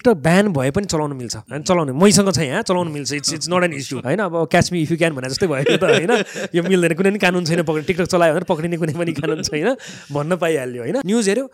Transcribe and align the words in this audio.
TikTok 0.00 0.20
ब्यान 0.22 0.52
भए 0.52 0.70
पनि 0.72 0.86
चलाउनु 0.86 1.14
मिल्छ 1.14 1.36
होइन 1.36 1.62
चलाउनु 1.62 1.92
मैसँग 1.94 2.32
छ 2.32 2.40
यहाँ 2.40 2.62
चलाउनु 2.64 2.90
मिल्छ 2.90 3.12
it's 3.12 3.32
it's 3.34 3.48
not 3.52 3.64
an 3.64 3.72
issue 3.74 3.98
होइन 4.00 4.18
अब 4.24 4.36
catch 4.50 4.72
me 4.72 4.82
if 4.82 4.90
you 4.90 4.96
can 4.98 5.14
भने 5.14 5.28
जस्तै 5.28 5.46
भयो 5.46 5.76
त 5.76 5.84
होइन 5.84 6.12
यो 6.56 6.62
मिल्दैन 6.64 6.94
कुनै 6.96 7.10
पनि 7.10 7.18
कानुन 7.20 7.44
छैन 7.44 7.62
पक्रिने 7.62 7.86
टिकटक 7.86 8.08
चलायो 8.12 8.34
भने 8.34 8.46
पक्रिने 8.48 8.76
कुनै 8.80 8.94
पनि 9.00 9.12
कानुन 9.20 9.42
छैन 9.48 9.68
भन्न 10.12 10.36
पाइहाल्यो 10.44 10.82
होइन 10.82 10.96
न्युज 11.04 11.28
हेऱ्यो 11.28 11.44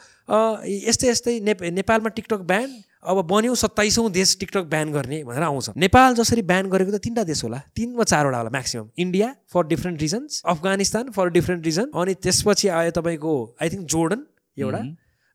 यस्तै 0.89 1.09
यस्तै 1.11 1.39
नेप 1.49 1.63
नेपालमा 1.79 2.15
टिकटक 2.19 2.47
ब्यान 2.53 2.69
अब 3.07 3.23
बन्यो 3.31 3.55
सत्ताइसौँ 3.55 4.11
देश 4.11 4.37
टिकटक 4.39 4.65
ब्यान 4.71 4.93
गर्ने 4.93 5.23
भनेर 5.25 5.43
आउँछ। 5.49 5.79
नेपाल 5.79 6.15
जसरी 6.21 6.43
ब्यान 6.43 6.71
गरेको 6.71 6.91
त 6.91 7.03
तिनवटा 7.05 7.25
देश 7.25 7.43
होला 7.45 7.59
तिन 7.77 7.95
वा 7.95 8.05
चारवटा 8.13 8.39
होला 8.39 8.51
maximum 8.51 8.89
India 8.99 9.29
for 9.55 9.67
different 9.73 10.01
reasons 10.03 10.43
Afghanistan 10.45 11.11
for 11.17 11.31
different 11.39 11.67
reason 11.67 11.91
अनि 12.03 12.15
त्यसपछि 12.27 12.69
आयो 12.79 12.91
तपाईँको 12.99 13.35
आई 13.63 13.69
थिङ्क 13.75 13.87
जोर्डन 13.95 14.25
एउटा। 14.57 14.81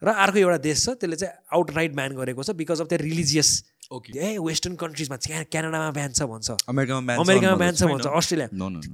र 0.02 0.08
अर्को 0.10 0.38
एउटा 0.40 0.58
देश 0.66 0.86
छ 0.86 0.90
त्यसले 0.98 1.16
चाहिँ 1.16 1.34
आउट 1.54 1.72
राइट 1.78 1.94
ब्यान 1.96 2.12
गरेको 2.18 2.44
छ 2.44 2.58
because 2.58 2.82
of 2.82 2.88
the 2.90 3.02
religious 3.02 3.50
okay 3.92 4.12
a 4.16 4.38
western 4.40 4.76
कन्ट्रिजमा 4.80 5.16
क्या- 5.20 5.46
क्यानाडामा 5.52 5.92
ब्यान 5.92 6.12
छ 6.16 6.24
भन्छ। 6.24 6.64
अमेरिकामा 6.64 7.02
ब्यान 7.06 7.20
अमेरिकामा 7.20 7.56
ब्यान 7.60 7.74
छ 7.76 7.84
भन्छ 7.92 8.08
अस्ट्रेलिया। 8.08 8.48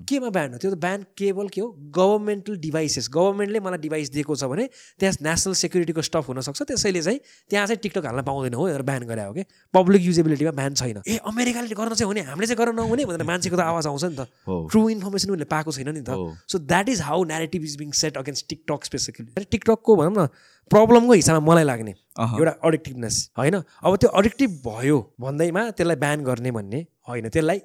केमा 0.09 0.29
ब्यान 0.33 0.49
हो? 0.53 0.57
त्यो 0.57 0.71
त 0.73 0.77
ब्यान 0.81 0.99
केवल 1.13 1.47
के 1.53 1.61
हो? 1.61 1.67
गभर्मेन्टल 1.93 2.57
डिभाइसेस 2.57 3.05
गभर्मेन्टले 3.13 3.59
मलाई 3.61 3.77
डिभाइस 3.85 4.09
दिएको 4.09 4.33
छ 4.35 4.49
भने 4.49 4.65
त्यहाँ 4.97 5.21
नेसनल 5.21 5.53
सेक्युरिटीको 5.53 6.01
स्टफ 6.01 6.25
हुनसक्छ 6.33 6.61
त्यसैले 6.73 7.01
चाहिँ 7.05 7.19
त्यहाँ 7.45 7.65
चाहिँ 7.67 7.79
टिकटक 7.85 8.05
हाल्न 8.09 8.21
पाउँदैन 8.25 8.53
हो 8.57 8.63
भनेर 8.65 8.81
ब्यान 8.89 9.03
गरे 9.05 9.23
हो 9.29 9.33
कि? 9.37 9.43
पब्लिक 9.69 10.01
युजेबिलिटीमा 10.01 10.51
ब्यान 10.57 10.73
छैन। 10.81 10.97
ए 11.05 11.21
अमेरिकाले 11.29 11.77
गर्न 11.77 11.93
चाहिँ 11.93 12.09
हुने 12.09 12.21
हामीले 12.33 12.47
चाहिँ 12.49 12.57
गर्न 12.57 12.75
नहुने 12.81 13.05
भनेर 13.05 13.21
मान्छेको 13.21 13.53
त 13.53 13.61
आवाज 13.69 13.85
आउँछ 13.85 14.03
नि 14.03 14.15
त। 14.17 14.25
ट्रु 14.49 14.81
इन्फर्मेसन 14.97 15.29
उनीहरूले 15.29 15.45
पाएको 15.45 15.71
छैन 15.77 15.93
नि 15.93 16.01
त। 16.01 16.17
So 16.49 16.57
that 16.57 16.89
is 16.89 17.05
how 17.05 17.21
narrative 17.37 17.61
is 17.69 17.75
being 17.77 17.93
set 17.93 18.17
against 18.17 18.49
TikTok 18.49 18.81
specifically 18.89 19.45
टिकटकको 19.45 19.91
भनौँ 19.93 20.13
न 20.17 20.27
प्रब्लमको 20.71 21.13
हिसाबमा 21.13 21.51
मलाई 21.51 21.63
लाग्ने। 21.63 21.91
एउटा 21.91 22.51
अडिक्टिभनेस 22.63 23.15
होइन? 23.37 23.55
अब 23.83 23.95
त्यो 23.95 24.09
अडिक्टिभ 24.11 24.51
भयो 24.67 24.97
भन्दैमा 25.19 25.69
त्यसलाई 25.71 25.95
ब्यान 25.97 26.23
गर्ने 26.23 26.51
भन्ने 26.51 26.85
होइन? 27.07 27.29
त्यसलाई 27.29 27.59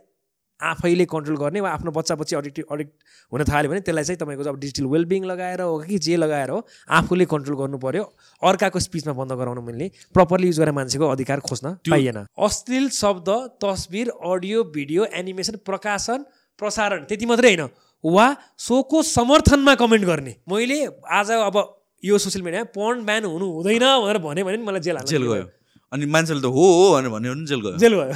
आफैले 0.60 1.04
कन्ट्रोल 1.10 1.36
गर्ने 1.36 1.60
वा 1.60 1.70
आफ्नो 1.72 1.90
बच्चा 1.90 2.14
बच्ची 2.14 2.36
अडिक्टिभ 2.36 2.64
अडिक्ट 2.70 2.92
हुन 3.32 3.42
थाल्यो 3.44 3.70
भने 3.70 3.80
त्यसलाई 3.80 4.04
चाहिँ 4.04 4.18
तपाईँको 4.18 4.48
अब 4.48 4.58
डिजिटल 4.60 4.86
वेलबिङ 4.86 5.24
लगाएर 5.24 5.60
हो 5.60 5.78
कि 5.80 5.98
जे 5.98 6.16
लगाएर 6.16 6.50
हो 6.50 6.58
आफूले 6.90 7.24
कन्ट्रोल 7.26 7.56
गर्नु 7.58 7.78
पर्यो। 7.82 8.04
अर्काको 8.42 8.78
स्पिचमा 8.78 9.12
बन्द 9.12 9.32
गराउनु 9.32 9.62
मिल्ने 9.62 9.90
प्रपरली 10.14 10.46
युज 10.46 10.60
गरेर 10.60 10.72
मान्छेको 10.72 11.08
अधिकार 11.08 11.40
खोज्न 11.42 11.74
पाइएन। 11.90 12.18
अश्लील 12.38 12.88
शब्द 12.94 13.28
तस्बिर 13.58 14.08
अडियो 14.24 14.64
भिडियो 14.70 15.04
एनिमेसन 15.12 15.56
प्रकाशन 15.66 16.24
प्रसारण 16.60 17.04
त्यति 17.10 17.26
मात्रै 17.26 17.54
होइन। 17.54 17.68
वा 18.04 18.26
सोको 18.58 19.02
समर्थनमा 19.02 19.74
कमेन्ट 19.74 20.04
गर्ने। 20.06 20.36
मैले 20.48 20.78
आज 21.10 21.30
अब 21.42 21.58
यो 22.04 22.18
सोसियल 22.18 22.42
मिडियामा 22.44 22.70
पढ्न 22.74 23.04
ब्यान 23.06 23.24
हुनु 23.30 23.46
हुँदैन 23.62 23.78
भनेर 23.78 24.18
भन्यो 24.18 24.44
भने 24.44 24.56
नि 24.58 24.64
मलाई 24.66 24.80
जेल 24.82 24.98
जेल 25.06 25.22
गयो। 25.22 25.46
अनि 25.92 26.06
मान्छेले 26.08 26.40
त 26.42 26.48
हो 26.50 26.64
भनेर 26.98 27.10
भन्यो 27.14 27.30
भने 27.30 27.46
जेल 27.46 27.60
गयो। 27.62 27.76
जेल 27.78 27.94
भयो 27.94 28.14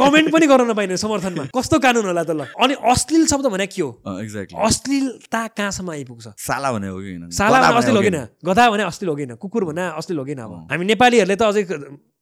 कमेन्ट 0.00 0.28
पनि 0.32 0.46
गर्न 0.46 0.64
नपाइने 0.72 0.96
समर्थनमा। 0.96 1.44
कस्तो 1.52 1.76
कानुन 1.84 2.06
होला 2.08 2.24
त 2.24 2.32
ल। 2.32 2.48
अनि 2.56 2.74
अश्लील 2.80 3.26
शब्द 3.28 3.46
भने 3.52 3.66
के 3.68 3.82
हो? 3.82 3.88
एक्ज्याक्टली 4.24 4.56
अश्लीलता 4.56 5.40
कहाँसम्म 5.52 5.90
आइपुग्छ? 5.90 6.26
साला 6.32 6.72
भने 6.72 6.88
हो 6.88 6.96
कि 6.96 7.12
साला 7.36 7.60
भने 7.60 7.76
अश्लील 7.76 7.96
हो 7.96 8.02
कि 8.02 8.08
किन 8.08 8.18
गधा 8.40 8.64
भने 8.72 8.82
अश्लील 8.88 9.08
हो 9.10 9.16
किन 9.20 9.34
कुकुर 9.36 9.64
भने 9.68 9.84
अश्लील 10.00 10.18
हो 10.18 10.24
किन 10.24 10.40
अब? 10.40 10.52
हामी 10.72 10.84
नेपालीहरूले 10.96 11.36
त 11.36 11.42
अझै 11.44 11.62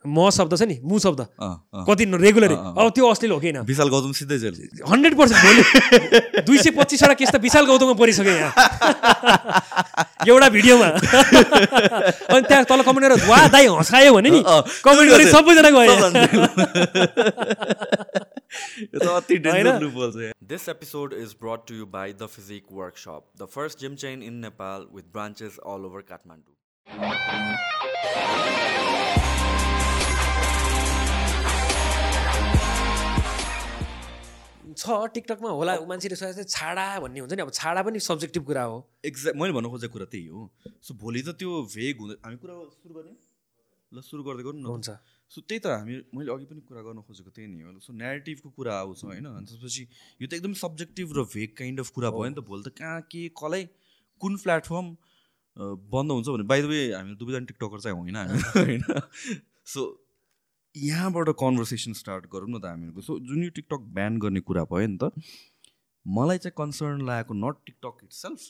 म 0.06 0.30
शब्द 0.30 0.52
छ 0.58 0.62
नि 0.68 0.76
मु 0.84 0.98
शब्द। 1.00 1.20
कति 1.88 2.04
रेगुलरै। 2.24 2.56
अब 2.76 2.88
त्यो 2.94 3.04
अश्लील 3.08 3.32
हो 3.32 3.38
किन 3.40 3.58
विशाल 3.64 3.88
गौतम 3.88 4.12
सिधै 4.12 4.38
जेल 4.38 4.54
हन्ड्रेड 4.88 5.14
पर्सेन्ट 5.18 5.40
भोलि 5.44 5.62
दुई 6.46 6.58
सय 6.58 6.70
पच्चिसवटा 6.76 7.14
केस 7.20 7.30
त 7.30 7.36
विशाल 7.40 7.64
गौतममा 7.66 7.94
परिसक्यो 8.00 8.34
यहाँ 8.34 8.52
एउटा 10.28 10.48
भिडियोमा 10.56 10.88
अनि 10.88 12.42
त्यहाँ 12.48 12.64
तल 12.68 12.80
कमेन्ट 12.84 13.04
गरेर 13.04 13.20
वा 13.28 13.38
दाइ 13.56 13.66
हँसायो 13.76 14.12
भने 14.14 14.30
नि 14.30 14.40
कमेन्ट 14.84 15.08
गर्ने 15.10 15.26
सबैजना 15.32 15.70
गयो। 15.72 15.94
यो। 18.54 20.32
This 20.40 20.68
episode 20.68 21.12
is 21.12 21.34
brought 21.34 21.66
to 21.66 21.74
you 21.74 21.86
by 21.86 22.12
The 22.12 22.28
Physique 22.28 22.70
Workshop, 22.70 23.24
the 23.36 23.46
first 23.46 23.78
gym 23.80 23.96
chain 23.96 24.22
in 24.22 24.40
Nepal 24.40 24.86
with 24.92 25.12
branches 25.12 25.58
all 25.58 25.84
over 25.84 26.02
Kathmandu. 26.02 26.52
छ 34.84 34.96
टिकटकमा 35.14 35.50
होला 35.50 35.72
मान्छेले 35.88 36.16
सोचे 36.16 36.32
चाहिँ 36.32 36.48
छाडा 36.48 36.84
भन्ने 37.00 37.20
हुन्छ 37.20 37.32
नि 37.32 37.42
अब 37.42 37.50
छाडा 37.56 37.82
पनि 37.82 37.98
सब्जेक्टिभ 38.06 38.44
कुरा 38.44 38.62
हो। 38.62 38.76
एक्ज्याक्ट 39.04 39.38
मैले 39.40 39.52
भन्नु 39.56 39.70
खोजेको 39.70 39.92
कुरा 39.92 40.06
त्यही 40.12 40.26
हो। 40.26 40.40
सो 40.84 40.94
भोलि 41.00 41.22
त 41.22 41.36
त्यो 41.40 41.62
भेग 41.72 41.94
हुँदै 42.00 42.16
हामी 42.24 42.36
कुरा 42.36 42.54
सुरु 42.76 42.94
गर्ने? 42.94 43.14
ल 43.92 44.00
सुरु 44.00 44.22
गर्दै 44.28 44.44
गर्नु 44.44 44.60
न। 44.60 44.66
हुन्छ। 44.74 44.90
सो 45.32 45.40
त्यही 45.40 45.60
त 45.64 45.66
हामी 45.72 45.94
मैले 46.12 46.32
अघि 46.32 46.46
पनि 46.50 46.60
कुरा 46.68 46.82
गर्न 46.84 47.00
खोजेको 47.08 47.30
त्यही 47.32 47.48
नै 47.48 47.62
हो। 47.64 47.80
सो 47.80 47.92
नेरेटिभको 47.96 48.48
कुरा 48.58 48.72
आउँछ 48.84 49.04
होइन? 49.08 49.26
अनि 49.32 49.46
त्यसपछि 49.48 49.82
यो 50.20 50.26
त 50.28 50.32
एकदम 50.34 50.52
सब्जेक्टिभ 50.52 51.16
र 51.16 51.24
भेग 51.32 51.56
काइन्ड 51.58 51.80
अफ 51.80 51.90
कुरा 51.96 52.10
भयो 52.12 52.28
नि 52.28 52.36
त 52.36 52.44
भोलि 52.44 52.62
त 52.68 52.76
कहाँ 52.76 53.00
के 53.08 53.22
कसलाई 53.40 53.64
कुन 54.20 54.36
प्लेटफर्म 54.44 54.86
बन्द 55.94 56.10
हुन्छ 56.12 56.28
भने 56.28 56.44
बाई 56.44 56.62
द 56.62 56.64
वे 56.66 56.80
हामी 56.92 57.14
दुवैजना 57.16 57.46
टिकटकर 57.48 57.80
चाहिँ 57.80 57.96
होइन 57.96 58.16
होइन? 58.58 58.82
सो 59.64 59.80
यहाँबाट 60.74 61.28
कन्भर्सेसन 61.40 61.92
स्टार्ट 61.92 62.24
गरौँ 62.32 62.48
न 62.48 62.58
त 62.58 62.66
हामीहरूको 62.66 63.00
सो 63.02 63.18
जुन 63.26 63.42
यो 63.44 63.50
टिकटक 63.56 63.82
ब्यान 63.94 64.18
गर्ने 64.18 64.40
कुरा 64.40 64.64
भयो 64.72 64.86
नि 64.86 64.98
त 65.02 65.10
मलाई 66.06 66.38
चाहिँ 66.38 66.54
कन्सर्न 66.58 67.06
लागेको 67.06 67.34
नट 67.34 67.56
टिकटक 67.66 68.04
इट 68.04 68.12
सेल्फ 68.12 68.40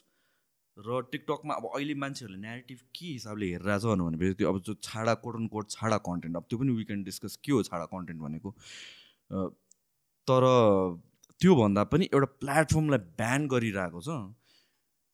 र 0.77 1.01
टिकटकमा 1.13 1.55
अब 1.55 1.69
अहिले 1.75 1.95
मान्छेहरूले 2.05 2.41
नेरेटिभ 2.47 2.79
के 2.97 3.07
हिसाबले 3.07 3.51
हेरिरहेछ 3.51 3.85
भनेपछि 4.05 4.35
त्यो 4.41 4.53
अब 4.53 4.61
जो 4.69 4.75
छाडा 4.83 5.15
कोट 5.27 5.41
एन्ड 5.41 5.51
कोट 5.51 5.71
छाडा 5.71 5.99
कन्टेन्ट 6.09 6.37
अब 6.37 6.47
त्यो 6.51 6.59
पनि 6.59 6.73
वी 6.81 6.85
डिस्कस 7.05 7.37
के 7.45 7.53
हो 7.53 7.63
छाडा 7.71 7.85
कन्टेन्ट 7.93 8.21
भनेको। 8.23 8.57
तर 10.29 10.45
त्योभन्दा 11.41 11.85
पनि 11.93 12.09
एउटा 12.13 12.29
प्लेटफर्मलाई 12.43 12.99
ब्यान 13.21 13.47
गरिरहेको 13.55 14.01
छ 14.01 14.21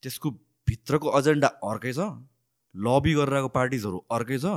त्यसको 0.03 0.31
भित्रको 0.67 1.19
एजेन्डा 1.19 1.49
अर्कै 1.69 1.93
छ 1.93 2.13
लबी 2.75 3.15
गरिरहेको 3.15 3.51
पार्टिजहरू 3.57 4.07
अर्कै 4.19 4.39
छ 4.39 4.55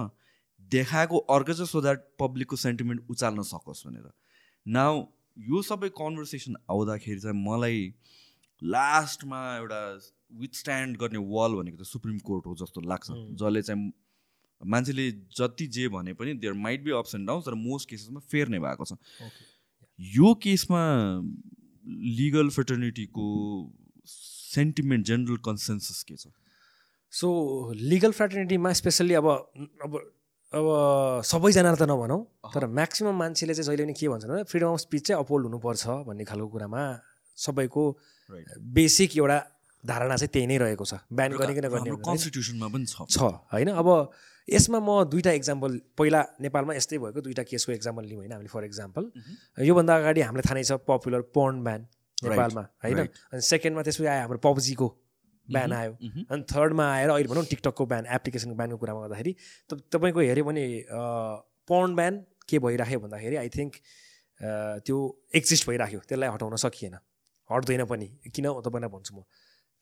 देखाएको 0.71 1.17
अर्कै 1.35 1.53
छ 1.53 1.67
सो 1.69 1.81
द्याट 1.81 2.03
पब्लिकको 2.19 2.55
सेन्टिमेन्ट 2.57 3.09
उचाल्न 3.09 3.41
सकोस् 3.49 3.85
भनेर। 3.87 4.11
नाउ 4.65 5.05
यो 5.37 5.61
सबै 5.63 5.89
कन्भर्सेसन 5.97 6.55
आउँदाखेरि 6.69 7.19
चाहिँ 7.19 7.37
मलाई 7.43 7.79
लास्टमा 8.61 9.39
एउटा 9.57 9.81
विथ 10.41 10.55
स्ट्यान्ड 10.55 10.97
गर्ने 10.97 11.19
वाल 11.33 11.55
भनेको 11.55 11.77
त 11.77 11.87
सुप्रिम 11.87 12.19
कोर्ट 12.29 12.45
हो 12.47 12.55
जस्तो 12.61 12.81
लाग्छ. 12.81 13.11
जसले 13.11 13.61
चाहिँ 13.61 13.91
मान्छेले 14.61 15.09
जति 15.37 15.67
जे 15.67 15.87
भने 15.89 16.13
पनि 16.13 16.33
there 16.39 16.53
might 16.65 16.83
be 16.83 16.91
ups 16.97 17.15
and 17.15 17.27
downs 17.27 17.45
तर 17.45 17.53
मोस्ट 17.61 17.89
केसेसमा 17.89 18.19
फेयर 18.31 18.47
नै 18.49 18.59
भएको 18.59 18.85
छ। 18.85 18.93
यो 19.99 20.33
केसमा 20.43 20.81
लिगल 22.17 22.49
फ्रेटर्निटीको 22.49 23.25
सेन्टिमेन्ट 24.07 25.05
जेनरल 25.05 25.37
कन्सेन्सस 25.45 26.03
के 26.03 26.15
छ? 26.15 26.27
सो 27.13 27.27
लिगल 27.75 28.11
फ्रेटर्निटीमा 28.11 28.73
स्पेसल्ली 28.73 29.13
अब 29.13 29.27
अब 29.27 29.99
अब 30.53 30.65
सबैजना 31.25 31.73
त 31.73 31.89
नभनौँ 31.89 32.21
तर 32.53 32.69
म्याक्सिमम् 32.69 33.17
मान्छेले 33.17 33.53
चाहिँ 33.57 33.65
जहिले 33.65 33.83
पनि 33.89 33.93
के 33.97 34.05
भन्छन् 34.05 34.29
भने 34.29 34.43
फ्रिडम 34.45 34.69
अफ 34.69 34.79
स्पिच 34.85 35.01
चाहिँ 35.07 35.17
अपोल्ड 35.25 35.43
हुनुपर्छ 35.49 35.83
भन्ने 36.05 36.23
खालको 36.29 36.47
कुरामा 36.53 36.81
सबैको 37.37 37.83
बेसिक 38.61 39.17
एउटा 39.17 39.37
धारणा 39.83 40.15
चाहिँ 40.15 40.29
त्यही 40.29 40.47
नै 40.47 40.57
रहेको 40.61 40.85
छ। 40.85 41.01
ब्यान 41.09 41.31
गर्ने 41.41 41.53
कि 41.57 41.61
नगर्ने 41.65 41.97
कन्स्टिट्युसनमा 42.05 42.67
पनि 42.69 42.85
छ। 42.85 43.01
छ 43.09 43.33
होइन? 43.49 43.69
अब 43.73 43.89
यसमा 44.47 44.79
म 44.79 45.09
दुईवटा 45.09 45.31
इक्जाम्पल 45.41 45.71
पहिला 45.97 46.21
नेपालमा 46.45 46.73
यस्तै 46.77 46.97
भएको 47.01 47.19
दुईवटा 47.25 47.43
केसको 47.49 47.71
इक्जाम्पल 47.73 48.03
लिउँ 48.05 48.19
होइन? 48.21 48.31
हामीले 48.37 48.53
फर 48.53 48.63
इक्जाम्पल 48.69 49.03
योभन्दा 49.57 49.93
अगाडि 49.97 50.21
हामीलाई 50.21 50.45
थाहा 50.45 50.55
नै 50.55 50.63
छ 50.69 50.77
पपुलर 50.85 51.33
पर्न 51.33 51.63
ब्यान 51.65 51.81
नेपालमा 52.29 52.63
होइन. 52.85 52.99
अनि 53.33 53.41
सेकेन्डमा 53.41 53.81
त्यसपछि 53.81 54.05
आयो 54.05 54.21
हाम्रो 54.21 54.37
पब्जीको 54.37 54.87
ब्यान 55.47 55.71
आयो। 55.73 55.91
अनि 56.31 56.43
थर्डमा 56.47 56.85
आएर 56.93 57.09
अहिले 57.09 57.27
भनौँ 57.27 57.45
टिकटकको 57.51 57.85
ब्यान 57.85 58.05
एप्लिकेसनको 58.15 58.55
ब्यानको 58.55 58.77
कुरामा 58.79 58.99
गर्दाखेरि 59.03 59.31
त 59.69 59.71
तपाईँको 59.91 60.19
हेऱ्यो 60.19 60.43
भने 60.47 60.63
पर्न 61.67 61.95
ब्यान 61.95 62.13
के 62.47 62.59
भइराख्यो 62.59 62.99
भन्दाखेरि 62.99 63.35
आई 63.43 63.49
थिङ्क 63.49 63.73
त्यो 64.85 64.97
एक्जिस्ट 65.35 65.67
भइराख्यो। 65.69 65.99
त्यसलाई 66.07 66.29
हटाउन 66.35 66.55
सकिएन। 66.63 66.95
हट्दैन 67.49 67.83
पनि। 67.91 68.07
किन 68.31 68.45
तपाईँलाई 68.63 68.89
भन्छु 68.91 69.13
म। 69.15 69.23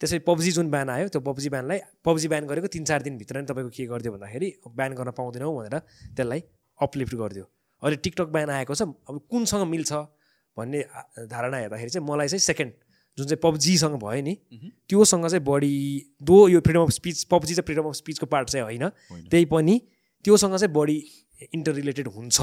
त्यसै 0.01 0.19
पब्जी 0.25 0.51
जुन 0.57 0.69
ब्यान 0.73 0.89
आयो 0.89 1.07
त्यो 1.13 1.21
पब्जी 1.21 1.49
ब्यानलाई 1.53 1.79
पब्जी 2.01 2.27
ब्यान 2.33 2.43
गरेको 2.49 2.67
तिन 2.73 2.83
चार 2.89 3.01
दिनभित्र 3.05 3.37
नै 3.37 3.45
तपाईँको 3.49 3.69
के 3.69 3.85
गरिदियो 3.85 4.11
भन्दाखेरि 4.17 4.47
ब्यान 4.73 4.91
गर्न 4.97 5.11
पाउँदैनौँ 5.13 5.53
भनेर 5.53 5.77
त्यसलाई 6.17 6.41
अपलिफ्ट 6.79 7.13
गरिदियो। 7.21 7.45
अहिले 7.85 7.97
टिकटक 8.01 8.29
ब्यान 8.33 8.49
आएको 8.49 8.73
छ। 8.73 8.81
अब 8.81 9.15
कुनसँग 9.29 9.63
मिल्छ 9.69 9.91
भन्ने 10.57 10.79
धारणा 11.29 11.57
हेर्दाखेरि 11.57 11.89
चाहिँ 11.93 12.05
मलाई 12.09 12.27
चाहिँ 12.33 12.45
सेकेन्ड 12.49 12.73
जुन 13.17 13.27
चाहिँ 13.27 13.39
पब्जीसँग 13.43 13.95
भयो 13.99 14.21
नि। 14.21 14.33
त्योसँग 14.89 15.27
चाहिँ 15.27 15.43
बढी 15.45 15.73
दो 16.23 16.47
यो 16.47 16.59
फ्रिडम 16.59 16.81
अफ 16.81 16.91
स्पिच 16.91 17.23
पब्जी 17.23 17.53
चाहिँ 17.55 17.65
फ्रिडम 17.65 17.87
अफ 17.89 17.95
स्पिचको 17.95 18.25
पार्ट 18.25 18.49
चाहिँ 18.49 18.63
होइन। 18.63 18.89
त्यही 19.29 19.45
पनि 19.45 19.81
त्योसँग 20.25 20.55
चाहिँ 20.57 20.73
बढी 20.73 20.97
इन्टर 21.53 21.73
रिलेटेड 21.73 22.07
हुन्छ 22.07 22.41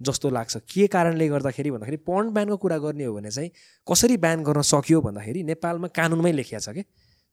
जस्तो 0.00 0.30
लाग्छ 0.30 0.56
के 0.56 0.86
कारणले 0.86 1.28
गर्दाखेरि 1.28 1.70
भन्दाखेरि 1.70 1.96
पर्न 1.96 2.30
ब्यानको 2.30 2.56
कुरा 2.56 2.78
गर्ने 2.78 3.04
हो 3.04 3.14
भने 3.14 3.30
चाहिँ 3.30 3.50
कसरी 3.86 4.16
ब्यान 4.16 4.42
गर्न 4.44 4.62
सकियो 4.62 5.00
भन्दाखेरि 5.00 5.42
नेपालमा 5.42 5.88
कानुनमै 5.88 6.32
लेखिया 6.32 6.60
छ 6.60 6.74
कि 6.74 6.82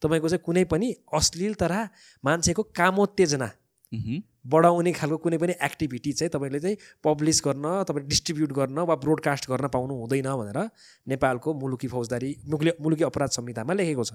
तपाईँको 0.01 0.29
चाहिँ 0.29 0.43
कुनै 0.45 0.63
पनि 0.65 0.93
अश्लील 1.13 1.53
तरह 1.53 1.89
मान्छेको 2.23 2.63
कामोत्तेजना। 2.63 3.49
बढाउने 3.93 4.91
खालको 4.91 5.17
कुनै 5.17 5.37
पनि 5.37 5.53
एक्टिभिटी 5.61 6.11
चाहिँ 6.13 6.31
तपाईँले 6.31 6.59
चाहिँ 6.59 6.77
पब्लिस 7.03 7.41
गर्न 7.45 7.83
तपाईँले 7.83 8.07
डिस्ट्रिब्युट 8.07 8.51
गर्न 8.53 8.79
वा 8.87 8.95
ब्रोडकास्ट 8.95 9.49
गर्न 9.49 9.67
पाउनु 9.67 9.93
हुँदैन 9.99 10.29
भनेर 10.31 10.59
नेपालको 11.07 11.53
मुलुकी 11.53 11.87
फौजदारी 11.87 12.31
मुलुकी 12.47 12.71
मुलुकी 12.79 13.03
अपराध 13.03 13.29
संहितामा 13.37 13.73
लेखेको 13.73 14.03
छ। 14.03 14.13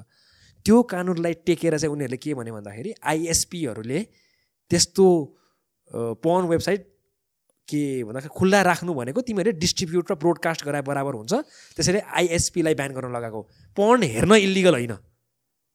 त्यो 0.67 0.83
कानुनलाई 0.83 1.35
टेकेर 1.47 1.79
चाहिँ 1.79 1.93
उनीहरूले 1.93 2.17
के 2.17 2.35
भन्यो 2.35 2.55
भन्दाखेरि 2.55 2.91
आइएसपीहरूले 3.05 4.01
त्यस्तो 4.71 5.07
पन 6.25 6.49
वेबसाइट 6.51 6.83
के 7.69 7.83
भन्दाखेरि 8.05 8.35
खुल्ला 8.35 8.63
राख्नु 8.63 8.95
भनेको 8.95 9.21
तिमीहरूले 9.29 9.59
डिस्ट्रिब्युट 9.61 10.11
र 10.11 10.15
ब्रोडकास्ट 10.17 10.65
गराए 10.65 10.83
बराबर 10.89 11.15
हुन्छ। 11.21 11.33
त्यसैले 11.77 12.01
आइएसपीलाई 12.01 12.75
ब्यान 12.75 12.93
गर्न 12.97 13.13
लगाएको 13.13 13.41
पन 13.77 14.03
हेर्न 14.03 14.33
इलिगल 14.41 14.75
होइन। 14.75 14.95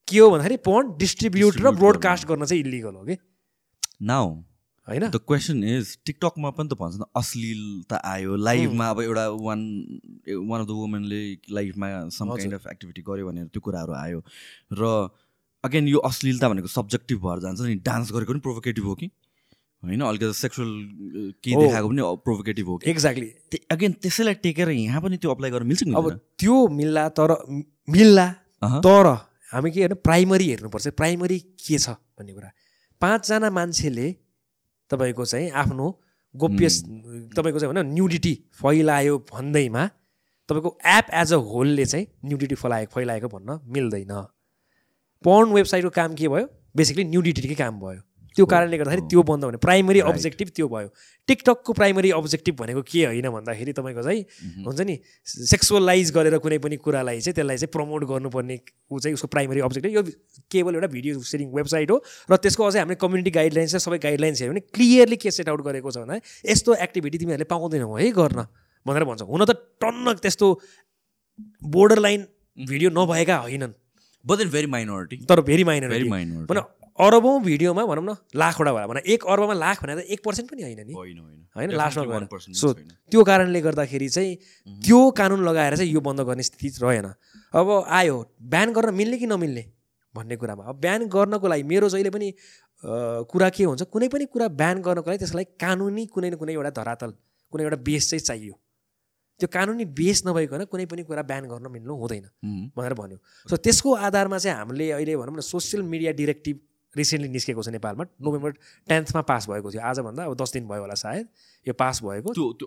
के 0.08 0.18
हो 0.18 0.30
भन्दाखेरि 0.30 0.56
पन 0.66 0.96
डिस्ट्रिब्युट 0.98 1.54
र 1.62 1.70
ब्रोडकास्ट 1.78 2.26
गर्न। 2.28 2.44
चाहिँ 2.44 2.62
इलिगल 2.66 2.94
हो 2.94 3.04
कि? 3.06 3.16
नाउ 4.02 4.28
होइन। 4.88 5.08
द 5.08 5.16
क्वेसन 5.26 5.64
इज 5.64 5.96
टिकटकमा 6.06 6.50
पनि 6.50 6.68
त 6.68 6.74
भन्छ 6.74 6.94
नि 6.98 7.06
अश्लीलता 7.16 7.96
आयो। 8.04 8.36
लाइभमा 8.36 8.88
अब 8.90 9.00
एउटा 9.00 9.24
वान 9.40 9.60
वान 10.28 10.60
अफ 10.60 10.66
द 10.66 10.70
वुमेनले 10.70 11.22
लाइभमा 11.50 11.88
सम। 12.10 12.34
काइन्ड 12.34 12.54
अफ 12.54 12.66
एक्टिभिटी 12.72 13.02
गर्यो 13.08 13.26
भनेर 13.28 13.46
त्यो 13.46 13.60
कुराहरू 13.62 13.92
आयो। 13.94 14.20
र 14.74 15.08
अगेन 15.64 15.88
यो 15.88 15.98
अश्लीलता 16.02 16.48
भनेको 16.48 16.68
सब्जेक्टिभ 16.68 17.18
भएर 17.22 17.38
जान्छ 17.40 17.60
नि। 17.62 17.74
डान्स 17.86 18.12
गरेको 18.12 18.32
पनि 18.32 18.40
प्रोभोकेटिभ 18.42 18.84
हो 18.84 18.94
कि? 18.94 19.10
होइन 19.82 20.00
अलिकति 20.02 20.34
सेक्सुअल 20.38 20.70
केही 21.38 21.54
हो। 21.54 21.62
देखाएको 21.62 21.88
पनि 21.88 22.02
प्रोभोकेटिभ 22.26 22.66
हो 22.66 22.76
कि? 22.78 22.90
एक्ज्याक्टली 22.90 23.58
अगेन 23.70 23.92
त्यसैलाई 24.02 24.34
टेकेर 24.42 24.68
यहाँ 24.70 25.00
पनि 25.02 25.16
त्यो 25.22 25.30
अप्लाई 25.30 25.50
गर्न 25.50 25.66
मिल्छ 25.66 25.82
कि 25.82 25.94
अब? 25.94 26.10
त्यो 26.38 26.56
मिल्ला 26.74 27.08
तर 27.14 27.30
मिल्ला। 27.90 28.26
तर 28.82 29.06
हामी 29.52 29.70
के 29.70 29.80
हेर्नु 29.80 29.96
प्राइमरी 30.02 30.46
हेर्नुपर्छ। 30.50 30.88
प्राइमरी 30.98 31.38
के 31.38 31.78
छ 31.78 31.94
भन्ने 32.18 32.32
कुरा? 32.34 32.50
पाँचजना 33.02 33.50
मान्छेले 33.50 34.08
तपाईँको 34.90 35.24
चाहिँ 35.24 35.50
आफ्नो 35.62 35.86
गोप्य 36.34 36.68
तपाईँको 37.36 37.58
चाहिँ 37.58 37.74
भनौँ 37.74 37.84
न्युडिटी 37.92 38.34
फैलायो 38.62 39.18
भन्दैमा 39.32 39.86
तपाईँको 40.48 40.70
एप 40.98 41.06
एज 41.20 41.32
अ 41.32 41.36
होलले 41.50 41.84
चाहिँ 41.86 42.06
न्युडिटी 42.24 42.54
फैलाएको 42.54 42.92
फैलाएको 42.94 43.28
भन्न 43.28 43.58
मिल्दैन। 43.74 44.12
पर्न 45.24 45.52
वेबसाइटको 45.52 45.90
काम 45.90 46.14
के 46.14 46.28
भयो? 46.28 46.46
बेसिकली 46.76 47.04
न्युडिटीकै 47.04 47.54
काम 47.54 47.80
भयो। 47.80 48.00
त्यो 48.36 48.44
कारणले 48.46 48.76
गर्दाखेरि 48.78 49.02
त्यो 49.10 49.22
बन्द 49.22 49.44
भने 49.44 49.58
प्राइमरी. 49.58 50.00
अब्जेक्टिभ 50.02 50.48
त्यो 50.56 50.68
भयो। 50.68 50.88
टिकटकको 51.28 51.72
प्राइमरी 51.72 52.10
अब्जेक्टिभ 52.10 52.54
भनेको 52.56 52.82
के 52.82 53.04
होइन 53.06 53.28
भन्दाखेरि 53.30 53.72
तपाईँको 53.72 54.02
चाहिँ 54.02 54.22
हुन्छ 54.64 54.80
नि 54.80 54.98
सेक्सुअलाइज 55.50 56.10
गरेर 56.12 56.38
कुनै 56.38 56.58
पनि 56.58 56.76
कुरालाई 56.76 57.20
चाहिँ 57.20 57.34
त्यसलाई 57.34 57.56
चाहिँ 57.56 57.72
प्रमोट 57.72 58.04
गर्नुपर्ने 58.10 58.56
ऊ 58.90 58.98
चाहिँ 58.98 59.14
उसको 59.14 59.28
प्राइमरी 59.28 59.60
अब्जेक्टिभ 59.62 59.92
यो 59.94 60.02
केवल 60.50 60.74
एउटा 60.74 60.88
भिडियो 60.96 61.20
सेयरिङ 61.22 61.48
वेबसाइट 61.54 61.90
हो 61.90 61.96
र 62.30 62.36
त्यसको 62.42 62.64
अझै 62.64 62.78
हामीले 62.78 62.98
कम्युनिटी 63.04 63.30
गाइडलाइन्स 63.38 63.74
र 63.74 63.78
सबै 63.86 63.98
गाइडलाइन्स 64.02 64.42
हेऱ्यो 64.42 64.52
भने 64.52 64.64
क्लियरली 64.72 65.16
के 65.16 65.30
सेट 65.30 65.48
आउट 65.48 65.62
गरेको 65.62 65.90
छ 65.90 66.02
भन्दा 66.02 66.18
यस्तो 66.50 66.74
एक्टिभिटी 66.88 67.18
तिमीहरूले 67.22 67.48
पाउँदैनौ 67.54 67.94
है 67.94 68.10
गर्न 68.18 68.46
भनेर 68.86 69.04
भन्छ। 69.06 69.22
हुन 69.22 69.44
त 69.44 69.54
टन्न 69.78 70.18
त्यस्तो 70.18 70.46
बोर्डर 71.70 71.98
लाइन 72.02 72.26
भिडियो 72.58 72.90
नभएका 72.90 73.36
होइनन्। 73.46 73.72
बट 74.24 74.38
भेरी 74.50 74.66
माइनोरिटी 74.74 75.16
तर 75.30 75.40
भेरी 75.42 75.64
माइनर 75.64 75.88
भेरी 75.88 76.08
माइनोरिटी 76.08 76.54
भन 76.54 76.58
अरबौँ 76.98 77.40
भिडियोमा 77.42 77.84
भनौँ 77.86 78.04
न 78.04 78.16
लाखवटा 78.36 78.72
भयो। 78.72 78.88
भने 78.88 79.00
एक 79.06 79.24
अर्बमा 79.24 79.54
लाख 79.54 79.82
भने 79.82 79.94
त 79.96 79.98
एक 80.12 80.20
पर्सेन्ट 80.24 80.50
पनि 80.50 80.62
होइन 80.62 80.80
नि। 80.86 80.92
होइन 81.56 81.70
लास्टमा 81.72 82.04
गएर 82.04 82.52
सो। 82.52 82.72
त्यो 83.12 83.24
कारणले 83.24 83.60
गर्दाखेरि 83.60 84.08
चाहिँ 84.08 84.36
त्यो 84.84 85.00
कानुन 85.16 85.40
लगाएर 85.44 85.76
चाहिँ 85.76 85.92
यो 85.92 86.00
बन्द 86.00 86.20
गर्ने 86.20 86.42
स्थिति 86.42 86.68
रहेन। 86.82 87.08
अब 87.54 87.68
आयो 87.88 88.16
बिहान 88.40 88.72
गर्न 88.72 88.94
मिल्ने 88.94 89.18
कि 89.18 89.26
नमिल्ने 89.26 89.64
भन्ने 90.14 90.36
कुरामा। 90.36 90.64
अब 90.68 90.76
बिहान 90.80 91.08
गर्नको 91.08 91.48
लागि 91.48 91.62
मेरो 91.62 91.88
जहिले 91.88 92.10
पनि 92.10 92.28
कुरा 92.84 93.48
के 93.56 93.64
हुन्छ 93.64 93.82
कुनै 93.88 94.08
पनि 94.08 94.24
कुरा 94.28 94.48
बिहान 94.52 94.82
गर्नको 94.82 95.08
लागि 95.10 95.18
त्यसलाई 95.24 95.44
कानुनी 95.56 96.06
कुनै 96.12 96.30
न 96.30 96.34
कुनै 96.36 96.52
एउटा 96.52 96.70
धरातल 96.76 97.10
कुनै 97.52 97.62
एउटा 97.64 97.78
बेस 97.88 98.10
चाहिँ 98.10 98.20
चाहियो। 98.20 98.54
त्यो 99.40 99.48
कानुनी 99.48 99.84
बेस 99.96 100.22
नभइकन 100.26 100.64
कुनै 100.72 100.84
पनि 100.92 101.02
कुरा 101.08 101.22
बिहान 101.24 101.44
गर्न 101.48 101.66
मिल्नु 101.72 101.92
हुँदैन। 101.94 102.26
भनेर 102.76 102.94
भन्यो। 102.94 103.18
सो 103.48 103.56
त्यसको 103.56 103.88
आधारमा 104.08 104.38
चाहिँ 104.38 104.56
हामीले 104.58 104.90
अहिले 104.92 105.16
भनौँ 105.16 105.36
न 105.36 105.40
सोसियल 105.40 105.82
मिडिया 105.82 106.12
डिरेक्टिभ 106.12 106.56
रिसेन्टली 106.96 107.28
निस्केको 107.28 107.62
छ 107.62 107.68
नेपालमा 107.68 108.04
नोभेम्बर 108.20 108.50
टेन्थमा 108.88 109.20
पास 109.22 109.48
भएको 109.48 109.70
थियो। 109.72 109.82
आजभन्दा 109.82 110.24
अब 110.24 110.34
दस 110.36 110.52
दिन 110.52 110.68
भयो 110.68 110.80
होला 110.80 110.94
सायद 110.94 111.26
यो 111.66 111.72
पास 111.72 112.02
भएको। 112.02 112.32
त्यो 112.32 112.66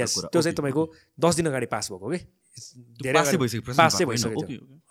यस 0.00 0.14
चाहिँ 0.32 0.54
तपाईँको. 0.54 0.82
दस 1.20 1.34
दिन 1.36 1.46
अगाडि 1.46 1.66
पास 1.66 1.90
भएको 1.92 2.06
कि 2.10 2.18
धेरै 3.02 3.14
पासै 3.14 3.36
भइसक्यो, 3.36 3.72
चाहिँ 3.72 4.06
भएको 4.06 4.40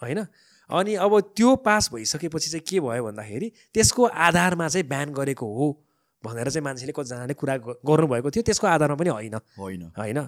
होइन? 0.01 0.19
भइसकेको 0.19 0.77
अनि 0.77 0.95
अब 0.95 1.19
त्यो 1.35 1.55
पास 1.55 1.89
भइसकेपछि 1.93 2.49
चाहिँ 2.49 2.63
के 2.63 2.79
भयो 2.79 3.03
भन्दाखेरि 3.03 3.51
त्यसको 3.73 4.05
आधारमा 4.05 4.67
चाहिँ 4.67 4.87
ब्यान 4.87 5.13
गरेको 5.13 5.45
हो 5.45 5.65
भनेर 6.23 6.49
चाहिँ 6.49 6.63
मान्छेले 6.63 6.93
कतिजनाले 6.95 7.33
कुरा 7.33 7.57
गर्नुभएको 7.85 8.29
थियो। 8.31 8.43
त्यसको 8.43 8.67
आधारमा 8.67 8.95
पनि 8.95 9.09
होइन। 9.09 9.35
होइन। 9.59 9.81
होइन? 9.93 10.19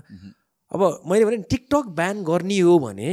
अब 0.72 0.82
मैले 1.10 1.26
भने 1.26 1.38
टिकटक 1.50 1.86
ब्यान 1.96 2.24
गर्ने 2.24 2.60
हो 2.60 2.80
भने 2.80 3.10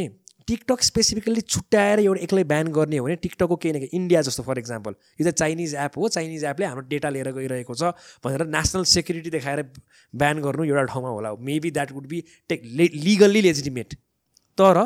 टिकटक 0.49 0.83
स्पेसिफिकल्ली 0.83 1.41
छुट्याएर 1.43 1.99
एउटा 2.01 2.21
एक्लै 2.23 2.45
ब्यान 2.45 2.69
गर्ने 2.73 2.99
हो 2.99 3.05
भने 3.05 3.17
टिकटकको 3.23 3.57
केही 3.57 3.73
न 3.75 3.79
केही 3.81 3.97
इन्डिया 3.97 4.21
जस्तो 4.23 4.43
फर 4.43 4.59
इक्जाम्पल 4.59 4.93
यो 4.93 5.25
चाहिँ 5.25 5.33
चाइनिज 5.35 5.75
एप 5.75 5.99
हो। 5.99 6.09
चाइनिज 6.09 6.45
एपले 6.45 6.67
हाम्रो 6.67 6.87
डेटा 6.89 7.09
लिएर 7.11 7.31
गइरहेको 7.33 7.75
छ 7.75 7.93
भनेर 8.25 8.47
नेसनल 8.49 8.85
सेक्युरिटी 8.91 9.31
देखाएर 9.31 9.63
ब्यान 10.15 10.43
गर्नु 10.43 10.65
एउटा 10.65 10.85
ठाउँमा 10.93 11.09
होला। 11.09 11.33
Maybe 11.41 11.71
that 11.71 11.93
would 11.93 12.07
be 12.09 12.25
tech 12.49 12.63
legally 12.75 13.43
legitimate 13.43 13.95
तर 14.59 14.85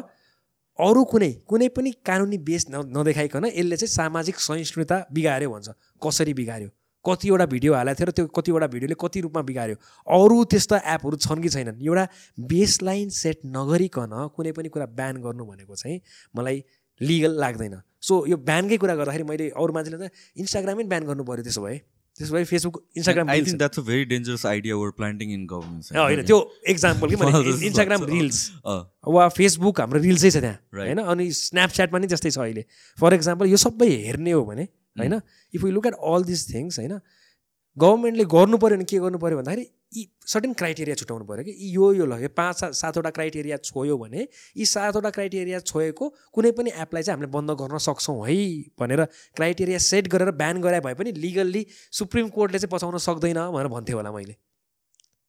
अरू 0.78 1.04
कुनै 1.10 1.32
कुनै 1.48 1.68
पनि 1.74 1.90
कानुनी 2.06 2.38
बेस 2.46 2.66
न 2.70 2.82
नदेखाइकन 2.96 3.44
यसले 3.46 3.76
चाहिँ 3.76 3.92
सामाजिक 3.92 4.36
सहिष्णुता 4.40 4.96
बिगाऱ्यो 5.12 5.50
भन्छ। 5.50 5.68
कसरी 6.02 6.34
बिगाऱ्यो? 6.34 6.68
कतिवटा 7.04 7.46
भिडियो 7.46 7.74
हालेको 7.74 7.98
थियो 7.98 8.08
र 8.08 8.12
त्यो 8.12 8.26
कतिवटा 8.36 8.66
भिडियोले 8.68 8.96
कति 9.00 9.20
रूपमा 9.20 9.42
बिगाऱ्यो 9.50 9.76
अरू 10.06 10.36
त्यस्ता 10.52 10.76
एपहरू 10.94 11.16
छन् 11.18 11.42
कि 11.42 11.48
छैनन्? 11.48 11.78
एउटा 11.80 12.04
बेसलाइन 12.38 13.08
सेट 13.14 13.38
नगरिकन 13.46 14.12
कुनै 14.36 14.52
पनि 14.52 14.68
कुरा 14.68 14.86
ब्यान 14.98 15.22
गर्नु 15.22 15.44
भनेको 15.44 15.74
चाहिँ 15.76 16.00
मलाई 16.34 16.64
लिगल 17.00 17.32
लाग्दैन। 17.40 17.80
सो 18.02 18.14
यो 18.26 18.36
ब्यानकै 18.42 18.76
कुरा 18.78 18.94
गर्दाखेरि 18.94 19.24
मैले 19.24 19.48
अरू 19.54 19.72
मान्छेले 19.72 19.98
त 19.98 20.10
इन्स्टाग्रामै 20.36 20.84
ब्यान 20.90 21.02
गर्नु 21.06 21.24
पऱ्यो 21.24 21.42
त्यसो 21.46 21.62
भए। 21.62 21.78
त्यसो 22.18 22.34
भए 22.34 22.44
Facebook 22.44 22.74
Instagram 22.98 23.28
I 23.30 23.38
Reels- 23.38 23.48
think 23.48 23.58
that's 23.58 23.78
a 23.78 23.82
very 23.88 24.04
dangerous 24.12 24.44
idea 24.46 24.74
were 24.76 24.90
planting 24.98 25.28
in 25.32 25.46
government 25.46 25.96
होइन 25.96 26.22
त्यो 26.26 26.38
एक्जाम्पल 26.68 27.08
कि 27.08 27.16
मैले 27.16 27.66
इन्स्टाग्राम। 27.70 28.04
रिल्स 28.10 28.40
वा 29.06 29.28
फेसबुक 29.38 29.80
हाम्रो 29.80 30.00
रिल्सै 30.02 30.30
छ 30.30 30.42
त्यहाँ. 30.42 30.58
होइन? 30.74 30.98
अनि 30.98 31.30
स्न्यापच्याटमा 31.32 31.98
नि 31.98 32.06
त्यस्तै 32.10 32.30
छ 32.30 32.38
अहिले। 32.38 32.64
फर 32.98 33.14
इक्जाम्पल 33.14 33.46
यो 33.46 33.56
सबै 33.56 33.88
हेर्ने 34.06 34.32
हो 34.34 34.44
भने 34.44 34.66
होइन? 34.98 35.20
If 35.54 35.64
you 35.64 35.70
look 35.70 35.86
at 35.86 35.94
all 35.94 36.24
this 36.24 36.52
things 36.54 36.78
होइन 36.78 37.00
गभर्मेन्टले 37.76 38.24
गर्नु 38.24 38.56
पऱ्यो 38.58 38.76
भने 38.76 38.84
के 38.84 38.98
गर्नु 38.98 39.18
पऱ्यो 39.18 39.36
भन्दाखेरि 39.36 39.66
यी 39.96 40.02
सर्टेन 40.26 40.52
क्राइटेरिया 40.52 40.94
छुट्याउनु 40.94 41.24
पऱ्यो 41.24 41.44
कि 41.44 41.50
यी 41.50 41.68
यो 41.72 41.92
यो 41.92 42.06
ल 42.06 42.18
यो 42.22 42.28
पाँच 42.36 42.56
सात 42.60 42.72
सातवटा 42.74 43.10
क्राइटेरिया 43.10 43.56
छोयो 43.56 43.98
भने 43.98 44.26
यी 44.56 44.66
सातवटा 44.66 45.10
क्राइटेरिया 45.10 45.60
छोएको 45.60 46.08
कुनै 46.34 46.50
पनि 46.58 46.70
एपलाई 46.76 47.02
चाहिँ 47.02 47.16
हामीले 47.16 47.30
बन्द 47.32 47.50
गर्न 47.60 47.78
सक्छौँ 47.78 48.18
है 48.26 48.36
भनेर 48.80 49.04
क्राइटेरिया 49.36 49.78
सेट 49.78 50.08
गरेर 50.08 50.30
ब्यान 50.42 50.60
गरे 50.60 50.80
भए 50.80 50.94
पनि 50.94 51.12
लिगल्ली 51.12 51.66
सुप्रिम 51.92 52.28
कोर्टले 52.28 52.58
चाहिँ 52.58 52.74
बचाउन 52.74 52.98
सक्दैन 52.98 53.40
भनेर 53.50 53.68
भन्थेँ 53.68 53.94
होला 53.94 54.12
मैले। 54.12 54.36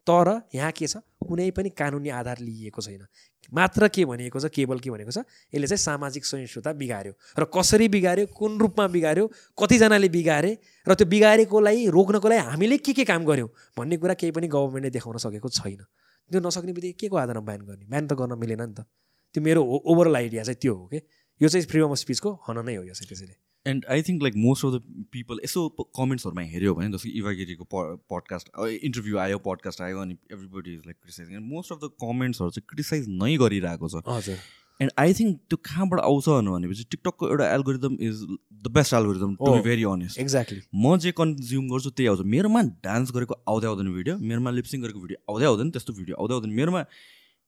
तर 0.08 0.42
यहाँ 0.56 0.72
के 0.72 0.88
छ? 0.88 0.98
कुनै 1.28 1.52
पनि 1.52 1.70
कानुनी 1.70 2.10
आधार 2.10 2.38
लिइएको 2.40 2.82
छैन। 2.82 3.06
मात्र 3.50 3.88
के 3.90 4.06
भनिएको 4.06 4.40
छ 4.40 4.46
केवल 4.54 4.80
के 4.80 4.90
भनेको 4.90 5.12
छ? 5.12 5.26
यसले 5.54 5.68
चाहिँ 5.68 5.82
सामाजिक 5.82 6.26
सहिष्णुता 6.26 6.74
बिगाऱ्यो 6.74 7.14
र 7.40 7.44
कसरी 7.50 7.88
बिगाऱ्यो 7.90 8.26
कुन 8.30 8.60
रूपमा 8.60 8.88
बिगाऱ्यो 8.88 9.26
कतिजनाले 9.58 10.10
बिगारे? 10.10 10.52
र 10.86 10.94
त्यो 10.94 11.08
बिगारेकोलाई 11.10 11.88
रोक्नको 11.90 12.28
लागि 12.30 12.42
हामीले 12.46 12.78
के 12.78 12.94
के 12.94 13.04
काम 13.10 13.26
गऱ्यौँ 13.26 13.50
भन्ने 13.78 13.98
कुरा 13.98 14.14
केही 14.14 14.32
पनि 14.32 14.48
गभर्मेन्टले 14.48 14.92
देखाउन 14.94 15.18
सकेको 15.18 15.50
छैन। 15.50 15.82
त्यो 16.30 16.40
नसक्ने 16.46 16.74
बित्तिकै 16.74 16.98
के 17.00 17.08
को 17.10 17.16
आधारमा 17.18 17.42
ब्यान 17.42 17.62
गर्ने? 17.66 17.86
ब्यान 17.90 18.06
त 18.06 18.14
गर्न 18.14 18.38
मिलेन 18.38 18.62
नि 18.62 18.74
त। 18.78 18.86
त्यो 19.34 19.42
मेरो 19.42 19.62
ओभरअल 19.66 20.16
आइडिया 20.16 20.44
चाहिँ 20.46 20.60
त्यो 20.62 20.74
हो 20.76 20.86
कि? 20.94 21.02
यो 21.42 21.48
चाहिँ 21.50 21.66
फ्रिडम 21.66 21.90
अफ 21.90 21.98
स्पिचको 22.06 22.30
हन 22.46 22.58
नै 22.66 22.76
हो 22.78 22.84
यो 22.86 22.94
चाहिँ 22.94 23.10
त्यसैले। 23.10 23.49
And 23.70 23.86
I 23.90 24.02
think 24.10 24.24
like 24.24 24.36
most 24.38 24.66
of 24.66 24.74
the 24.74 25.08
people 25.14 25.40
यसो 25.44 25.68
कमेन्ट्सहरूमा 25.98 26.46
हेऱ्यो 26.52 26.76
भने 26.76 26.92
जस्तो 26.94 27.10
इभागिरीको 27.20 27.66
पडकास्ट 28.14 28.54
इन्टरभ्यू 28.68 29.18
आयो 29.26 29.38
पडकास्ट 29.50 29.82
आयो 29.88 30.00
अनि 30.02 30.18
everybody 30.32 30.74
is 30.74 30.82
like 30.86 30.98
criticise 31.02 31.44
most 31.50 31.72
of 31.74 31.84
the 31.84 31.92
कमेन्ट्सहरू 32.06 32.56
चाहिँ 32.56 32.66
क्रिटिसाइज 32.70 33.12
नै 33.24 33.36
गरिरहेको 33.44 33.90
छ। 33.90 34.04
हजुर। 34.08 34.38
एन्ड 34.80 34.92
आई 35.00 35.14
थिङ्क 35.14 35.40
त्यो 35.50 35.58
कहाँबाट 35.66 36.00
आउँछ 36.00 36.28
भनेपछि 36.50 36.84
टिकटकको 36.92 37.30
एउटा 37.30 37.46
algorithm 37.54 37.98
is 38.02 38.26
the 38.64 38.72
best 38.76 38.94
algorithm 38.94 39.36
to 39.36 39.54
be. 39.54 39.62
Very 39.62 39.84
honest 39.92 40.20
exactly 40.20 40.62
म 40.76 40.98
जे 41.06 41.12
कन्ज्युम 41.20 41.70
गर्छु 41.70 41.90
त्यही 41.92 42.08
आउँछ। 42.10 42.22
मेरोमा 42.36 42.62
डान्स 42.88 43.12
गरेको 43.18 43.40
आउँदै 43.48 43.68
आउँदैन 43.68 43.94
भिडियो 43.94 44.18
मेरोमा 44.30 44.52
लिप्सिङ 44.60 44.82
गरेको 44.84 45.00
भिडियो 45.00 45.24
आउँदै 45.30 45.46
आउँदैन 45.46 45.72
त्यस्तो 45.72 45.94
भिडियो 46.00 46.16
आउँदै 46.16 46.34
आउँदैन। 46.36 46.54
मेरोमा 46.60 46.86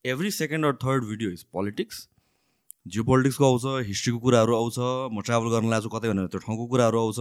every 0.05 0.31
second 0.31 0.65
or 0.65 0.73
third 0.83 1.03
video 1.05 1.31
is 1.31 1.43
politics 1.55 2.07
geo 2.85 3.03
पोलिटिक्सको 3.05 3.45
आउँछ 3.45 3.87
हिस्ट्रीको 3.87 4.19
कुराहरू 4.19 4.53
आउँछ 4.57 4.77
म 5.13 5.21
ट्राभल 5.21 5.49
गर्न 5.53 5.69
लाग्छु 5.69 5.89
कतै 5.93 6.07
भनेर 6.09 6.27
त्यो 6.33 6.39
ठाउँको 6.41 6.65
कुराहरू 6.67 6.97
आउँछ। 6.97 7.19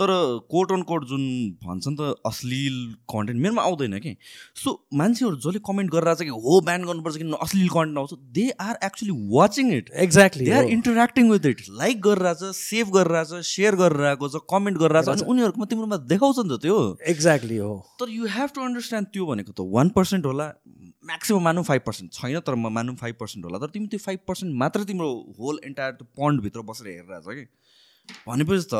तर 0.00 0.10
कोट 0.50 0.72
अन 0.72 0.82
कोट 0.88 1.04
जुन 1.10 1.22
भन्छ 1.64 1.86
नि 1.88 1.96
त 1.98 2.14
अश्लील 2.26 2.76
कन्टेन्ट 3.12 3.40
मेरोमा 3.42 3.62
आउँदैन 3.62 3.98
कि। 3.98 4.14
सो 4.62 4.74
मान्छेहरू 4.94 5.36
जसले 5.36 5.60
कमेन्ट 5.68 5.90
गरेर 5.92 6.14
चाहिँ 6.14 6.30
कि 6.30 6.40
हो 6.46 6.60
ब्यान 6.68 6.84
गर्नुपर्छ 6.84 7.16
किन 7.16 7.32
अश्लील 7.46 7.68
कन्टेन्ट 7.68 7.98
आउँछ 7.98 8.12
they 8.38 8.44
are 8.60 8.78
actually 8.86 9.14
watching 9.34 9.72
it 9.76 9.90
exactly 10.06 10.44
they 10.44 10.52
are 10.58 10.70
interacting 10.76 11.30
with 11.30 11.46
it 11.46 11.62
like 11.82 12.00
गरिरहेछ 12.06 12.56
सेभ 12.60 12.94
गरिरहेछ 12.96 13.46
सेयर 13.50 13.74
गरिरहेको 13.82 14.28
छ 14.28 14.44
कमेन्ट 14.54 14.78
गरिरहेछ 14.78 15.08
अनि 15.14 15.28
उनीहरूकोमा 15.34 15.66
तिम्रोमा 15.74 15.96
देखाउँछ 16.14 16.38
नि 16.38 16.56
त 16.56 16.62
त्यो। 16.62 16.78
एक्ज्याक्टली 17.14 17.56
हो। 17.58 17.72
तर 18.00 18.08
यु 18.10 18.26
हेभ 18.36 18.48
टु 18.54 18.60
अन्डरस्ट्यान्ड 18.64 19.08
त्यो 19.12 19.26
भनेको 19.26 19.52
त 19.52 19.66
वान 19.74 19.88
पर्सेन्ट 19.98 20.26
होला 20.26 20.46
म्याक्सिमम् 21.08 21.44
मानौँ 21.44 21.64
फाइभ 21.64 21.82
पर्सेन्ट 21.86 22.12
छैन 22.12 22.40
तर 22.46 22.54
म 22.54 22.68
मानौँ 22.70 22.94
फाइभ 22.96 23.14
पर्सेन्ट 23.20 23.44
होला। 23.44 23.58
तर 23.58 23.70
तिमी 23.74 23.86
त्यो 23.88 23.98
फाइभ 23.98 24.18
पर्सेन्ट 24.28 24.54
मात्र 24.62 24.84
तिम्रो 24.88 25.08
होल 25.38 25.60
एन्टायर 25.64 25.92
त्यो 25.98 26.06
पन्डभित्र 26.18 26.60
बसेर 26.70 26.86
हेरिरहेछ 26.88 27.26
कि। 27.38 27.44
भनेपछि 28.28 28.66
त 28.72 28.76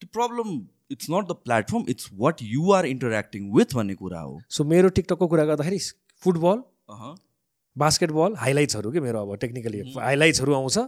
त्यो 0.00 0.08
problem 0.12 0.48
it's 0.92 1.06
not 1.10 1.28
the 1.28 1.36
platform 1.44 1.84
it's 1.90 2.10
what 2.14 2.42
you 2.42 2.72
are 2.72 2.86
interacting 2.86 3.50
with 3.56 3.74
भन्ने 3.76 3.94
कुरा 3.94 4.20
हो। 4.20 4.38
सो 4.50 4.64
मेरो 4.74 4.88
टिकटकको 4.98 5.26
कुरा 5.28 5.44
गर्दाखेरि 5.46 5.78
फुटबल। 6.22 6.62
बास्केटबल 7.76 8.34
हाइलाइट्सहरू 8.38 8.90
के 8.92 9.00
मेरो 9.00 9.26
अब 9.26 9.36
टेक्निकली 9.40 9.80
हाइलाइट्सहरू 9.98 10.54
आउँछ। 10.54 10.78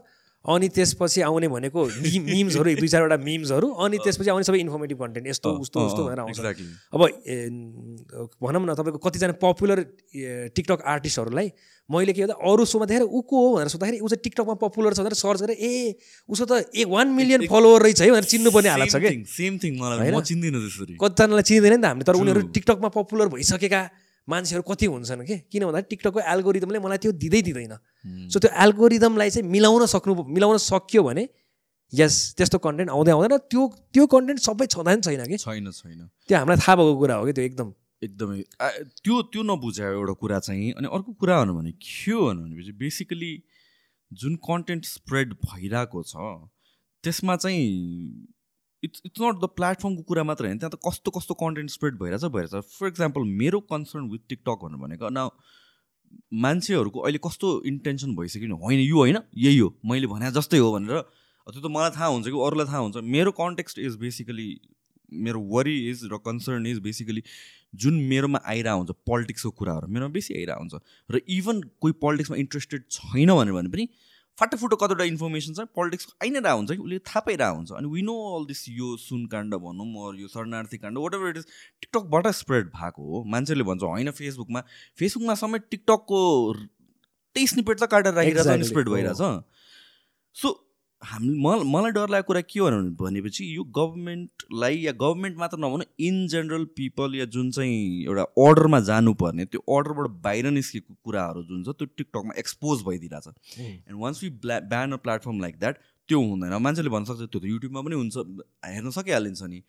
अनि 0.45 0.69
त्यसपछि 0.75 1.21
आउने 1.21 1.49
भनेको 1.49 1.85
मिम्सहरू 1.85 2.75
दुई 2.75 2.89
चारवटा 2.89 3.17
मिम्सहरू 3.25 3.69
अनि 3.85 3.99
त्यसपछि 4.05 4.31
आउने 4.31 4.45
सबै 4.45 4.59
इन्फर्मेटिभ 4.61 4.99
कन्टेन्ट 4.99 5.27
यस्तो 5.29 5.51
उस्तो 5.61 5.87
उस्तो 5.87 6.05
भनेर 6.05 6.21
आउँछ. 6.21 6.39
अब 6.95 7.01
भनौँ 8.43 8.63
न 8.63 8.75
तपाईँको 8.79 8.99
कतिजना 9.09 9.35
पपुलर 9.43 9.83
टिकटक 10.55 10.83
आर्टिस्टहरूलाई 10.95 11.49
मैले 11.91 12.13
के 12.13 12.21
भन्दा 12.23 12.35
अरू 12.45 12.65
सोमा 12.69 12.87
देखेर 12.87 13.03
ऊ 13.03 13.21
को 13.25 13.37
हो 13.41 13.55
भनेर 13.57 13.69
सोद्धाखेरि 13.73 13.99
ऊ 14.05 14.09
चाहिँ 14.09 14.21
टिकटकमा 14.25 14.55
पपुलर 14.61 14.93
छ 14.93 15.01
भनेर 15.01 15.17
सर्च 15.17 15.41
गरेर 15.43 15.57
ए 15.57 15.97
उसको 16.29 16.45
त 16.45 16.69
एक 16.77 16.89
वान 16.89 17.09
मिलियन 17.17 17.47
फलोवर 17.49 17.83
रहेछ 17.83 18.01
है 18.03 18.11
भनेर 18.13 18.25
चिन्नुपर्ने 18.29 18.69
हालत 18.69 18.89
छ 18.93 19.01
कि? 19.01 19.25
same 19.25 19.57
thing 19.57 19.81
मलाई 19.81 20.13
म 20.13 20.21
चिन्दिनँ 20.21 20.61
त्यसरी। 20.61 20.95
कतिजनालाई 21.01 21.45
चिन्दैन 21.49 21.73
नि 21.73 21.81
त 21.81 21.89
हामीले 21.89 22.05
तर 22.05 22.21
उनीहरू 22.21 22.41
टिकटकमा 22.53 22.89
पपुलर 22.93 23.33
भइसकेका 23.33 23.81
मान्छेहरू 24.29 24.63
कति 24.69 24.87
हुन्छन् 24.93 25.25
कि 25.25 25.37
किन 25.49 25.65
भन्दा 25.65 25.81
टिकटकको 25.89 26.21
एल्गोरिदमले 26.21 26.79
मलाई 26.85 26.99
त्यो 27.09 27.13
दिँदै 27.25 27.41
दिँदैन। 27.49 27.75
सो 28.29 28.37
त्यो 28.37 28.53
एल्गोरिदमलाई 28.53 29.31
चाहिँ 29.33 29.49
मिलाउन 29.49 29.89
सक्नु 29.89 30.13
मिलाउन 30.29 30.61
सक्यो 30.61 31.03
भने 31.09 31.25
यस 31.93 32.37
त्यस्तो 32.37 32.59
कन्टेन्ट 32.61 32.93
आउँदै 32.93 33.13
आउँदैन। 33.17 33.49
त्यो 33.49 33.63
त्यो 33.97 34.05
कन्टेन्ट 34.13 34.41
सबै 34.45 34.67
छँदा 34.77 34.93
नि 34.93 35.01
छैन 35.09 35.25
कि 35.25 35.37
छैन 35.41 35.73
छैन। 35.73 36.01
त्यो 36.29 36.37
हामीलाई 36.37 36.61
थाहा 36.61 36.75
भएको 36.77 36.97
कुरा 37.01 37.15
हो 37.17 37.25
कि 37.25 37.33
त्यो 37.33 37.45
एकदम 37.49 37.69
एकदमै 38.03 38.43
त्यो 39.03 39.21
त्यो 39.33 39.43
नबुझायो 39.43 39.93
एउटा 39.93 40.13
कुरा 40.23 40.39
चाहिँ 40.39 40.73
अनि 40.73 40.89
अर्को 40.93 41.13
कुरा 41.13 41.39
भनौँ 41.43 41.57
भने 41.57 41.73
के 41.73 42.13
हो 42.13 42.27
भनेपछि 42.31 42.73
बेसिकली 42.79 43.33
जुन 44.11 44.37
कन्टेन्ट 44.49 44.85
स्प्रेड 44.85 45.33
भइरहेको 45.45 46.03
छ 46.03 46.27
त्यसमा 47.05 47.37
चाहिँ 47.37 47.65
इट्स 48.83 49.03
इट्स 49.07 49.21
नट 49.21 49.41
द 49.43 49.49
प्लेटफर्मको 49.57 50.03
कुरा 50.03 50.23
मात्र 50.25 50.45
होइन 50.45 50.59
त्यहाँ 50.59 50.73
त 50.75 50.81
कस्तो 50.89 51.11
कस्तो 51.11 51.35
कन्टेन्ट 51.35 51.71
स्प्रेड 51.71 51.99
भइरहेछ 51.99 52.25
भइरहेछ। 52.35 52.79
फर 52.79 52.87
इक्जाम्पल 52.89 53.23
मेरो 53.41 53.61
कन्सर्न 53.73 54.11
विथ 54.11 54.23
टिकटक 54.29 54.65
भनेर 54.65 54.79
भनेको 54.79 55.09
न 55.13 55.29
मान्छेहरूको 56.43 57.01
अहिले 57.01 57.19
कस्तो 57.25 57.49
इन्टेन्सन 57.67 58.15
भइसक्यो 58.17 58.49
नि 58.49 58.59
होइन 58.63 58.81
यो 58.81 58.97
होइन 58.97 59.19
यही 59.37 59.59
हो 59.59 59.69
मैले 59.85 60.07
भने 60.07 60.31
जस्तै 60.31 60.59
हो 60.59 60.73
भनेर 60.73 61.01
त्यो 61.01 61.61
त 61.61 61.67
मलाई 61.67 61.91
थाहा 61.91 62.07
हुन्छ 62.07 62.27
कि 62.29 62.39
अरूलाई 62.47 62.67
थाहा 62.67 62.79
हुन्छ। 62.79 62.97
मेरो 63.17 63.31
कन्टेक्स्ट 63.33 63.79
इज 63.79 63.97
बेसिकली 63.97 64.49
मेरो 65.13 65.41
वरि 65.55 65.77
इज 65.91 66.05
र 66.13 66.19
कन्सर्न 66.25 66.67
इज 66.67 66.79
बेसिकली 66.81 67.23
जुन 67.75 67.95
मेरोमा 68.11 68.41
आइरहेको 68.47 68.79
हुन्छ 68.79 68.97
पोलिटिक्सको 69.07 69.51
कुराहरू 69.51 69.89
मेरोमा 69.89 70.13
बेसी 70.13 70.35
आइरहेको 70.35 70.61
हुन्छ 70.61 70.75
र 71.11 71.21
इभन 71.39 71.63
कोही 71.81 71.93
पोलिटिक्समा 72.01 72.37
इन्ट्रेस्टेड 72.37 72.85
छैन 72.91 73.35
भनेर 73.35 73.53
भने 73.53 73.69
पनि 73.69 73.89
फाटाफुटो 74.39 74.77
कतिवटा 74.77 75.05
इन्फर्मेसन 75.05 75.55
छ 75.55 75.67
पोलिटिक्स 75.77 76.09
आइ 76.23 76.31
नै 76.31 76.41
रहेको 76.41 76.59
हुन्छ 76.59 76.73
कि 76.73 76.83
उसले 76.83 76.99
थाहा 77.11 77.21
पाइरहेको 77.29 77.57
हुन्छ 77.57 77.73
अनि 77.81 77.89
वी 77.95 78.03
नो 78.03 78.15
अल 78.37 78.45
दिस 78.47 78.65
यो 78.69 78.97
सुनकाण्ड 79.05 79.55
भनौँ 79.65 79.89
अरू 80.09 80.19
यो 80.19 80.29
शरणार्थी 80.29 80.79
काण्ड 80.79 80.99
वाट 80.99 81.15
एभर 81.15 81.29
इट 81.29 81.37
इज 81.37 81.47
टिकटकबाट 81.81 82.27
स्प्रेड 82.41 82.71
भएको 82.77 83.09
हो 83.11 83.25
मान्छेले 83.35 83.65
भन्छ 83.71 83.83
होइन 83.83 84.11
फेसबुकमा 84.21 84.63
फेसबुकमा 84.99 85.35
समेत 85.43 85.67
टिकटकको 85.71 86.23
त्यही 86.55 87.47
स्निपेट 87.47 87.81
त 87.81 87.91
काटेर 87.91 88.15
अनि 88.15 88.31
Exactly. 88.31 88.69
स्प्रेड। 88.69 88.89
भइरहेछ 88.89 89.17
सो 90.37 90.53
हामी 91.03 91.29
मलाई 91.39 91.91
डर 91.93 92.09
लागेको 92.11 92.27
कुरा 92.27 92.41
के 92.43 92.59
हो 92.61 92.67
भने- 92.67 92.95
भनेपछि 93.01 93.45
यो 93.57 93.65
गभर्मेन्टलाई 93.79 94.79
या 94.79 94.93
गभर्मेन्ट 94.93 95.37
मात्र 95.39 95.59
नभनौँ 95.59 95.85
इन 96.07 96.27
जेनरल 96.29 96.65
पिपल 96.77 97.15
या 97.15 97.25
जुन 97.35 97.51
चाहिँ 97.51 98.05
एउटा 98.05 98.23
अर्डरमा 98.47 98.81
जानुपर्ने 98.89 99.45
त्यो 99.45 99.61
अर्डरबाट 99.77 100.11
बाहिर 100.23 100.51
निस्केको 100.51 100.95
कुराहरू 101.05 101.43
जुन 101.51 101.63
छ 101.65 101.75
त्यो 101.79 101.87
टिकटकमा 101.97 102.35
expose 102.39 102.83
भइदिइरहेछ। 102.89 103.29
And 103.59 104.01
once 104.01 104.23
we 104.23 104.31
blah 104.43 104.59
ban 104.73 104.93
a 104.93 104.97
platform 105.05 105.41
like 105.41 105.59
that 105.59 105.79
त्यो 106.09 106.21
हुँदैन। 106.21 106.57
मान्छेले 106.63 106.91
भन्न 106.91 107.05
सक्छ 107.05 107.31
त्यो 107.31 107.41
त 107.41 107.45
युट्युबमा 107.45 107.81
पनि 107.83 107.95
हुन्छ 107.95 108.17
हेर्न 108.67 108.91
सकिहालिन्छ 108.99 109.43
नि। 109.43 109.63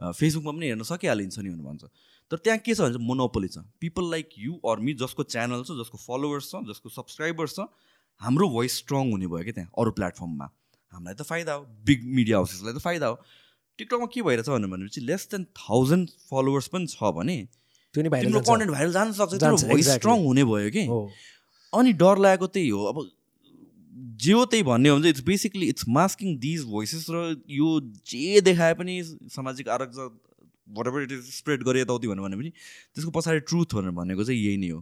फेसबुकमा 0.00 0.52
पनि 0.52 0.66
हेर्न 0.66 0.82
सकिहालिन्छ 0.92 1.38
नि 1.38 1.48
भनेर 1.50 1.66
भन्छ। 1.66 1.84
तर 2.30 2.36
त्यहाँ 2.36 2.58
के 2.64 2.74
छ 2.74 2.80
भने 2.80 2.94
चाहिँ 2.94 3.06
मोनोपोली 3.06 3.48
छ। 3.48 3.58
People 3.80 4.10
like 4.10 4.28
you 4.38 4.56
or 4.64 4.80
me 4.80 4.94
जसको 5.04 5.22
च्यानल 5.28 5.62
छ 5.68 5.76
जसको 5.82 5.98
फलोवर्स 6.08 6.50
छ 6.50 6.64
जसको 6.70 6.88
सब्सक्राइबर्स 6.88 7.54
छ 7.56 7.68
हाम्रो 8.20 8.48
भोइस 8.56 8.76
स्ट्रङ 8.78 9.10
हुने 9.12 9.26
भयो 9.26 9.44
क्या 9.44 9.54
त्यहाँ 9.60 9.70
अरू 9.78 9.90
प्लेटफर्ममा 10.00 10.48
हामीलाई 10.92 11.14
त 11.14 11.22
फाइदा 11.22 11.52
हो। 11.52 11.62
बिग 11.86 12.04
मिडिया 12.18 12.36
हाउसेसलाई 12.36 12.74
त 12.74 12.82
फाइदा 12.84 13.06
हो। 13.06 13.16
टिकटकमा 13.78 14.06
के 14.14 14.22
भइरहेछ 14.22 14.48
भनेर 14.48 14.70
भनेपछि 14.70 15.00
लेस 15.00 15.28
देन 15.30 15.44
थाउजन्ड 15.58 16.10
फलोवर्स 16.30 16.68
पनि 16.68 16.86
छ 16.86 17.12
भने 17.18 17.36
त्यो 17.94 18.02
नि 18.02 18.08
तिम्रो 18.08 18.10
भाइरल 18.10 18.40
कन्टेन्ट 18.48 18.72
भाइरल 18.72 18.92
जान 18.92 19.12
सक्छ। 19.12 19.34
तिम्रो 19.34 19.56
भोइस. 19.68 19.88
स्ट्रङ 19.90 20.24
हुने 20.24 20.44
भयो 20.44 20.70
कि। 20.76 20.84
अनि 21.72 21.92
डर 22.02 22.18
लागेको 22.18 22.46
त्यही 22.46 22.68
हो। 22.68 22.84
अब 22.84 22.96
जे 24.24 24.32
हो 24.32 24.44
त्यही 24.46 24.62
भन्ने 24.62 24.88
हो 24.88 24.96
भने 24.96 25.08
it's 25.08 25.24
basically 25.26 25.66
it's 25.68 25.88
masking 25.88 26.38
these 26.38 26.64
voices 26.72 27.06
र 27.10 27.22
यो 27.50 27.68
जे 28.06 28.40
देखाए 28.40 28.74
पनि 28.74 29.02
सामाजिक 29.36 29.68
आरक्षण 29.68 30.18
whatever 30.68 31.02
इट 31.02 31.12
इज 31.12 31.30
स्प्रेड 31.34 31.62
गरे 31.64 31.80
यताउति 31.80 32.06
भनेर 32.08 32.22
भने 32.22 32.36
पनि 32.36 32.50
त्यसको 32.50 33.10
पछाडि 33.10 33.40
ट्रुथ 33.50 33.74
भनेर 33.74 33.90
भनेको 33.96 34.24
चाहिँ 34.24 34.40
यही 34.40 34.56
नै 34.56 34.68
हो। 34.70 34.80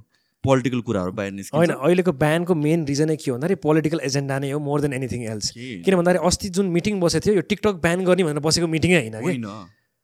पोलिटिकल 0.49 0.81
कुराहरू 0.89 1.13
बाहिर 1.19 1.31
होइन 1.31 1.41
निस्किन्छ 1.41 1.79
अहिलेको 1.79 2.13
ब्यानको 2.25 2.55
मेन 2.67 2.85
रिजनै 2.91 3.17
के 3.17 3.31
हो 3.31 3.37
भन्दाखेरि 3.37 3.61
पोलिटिकल 3.67 4.01
एजेन्डा 4.11 4.39
नै 4.45 4.51
हो 4.53 4.59
मोर 4.69 4.81
देन 4.81 4.93
एनिथिङ 5.01 5.25
एल्स? 5.33 5.51
किन 5.85 5.97
भन्दाखेरि 6.01 6.27
अस्ति 6.29 6.49
जुन 6.59 6.67
मिटिङ 6.77 7.01
बसेको 7.01 7.25
थियो 7.27 7.35
यो 7.41 7.49
टिकटक 7.51 7.83
ब्यान 7.85 8.05
गर्ने 8.09 8.25
भनेर 8.29 8.47
बसेको 8.49 8.67
मिटिङै 8.77 9.01
होइन 9.01 9.19
कि? 9.19 9.25
होइन 9.29 9.45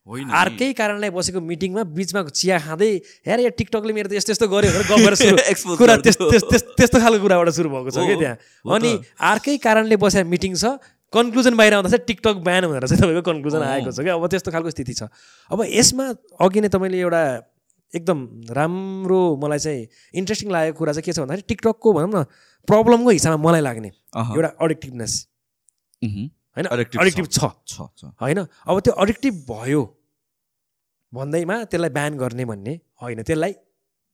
होइन 0.06 0.28
अर्कै 0.36 0.66
कारणलाई 0.78 1.10
बसेको 1.10 1.40
मिटिङमा 1.40 1.82
बिचमा 1.96 2.22
चिया 2.28 2.58
खाँदै 2.64 2.88
हेर 3.28 3.40
यो 3.40 3.50
टिकटकले 3.56 3.92
मेरो 3.98 4.08
त 4.08 4.20
यस्तो 4.20 4.32
यस्तो 4.36 4.48
गर्यो 4.52 4.70
भनेर 4.88 5.14
कुरा 5.80 5.94
त्यस्तो 6.04 6.98
खालको 7.00 7.22
कुराबाट 7.24 7.48
सुरु 7.56 7.70
भएको 7.72 7.90
छ 7.90 8.04
कि 8.04 8.12
हो 8.12 8.20
त्यहाँ। 8.20 8.36
अनि 8.76 8.90
अर्कै 9.30 9.56
कारणले 9.64 9.96
बसेको 9.96 10.28
मिटिङ 10.28 10.60
छ 10.60 10.76
कन्क्लुजन 11.12 11.56
बाहिर 11.56 11.74
आउँदा 11.74 11.88
चाहिँ 11.94 12.04
टिकटक 12.06 12.36
ब्यान 12.44 12.62
भनेर 12.68 12.84
चाहिँ 12.84 13.00
तपाईँको 13.00 13.22
कन्क्लुजन 13.30 13.64
हो। 13.64 13.70
आएको 13.70 13.90
छ 13.96 14.04
कि? 14.04 14.10
अब 14.12 14.26
त्यस्तो 14.28 14.50
खालको 14.52 14.70
स्थिति 14.76 14.92
छ। 14.92 15.02
अब 15.50 15.64
यसमा 15.72 16.04
अघि 16.42 16.60
नै 16.60 16.68
तपाईँले 16.68 17.00
एउटा 17.00 17.22
एकदम 17.94 18.18
राम्रो 18.50 19.20
मलाई 19.36 19.58
चाहिँ 19.58 19.86
इन्ट्रेस्टिङ 20.14 20.50
लागेको 20.50 20.78
कुरा 20.78 20.92
चाहिँ 20.92 21.04
के 21.04 21.12
छ 21.12 21.18
भन्दाखेरि 21.18 21.48
टिकटकको 21.48 21.92
भनौँ 21.92 22.10
न 22.14 22.24
प्रब्लमको 22.68 23.10
हिसाबमा 23.10 23.48
मलाई 23.48 23.60
लाग्ने। 23.60 23.88
एउटा 23.88 24.48
अडिक्टिभनेस। 24.60 25.12
होइन? 26.02 26.66
अडिक्टिभ 26.66 27.26
छ। 27.26 27.38
छ। 27.66 27.74
छ 27.98 28.04
होइन? 28.22 28.46
अब 28.66 28.80
त्यो 28.80 28.92
अडिक्टिभ 29.04 29.34
भयो 29.50 29.82
भन्दैमा 31.12 31.56
त्यसलाई 31.64 31.90
ब्यान 31.90 32.18
गर्ने 32.18 32.44
भन्ने 32.44 32.80
होइन 33.02 33.22
त्यसलाई 33.22 33.52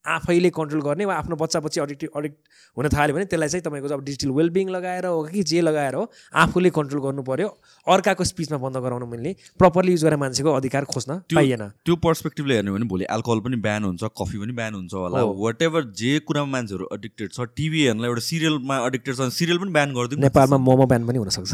आफैले 0.04 0.50
कन्ट्रोल 0.57 0.83
गर्ने 0.83 1.04
वा 1.04 1.14
आफ्नो 1.14 1.37
बच्चा 1.37 1.61
बच्ची 1.61 1.80
अडिक्टिभ 1.80 2.11
अडिक्ट 2.16 2.37
हुन 2.76 2.88
थाल्यो 2.88 3.14
भने 3.16 3.25
त्यसलाई 3.30 3.49
चाहिँ 3.49 3.64
तपाईँको 3.64 3.88
अब 3.95 4.04
डिजिटल 4.04 4.30
वेलबिङ 4.38 4.69
लगाएर 4.76 5.07
हो 5.07 5.23
कि 5.25 5.42
जे 5.50 5.61
लगाएर 5.61 5.95
हो 5.95 6.02
आफूले 6.42 6.71
कन्ट्रोल 6.78 7.02
गर्नु 7.02 7.23
पर्यो 7.23 7.49
अर्काको 7.87 8.25
स्पिचमा 8.25 8.59
बन्द 8.64 8.76
गराउनु 8.85 9.07
मिल्ने 9.07 9.35
प्रपरली 9.59 9.92
युज 9.92 10.04
गरेर 10.04 10.19
मान्छेको 10.25 10.50
अधिकार 10.61 10.85
खोज्न 10.95 11.19
पाइएन 11.35 11.62
त्यो 11.85 11.97
पर्सपेक्टिभले 12.07 12.54
हेर्ने 12.54 12.71
भने 12.73 12.87
भोलि 12.92 13.04
अल्कोहल 13.16 13.40
पनि 13.47 13.57
ब्यान 13.66 13.85
हुन्छ 13.85 14.02
कफी 14.21 14.38
पनि 14.40 14.52
ब्यान 14.61 14.75
हुन्छ 14.75 14.95
होला। 14.95 15.23
वाट 15.42 15.62
एभर 15.62 15.83
जे 16.00 16.12
कुरामा 16.28 16.50
मान्छेहरू 16.52 16.88
एडिक्टेड 16.95 17.28
छ 17.33 17.40
टिभी 17.57 17.80
हेर्नलाई 17.87 18.09
एउटा 18.11 18.25
सिरियलमा 18.28 18.76
एडिक्टेड 18.87 19.14
छ 19.16 19.28
सिरियल 19.40 19.59
पनि 19.59 19.73
ब्यान 19.76 19.95
गरिदिउँ 19.95 20.21
न। 20.21 20.23
नेपालमा 20.25 20.59
मोमो 20.69 20.87
ब्यान 20.92 21.02
पनि 21.07 21.19
हुनसक्छ। 21.19 21.50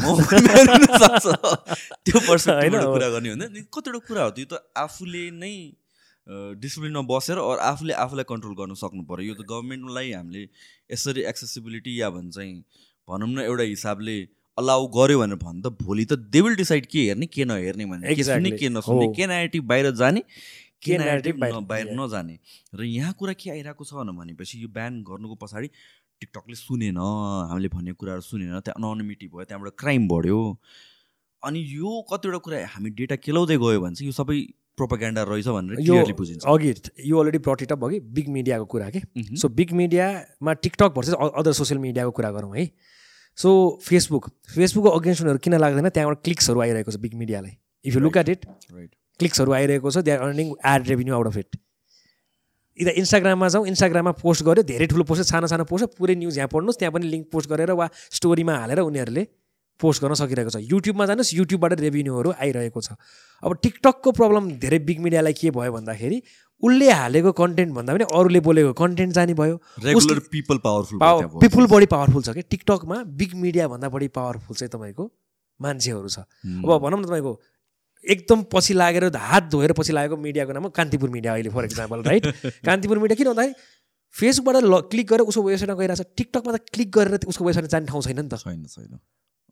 त्यो 2.06 2.18
पर्सपेक्टिभबाट। 2.28 2.84
कुरा 2.94 3.08
गर्ने 3.16 3.28
हो 3.28 3.36
भने 3.36 3.66
कतिवटा 3.74 4.00
कुरा 4.06 4.22
हो 4.22 4.30
त्यो 4.38 4.46
त 4.52 4.62
आफूले 4.84 5.24
नै 5.42 5.54
डिसिप्लिनमा 6.26 7.02
बसेर 7.10 7.38
अरू 7.38 7.58
आफूले 7.62 7.92
आफूलाई 8.04 8.24
कन्ट्रोल 8.28 8.54
गर्न 8.60 8.74
सक्नु 8.74 9.02
पऱ्यो 9.10 9.26
यो 9.26 9.34
त 9.34 9.46
गभर्मेन्टलाई 9.46 10.12
हामीले 10.12 10.42
यसरी 10.92 11.22
एक्सेसिबिलिटी 11.32 12.00
या 12.00 12.10
भन्छ 12.10 12.36
भनौँ 13.08 13.28
न 13.28 13.38
एउटा 13.46 13.62
हिसाबले 13.62 14.16
अलाउ 14.58 14.86
गर्यो 14.96 15.18
भनेर 15.20 15.38
भन् 15.38 15.62
त 15.62 15.70
भोलि 15.82 16.04
त 16.04 16.18
दे 16.34 16.40
विल 16.40 16.56
डिसाइड 16.56 16.86
के 16.86 17.00
हेर्ने 17.06 17.26
के 17.26 17.44
नहेर्ने 17.44 17.86
भने 17.86 18.14
के 18.14 18.24
सुन्ने. 18.24 18.50
के 18.50 18.68
नसुन्ने। 18.68 19.08
के 19.14 19.26
नेगेटिभ 19.26 19.64
बाहिर 19.70 19.90
जाने 20.02 20.22
के 20.82 20.98
narrative 20.98 21.38
बाहिर-. 21.40 21.94
नजाने 22.00 22.38
र 22.74 22.82
यहाँ 22.84 23.12
कुरा 23.18 23.32
के 23.32 23.50
आइरहेको 23.50 23.84
छ 23.84 23.94
भने 23.94 24.12
भनेपछि 24.18 24.62
यो 24.62 24.68
ब्यान 24.68 25.02
गर्नुको 25.06 25.34
पछाडि 25.46 25.68
टिकटकले 26.20 26.54
सुनेन 26.56 26.98
हामीले 26.98 27.68
भनेको 27.68 27.96
कुराहरू 28.02 28.22
सुनेन 28.26 28.60
त्यहाँ 28.66 28.76
अनोनिमिटी 28.82 29.26
भयो 29.28 29.44
त्यहाँबाट 29.44 29.72
क्राइम 29.78 30.08
बढ्यो 30.08 30.40
अनि 31.42 31.60
यो 31.78 31.90
कतिवटा 32.12 32.38
कुरा 32.42 32.66
हामी 32.74 32.90
डेटा 32.98 33.16
केलाउँदै 33.22 33.56
गयो 33.62 33.80
भने 33.80 33.94
चाहिँ 33.94 34.08
यो 34.10 34.16
सबै 34.20 34.38
प्रोपागेन्डा 34.76 35.22
रहेछ 35.22 35.48
भनेर 35.48 35.80
यो 35.80 35.94
अघि 36.54 36.74
यो 37.08 37.18
अलरेडी 37.20 37.38
इट 37.64 37.72
अप 37.72 37.84
अघि 37.84 38.00
बिग 38.16 38.28
मिडियाको 38.36 38.64
कुरा 38.64 38.90
के। 38.90 39.00
सो 39.36 39.48
बिग 39.58 39.72
मिडियामा 39.80 40.52
टिकटक 40.64 40.90
भर्सेस 40.96 41.14
अदर 41.14 41.52
सोसियल 41.52 41.80
मिडियाको 41.80 42.10
कुरा 42.18 42.30
गरौँ 42.30 42.56
है। 42.56 42.70
सो 43.38 43.50
फेसबुक 43.82 44.28
फेसबुकको 44.54 44.90
अगेन्स्ट 44.98 45.22
उनीहरू 45.22 45.38
किन 45.44 45.54
लाग्दैन? 45.60 45.88
त्यहाँबाट 45.88 46.22
क्लिक्सहरू 46.24 46.60
आइरहेको 46.60 46.90
छ 46.90 46.96
big 47.04 47.14
मिडियालाई 47.22 47.54
if 47.84 47.94
you 47.94 48.00
look 48.00 48.16
at 48.16 48.28
it 48.28 48.46
right 48.46 48.90
क्लिक्सहरू 49.20 49.52
आइरहेको 49.52 49.90
छ 49.90 50.04
they 50.04 50.10
are 50.10 50.20
earning 50.28 50.52
ad 50.66 50.88
revenue 50.88 51.14
out 51.14 51.26
of 51.26 51.36
it 51.36 51.56
यता 52.78 52.92
इन्स्टाग्राममा 53.00 53.48
जाउँ 53.48 53.66
इन्स्टाग्राममा 53.66 54.12
पोस्ट 54.20 54.44
गर्यो 54.44 54.62
धेरै 54.70 54.86
ठुलो 54.86 55.04
पोस्ट 55.08 55.22
सानो 55.32 55.46
सानो 55.48 55.64
पोस्ट 55.64 55.96
पुरै 55.98 56.14
न्युज 56.22 56.38
यहाँ 56.38 56.48
पढ्नुहोस् 56.52 56.78
त्यहाँ 56.78 56.92
पनि 56.92 57.06
लिङ्क 57.08 57.28
पोस्ट 57.32 57.48
गरेर 57.50 57.70
वा 57.72 57.88
स्टोरीमा 58.18 58.56
हालेर 58.56 58.80
उनीहरूले 58.80 59.26
पोस्ट 59.80 60.02
गर्न 60.02 60.14
सकिरहेको 60.14 60.50
छ। 60.50 60.62
युट्युबमा 60.64 61.06
जानुहोस् 61.06 61.34
युट्युबबाट 61.34 61.80
रेभेन्यूहरू 61.80 62.32
आइरहेको 62.32 62.80
छ। 62.80 62.96
अब 63.42 63.50
टिकटकको 63.62 64.12
प्रब्लम 64.12 64.50
धेरै 64.58 64.78
बिग 64.84 65.00
मिडियालाई 65.00 65.32
के 65.36 65.50
भयो 65.52 65.72
भन्दाखेरि 65.72 66.18
उसले 66.62 66.88
हालेको 66.90 67.32
कन्टेन्ट 67.36 67.72
भन्दा 67.74 67.92
पनि 67.94 68.04
अरूले 68.08 68.40
बोलेको 68.40 68.72
कन्टेन्ट 68.72 69.12
जाने 69.14 69.34
भयो। 69.36 69.60
Regular 69.84 70.18
people 70.32 70.58
powerful 70.64 70.98
power 71.00 71.26
people 71.40 71.66
बढी 71.68 71.86
पावरफुल 71.86 72.22
छ 72.22 72.32
कि 72.32 72.42
टिकटकमा 72.48 73.02
बिग 73.20 73.34
मिडियाभन्दा 73.36 73.88
बढी 73.92 74.08
पावरफुल 74.16 74.56
चाहिँ 74.56 74.70
तपाईँको 74.72 75.04
मान्छेहरू 75.60 76.08
छ। 76.08 76.24
अब 76.24 76.70
भनौँ 76.80 77.00
न 77.00 77.04
तपाईँको 77.04 77.32
एकदम 78.04 78.42
पछि 78.48 78.74
लागेर 78.74 79.04
हात 79.12 79.44
धोएर 79.52 79.72
पछि 79.76 79.92
लागेको 79.92 80.16
मिडियाको 80.16 80.52
नाम 80.52 80.64
हो 80.64 80.70
कान्तिपुर 80.72 81.10
मिडिया 81.10 81.32
अहिले 81.32 81.50
for 81.52 81.64
example 81.64 82.02
right 82.08 82.24
Kantipur 82.64 82.98
media 83.04 83.16
किन 83.20 83.28
भन्दाखेरि 83.34 83.54
फेसबुकबाट 84.14 84.56
ल 84.64 84.80
क्लिक 84.88 85.06
गरेर 85.06 85.28
उसको 85.28 85.42
वेबसाइटमा 85.42 85.76
गइरहेको 85.76 86.02
छ। 86.02 86.08
टिकटकमा 86.16 86.52
त 86.56 86.58
क्लिक 86.72 86.90
गरेर 86.90 87.28
उसको 87.28 87.44
वेबसाइटमा 87.44 87.68
जाने 87.68 87.86
ठाउँ 87.92 88.02
छैन 88.02 88.20
नि 88.20 88.28
त। 88.32 88.40
छैन 88.40 88.64
छैन। 88.64 88.96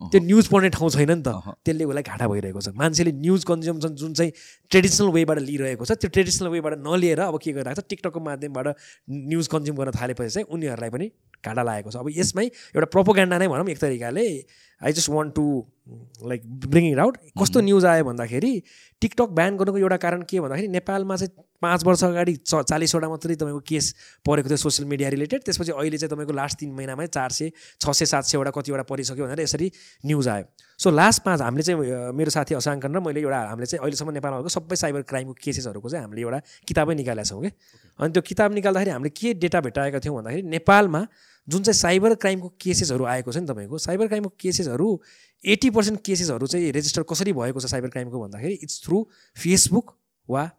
त्यो 0.01 0.21
न्युज 0.21 0.47
पढ्ने 0.51 0.69
ठाउँ 0.75 0.91
छैन 0.91 1.11
नि 1.11 1.23
त। 1.23 1.55
त्यसले 1.65 1.85
उसलाई 1.85 2.03
घाटा 2.03 2.27
भइरहेको 2.29 2.61
छ। 2.61 2.69
मान्छेले 2.75 3.13
न्युज 3.15 3.45
कन्ज्युम्सन 3.47 3.95
जुन 3.95 4.13
चाहिँ 4.15 4.33
ट्रेडिसनल 4.71 5.09
वेबाट 5.15 5.39
लिइरहेको 5.39 5.85
छ 5.87 5.93
त्यो 6.03 6.11
ट्रेडिसनल 6.11 6.49
वेबाट 6.51 6.75
नलिएर 6.83 7.21
अब 7.31 7.39
के 7.39 7.53
गरिरहेको 7.55 7.81
छ 7.81 7.87
टिकटकको 7.89 8.21
माध्यमबाट 8.21 8.67
न्युज 9.07 9.47
कन्ज्युम 9.55 9.77
गर्न 9.79 9.91
थालेपछि 9.95 10.35
चाहिँ 10.35 10.47
उनीहरूलाई 10.51 10.91
पनि 10.91 11.07
घाटा 11.47 11.63
लागेको 11.63 11.91
छ। 11.91 11.97
अब 12.03 12.09
यसमै 12.11 12.47
एउटा 12.75 12.89
प्रोपोगेन्डा 12.91 13.39
नै 13.39 13.49
भनौँ 13.49 13.71
एक 13.71 13.79
तरिकाले। 13.79 14.27
I 14.85 14.93
just 14.93 15.11
want 15.11 15.35
to 15.35 15.47
like 16.29 16.43
bring 16.67 16.91
it 16.93 16.99
out 16.99 17.17
कस्तो 17.41 17.61
न्युज 17.61 17.85
आयो 17.85 18.05
भन्दाखेरि 18.05 18.53
टिकटक 19.03 19.29
ब्यान 19.39 19.57
गर्नुको 19.57 19.79
एउटा 19.79 19.97
कारण 20.05 20.23
के 20.31 20.41
भन्दाखेरि 20.41 20.69
नेपालमा 20.69 21.17
चाहिँ 21.17 21.45
पाँच 21.63 21.85
वर्ष 21.85 22.05
अगाडि 22.05 22.35
च 22.37 22.63
चालिसवटा 22.71 23.09
मात्रै 23.09 23.35
तपाईँको 23.35 23.61
केस 23.69 23.95
परेको 24.27 24.49
थियो 24.49 24.57
सोसियल 24.57 24.89
मिडिया 24.89 25.09
रिलेटेड 25.17 25.43
त्यसपछि 25.45 25.73
अहिले 25.73 25.99
चाहिँ 25.99 26.11
तपाईँको 26.15 26.33
लास्ट 26.33 26.59
तिन 26.61 26.73
महिनामै 26.79 27.07
चार 27.17 27.31
सय 27.39 27.51
छ 27.81 27.91
सय 27.91 28.07
सात 28.13 28.25
सयवटा 28.31 28.51
कतिवटा 28.57 28.83
परिसक्यो 28.91 29.25
भनेर 29.25 29.41
यसरी 29.41 29.71
न्युज 30.05 30.29
आयो. 30.29 30.45
सो 30.81 30.91
लास्ट 30.91 31.23
पाँच 31.25 31.41
हामीले 31.41 31.63
चाहिँ 31.63 32.13
मेरो 32.21 32.31
साथी 32.31 32.55
असाङ्कन 32.55 32.97
र 32.97 33.01
मैले 33.01 33.21
एउटा 33.21 33.41
हामीले 33.51 33.67
चाहिँ 33.67 33.83
अहिलेसम्म 33.83 34.11
नेपालमा 34.19 34.39
भएको 34.41 34.55
सबै 34.57 34.77
साइबर 34.77 35.03
क्राइमको 35.13 35.35
केसेसहरूको 35.45 35.89
चाहिँ 35.89 36.05
हामीले 36.05 36.23
एउटा 36.23 36.41
किताबै 36.69 36.95
निकालेका 36.95 37.29
छौँ 37.31 37.43
कि 37.43 37.51
अनि 37.99 38.13
त्यो 38.13 38.23
किताब 38.33 38.53
निकाल्दाखेरि 38.61 38.91
हामीले 38.91 39.13
के 39.21 39.35
डेटा 39.45 39.61
भेटाएका 39.69 39.99
थियौँ 40.05 40.17
भन्दाखेरि 40.17 40.49
नेपालमा 40.57 41.07
जुन 41.49 41.63
चाहिँ 41.63 41.79
साइबर 41.79 42.15
क्राइमको 42.25 42.49
केसेसहरू 42.61 43.05
आएको 43.05 43.33
छ 43.33 43.37
नि 43.37 43.47
तपाईँको 43.47 43.79
साइबर 43.79 44.07
क्राइमको 44.09 44.33
केसेसहरू 44.41 44.89
एट्टी 45.45 45.71
पर्सेन्ट 45.71 46.01
केसेसहरू 46.07 46.47
चाहिँ 46.47 46.71
रेजिस्टर 46.73 47.03
कसरी 47.11 47.33
भएको 47.33 47.61
छ 47.61 47.67
साइबर 47.71 47.89
क्राइमको 47.95 48.21
भन्दाखेरि 48.21 48.55
इट्स 48.63 48.83
थ्रु 48.85 49.05
फेसबुक 49.37 49.97
वा 50.29 50.51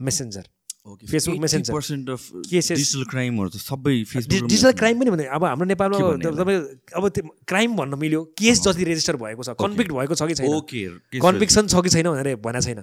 messenger. 0.00 0.48
Percent 0.88 2.10
of 2.10 2.22
Cases- 2.50 2.76
digital 2.76 3.04
क्राइमहरू 3.04 3.48
त 3.50 3.60
सबै 3.60 3.94
फेसबुक 4.08 4.48
डिजिटल 4.48 4.72
क्राइम 4.72 5.00
पनि 5.00 5.10
भन्दै 5.10 5.26
अब 5.36 5.44
हाम्रो 5.44 5.66
नेपालमा 5.68 5.98
तपाईँ 6.38 6.60
अब 6.96 7.08
त्यो 7.08 7.22
क्राइम 7.46 7.76
भन्न 7.76 7.98
मिल्यो 7.98 8.22
केस 8.38 8.62
जति 8.64 8.84
रेजिस्टर 8.90 9.16
भएको 9.22 9.42
छ 9.42 9.54
कन्भिक्ट 9.60 9.92
भएको 9.92 10.14
छ 10.14 10.22
कि 10.22 10.34
छैन? 10.34 10.48
ओके 10.48 11.20
कन्भिक्सन 11.20 11.66
छ 11.68 11.82
कि 11.84 11.90
छैन 11.92 12.08
भनेर 12.08 12.36
भनेको 12.40 12.64
छैन। 12.64 12.80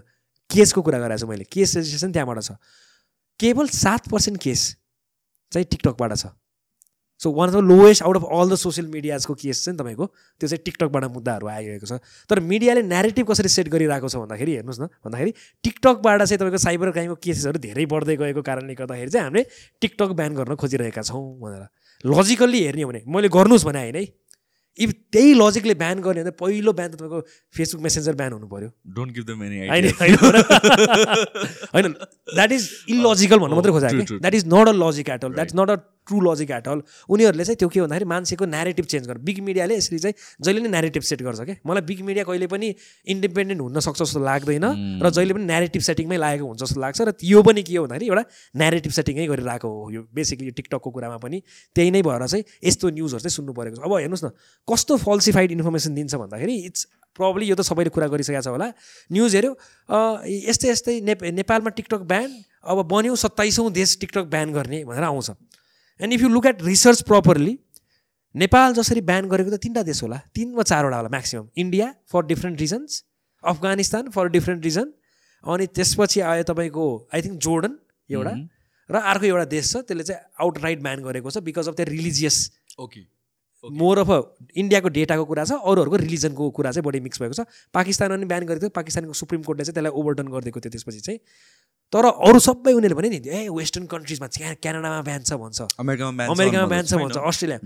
केसको 0.49 0.81
कुरा 0.85 0.99
गरेको 1.01 1.19
छु 1.19 1.27
मैले। 1.27 1.43
केस 1.49 1.75
रेजिस्ट्रेसन 1.75 2.11
त्यहाँबाट 2.13 2.43
छ। 2.43 2.51
केवल 3.39 3.67
सात 3.73 4.09
पर्सेन्ट 4.13 4.37
केस 4.41 4.61
चाहिँ 5.51 5.65
टिकटकबाट 5.65 6.11
छ। 6.15 6.25
So 7.21 7.31
one 7.31 7.49
of 7.49 7.55
the 7.55 7.59
lowest 7.63 8.03
out 8.03 8.15
of 8.15 8.25
all 8.31 8.49
the 8.49 8.55
social 8.55 8.87
मिडियाजको 8.87 9.33
case 9.35 9.63
चाहिँ 9.65 9.77
तपाईँको 9.79 10.05
त्यो 10.05 10.47
चाहिँ 10.47 10.63
टिकटकबाट 10.65 11.03
मुद्दाहरू 11.13 11.47
आइरहेको 11.47 11.85
छ। 11.85 11.99
तर 12.29 12.39
मिडियाले 12.43 12.81
नेरेटिभ 12.83 13.25
कसरी 13.31 13.49
सेट 13.49 13.67
गरिरहेको 13.69 14.07
छ 14.09 14.15
भन्दाखेरि 14.25 14.51
हेर्नुहोस् 14.55 14.81
न 14.81 14.85
भन्दाखेरि 15.05 15.31
टिकटकबाट 15.63 16.19
चाहिँ 16.23 16.39
तपाईँको 16.39 16.59
साइबर 16.65 16.91
क्राइमको 16.91 17.15
केसेसहरू 17.23 17.59
धेरै 17.63 17.85
बढ्दै 17.87 18.15
गएको 18.19 18.41
कारणले 18.43 18.75
गर्दाखेरि 18.75 19.11
चाहिँ 19.15 19.25
हामीले 19.25 19.43
टिकटक 19.81 20.09
ब्यान 20.19 20.31
गर्न 20.35 20.55
खोजिरहेका 20.59 21.01
छौँ 21.07 21.23
भनेर। 21.39 21.63
लजिकल्ली 22.03 22.59
हेर्ने 22.65 22.83
हो 22.83 22.89
भने 22.91 23.01
मैले 23.07 23.29
गर्नुहोस् 23.31 23.65
भने 23.65 23.79
होइन 23.79 23.95
है। 23.95 24.05
इफ 24.77 24.91
त्यही 25.15 25.33
लजिकले 25.39 25.73
ब्यान 25.79 25.99
गर्ने 26.03 26.21
भने 26.21 26.31
पहिलो 26.35 26.71
ब्यान 26.75 26.89
त 26.91 26.99
तपाईँको 26.99 27.19
फेसबुक 27.55 27.81
मेसेन्जर 27.81 28.15
ब्यान 28.19 28.31
हुनु 28.33 28.47
पऱ्यो 28.51 28.69
डोन्ट 28.91 29.11
गिभ 29.15 29.25
देम 29.25 29.43
एनी 29.43 29.57
होइन 31.71 31.85
द्याट 32.35 32.51
इज 32.51 32.63
इलोजिकल 32.91 33.39
भन्नु 33.39 33.55
मात्रै 33.55 33.71
true, 33.71 34.19
that 34.19 34.35
is 34.35 34.43
not 34.47 34.67
a 34.67 34.71
logic 34.75 35.09
at 35.09 35.23
all 35.25 35.33
that 35.33 35.47
is 35.47 35.55
not 35.55 35.69
a 35.69 35.75
true 36.07 36.21
logic 36.21 36.51
at 36.51 36.67
all 36.67 36.81
उनीहरूले 37.09 37.43
चाहिँ 37.43 37.57
त्यो 37.57 37.69
के 37.69 37.81
भन्दाखेरि 37.81 38.05
मान्छेको 38.13 38.45
नेरेटिभ 38.45 38.85
चेन्ज 38.85 39.07
गर्छ 39.07 39.21
बिग 39.27 39.39
मिडियाले 39.47 39.77
यसरी 39.77 39.99
चाहिँ 39.99 40.15
जहिले 40.41 40.61
नै 40.61 40.69
नेरेटिभ 40.75 41.03
सेट 41.09 41.21
गर्छ 41.27 41.39
क्या 41.41 41.55
मलाई 41.65 41.83
बिग 41.89 42.01
मिडिया 42.05 42.23
कहिले 42.25 42.47
पनि 42.47 42.73
इन्डिपेन्डेन्ट 43.15 43.61
हुन 43.61 43.79
सक्छ 43.87 44.01
जस्तो 44.01 44.19
लाग्दैन 44.25 44.65
र 45.01 45.09
जहिले 45.09 45.33
पनि 45.33 45.45
नेरेटिभ 45.45 45.81
सेटिङमै 45.89 46.17
लागेको 46.17 46.45
हुन्छ 46.45 46.61
जस्तो 46.63 46.79
लाग्छ 46.81 47.01
र 47.01 47.13
यो 47.23 47.43
पनि 47.43 47.63
के 47.63 47.77
हो 47.77 47.83
भन्दाखेरि 47.85 48.09
एउटा 48.09 48.23
नेरेटिभ 48.63 48.91
सेटिङै 48.99 49.27
गरिरहेको 49.27 49.69
हो 49.69 49.89
यो 49.91 50.01
बेसिकली 50.13 50.51
टिकटकको 50.57 50.89
कुरामा 50.91 51.17
पनि। 51.25 51.41
त्यही 51.75 51.89
नै 51.91 52.01
भएर 52.01 52.27
चाहिँ 52.27 52.43
यस्तो 52.63 52.89
न्युजहरू 52.95 53.21
चाहिँ 53.25 53.35
सुन्नु 53.35 53.53
परेको 53.53 53.75
छ। 53.75 53.83
अब 53.85 53.93
हेर्नुहोस् 53.97 54.25
न 54.25 54.29
कस्तो 54.67 54.93
फल्सिफाइड 55.05 55.51
इन्फर्मेसन 55.57 55.95
दिन्छ 55.95 56.15
भन्दाखेरि 56.15 56.55
इट्स 56.69 56.81
प्रब्लली 57.15 57.45
यो 57.47 57.55
त 57.55 57.61
सबैले 57.63 57.89
कुरा 57.95 58.07
गरिसकेको 58.11 58.41
छ 58.41 58.47
होला। 58.53 58.67
न्युज 59.11 59.35
हेऱ्यो 59.35 59.51
यस्तै 60.51 60.69
यस्तै 60.69 60.93
नेप 61.01 61.23
नेपालमा 61.39 61.71
टिकटक 61.79 62.01
ब्यान 62.05 62.29
अब 62.63 62.77
बन्यो 62.93 63.15
सत्ताइसौँ 63.15 63.71
देश 63.71 63.97
टिकटक 64.01 64.25
ब्यान 64.31 64.53
गर्ने 64.53 64.83
भनेर 64.85 65.03
आउँछ। 65.03 65.29
And 65.99 66.13
if 66.13 66.21
you 66.21 66.29
look 66.29 66.45
at 66.45 66.63
research 66.63 67.01
properly 67.09 67.57
Nepal 68.35 68.73
जसरी 68.73 69.01
ब्यान 69.09 69.29
गरेको 69.29 69.51
त 69.51 69.61
तिनवटा 69.63 69.83
देश 69.83 70.03
होला। 70.03 70.17
तिन 70.35 70.53
वा 70.53 70.63
चारवटा 70.63 70.97
होला 70.97 71.09
maximum 71.09 71.47
India 71.57 71.93
for 72.11 72.25
different 72.25 72.59
reasons 72.59 73.03
Afghanistan 73.43 74.09
for 74.11 74.29
different 74.35 74.63
reason 74.65 74.91
अनि 75.43 75.65
त्यसपछि 75.77 76.19
आयो 76.33 76.43
तपाईँको 76.51 76.85
आई 77.13 77.21
थिङ्क 77.21 77.39
जोर्डन 77.39 77.73
एउटा। 78.09 78.33
र 78.89 78.95
अर्को 79.01 79.25
एउटा 79.25 79.45
देश 79.51 79.71
छ 79.71 79.77
त्यसले 79.87 80.03
चाहिँ 80.03 80.21
आउट 80.41 80.57
राइट 80.63 80.81
ब्यान 80.85 81.03
गरेको 81.03 81.31
छ 81.31 81.41
because 81.45 81.67
of 81.67 81.75
the 81.75 81.89
religious 81.89 82.37
okay 82.79 83.01
more 83.63 83.99
of 83.99 84.09
a 84.11 84.19
इन्डियाको 84.61 84.89
डेटाको 84.97 85.25
कुरा 85.25 85.43
छ 85.45 85.57
अरूहरूको 85.71 85.97
रिलिजनको 86.01 86.49
कुरा 86.57 86.71
चाहिँ 86.71 86.85
बढी 86.85 86.99
मिक्स 87.05 87.21
भएको 87.21 87.33
छ। 87.33 87.45
पाकिस्तानमा 87.73 88.15
पनि 88.17 88.25
ब्यान 88.29 88.45
गरेको 88.45 88.61
थियो 88.61 88.75
पाकिस्तानको 88.75 89.13
सुप्रिम 89.21 89.41
कोर्टले 89.47 89.65
चाहिँ 89.65 89.75
त्यसलाई 89.75 89.93
ओभरटर्न 90.01 90.27
गरिदिएको 90.35 90.59
थियो 90.59 90.71
त्यसपछि 90.75 90.99
चाहिँ। 91.07 91.19
तर 91.93 92.05
अरू 92.27 92.39
सबै 92.41 92.71
उनीहरूले 92.73 92.95
भने 92.97 93.09
नि 93.13 93.19
ए 93.29 93.47
वेस्टर्न 93.47 93.85
कन्ट्रिजमा 93.85 94.27
क्या- 94.27 94.57
क्यानाडामा 94.57 95.01
ब्यान 95.05 95.21
छ 95.21 95.33
भन्छ। 95.37 95.59
अमेरिकामा 95.79 96.23
अमेरिकामा 96.33 96.67
ब्यान 96.73 96.85
छ 96.89 96.93
भन्छ 96.97 97.17
अस्ट्रेलिया। 97.17 97.59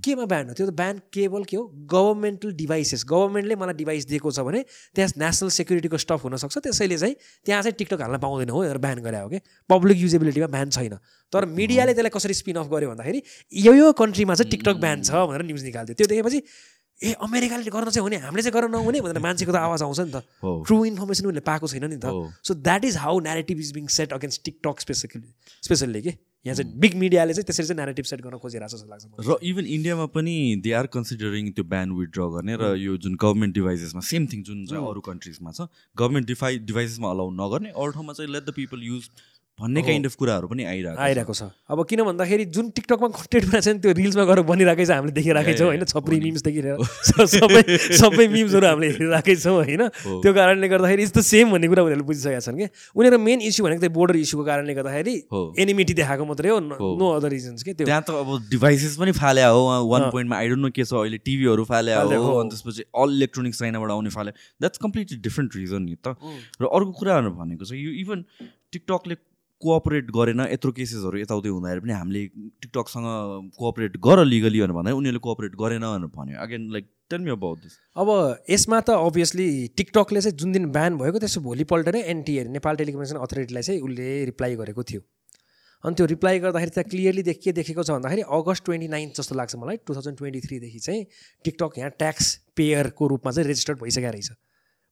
केमा 0.00 0.24
ब्यान 0.26 0.44
हो? 0.48 0.54
त्यो 0.56 0.66
त 0.66 0.72
ब्यान 0.80 0.94
केवल 1.12 1.42
के 1.44 1.56
हो? 1.56 1.64
गभर्मेन्टल 1.92 2.50
डिभाइसेस 2.56 3.04
गभर्मेन्टले 3.04 3.54
मलाई 3.62 3.74
डिभाइस 3.76 4.04
दिएको 4.10 4.30
छ 4.32 4.40
भने 4.48 4.60
त्यहाँ 4.96 5.10
नेसनल 5.20 5.48
सेक्युरिटीको 5.60 5.96
स्टफ 6.02 6.20
हुनसक्छ। 6.24 6.56
त्यसैले 6.66 6.96
चाहिँ 6.98 7.14
त्यहाँ 7.46 7.62
चाहिँ 7.62 7.76
टिकटक 7.78 8.00
हाल्न 8.00 8.18
पाउँदैन 8.18 8.50
हो 8.50 8.58
भनेर 8.64 8.78
ब्यान 8.80 8.98
गरे 9.06 9.18
हो 9.20 9.28
कि? 9.28 9.38
पब्लिक 9.70 9.96
युजेबिलिटीमा 9.98 10.46
ब्यान 10.56 10.68
छैन। 10.72 10.96
तर 11.32 11.44
मिडियाले 11.44 11.92
त्यसलाई 11.92 12.10
कसरी 12.16 12.34
स्पिन 12.34 12.56
अफ 12.56 12.66
गर्यो 12.70 12.88
भन्दाखेरि 12.90 13.20
यो 13.66 13.72
यो 13.74 13.92
कन्ट्रीमा 13.92 14.34
चाहिँ 14.34 14.50
टिकटक 14.50 14.76
ब्यान 14.80 15.02
छ 15.02 15.10
भनेर 15.30 15.42
न्युज 15.42 15.62
निकाल्थ्यो 15.64 15.94
त्यो 15.94 16.06
देखेपछि 16.06 16.38
ए 17.02 17.12
अमेरिकाले 17.20 17.70
गर्न 17.70 17.90
चाहिँ 17.90 18.02
हुने 18.02 18.16
हामीले 18.24 18.42
चाहिँ 18.42 18.54
गर्न 18.56 18.72
नहुने 18.72 19.00
भनेर 19.04 19.18
मान्छेको 19.26 19.52
त 19.52 19.56
आवाज 19.56 19.82
आउँछ 19.82 20.00
नि 20.00 20.12
त। 20.16 20.22
ट्रु 20.64 20.76
इन्फर्मेसन 20.84 21.26
उसले 21.28 21.40
पाएको 21.44 21.66
छैन 21.68 21.84
नि 21.92 21.98
त। 22.00 22.08
So 22.40 22.54
that 22.56 22.84
is 22.84 22.96
how 23.04 23.20
narrative 23.20 23.58
is 23.60 23.72
being 23.76 23.86
set 23.92 24.12
against 24.16 24.44
TikTok 24.44 24.80
specifically 24.80 25.28
specially 25.62 26.02
के? 26.02 26.12
यहाँ 26.46 26.56
चाहिँ 26.56 26.78
बिग 26.80 26.94
मिडियाले 26.96 27.34
चाहिँ 27.34 27.44
त्यसरी 27.44 27.66
चाहिँ 27.66 27.78
नेरेटिभ 27.80 28.04
सेट 28.06 28.20
गर्न 28.22 28.38
खोजिरहेको 28.38 28.70
छ 28.70 28.80
जस्तो 28.80 28.88
लाग्छ। 28.88 29.28
र 29.28 29.36
इभन 29.44 29.64
इन्डियामा 29.76 30.06
पनि 30.16 30.34
दे 30.64 30.72
आर 30.72 30.86
कन्सिडरिङ 30.96 31.52
त्यो 31.52 31.64
ब्यान 31.68 31.92
विथड्र 32.00 32.28
गर्ने 32.32 32.56
र 32.56 32.64
यो 32.80 32.96
जुन 32.96 33.20
गभर्मेन्ट 33.20 33.54
डिभाइसेसमा 33.54 34.00
सेम 34.00 34.26
थिङ 34.32 34.42
जुन 34.48 34.64
चाहिँ 34.66 34.86
अरू 34.88 35.00
कन्ट्रिजमा 35.04 35.52
छ 35.52 35.68
गभर्मेन्ट 35.96 36.26
डिभाइ 36.32 36.58
डिभाइसेसमा 36.64 37.10
अलाउ 37.10 37.28
नगर्ने 37.42 37.70
अरू 37.76 37.90
ठाउँमा 37.92 38.12
चाहिँ 38.16 38.30
लेट 38.32 38.44
द 38.46 38.54
पिपल 38.56 38.86
युज 38.88 39.10
भन्ने 39.56 39.82
काइन्ड 39.82 40.06
अफ 40.06 40.14
कुराहरू 40.20 40.48
पनि 40.48 40.64
आइरहेको। 40.68 41.00
आइरहेको 41.00 41.32
छ। 41.32 41.48
अब 41.72 41.78
किन 41.88 42.00
भन्दाखेरि 42.04 42.44
जुन 42.52 42.70
टिकटकमा 42.76 43.08
कन्टेन्ट 43.08 43.44
बनाएको 43.48 43.64
छ 43.64 43.68
नि 43.72 43.80
त्यो 43.80 43.92
रिल्समा 43.96 44.24
गएर 44.28 44.40
बनिरहेकै 44.44 44.84
छ 44.84 44.90
हामीले 44.92 45.12
देखिरहेकै 45.16 45.54
छौँ 45.56 45.68
होइन? 45.72 45.84
छप्री 45.88 46.16
मिम्सदेखि 46.20 46.60
लिएर 46.60 46.76
सबै 47.32 47.62
सबै 47.96 48.26
मिम्सहरू 48.36 48.66
हामीले 48.68 48.86
हेरिरहेकै 48.92 49.36
छौँ 49.40 49.56
होइन? 49.56 49.82
त्यो 49.96 50.32
कारणले 50.36 50.68
गर्दाखेरि 50.68 51.02
इट्स 51.08 51.14
द 51.16 51.20
सेम 51.24 51.56
भन्ने 51.56 51.68
कुरा 51.72 51.82
उनीहरूले 51.88 52.04
बुझिसकेका 52.04 52.40
छन् 52.44 52.58
कि? 52.60 52.66
उनीहरू 52.92 53.16
मेन 53.16 53.40
इस्यु 53.48 53.64
भनेको 53.64 53.80
त्यो 53.80 53.92
बोर्डर 53.96 54.16
इस्युको 54.20 54.44
कारणले 54.44 54.74
गर्दाखेरि। 54.76 55.14
एनिमिटी 55.56 55.94
देखाएको 56.04 56.24
मात्रै 56.28 56.50
हो 56.52 56.58
नो 56.60 57.06
अदर 57.16 57.30
रिजन्स 57.32 57.64
के 57.64 57.72
त्यो। 57.80 57.88
त्यहाँ 57.88 58.04
त 58.04 58.12
अब 58.12 58.52
डिभाइसेस 58.52 59.00
पनि 59.00 59.12
फाल्या 59.16 59.48
हो 59.56 59.88
वान 59.88 60.02
पोइन्टमा 60.12 60.36
आई 60.36 60.52
डोन्ट 60.52 60.62
नो 60.68 60.70
के 60.76 60.84
छ 60.84 60.92
अहिले 61.00 61.16
टिभीहरू 61.24 61.64
फाल्या 61.64 62.04
फाल्या 62.04 62.18
हो। 62.20 62.28
हो। 62.28 62.40
अनि 62.44 62.52
त्यसपछि 62.52 62.82
अल 62.92 63.08
इलेक्ट्रोनिक्स 63.24 63.56
चाइनाबाट 63.64 63.90
आउने 63.96 64.12
फाल्या। 64.12 64.36
द्याट्स 64.60 64.78
कम्प्लिटली 64.84 65.16
डिफ्रेन्ट 65.24 65.56
रिजन 65.56 65.80
नि 65.88 65.96
त। 65.96 66.12
र 66.60 66.68
अर्को 66.68 66.92
कुराहरू 66.92 67.32
भनेको 67.40 67.64
छ 67.64 67.72
यो 67.72 67.96
इभन 68.04 68.20
टिकटकले 68.76 69.16
कोअपरेट 69.62 70.10
गरेन 70.16 70.40
यत्रो 70.52 70.72
केसेसहरू 70.72 71.18
यताउति 71.18 71.48
हुँदाखेरि 71.48 71.80
पनि 71.80 71.92
हामीले 71.92 72.26
टिकटकसँग 72.62 73.06
कोअपरेट 73.58 73.96
गर 74.06 74.24
लिगली 74.24 74.60
भनेर 74.60 74.72
भन्दा 74.76 74.94
उनीहरूले 74.94 75.24
कोअपरेट 75.26 75.56
गरेन 75.56 75.82
भनेर 75.82 76.12
भन्यो. 76.16 76.38
Again 76.42 76.70
like 76.72 76.86
me 77.20 77.30
about 77.30 77.58
this 77.62 77.74
अब 77.96 78.08
यसमा 78.50 78.80
त 78.80 78.90
अभियसली 79.00 79.46
टिकटकले 79.76 80.20
चाहिँ 80.20 80.36
जुन 80.38 80.52
दिन 80.52 80.64
ब्यान 80.72 80.96
भएको 80.98 81.18
त्यसो 81.24 81.40
भोलिपल्ट 81.40 81.88
नै 81.94 82.00
एनटिए 82.12 82.44
नेपाल 82.52 82.76
टेलिकम्युनिकेसन 82.76 83.18
अथोरिटीलाई 83.26 83.62
चाहिँ 83.62 83.80
उसले 83.80 84.08
रिप्लाई 84.32 84.56
गरेको 84.56 84.82
थियो। 84.82 85.00
अनि 85.84 85.94
त्यो 85.94 86.06
रिप्लाई 86.06 86.38
गर्दाखेरि 86.42 86.70
त्यहाँ 86.74 86.88
क्लियरली 86.90 87.22
देख 87.22 87.38
के 87.44 87.52
देखेको 87.52 87.82
छ 87.82 87.90
भन्दाखेरि 87.96 88.22
अगस्त 88.38 88.64
ट्वेन्टी 88.64 88.88
नाइन्थ 88.88 89.20
जस्तो 89.20 89.34
लाग्छ 89.38 89.54
मलाई 89.62 89.76
टु 89.86 89.94
थाउजन्ड 89.94 90.18
ट्वेन्टी 90.18 90.40
थ्रीदेखि 90.46 90.78
चाहिँ 90.78 91.04
टिकटक 91.44 91.78
यहाँ 91.78 91.90
ट्याक्स 92.02 92.34
पेयरको 92.56 93.06
रूपमा 93.14 93.32
चाहिँ 93.32 93.46
रेजिस्टर्ड 93.48 93.78
भइसकेको 93.82 94.12
रहेछ। 94.12 94.30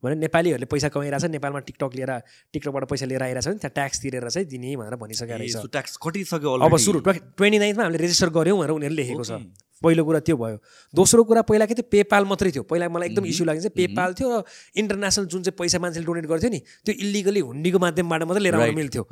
भने 0.05 0.15
नेपालीहरूले 0.21 0.69
पैसा 0.69 0.89
कमाइरहेछ 0.93 1.25
नेपालमा 1.35 1.61
टिकटक 1.67 1.93
लिएर 1.97 2.13
टिकटकबाट 2.53 2.85
पैसा 2.93 3.07
लिएर 3.09 3.23
आइरहेछ 3.25 3.49
भने 3.49 3.59
त्यहाँ 3.65 3.75
ट्याक्स 3.75 4.01
तिरेर 4.05 4.29
चाहिँ 4.29 4.47
दिने 4.49 4.77
भनेर 4.77 4.97
भनिसकेको 5.01 5.37
रहेछ। 5.41 5.73
ट्याक्स 5.73 5.97
कटिसक्यो 6.05 6.51
अब. 6.61 6.77
सुरु 6.77 7.01
ट्वेन्टी 7.01 7.59
नाइन्थमा 7.59 7.83
हामीले 7.83 7.99
रेजिस्टर 8.05 8.29
गऱ्यौँ 8.37 8.59
भनेर 8.59 8.73
उनीहरूले 8.77 9.03
लेखेको 9.03 9.25
छ. 9.25 9.41
पहिलो 9.83 10.05
कुरा 10.05 10.21
त्यो 10.25 10.37
भयो। 10.37 10.57
दोस्रो 10.95 11.25
कुरा 11.29 11.43
पहिला 11.45 11.67
के 11.67 11.75
थियो? 11.75 11.89
पेपाल 11.91 12.25
मात्रै 12.25 12.51
थियो। 12.53 12.63
पहिला 12.65 12.89
मलाई 12.89 13.09
एकदम 13.09 13.25
इस्यु 13.29 13.45
लाग्यो 13.45 13.63
चाहिँ 13.69 13.77
पेपाल 13.77 14.15
थियो 14.17 14.29
र 14.33 14.45
इन्टरनेसनल 14.81 15.27
जुन 15.29 15.43
चाहिँ 15.45 15.57
पैसा 15.59 15.79
मान्छेले 15.79 16.07
डोनेट 16.07 16.27
गर्थ्यो 16.27 16.51
नि 16.51 16.61
त्यो 16.85 16.95
इलिगली 17.05 17.41
हुन्डीको 17.45 17.79
माध्यमबाट 17.85 18.23
मात्रै 18.25 18.43
लिएर 18.45 18.55
आउनु 18.55 18.77
मिल्थ्यो. 18.81 19.03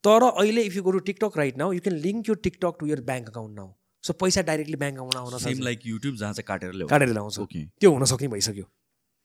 तर 0.00 0.22
अहिले 0.24 0.62
if 0.64 0.76
you 0.76 0.82
go 0.82 0.90
to 0.96 1.00
TikTok 1.08 1.36
right 1.36 1.56
now 1.60 1.72
you 1.76 1.80
can 1.84 1.96
link 2.00 2.28
यो 2.28 2.34
TikTok 2.40 2.74
to 2.80 2.86
your 2.86 3.00
bank 3.04 3.28
account 3.28 3.54
now 3.56 3.68
so 4.04 4.12
पैसा 4.24 4.40
डाइरेक्टली 4.48 4.76
ब्याङ्क 4.80 4.96
अकाउन्ट 5.00 5.44
आउन 5.44 5.62
लाइक 5.64 5.80
युट्युब 5.92 6.14
जहाँ 6.16 6.32
चाहिँ 6.32 6.46
काटेर 6.48 6.86
काटेर 6.88 7.08
ल्याउँछ। 7.12 7.36
त्यो 7.80 7.90
हुन 7.92 8.04
सक्ने 8.04 8.28
भइसक्यो। 8.28 8.64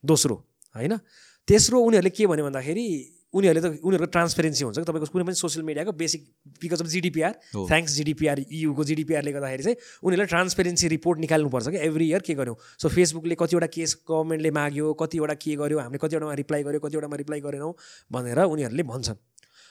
दोस्रो। 0.04 0.36
होइन? 0.76 0.98
तेस्रो 1.48 1.78
उनीहरूले 1.82 2.10
के 2.14 2.28
भन्यो 2.28 2.46
भन्दाखेरि 2.46 2.86
उनीहरूले 3.30 3.62
त 3.62 3.86
उनीहरूको 3.86 4.10
ट्रान्सपेरेन्सी 4.10 4.64
हुन्छ 4.66 4.78
कि? 4.82 4.86
तपाईँको 4.90 5.14
कुनै 5.14 5.26
पनि 5.30 5.38
सोसियल 5.38 5.66
मिडियाको 5.66 5.92
basic 5.94 6.22
because 6.62 6.82
of 6.82 6.88
GDPR. 6.90 7.34
Thanks 7.70 7.92
GDPR 7.94 8.38
इयुको 8.50 8.84
जिडिपिआरले 8.90 9.32
गर्दाखेरि 9.38 9.64
चाहिँ 9.64 9.78
उनीहरूले 10.02 10.28
ट्रान्सपेरेन्सी 10.34 10.88
रिपोर्ट 10.98 11.20
निकाल्नुपर्छ 11.20 11.68
कि? 11.70 11.78
एभ्री 11.78 12.06
इयर 12.10 12.22
के 12.26 12.34
गर्यो? 12.34 12.58
सो 12.82 12.90
फेसबुकले 12.90 13.36
कतिवटा 13.38 13.70
केस 13.70 14.02
गभर्मेन्टले 14.10 14.52
माग्यो 14.52 14.94
कतिवटा 14.98 15.34
के 15.38 15.56
गर्यो? 15.62 15.78
हामीले 15.78 16.02
कतिवटामा 16.02 16.34
रिप्लाई 16.42 16.64
गर्यो 16.66 16.80
कतिवटामा 16.82 17.16
रिप्लाई 17.22 17.40
गरेनौँ 17.46 17.74
भनेर 18.10 18.40
उनीहरूले 18.50 18.84
भन्छन्। 18.90 19.22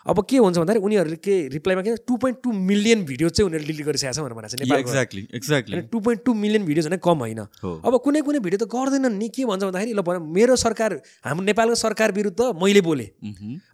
अब 0.07 0.25
के 0.31 0.37
हुन्छ 0.39 0.59
भन्दाखेरि 0.59 0.85
उनीहरूले 0.85 1.17
के 1.17 1.37
रिप्लाईमा 1.49 1.83
के 1.83 1.95
two 2.07 2.17
point 2.17 2.39
two 2.45 2.53
million 2.53 3.05
video 3.05 3.29
चाहिँ 3.29 3.47
उनीहरूले 3.49 3.73
डिलिट 3.73 3.87
गरिसकेको 3.87 4.13
छ 4.13 4.21
भनेर 4.21 4.35
भनेको 4.39 4.67
छ 4.67 4.79
exactly 4.79 5.23
exactly 5.35 5.81
two 5.91 6.01
point 6.01 6.23
two 6.25 6.35
million 6.35 6.65
video 6.67 6.83
झन् 6.89 6.97
कम 7.03 7.19
होइन। 7.19 7.41
अब 7.65 7.99
कुनै 8.05 8.21
कुनै 8.23 8.39
भिडियो 8.39 8.59
त 8.59 8.69
गर्दैनन् 8.69 9.19
नि। 9.19 9.29
के 9.29 9.45
भन्छ 9.45 9.63
भन्दाखेरि 9.65 9.93
ल 9.93 10.01
भन 10.07 10.23
मेरो 10.37 10.57
सरकार 10.57 11.01
हाम्रो 11.25 11.45
नेपालको 11.51 11.75
सरकार 11.83 12.13
विरुद्ध 12.13 12.41
मैले 12.63 12.81
बोलेँ। 12.81 13.09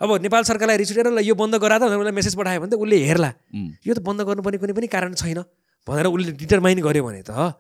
अब 0.01 0.09
नेपाल 0.23 0.43
सरकारलाई 0.49 0.77
रिस 0.81 0.91
उठेर 0.97 1.13
ल 1.13 1.21
यो 1.23 1.35
बन्द 1.35 1.55
गरा 1.61 1.79
त 1.79 1.83
भनेर 1.93 2.01
उसलाई 2.01 2.17
मेसेज 2.17 2.35
पठायो 2.41 2.61
भने 2.61 2.71
त 2.73 2.81
उसले 2.81 2.97
हेर्ला। 3.05 3.31
यो 3.85 3.93
त 3.95 4.01
बन्द 4.01 4.21
गर्नुपर्ने 4.25 4.59
कुनै 4.59 4.75
पनि 4.75 4.89
कारण 4.97 5.15
छैन 5.15 5.45
भनेर 5.87 6.07
उसले 6.09 6.33
डिटरमाइन 6.41 6.81
गर्यो 6.81 7.05
भने 7.05 7.23
त 7.23 7.55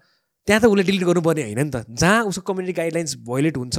त्यहाँ 0.48 0.60
त 0.60 0.68
उसले 0.68 0.82
डिलिट 0.84 1.04
गर्नुपर्ने 1.08 1.42
होइन 1.42 1.60
नि 1.60 1.70
त। 1.72 1.88
जहाँ 1.88 2.24
उसको 2.28 2.42
कम्युनिटी 2.44 2.72
गाइडलाइन्स 2.76 3.12
भोइलेट 3.24 3.56
हुन्छ 3.56 3.76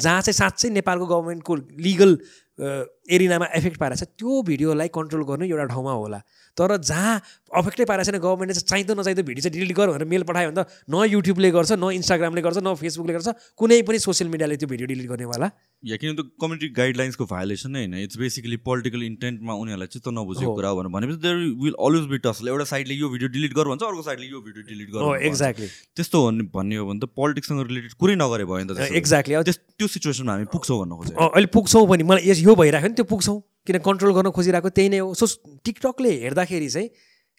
जहाँ 0.00 0.20
चाहिँ 0.24 0.36
साँच्चै 0.40 0.68
नेपालको 0.72 1.06
गभर्मेन्टको 1.06 1.54
लिगल 1.76 2.12
एरिनामा 2.56 3.46
एफेक्ट 3.54 3.76
पारेको 3.80 4.00
छ 4.00 4.08
त्यो 4.16 4.42
भिडियोलाई 4.48 4.88
कन्ट्रोल 4.88 5.22
गर्नु 5.28 5.44
एउटा 5.46 5.64
ठाउँमा 5.72 5.92
होला। 5.92 6.20
तर 6.56 6.76
जहाँ 6.80 7.20
अफेक्टै 7.52 7.84
पारेको 7.84 8.08
छैन 8.08 8.18
गभर्मेन्टले 8.18 8.54
चाहिँ 8.56 8.68
चाहिँदो 8.72 8.94
नचाहिँदो 8.96 9.22
भिडियो 9.28 9.42
चाहिँ 9.44 9.54
डिलिट 9.60 9.76
गर 9.76 9.88
भनेर 9.92 10.08
मेल 10.08 10.22
पठायो 10.24 10.50
भने 10.50 10.64
त 10.64 10.68
न 10.88 11.04
युट्युबले 11.12 11.50
गर्छ 11.52 11.72
न 11.76 11.90
इन्स्टाग्रामले 12.00 12.42
गर्छ 12.42 12.58
न 12.64 12.74
फेसबुकले 12.80 13.12
गर्छ 13.12 13.28
कुनै 13.60 13.80
पनि 13.84 13.98
सोसियल 14.00 14.28
मिडियाले 14.32 14.56
त्यो 14.56 14.68
भिडियो 14.72 14.86
डिलिट 14.88 15.08
गर्नेवाला 15.12 15.50
या 15.84 15.96
किन 16.00 16.16
त 16.16 16.24
कम्युनिटी 16.40 16.68
गाइडलाइन्सको 16.80 17.24
भायोलेसन 17.28 17.70
नै 17.76 17.84
होइन। 17.84 17.94
इट्स 18.08 18.16
बेसिकली 18.18 18.56
पोलिटिकल 18.64 19.02
इन्टेन्टमा 19.06 19.52
उनीहरूलाई 19.60 19.92
चित्त 19.92 20.08
नबुझेको। 20.16 20.54
कुरा 20.56 20.68
हो 20.72 20.76
भनेर 20.80 20.90
भनेपछि 20.96 21.20
there 21.22 21.36
will 21.60 21.76
always 21.76 22.06
be 22.08 22.18
tussle 22.24 22.48
एउटा 22.48 22.64
साइडले 22.72 22.94
यो 22.96 23.08
भिडियो 23.12 23.28
डिलिट 23.36 23.52
गर 23.52 23.68
भन्छ 23.68 23.82
अर्को 23.84 24.02
साइडले 24.08 24.26
यो 24.32 24.40
भिडियो 24.40 24.64
डिलिट 24.72 24.88
गर। 24.96 25.20
एक्ज्याक्टली 25.28 25.68
त्यस्तो 25.92 26.24
भन्ने 26.26 26.48
भन्ने 26.56 26.76
हो 26.80 26.86
भने 26.88 27.00
त 27.04 27.12
पोलिटिक्ससँग 27.12 27.60
रिलेटेड 27.68 27.92
कुरै 28.00 28.16
नगरे 28.16 28.44
भयो 28.48 28.64
नि 28.64 28.72
त। 28.72 28.88
एक्ज्याक्टली 28.96 29.34
अब 29.36 29.44
त्यो 29.76 29.86
सिचुएसनमा 29.92 30.32
हामी 30.32 30.48
पुग्छौँ 30.48 30.78
भन्नु 30.80 30.96
खोजेँ 30.96 31.16
अँ, 31.20 31.28
अहिले 31.28 31.48
पुग्छौँ 31.52 31.84
भने 31.86 32.04
मलाई 32.08 32.24
यस 32.32 32.40
यो 32.46 32.54
भइरहेको 32.54 32.88
नि 32.88 32.94
त्यो 32.94 33.04
पुग्छौँ। 33.10 33.38
किन 33.66 33.78
कन्ट्रोल 33.82 34.12
गर्न 34.14 34.30
खोजिरहेको 34.30 34.70
त्यही 34.70 34.88
नै 34.88 34.98
हो। 35.02 35.14
सो 35.18 35.26
टिकटकले 35.66 36.10
हेर्दाखेरि 36.22 36.68
चाहिँ 36.70 36.88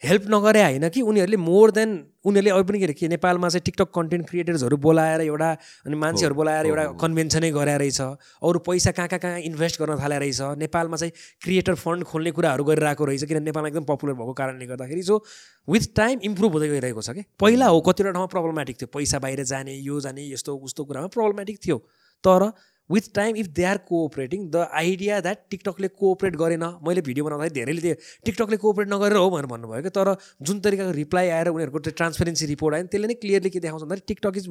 हेल्प 0.04 0.24
नगरे 0.30 0.62
होइन 0.62 0.90
कि 0.94 1.02
उनीहरूले 1.02 1.38
मोर 1.40 1.72
देन 1.72 1.90
उनीहरूले 2.28 2.52
अहिले 2.52 2.68
पनि 2.68 2.80
के 2.80 2.86
अरे 2.86 2.94
के 2.94 3.08
नेपालमा 3.08 3.50
चाहिँ 3.50 3.64
टिकटक 3.66 3.90
कन्टेन्ट 3.96 4.30
क्रिएटर्सहरू 4.30 4.78
बोलाएर 4.78 5.22
एउटा 5.22 5.50
अनि 5.88 5.96
मान्छेहरू 5.96 6.36
बोलाएर 6.36 6.66
एउटा। 6.68 6.84
कन्भेन्सनै 7.02 7.50
गराएर 7.56 7.80
रहेछ। 7.80 8.02
अरू 8.44 8.60
पैसा 8.68 8.92
कहाँ 8.92 9.08
कहाँ 9.08 9.20
कहाँ 9.20 9.40
इन्भेस्ट 9.48 9.82
गर्न 9.82 9.96
थाले 9.98 10.18
रहेछ। 10.20 10.60
नेपालमा 10.60 10.98
चाहिँ 10.98 11.12
क्रिएटर 11.42 11.76
फन्ड 11.80 12.04
खोल्ने 12.04 12.32
कुराहरू 12.36 12.64
गरिरहेको 12.68 13.06
रहेछ 13.08 13.24
किन 13.26 13.44
नेपालमा 13.48 13.68
एकदम 13.72 13.86
पपुलर 13.88 14.14
भएको 14.20 14.34
कारणले 14.36 14.66
गर्दाखेरि। 14.68 15.02
सो 15.02 15.24
विथ 15.68 15.84
टाइम 15.96 16.20
इम्प्रुभ 16.30 16.52
हुँदै 16.52 16.68
गइरहेको 16.68 17.02
छ 17.02 17.10
कि? 17.16 17.24
पहिला 17.40 17.66
हो 17.72 17.80
कतिवटा 17.82 18.12
ठाउँमा 18.12 18.30
प्रब्लमेटिक 18.36 18.76
थियो। 18.78 18.90
पैसा 18.92 19.18
बाहिर 19.24 19.44
जाने 19.48 19.74
यो 19.82 20.00
जाने 20.04 20.30
यस्तो 20.30 20.52
उस्तो 20.52 20.84
कुरामा 20.84 21.08
प्रब्लमेटिक 21.16 21.58
थियो। 21.64 21.78
तर 22.24 22.52
with 22.90 23.10
time 23.16 23.36
if 23.36 23.48
they 23.58 23.64
are 23.66 23.78
cooperating 23.90 24.50
the 24.52 24.68
idea 24.82 25.20
that 25.22 25.40
टिकटकले 25.52 25.88
cooperate 26.02 26.36
गरेन 26.44 26.64
मैले 26.88 27.02
भिडियो 27.10 27.26
बनाउँदाखेरि 27.26 27.54
धेरैले 27.60 27.82
त्यो 27.82 27.96
टिकटकले 28.26 28.58
कोअपरेट 28.58 28.88
नगरेर 28.94 29.18
हो 29.18 29.30
भनेर 29.30 29.52
भन्नुभयो 29.54 29.82
कि 29.84 29.90
तर 29.98 30.16
जुन 30.42 30.60
तरिकाको 30.68 30.92
रिप्लाई 31.02 31.30
आएर 31.38 31.48
उनीहरूको 31.52 31.80
त्यो 31.88 31.94
ट्रान्सपेरेन्सी 32.00 32.46
रिपोर्ट 32.54 32.76
आयो 32.76 32.88
त्यसले 32.96 33.08
नै 33.08 33.20
क्लियरली 33.22 33.50
के 33.50 33.60
देखाउँछ 33.60 33.84
भन्दाखेरि 33.84 34.08
टिकटक 34.14 34.38
इज 34.38 34.48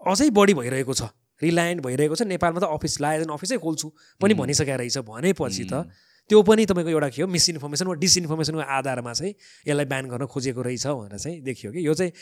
अझै 0.00 0.30
बढी 0.30 0.54
भइरहेको 0.54 0.94
छ। 0.94 1.10
रिलायन्ट 1.42 1.82
भइरहेको 1.84 2.14
छ। 2.14 2.22
नेपालमा 2.30 2.60
त 2.60 2.70
अफिस 2.70 3.00
लायन 3.00 3.30
अफिसै 3.34 3.56
खोल्छु। 3.58 3.88
पनि 4.20 4.34
भनिसकेको 4.36 4.76
रहेछ 4.78 4.98
भनेपछि 5.08 5.64
त। 5.64 5.88
त्यो 6.30 6.42
पनि 6.42 6.64
तपाईँको 6.64 6.90
एउटा 6.90 7.08
के 7.08 7.22
हो? 7.22 7.28
मिसइन्फर्मेसन 7.28 7.86
वा 7.86 7.94
डिसइन्फर्मेसनको 8.00 8.60
आधारमा 8.60 9.12
चाहिँ 9.12 9.32
यसलाई 9.68 9.86
ब्यान 9.90 10.04
गर्न 10.08 10.24
खोजेको 10.30 10.62
रहेछ 10.62 10.86
भनेर 10.86 11.18
चाहिँ 11.18 11.40
देखियो 11.42 11.72
कि। 11.72 11.80
यो 11.86 11.94
चाहिँ 11.94 12.12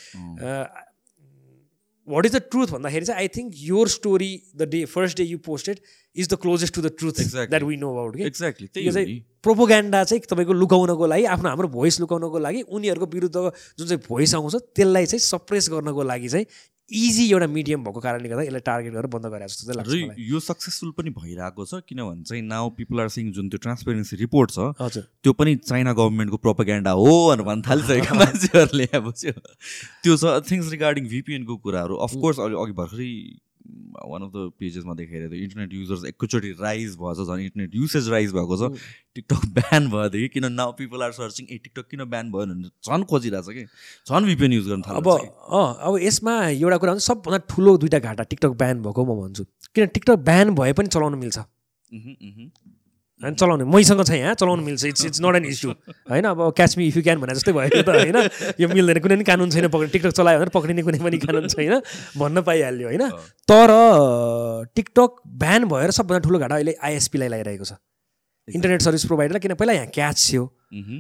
वाट 2.09 2.27
इज 2.27 2.33
द 2.37 2.43
ट्रुथ 2.51 2.67
भन्दाखेरि 2.67 3.07
चाहिँ 3.07 3.21
I 3.21 3.29
think 3.29 3.53
your 3.57 3.89
story 3.89 4.43
the 4.57 4.63
day 4.63 4.85
first 4.85 5.17
day 5.17 5.25
you 5.25 5.39
posted 5.39 5.81
is 6.17 6.29
the 6.29 6.35
closest 6.35 6.75
to 6.75 6.83
the 6.83 6.91
truth. 6.99 7.13
That 7.13 7.63
we 7.63 7.77
know 7.77 7.91
about 7.91 8.17
कि 8.17 8.25
एक्ज्याक्टली 8.25 8.67
चाहिँ 8.67 9.07
नि 9.07 9.23
प्रोपोग्यान्डा 9.43 10.05
चाहिँ 10.05 10.23
तपाईँको 10.31 10.53
लुकाउनको 10.53 11.07
लागि 11.07 11.25
आफ्नो 11.25 11.49
हाम्रो 11.49 11.69
भोइस 11.69 12.01
लुकाउनको 12.01 12.39
लागि 12.39 12.63
उनीहरूको 12.63 13.07
विरुद्ध 13.07 13.35
जुन 13.35 13.87
चाहिँ 13.87 14.03
भोइस 14.09 14.35
आउँछ 14.35 14.57
त्यसलाई 14.57 15.07
चाहिँ 15.07 15.21
सप्रेस 15.21 15.69
गर्नको 15.71 16.03
लागि 16.03 16.29
चाहिँ 16.29 16.47
इजी 16.91 17.25
एउटा 17.31 17.47
मिडियम 17.47 17.85
भएको 17.85 18.01
कारणले 18.01 18.29
गर्दा 18.29 18.43
यसलाई 18.43 18.61
टार्गेट 18.61 18.93
गरेर 18.93 19.07
बन्द 19.13 19.27
गरेर 19.33 19.49
जस्तो 19.49 19.73
लाग्छ 19.73 20.19
यो 20.31 20.41
सक्सेसफुल 20.41 20.91
पनि 20.97 21.11
भइरहेको 21.11 21.65
छ 21.65 21.81
किनभने 21.89 22.23
चाहिँ 22.23 22.43
नाउ 22.43 22.71
पिपल 22.79 23.01
आर 23.01 23.09
सिङ 23.15 23.31
जुन 23.33 23.49
त्यो 23.49 23.59
ट्रान्सपेरेन्सी 23.63 24.17
रिपोर्ट 24.17 24.51
छ 24.51 24.67
हजुर। 24.81 25.07
त्यो 25.23 25.33
पनि 25.33 25.55
चाइना 25.63 25.93
गभर्मेन्टको 26.01 26.37
प्रोपागेन्डा 26.47 26.91
हो 27.01 27.15
भनेर 27.29 27.47
भन्न 27.49 27.63
थालिसकेको 27.69 28.15
मान्छेहरूले 28.23 28.89
अब 29.01 29.11
त्यो 29.15 30.17
छ 30.17 30.35
थिङ्स 30.51 30.71
रिगार्डिङ 30.77 31.09
भिपिएनको 31.15 31.57
कुराहरू। 31.65 31.97
अफकोर्स 32.09 32.39
अहिले 32.41 32.61
अघि 32.63 32.77
भर्खरै 32.83 33.11
वान 34.11 34.23
अफ 34.23 34.31
द 34.35 34.51
पेजेसमा 34.59 34.95
देखाइरहेको 34.95 35.35
थियो 35.35 35.45
इन्टरनेट 35.45 35.73
युजर्स 35.75 36.05
एकैचोटि 36.07 36.51
राइज 36.61 36.97
भएछ 37.01 37.19
झन् 37.27 37.41
इन्टरनेट 37.41 37.75
युसेज 37.75 38.09
राइज 38.11 38.33
भएको 38.33 38.57
छ। 38.59 38.71
टिकटक 39.15 39.47
ब्यान 39.55 39.89
भएदेखि 39.91 40.29
किन 40.29 40.53
now 40.53 40.73
people 40.79 41.03
are 41.03 41.13
searching 41.13 41.47
a 41.47 41.59
TikTok 41.59 41.89
किन 41.91 42.05
ब्यान 42.11 42.33
भयो 42.33 42.47
भनेर 42.47 42.71
झन् 42.83 43.05
खोजिरहेको 43.07 43.53
छ 43.53 43.55
कि? 43.55 43.65
झन् 44.09 44.27
भिपिएन 44.27 44.53
युज 44.53 44.67
गर्न 44.69 44.83
अब 44.83 45.09
थाल्छ 45.09 45.25
अँ 45.53 45.69
अब 45.87 45.99
यसमा 46.03 46.35
एउटा 46.49 46.77
कुरा 46.77 46.93
हुन्छ 46.93 47.05
सबभन्दा 47.05 47.39
ठुलो 47.51 47.77
दुइटा 47.79 47.99
घाटा 47.99 48.23
टिकटक 48.25 48.53
ब्यान 48.59 48.83
भएको 48.83 49.05
म 49.05 49.21
भन्छु। 49.23 49.45
किन 49.75 49.87
टिकटक 49.87 50.19
ब्यान 50.29 50.55
भए 50.55 50.73
पनि 50.73 50.89
चलाउन 50.89 51.15
मिल्छ। 51.19 51.39
होइन 53.23 53.35
चलाउने 53.35 53.65
मैसँग 53.65 54.03
छ 54.03 54.11
यहाँ 54.13 54.35
चलाउनु 54.35 54.63
मिल्छ 54.63 54.85
it's 54.85 55.05
it's 55.07 55.21
not 55.23 55.37
an 55.37 55.45
issue 55.47 55.71
होइन 56.11 56.25
अब 56.27 56.41
catch 56.57 56.77
me 56.79 56.87
if 56.89 56.97
you 56.97 57.03
can 57.03 57.19
भने 57.23 57.35
जस्तै 57.35 57.53
भयो 57.53 57.83
त 57.83 57.89
होइन? 57.89 58.19
यो 58.61 58.69
मिल्दैन 58.69 58.99
कुनै 58.99 59.15
पनि 59.17 59.25
कानुन 59.25 59.51
छैन 59.51 59.69
पक्रिने 59.69 59.93
टिकटक 59.93 60.13
चलायो 60.19 60.39
भने 60.43 60.51
पक्रिने 60.51 60.83
कुनै 60.83 60.99
पनि 60.99 61.19
कानुन 61.23 61.49
छैन 61.49 61.81
भन्न 62.19 62.43
पाइहाल्यो 62.43 62.87
होइन? 62.89 63.05
तर 63.47 63.71
टिकटक 64.75 65.23
ब्यान 65.39 65.71
भएर 65.71 65.91
सबभन्दा 65.95 66.23
ठुलो 66.27 66.39
घाटा 66.39 66.55
अहिले 66.55 66.75
आइएसपीलाई 66.83 67.29
लगाइरहेको 67.29 67.65
छ। 67.65 67.79
इन्टरनेट 68.49 68.83
सर्भिस 68.83 69.05
प्रोभाइडरलाई 69.07 69.41
किन 69.41 69.55
पहिला 69.55 69.73
यहाँ 69.73 69.91
क्याच 69.95 70.19
थियो। 70.29 70.45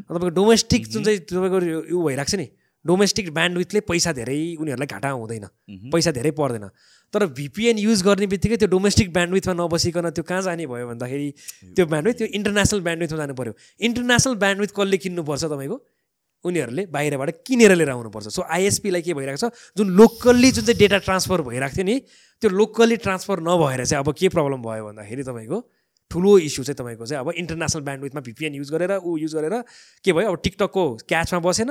तपाईँको 0.06 0.28
डोमेस्टिक 0.38 0.86
जुन 0.88 1.04
चाहिँ 1.04 1.18
तपाईँको 1.26 1.58
यो 1.90 1.98
भइरहेको 2.06 2.30
छ 2.30 2.34
नि 2.38 2.46
डोमेस्टिक 2.84 3.30
ब्यान्डविथले 3.34 3.80
पैसा 3.80 4.12
धेरै 4.12 4.38
उनीहरूलाई 4.58 4.86
घाटा 4.86 5.10
हुँदैन। 5.10 5.46
पैसा 5.92 6.10
धेरै 6.10 6.30
पर्दैन। 6.34 6.68
तर 7.14 7.26
भिपिएन 7.30 7.78
युज 7.78 8.02
गर्ने 8.02 8.26
बित्तिकै 8.26 8.56
त्यो 8.56 8.68
डोमेस्टिक 8.68 9.12
ब्यान्डविथमा 9.12 9.54
नबसिकन 9.54 10.10
त्यो 10.10 10.24
कहाँ 10.24 10.42
जाने 10.42 10.66
भयो 10.66 10.88
भन्दाखेरि 10.88 11.28
त्यो 11.76 11.86
ब्यान्डविथ 11.86 12.16
त्यो 12.18 12.26
इन्टरनेसनल 12.38 12.80
ब्यान्डविथमा 12.80 13.18
जानु 13.18 13.34
पऱ्यो 13.34 13.52
इन्टरनेसनल 13.80 14.34
ब्यान्डविथ 14.34 14.70
कसले 14.76 14.96
किन्नुपर्छ 14.98 15.44
तपाईँको? 15.44 15.78
उनीहरूले 16.44 16.82
बाहिरबाट 16.90 17.30
किनेर 17.46 17.72
लिएर 17.78 17.90
आउनुपर्छ। 17.90 18.26
सो 18.28 18.42
आइएसपीलाई 18.42 19.02
के 19.02 19.14
भइरहेको 19.14 19.38
छ? 19.38 19.54
जुन 19.76 19.86
लोकल्ली 19.94 20.50
जुन 20.50 20.64
चाहिँ 20.64 20.78
डेटा 20.78 20.98
ट्रान्सफर 21.06 21.42
भइरहेको 21.46 21.76
थियो 21.76 21.86
नि 21.86 21.96
त्यो 22.42 22.50
लोकल्ली 22.50 22.96
ट्रान्सफर 22.98 23.40
नभएर 23.46 23.84
चाहिँ 23.86 24.02
अब 24.02 24.10
के 24.10 24.28
प्रब्लम 24.28 24.62
भयो 24.62 24.82
भन्दाखेरि 24.90 25.22
तपाईँको 25.22 25.58
ठुलो 26.10 26.32
इस्यु 26.38 26.64
चाहिँ 26.64 26.76
तपाईँको 26.76 27.06
चाहिँ 27.06 27.20
अब 27.22 27.30
इन्टरनेसनल 27.38 27.82
ब्यान्डविथमा 27.82 28.20
भिपिएन 28.20 28.54
युज 28.54 28.70
गरेर 28.74 28.92
ऊ 28.98 29.16
युज 29.22 29.34
गरेर 29.34 29.54
के 30.04 30.12
भयो? 30.12 30.32
अब 30.32 30.40
टिकटकको 30.42 30.82
क्याचमा 31.08 31.40
बसेन। 31.40 31.70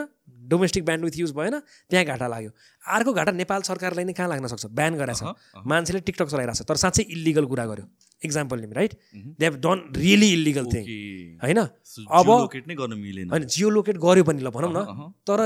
डोमेस्टिक 0.52 0.84
ब्यान्डविथ 0.86 1.16
युज 1.20 1.32
भएन 1.32 1.56
त्यहाँ 1.90 2.06
घाटा 2.06 2.28
लाग्यो। 2.28 2.52
अर्को 2.84 3.12
घाटा 3.14 3.32
नेपाल 3.32 3.62
सरकारलाई 3.64 4.06
नै 4.06 4.14
कहाँ 4.14 4.30
लाग्न 4.30 4.48
सक्छ? 4.48 4.66
ब्यान 4.70 4.94
गरेछ 5.00 5.22
मान्छेले 5.66 6.00
टिकटक 6.04 6.28
चलाइरहेको 6.28 6.60
छ। 6.60 6.68
तर 6.68 6.76
साँच्चै 6.84 7.04
इल्लिगल 7.16 7.46
कुरा 7.48 7.66
गर्यो। 7.72 7.86
Example 8.22 8.58
lim 8.60 8.72
right 8.74 8.92
they 9.40 9.46
have 9.46 9.56
done 9.58 9.78
really 9.98 10.30
illegal 10.34 10.66
thing 10.72 10.84
होइन? 11.42 11.60
अब 12.12 12.28
होइन 12.30 13.46
जियो 13.46 13.70
लोकेट 13.70 13.98
गर्यो 13.98 14.24
पनि 14.24 14.42
ल 14.42 14.50
भनौँ 14.54 14.72
न। 14.72 15.10
तर 15.26 15.40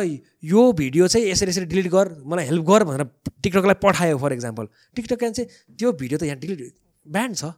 यो 0.44 0.62
भिडियो 0.74 1.08
चाहिँ 1.08 1.30
यसरी 1.30 1.50
यसरी 1.50 1.66
डिलिट 1.72 1.88
गर 1.88 2.08
मलाई 2.26 2.46
हेल्प 2.46 2.66
गर 2.66 2.84
भनेर 2.84 3.04
टिकटकलाई 3.44 3.78
पठायो 3.80 4.18
फर 4.18 4.34
इक्जाम्पल 4.34 4.66
टिकटक 4.96 5.24
चाहिँ 5.24 5.48
त्यो 5.80 5.92
भिडियो 5.94 6.18
त 6.20 6.24
यहाँ 6.28 6.40
डिलिट 6.40 6.60
ब्यान्ड 7.06 7.36
छ 7.36 7.56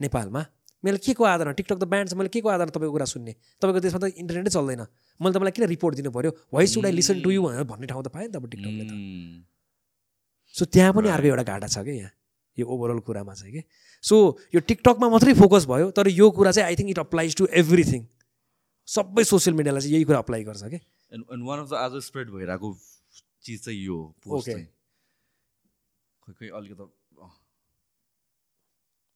नेपालमा। 0.00 0.42
मैले 0.84 0.98
के 0.98 1.14
को 1.14 1.24
आधारमा? 1.24 1.52
टिकटक 1.52 1.78
त 1.78 1.84
ब्यान्ड 1.84 2.10
छ 2.10 2.14
मैले 2.16 2.28
के 2.28 2.40
को 2.40 2.48
आधारमा 2.48 2.70
तपाईँको 2.72 2.92
कुरा 2.92 3.04
सुन्ने? 3.04 3.34
तपाईँको 3.60 3.80
देशमा 3.80 3.98
त 4.00 4.04
इन्टरनेटै 4.16 4.50
चल्दैन। 4.50 4.86
मैले 5.20 5.34
तपाईँलाई 5.34 5.52
किन 5.52 5.64
रिपोर्ट 5.76 5.94
दिनु 6.00 6.10
पऱ्यो 6.10 6.30
why 6.54 6.66
should 6.66 6.86
I 6.86 6.92
listen 6.92 7.20
to 7.20 7.30
you 7.30 7.42
भनेर 7.42 7.64
भन्ने 7.68 7.86
ठाउँ 7.86 8.02
त 8.04 8.08
पाएँ 8.08 8.26
नि 8.26 8.32
त 8.32 8.36
अब 8.36 8.48
टिकटकले 8.48 8.84
त. 8.88 8.92
सो 10.54 10.64
त्यहाँ 10.64 10.92
पनि 10.96 11.08
अर्को 11.08 11.26
एउटा 11.26 11.42
घाटा 11.44 11.66
छ 11.68 11.78
क्या 11.84 11.94
यहाँ। 11.94 12.10
यो 12.58 12.66
ओभरअल 12.66 12.98
कुरामा 13.06 13.34
चाहिँ 13.34 13.52
कि? 13.52 13.62
सो 14.04 14.38
यो 14.54 14.60
टिकटकमा 14.60 15.08
मात्रै 15.08 15.34
फोकस 15.36 15.66
भयो 15.68 15.90
तर 15.96 16.08
यो 16.08 16.30
कुरा 16.32 16.52
चाहिँ 16.52 16.66
I 16.66 16.76
think 16.76 16.90
it 16.90 16.98
applies 16.98 17.36
to 17.36 17.46
everything 17.60 18.06
सबै 18.88 19.24
सोसियल 19.24 19.56
मिडियालाई 19.56 19.80
चाहिँ 19.80 19.94
यही 19.94 20.04
कुरा 20.04 20.18
अप्लाई 20.18 20.44
गर्छ 20.44 20.62
कि? 20.64 20.76
एन्ड 21.12 21.46
वान 21.46 21.58
अफ 21.60 21.70
द 21.70 21.74
आज 21.74 21.92
स्प्रेड 22.08 22.30
भइरहेको 22.30 22.76
चिज 23.44 23.64
चाहिँ 23.64 23.84
यो 23.84 24.14
खोइ 24.24 24.66
अलिकति 26.48 26.88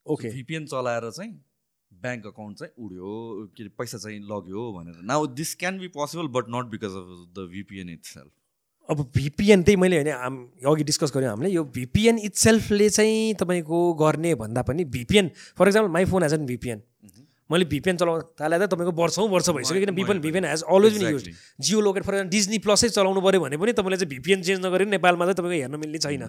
ओके 0.07 0.31
भिपिएन 0.31 0.67
चलाएर 0.67 1.11
चाहिँ 1.11 1.41
ब्याङ्क 2.03 2.27
अकाउन्ट 2.27 2.59
चाहिँ 2.59 2.73
उड्यो 2.85 3.11
के 3.57 3.63
अरे 3.63 3.71
पैसा 3.79 3.99
चाहिँ 3.99 4.21
लग्यो 4.33 4.71
भनेर। 4.73 5.03
Now 5.07 5.27
this 5.35 5.55
can 5.55 5.79
be 5.79 5.89
possible 5.97 6.27
but 6.39 6.45
not 6.51 6.71
because 6.71 6.97
of 6.97 7.13
the 7.37 7.49
VPN 7.53 7.91
itself 8.07 8.31
अब 8.89 9.01
भिपिएन 9.15 9.63
त्यही 9.63 9.77
मैले 9.77 9.97
होइन 9.97 10.09
हाम 10.13 10.35
अघि 10.69 10.85
डिस्कस 10.85 11.13
गऱ्यौँ 11.15 11.31
हामीले 11.31 11.51
यो 11.51 11.65
भिपिएन 11.75 12.19
इट 12.19 12.35
सेल्फले 12.37 12.89
चाहिँ 12.91 13.35
तपाईँको 13.41 13.79
गर्ने 14.01 14.35
भन्दा 14.35 14.63
पनि 14.63 14.85
VPN 14.97 15.31
for 15.59 15.69
example 15.69 15.93
my 15.93 16.05
phone 16.05 16.23
has 16.23 16.35
an 16.35 16.47
VPN 16.47 16.83
मैले 17.51 17.65
भिपिएन 17.69 17.97
चलाउन 17.97 18.21
थालेर 18.41 18.61
त 18.61 18.73
तपाईँको 18.73 18.93
वर्षौँ 18.97 19.29
वर्ष 19.29 19.49
भइसक्यो 19.51 19.81
किन 19.81 19.95
VPN 19.95 20.21
VPN 20.21 20.45
has 20.45 20.63
always 20.65 20.97
been 20.97 21.11
use 21.11 21.25
geolocate 21.81 22.05
for 22.05 22.15
Disney 22.33 22.59
प्लसै 22.65 22.89
चलाउनु 22.89 23.21
पऱ्यो 23.21 23.41
भने 23.41 23.57
पनि 23.57 23.73
तपाईँले 23.77 23.97
चाहिँ 23.97 24.09
भिपिएन 24.11 24.43
चेन्ज 24.43 24.65
नगरेर 24.65 24.89
नेपालमा 24.89 25.25
चाहिँ 25.25 25.37
तपाईँको 25.37 25.61
हेर्न 25.61 25.77
मिल्ने 25.77 25.99
छैन। 26.01 26.23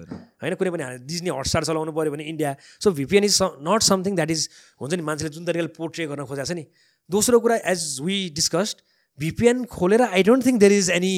होइन 0.44 0.56
कुनै 0.60 0.72
पनि 0.76 0.84
डिज्नी 1.08 1.30
हटस्टार 1.32 1.64
चलाउनु 1.66 1.92
पऱ्यो 1.96 2.12
भने 2.12 2.24
India 2.36 2.56
so 2.84 2.92
VPN 3.00 3.24
is 3.24 3.40
not 3.64 3.82
something 3.88 4.16
that 4.16 4.32
is 4.32 4.50
हुन्छ 4.82 4.94
नि 4.94 5.04
मान्छेले 5.08 5.32
जुन 5.32 5.46
तरिकाले 5.46 5.72
पोर्ट्रे 5.80 6.08
गर्न 6.12 6.26
खोजेको 6.28 6.52
छ 6.52 6.60
नि। 6.60 6.68
दोस्रो 7.10 7.40
कुरा 7.40 7.56
एज 7.72 7.88
वी 8.04 8.18
डिस्कस्ड 8.36 8.78
भिपिएन 9.20 9.64
खोलेर 9.72 10.02
I 10.12 10.24
don't 10.28 10.46
think 10.46 10.60
there 10.60 10.74
is 10.74 10.90
any 10.92 11.16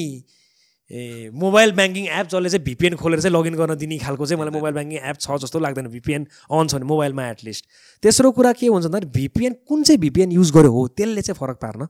a 0.91 1.29
mobile 1.35 1.71
banking 1.75 2.05
app 2.07 2.27
जसले 2.27 2.49
चाहिँ 2.49 2.63
भिपिएन 2.63 2.95
खोलेर 2.95 3.19
चाहिँ 3.21 3.33
लगइन 3.35 3.55
गर्न 3.55 3.75
दिने 3.75 3.97
खालको 3.99 4.25
चाहिँ 4.25 4.39
मलाई 4.41 4.53
मोबाइल 4.55 4.73
ब्याङ्किङ 4.73 4.99
एप 5.03 5.17
छ 5.19 5.37
जस्तो 5.43 5.59
लाग्दैन। 5.59 5.87
भिपिएन 5.91 6.27
अन 6.47 6.67
छ 6.67 6.73
भने 6.75 6.85
मोबाइलमा 6.87 7.29
एटलिस्ट 7.29 7.65
तेस्रो 8.03 8.31
कुरा 8.31 8.51
के 8.55 8.67
हुन्छ 8.67 8.85
भन्दाखेरि 8.87 9.11
भिपिएन 9.19 9.53
कुन 9.67 9.83
चाहिँ 9.83 9.99
भिपिएन 10.01 10.31
युज 10.31 10.51
गर्यो 10.55 10.71
हो 10.71 10.87
त्यसले 10.95 11.21
चाहिँ 11.21 11.37
फरक 11.39 11.57
पार्न 11.61 11.87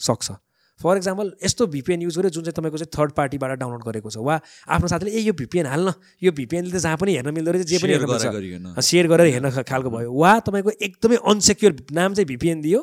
सक्छ। 0.00 0.32
फर 0.80 0.96
इक्जाम्पल 0.96 1.32
यस्तो 1.44 1.66
भिपिएन 1.66 2.02
युज 2.02 2.16
गर्यो 2.16 2.30
जुन 2.30 2.44
चाहिँ 2.44 2.54
तपाईँको 2.56 2.78
चाहिँ 2.78 2.90
थर्ड 2.96 3.12
पार्टीबाट 3.12 3.58
डाउनलोड 3.58 3.84
गरेको 3.84 4.10
छ 4.10 4.22
वा 4.22 4.40
आफ्नो 4.70 4.88
साथीले 4.88 5.10
ए 5.10 5.20
यो 5.20 5.32
भिपिएन 5.34 5.66
हाल्न 5.66 5.92
यो 6.22 6.32
भिपिएनले 6.32 6.70
त 6.70 6.78
जहाँ 6.78 6.96
पनि 6.96 7.14
हेर्न 7.14 7.34
मिल्दो 7.34 7.50
रहेछ 7.52 7.66
जे 7.66 7.78
पनि 7.82 7.92
हेर्न 7.98 8.80
सेयर 8.80 9.08
गरेर 9.10 9.32
हेर्न 9.34 9.50
खालको 9.62 9.90
भयो। 9.90 10.12
वा 10.14 10.38
तपाईँको 10.46 10.70
एकदमै 10.78 11.16
अनसेक्योर 11.18 11.72
नाम 11.92 12.14
चाहिँ 12.14 12.26
भिपिएन 12.28 12.60
दियो 12.62 12.80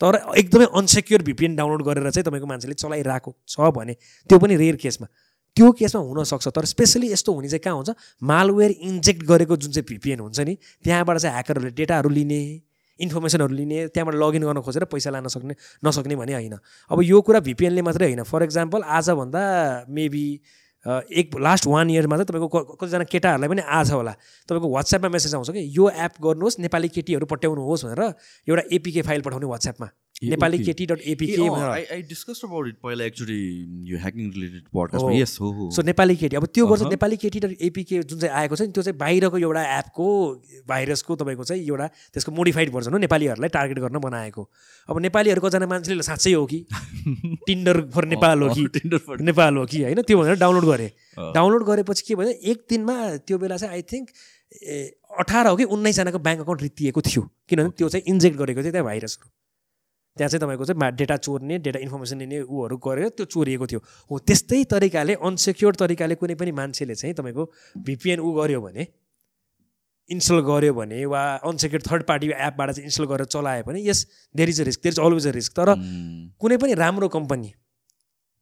तर 0.00 0.20
एकदमै 0.36 0.66
अनसेक्योर 0.76 1.22
भिपिएन 1.22 1.56
डाउनलोड 1.56 1.82
गरेर 1.82 2.10
चाहिँ 2.10 2.24
तपाईँको 2.24 2.46
मान्छेले 2.46 2.74
चलाइरहेको 2.74 3.30
छ 3.48 3.70
भने 3.76 3.94
त्यो 4.30 4.38
पनि 4.38 4.56
रेयर 4.56 4.76
केसमा 4.76 5.06
त्यो 5.56 5.70
केसमा 5.72 6.00
हुनसक्छ। 6.02 6.48
तर 6.48 6.64
स्पेसली 6.64 7.12
यस्तो 7.12 7.32
हुने 7.32 7.48
चाहिँ 7.48 7.60
कहाँ 7.64 7.76
हुन्छ? 7.76 7.90
मालवेयर 8.22 8.70
इन्जेक्ट 8.70 9.22
गरेको 9.24 9.56
जुन 9.56 9.72
चाहिँ 9.72 9.86
भिपिएन 9.88 10.20
हुन्छ 10.20 10.40
नि 10.40 10.54
त्यहाँबाट 10.84 11.18
चाहिँ 11.18 11.34
ह्याकरहरूले 11.34 11.72
डेटाहरू 11.72 12.08
लिने 12.12 12.40
इन्फर्मेसनहरू 13.00 13.54
लिने 13.54 13.86
त्यहाँबाट 13.88 14.14
लगइन 14.14 14.42
गर्न 14.44 14.60
खोजेर 14.60 14.84
पैसा 14.84 15.10
लान 15.10 15.28
सक्ने 15.28 15.54
नसक्ने 15.84 16.16
भने 16.16 16.32
होइन। 16.32 16.56
अब 16.90 17.02
यो 17.02 17.20
कुरा 17.20 17.40
भिपिएनले 17.40 17.82
मात्रै 17.82 18.06
होइन। 18.06 18.22
फर 18.22 18.42
इक्जाम्पल 18.42 18.82
आजभन्दा 18.82 19.42
मेबी 19.88 20.26
एक 20.86 21.36
लास्ट 21.40 21.66
वान 21.66 21.90
इयरमा 21.90 22.16
चाहिँ 22.16 22.26
तपाईँको 22.26 22.58
कतिजना 22.78 23.04
केटाहरूलाई 23.04 23.48
पनि 23.48 23.62
आज 23.66 23.90
होला। 23.92 24.12
तपाईँको 24.48 24.68
वाट्सएपमा 24.70 25.08
मेसेज 25.08 25.34
आउँछ 25.34 25.50
कि 25.50 25.62
यो 25.78 25.88
एप 25.90 26.12
गर्नुहोस् 26.22 26.60
नेपाली 26.60 26.88
केटीहरू 26.88 27.26
पट्याउनुहोस् 27.26 27.84
भनेर 27.86 28.02
एउटा 28.46 28.62
एपिके 28.72 29.02
फाइल 29.02 29.20
पठाउने 29.22 29.46
वाट्सएपमा 29.46 29.88
नेपाली. 30.22 30.58
केटी 30.64 30.86
dot 30.86 31.00
APK 31.12 31.46
I 31.46 31.82
I 31.92 32.02
discuss 32.02 32.40
about 32.44 32.68
it 32.68 32.76
पहिला 32.82 33.04
एक्चुली 33.04 33.36
यो 33.90 33.98
ह्याकिङ 33.98 34.30
रिलेटेड 34.32 34.62
हो। 34.62 34.80
पडकास्टमा 34.80 35.12
यस 35.12 35.36
हो 35.40 35.50
हो 35.52 35.70
सो 35.70 35.82
नेपाली 35.82 36.16
केटी 36.16 36.36
अब 36.36 36.46
त्यो 36.54 36.66
गर्छ 36.66 36.82
अहँ। 36.82 36.90
नेपाली 36.90 37.16
केटी 37.16 37.40
डट 37.40 37.62
एपिके 37.62 38.02
जुन 38.02 38.18
चाहिँ 38.20 38.34
आएको 38.34 38.56
छ 38.56 38.60
नि 38.62 38.72
त्यो 38.72 38.82
चाहिँ 38.82 38.98
बाहिरको 38.98 39.38
एउटा 39.38 39.62
एपको 39.78 40.06
भाइरसको 40.68 41.16
तपाईँको 41.16 41.44
चाहिँ 41.44 41.62
एउटा 41.66 41.86
त्यसको 42.16 42.32
मोडिफाइड 42.32 42.72
भर्जन 42.72 42.92
हो 42.92 42.98
नेपालीहरूलाई 42.98 43.48
टार्गेट 43.58 43.78
गर्न 43.78 43.98
बनाएको। 44.08 44.48
अब 44.88 45.00
नेपालीहरू 45.00 45.40
कतिजना 45.40 45.66
मान्छेले 45.66 46.02
साँच्चै 46.02 46.32
हो 46.32 46.46
कि? 46.46 46.64
टिन्डर 47.46 47.80
फर 47.94 48.04
नेपाल 48.08 48.42
हो 48.42 48.48
कि? 48.54 48.66
Tinder 48.78 48.98
for- 48.98 49.20
नेपाल 49.20 49.56
हो 49.56 49.66
कि? 49.66 49.82
होइन 49.82 50.02
त्यो 50.02 50.18
भनेर 50.18 50.38
डाउनलोड 50.38 50.64
गरेँ। 50.64 50.90
डाउनलोड 51.34 51.64
गरेपछि 51.66 52.04
के 52.08 52.14
भयो 52.14 52.32
एक 52.52 52.64
दिनमा 52.70 52.96
त्यो 53.26 53.38
बेला 53.38 53.56
चाहिँ 53.56 53.74
आई 53.74 53.82
थिङ्क 53.92 54.08
ए 54.64 54.84
अठार 55.20 55.46
हो 55.46 55.56
कि 55.56 55.64
उन्नाइसजनाको 55.76 56.18
ब्याङ्क 56.18 56.40
अकाउन्ट 56.40 56.62
रित्तिएको 56.62 57.00
थियो। 57.02 57.22
किनभने 57.48 57.70
त्यो 57.78 57.88
चाहिँ 57.88 58.04
इन्जेक्ट 58.14 58.36
गरेको 58.38 58.62
थियो 58.62 58.72
त्यहाँ 58.72 58.86
भाइरसहरू 58.86 59.30
त्यहाँ 60.16 60.28
चाहिँ 60.28 60.40
तपाईँको 60.40 60.64
चाहिँ 60.64 60.92
डेटा 60.96 61.16
चोर्ने 61.18 61.58
डेटा 61.60 61.78
इन्फर्मेसन 61.80 62.18
लिने 62.18 62.40
ऊहरू 62.42 62.76
गरेर 62.82 63.08
त्यो 63.16 63.26
चोरिएको 63.28 63.66
थियो 63.66 63.80
हो 64.10 64.18
त्यस्तै 64.26 64.62
तरिकाले 64.70 65.14
अनसेक्योर 65.22 65.74
तरिकाले 65.76 66.14
कुनै 66.16 66.34
पनि 66.34 66.52
मान्छेले 66.60 66.94
चाहिँ 66.96 67.14
तपाईँको 67.16 67.50
भिपिएन 67.84 68.20
ऊ 68.20 68.32
गर्यो 68.38 68.60
भने 68.62 68.86
इन्स्टल 70.10 70.40
गर्यो 70.46 70.72
भने 70.74 71.04
वा 71.12 71.22
अनसेक्योर 71.44 71.82
थर्ड 71.82 72.02
पार्टी 72.08 72.26
एपबाट 72.48 72.70
चाहिँ 72.70 72.84
इन्स्टल 72.84 73.04
गरेर 73.12 73.26
चलायो 73.34 73.62
भने 73.66 73.80
yes 73.82 74.06
there 74.34 74.48
is 74.48 74.60
a 74.60 74.64
risk 74.64 74.82
there 74.82 74.92
is 74.92 75.00
always 75.06 75.26
a 75.26 75.30
risk 75.36 75.52
तर 75.56 75.70
Mm. 75.76 76.30
कुनै 76.40 76.56
पनि 76.56 76.74
राम्रो 76.74 77.08
कम्पनी 77.14 77.52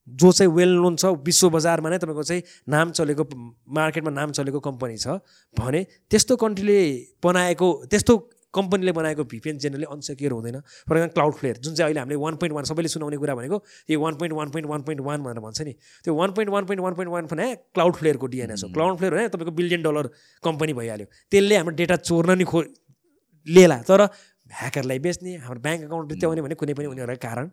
जो 0.09 0.31
चाहिँ 0.33 0.53
वेल 0.53 0.73
नोन 0.77 0.97
छ 0.97 1.13
विश्व 1.27 1.49
बजारमा 1.51 1.91
नै 1.91 1.99
तपाईँको 1.99 2.23
चाहिँ 2.23 2.43
नाम 2.69 2.91
चलेको 2.93 3.25
मार्केटमा 3.79 4.11
नाम 4.11 4.33
चलेको 4.39 4.61
कम्पनी 4.61 4.97
छ 4.99 5.17
भने 5.57 5.81
त्यस्तो 6.11 6.37
कन्ट्रीले 6.37 6.81
बनाएको 7.25 7.69
त्यस्तो 7.91 8.17
कम्पनीले 8.55 8.93
बनाएको 8.93 9.25
भिपिएन 9.25 9.59
जेनरली 9.59 9.87
अनसेक्योर 9.91 10.33
हुँदैन। 10.33 10.61
फर 10.89 10.97
एक्जाम्पल 10.97 11.15
क्लाउड 11.15 11.35
फ्लेयर 11.35 11.57
जुन 11.59 11.75
चाहिँ 11.75 11.87
अहिले 11.87 12.01
हामीले 12.01 12.19
वान 12.25 12.37
पोइन्ट 12.37 12.55
वान 12.55 12.65
सबैले 12.65 12.89
सुनाउने 12.89 13.17
कुरा 13.17 13.35
भनेको 13.35 13.63
यो 13.91 14.01
one 14.01 14.15
point 14.15 14.35
one 14.35 14.51
point 14.51 14.69
one 14.71 14.83
point 14.83 15.01
one 15.01 15.23
भनेर 15.23 15.41
भन्छ 15.41 15.61
नि। 15.63 15.73
त्यो 16.05 16.15
one 16.15 16.31
point 16.33 16.51
one 16.53 16.65
point 16.65 16.83
one 16.83 16.95
point 16.95 17.13
one 17.13 17.27
भने 17.27 17.47
क्लाउड 17.75 17.95
फ्लेयरको 17.97 18.27
डिएनएस 18.27 18.63
हो। 18.65 18.69
क्लाउड 18.73 18.97
फ्लेयर 18.99 19.15
भने 19.15 19.29
तपाईँको 19.29 19.53
बिलियन 19.53 19.83
डलर 19.83 20.07
कम्पनी 20.45 20.73
भइहाल्यो। 20.73 21.07
त्यसले 21.31 21.57
हाम्रो 21.57 21.75
डेटा 21.77 21.97
चोर्न 21.97 22.39
नि 22.39 22.45
खो 22.45 22.63
लिएला। 23.47 23.79
तर 23.89 24.01
ह्याकरलाई 24.55 24.99
बेच्ने 24.99 25.37
हाम्रो 25.45 25.61
ब्याङ्क 25.61 25.85
अकाउन्ट 25.85 26.13
रित्याउने 26.13 26.43
भने 26.43 26.55
कुनै 26.55 26.75
पनि 26.75 26.87
उनीहरूको 26.87 27.23
कारण 27.27 27.51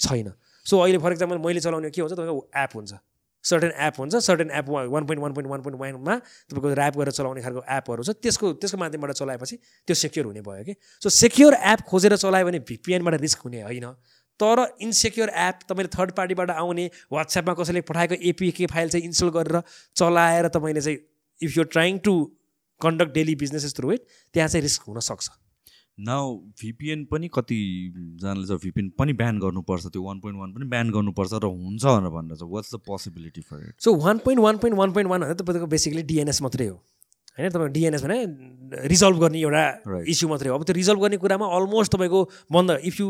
छैन। 0.00 0.32
सो 0.66 0.78
अहिले 0.78 0.98
फर 0.98 1.12
इक्जाम्पल 1.12 1.38
मैले 1.42 1.60
चलाउने 1.60 1.90
के 1.90 2.00
हुन्छ? 2.00 2.14
तपाईँको 2.14 2.42
एप 2.56 2.70
हुन्छ। 2.74 2.92
सर्टेन 3.44 3.72
एप 3.86 3.94
हुन्छ 3.98 4.16
certain 4.26 4.50
app 4.54 4.68
one 4.68 5.06
point 5.06 5.22
one 5.22 5.32
point 5.32 5.50
one 5.50 5.62
point 5.62 5.80
वानमा 5.80 6.16
तपाईँको 6.50 6.72
ऱ्याप 6.72 6.96
गरेर 6.98 7.12
चलाउने 7.12 7.42
खालको 7.42 7.62
एपहरू 7.76 8.02
छ 8.02 8.16
त्यसको 8.22 8.52
त्यसको 8.62 8.78
माध्यमबाट 8.78 9.12
चलाएपछि 9.12 9.56
त्यो 9.86 9.94
सेक्योर 9.94 10.26
हुने 10.26 10.42
भयो 10.42 10.64
कि। 10.64 10.74
सो 11.02 11.08
सेक्योर 11.10 11.54
एप 11.72 11.80
खोजेर 11.88 12.16
चलायो 12.16 12.46
भने 12.46 12.58
भिपिएनबाट 12.68 13.20
रिस्क 13.20 13.38
हुने 13.44 13.62
होइन। 13.62 13.86
तर 14.40 14.66
इन्सेक्योर 14.80 15.28
एप 15.28 15.58
तपाईँले 15.68 15.90
थर्ड 15.96 16.12
पार्टीबाट 16.12 16.50
आउने 16.50 16.90
वाट्सएपमा 17.12 17.54
कसैले 17.54 17.80
पठाएको 17.90 18.14
एपिके 18.30 18.66
फाइल 18.66 18.88
चाहिँ 18.88 19.04
इन्स्टल 19.06 19.28
गरेर 19.38 19.62
चलाएर 19.96 20.48
तपाईँले 20.48 20.80
चाहिँ 20.80 20.98
if 21.40 21.58
you 21.58 21.64
trying 21.74 21.98
to 21.98 22.14
conduct 22.80 23.14
daily 23.14 23.34
businesses 23.34 23.76
through 23.76 23.92
it 23.92 24.06
त्यहाँ 24.34 24.48
चाहिँ 24.48 24.62
रिस्क 24.62 24.82
हुनसक्छ 24.88 25.28
नाउ 25.98 26.36
भिपिएन 26.60 27.04
पनि 27.10 27.28
कतिजनाले 27.34 28.46
चाहिँ 28.46 28.60
भिपिएन 28.62 28.88
पनि 28.98 29.12
ब्यान 29.12 29.38
गर्नुपर्छ 29.38 29.86
त्यो 29.86 30.02
वान 30.02 30.20
पोइन्ट 30.20 30.38
वान 30.40 30.52
पनि 30.52 30.68
ब्यान 30.68 30.90
गर्नुपर्छ 30.90 31.32
र 31.34 31.46
हुन्छ 31.46 31.84
भनेर 31.84 32.10
भनेर 32.10 32.36
चाहिँ 32.36 32.52
what's 32.52 32.74
the 32.74 32.78
possibility 32.86 33.40
for 33.40 33.68
it 33.68 33.74
so 33.80 33.94
one 34.04 34.18
point 34.24 34.42
one 34.42 34.58
point 34.58 34.78
one 34.78 34.92
point 34.92 35.10
one 35.10 35.20
भनेर 35.20 35.34
तपाईँको 35.42 35.66
बेसिकली 35.66 36.02
डिएनएस 36.10 36.42
मात्रै 36.42 36.66
हो। 36.66 36.76
होइन 37.38 37.50
तपाईँको 37.50 37.72
डिएनएस 37.72 38.02
भने 38.04 38.18
रिजल्भ 38.88 39.18
गर्ने 39.20 39.40
एउटा. 39.40 39.64
इस्यु 40.08 40.28
मात्रै 40.28 40.48
हो। 40.48 40.56
अब 40.58 40.64
त्यो 40.64 40.74
रिजल्भ 40.74 41.00
गर्ने 41.00 41.16
कुरामा 41.16 41.46
अलमोस्ट 41.56 41.92
तपाईँको 41.92 42.20
बन्द 42.52 42.78
if 42.84 43.00
you 43.00 43.08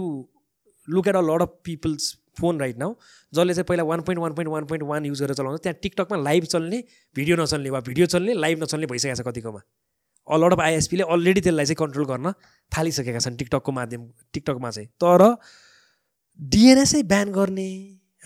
look 0.88 1.08
at 1.08 1.16
a 1.16 1.20
lot 1.20 1.42
of 1.42 1.58
people's 1.64 2.16
phone 2.40 2.60
right 2.60 2.78
now 2.78 2.94
जसले 3.32 3.54
चाहिँ 3.54 3.64
पहिला 3.68 3.82
one 3.84 4.00
point 4.02 4.20
one 4.22 4.32
point 4.34 4.50
one 4.52 4.64
point 4.66 4.84
one 4.88 5.06
use 5.06 5.22
गरेर 5.22 5.34
चलाउँछ 5.34 5.62
त्यहाँ 5.62 5.78
टिकटकमा 5.82 6.18
लाइभ 6.22 6.44
चल्ने 6.44 6.82
भिडियो 7.16 7.36
नचल्ने 7.36 7.70
वा 7.70 7.80
भिडियो 7.88 8.06
चल्ने 8.14 8.34
लाइभ 8.34 8.62
नचल्ने 8.62 8.86
भइसकेको 8.86 9.22
छ 9.22 9.26
कतिकोमा। 9.26 9.60
अ 10.28 10.36
लड 10.36 10.52
अफ 10.52 10.60
आइएसपीले 10.60 11.02
अलरेडी 11.02 11.40
त्यसलाई 11.40 11.64
चाहिँ 11.64 11.76
कन्ट्रोल 11.76 12.06
गर्न 12.06 12.32
थालिसकेका 12.72 13.18
छन् 13.18 13.36
टिकटकको 13.36 13.72
माध्यम 13.72 14.06
टिकटकमा 14.32 14.70
चाहिँ। 14.70 14.88
तर 15.02 15.36
डिएनएसै 16.40 17.02
ब्यान 17.02 17.32
गर्ने 17.32 17.68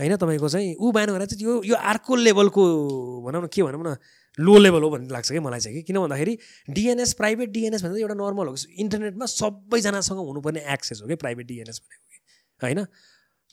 होइन 0.01 0.17
तपाईँको 0.17 0.49
चाहिँ 0.49 0.75
ऊ 0.77 0.93
ब्यान 0.93 1.09
गरेर 1.09 1.27
चाहिँ 1.27 1.45
यो 1.45 1.63
यो 1.65 1.75
अर्को 1.75 2.17
लेभलको 2.17 2.63
भनौँ 3.27 3.43
न 3.43 3.47
के 3.49 3.63
भनौँ 3.63 3.83
न 3.87 3.97
लो 4.39 4.57
लेभल 4.59 4.83
हो 4.83 4.91
भन्ने 4.91 5.09
लाग्छ 5.09 5.33
कि 5.33 5.39
मलाई 5.41 5.61
चाहिँ 5.61 5.77
कि। 5.77 5.83
किन 5.83 5.99
भन्दाखेरि 5.99 6.39
डिएनएस 6.71 7.13
प्राइभेट 7.15 7.49
डिएनएस 7.51 7.83
भनेको 7.83 7.99
एउटा 7.99 8.15
नर्मल 8.15 8.47
हो। 8.47 8.57
इन्टरनेटमा 8.77 9.27
सबैजनासँग 9.27 10.19
हुनुपर्ने 10.19 10.61
एक्सेस 10.73 11.01
हो 11.03 11.09
कि 11.09 11.15
प्राइभेट 11.15 11.47
डिएनएस 11.47 11.81
भनेको 11.81 12.05
कि। 12.13 12.19
होइन? 12.63 12.87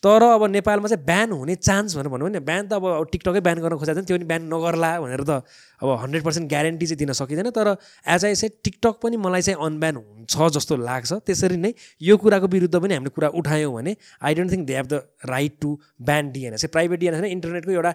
तर 0.04 0.24
अब 0.24 0.44
नेपालमा 0.52 0.88
चाहिँ 0.88 1.06
ब्यान 1.06 1.32
हुने 1.32 1.56
चान्स 1.56 1.96
भनेर 1.96 2.10
भनौँ 2.12 2.28
भने 2.28 2.40
ब्यान 2.44 2.68
त 2.68 2.74
अब 2.76 3.08
टिकटकै 3.12 3.40
ब्यान 3.40 3.60
गर्न 3.64 3.78
खोजेको 3.80 4.00
नि 4.00 4.06
त्यो 4.06 4.18
पनि 4.18 4.26
ब्यान 4.28 4.44
नगर्ला 4.54 4.90
भनेर 5.00 5.24
त 5.24 5.32
अब 5.80 5.90
हन्ड्रेड 6.04 6.24
पर्सेन्ट 6.24 6.50
ग्यारेन्टी 6.50 6.86
चाहिँ 6.86 7.00
दिन 7.00 7.12
सकिँदैन। 7.16 7.50
तर 7.56 7.68
एज 8.06 8.26
आई 8.26 8.36
चाहिँ 8.36 8.52
टिकटक 8.64 9.00
पनि 9.00 9.18
मलाई 9.18 9.42
चाहिँ 9.48 9.60
अनब्यान 9.64 9.96
हुन्छ 9.96 10.36
जस्तो 10.56 10.76
लाग्छ। 10.76 11.12
त्यसरी 11.24 11.58
नै 11.58 11.72
यो 12.04 12.18
कुराको 12.20 12.48
विरुद्ध 12.52 12.76
पनि 12.76 12.94
हामीले 12.94 13.16
कुरा 13.16 13.30
उठायौँ 13.32 13.74
भने 13.74 13.96
I 14.20 14.36
don't 14.36 14.52
think 14.52 14.68
they 14.68 14.76
have 14.76 14.88
the 14.92 15.02
right 15.26 15.56
to 15.62 15.70
ban 16.04 16.32
DNS 16.36 16.66
private 16.76 17.00
DNS 17.00 17.20
होइन 17.20 17.32
इन्टरनेटको 17.32 17.72
एउटा 17.72 17.94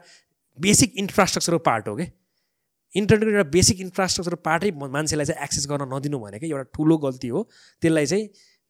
बेसिक 0.59 0.97
इन्फ्रास्ट्रक्चरको 1.05 1.61
पार्ट 1.69 1.89
हो 1.89 1.97
कि 2.01 2.09
इन्टरनेटको 2.95 3.37
एउटा 3.37 3.51
बेसिक 3.53 3.81
इन्फ्रास्ट्रक्चर 3.81 4.35
पार्टै 4.49 4.71
मान्छेलाई 4.97 5.27
चाहिँ 5.27 5.45
एक्सेस 5.45 5.69
गर्न 5.69 5.93
नदिनु 5.93 6.19
भनेको 6.19 6.47
एउटा 6.47 6.65
ठुलो 6.73 6.97
गल्ती 6.99 7.29
हो। 7.29 7.49
त्यसलाई 7.83 8.07
चाहिँ 8.07 8.29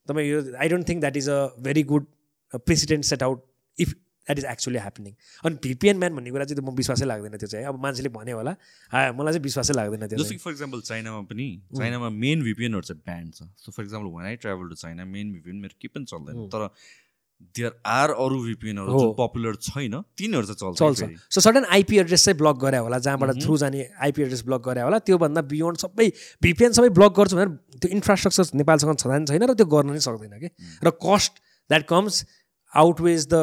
तपाईँ 0.08 0.28
यो 0.28 0.38
I 0.58 0.68
don't 0.68 0.88
think 0.88 1.00
that 1.00 1.16
is 1.16 1.28
a 1.30 1.40
very 1.62 1.82
good 1.94 2.06
president 2.52 3.04
set 3.04 3.22
out 3.22 3.42
if 3.78 3.88
that 4.28 4.38
is 4.38 4.44
actually 4.44 4.78
happening 4.78 5.12
अनि 5.44 5.56
भिपिएन 5.64 5.96
म्यान 5.98 6.14
भन्ने 6.14 6.30
कुरा 6.30 6.44
चाहिँ 6.44 6.64
म 6.64 6.74
विश्वासै 6.76 7.06
लाग्दैन 7.08 7.36
त्यो 7.40 7.48
चाहिँ। 7.48 7.66
अब 7.66 7.80
मान्छेले 7.80 8.08
भन्यो 8.12 8.36
होला। 8.36 8.52
मलाई 8.92 9.32
चाहिँ 9.32 9.42
विश्वासै 9.42 9.74
लाग्दैन 9.74 10.06
त्यो 10.06 10.18
जस्तो 10.18 10.36
कि 10.36 10.42
फर 10.44 10.52
इक्जाम्पल 10.52 10.80
चाइनामा 10.84 11.20
पनि 11.32 11.48
चाइनामा 11.76 12.08
मेन 12.12 12.42
भिपिएनहरू 12.44 12.84
चाहिँ 12.92 13.02
ब्यान्ड 13.08 13.34
छ। 13.34 13.48
So 13.56 13.72
for 13.72 13.82
example 13.88 14.08
one 14.12 14.24
I 14.26 14.36
travel 14.44 14.68
to 14.68 14.76
China 14.84 15.04
main 15.04 15.32
VPN 15.32 15.56
मेरो 15.64 15.74
केही 15.80 15.92
पनि 15.96 16.04
चल्दैन। 16.12 16.48
तर 16.52 16.68
देयर 17.56 17.72
आर 17.86 18.10
अरू 18.20 18.38
भिपिएनहरू 18.44 19.14
पपुलर 19.16 19.54
छैन 19.64 19.94
तिनीहरू 20.18 20.46
चाहिँ 20.52 20.74
चल्छ 20.76 20.76
चल्छ। 20.76 21.32
सो 21.32 21.40
सडन 21.40 21.64
आइपी 21.72 21.98
एड्रेस 21.98 22.24
चाहिँ 22.24 22.38
ब्लक 22.38 22.56
गरे 22.64 22.78
होला 22.84 22.98
जहाँबाट 22.98 23.42
थ्रु 23.42 23.56
जाने 23.64 23.88
आइपी 24.04 24.22
एड्रेस 24.22 24.42
ब्लक 24.44 24.62
गरे 24.68 24.80
होला 24.82 24.98
त्योभन्दा 25.08 25.40
बियोन्ड 25.46 25.78
सबै 25.78 26.08
भिपिएन 26.42 26.72
सबै 26.76 26.88
ब्लक 26.98 27.12
गर्छु 27.16 27.36
भनेर 27.36 27.78
त्यो 27.78 27.90
इन्फ्रास्ट्रक्चर 27.96 28.58
नेपालसँग 28.58 28.96
छँदा 28.98 29.24
छैन 29.30 29.42
र 29.50 29.54
त्यो 29.54 29.66
गर्न 29.70 29.94
नै 29.94 30.02
सक्दैन 30.02 30.34
कि। 30.36 30.50
र 30.82 30.90
cost 30.98 31.32
that 31.70 31.84
comes 31.86 32.14
outweighs 32.74 33.26
the 33.26 33.34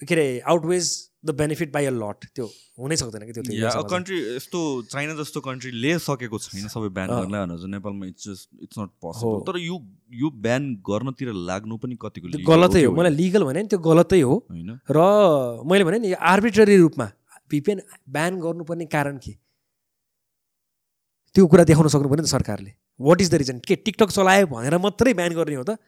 के 0.00 0.14
अरे 0.14 0.40
outweighs 0.46 0.86
the 1.24 1.30
benefit 1.34 1.72
by 1.72 1.84
a 1.86 1.90
lot 1.90 2.24
त्यो 2.34 2.46
हुनै 2.78 2.96
सक्दैन 2.96 3.22
कि 3.26 3.32
त्यो। 3.32 3.82
कन्ट्री 3.90 4.18
यस्तो 4.36 4.60
चाइना 4.92 5.14
जस्तो 5.20 5.40
कन्ट्रीले 5.40 5.98
सकेको 5.98 6.38
छैन 6.38 6.68
सबै 6.68 6.88
ब्यान। 6.98 7.08
गर्नलाई 7.08 7.46
भनेर 7.46 7.56
चाहिँ 7.56 7.70
नेपालमा 7.72 8.06
it's 8.06 8.28
just 8.28 8.48
it's 8.62 8.78
not. 8.78 8.90
Possible 9.00 9.40
तर 9.48 9.58
यो 9.58 9.80
यो 10.22 10.30
ब्यान 10.44 10.62
गर्नतिर 10.90 11.32
लाग्नु 11.48 11.76
पनि 11.80 11.96
कतिको 12.04 12.44
गलतै 12.52 12.84
हो। 12.84 12.92
मलाई 12.92 13.14
लिगल 13.16 13.42
भने 13.48 13.62
नि 13.62 13.68
त्यो 13.72 13.78
गलतै 13.88 14.20
हो। 14.20 14.36
होइन। 14.50 14.70
र 14.90 14.98
मैले 15.64 15.84
भने 15.88 15.98
नि 16.04 16.12
आर्बिट्ररी 16.12 16.76
रूपमा 16.76 17.10
भिपिएन 17.50 17.80
ब्यान 18.12 18.40
गर्नुपर्ने 18.44 18.86
कारण 18.92 19.18
के? 19.24 19.32
त्यो 21.34 21.46
कुरा 21.46 21.64
देखाउन 21.64 21.88
सक्नु 21.88 22.08
पऱ्यो 22.08 22.22
नि 22.22 22.28
त 22.28 22.30
सरकारले। 22.36 22.72
वाट 23.00 23.20
इज 23.20 23.30
द 23.30 23.34
रिजन 23.40 23.58
के 23.66 23.74
टिकटक 23.76 24.10
चलायो 24.12 24.46
भनेर 24.52 24.78
मात्रै 24.78 25.12
ब्यान 25.14 25.32
गर्ने 25.34 25.56
हो 25.56 25.64
त? 25.64 25.80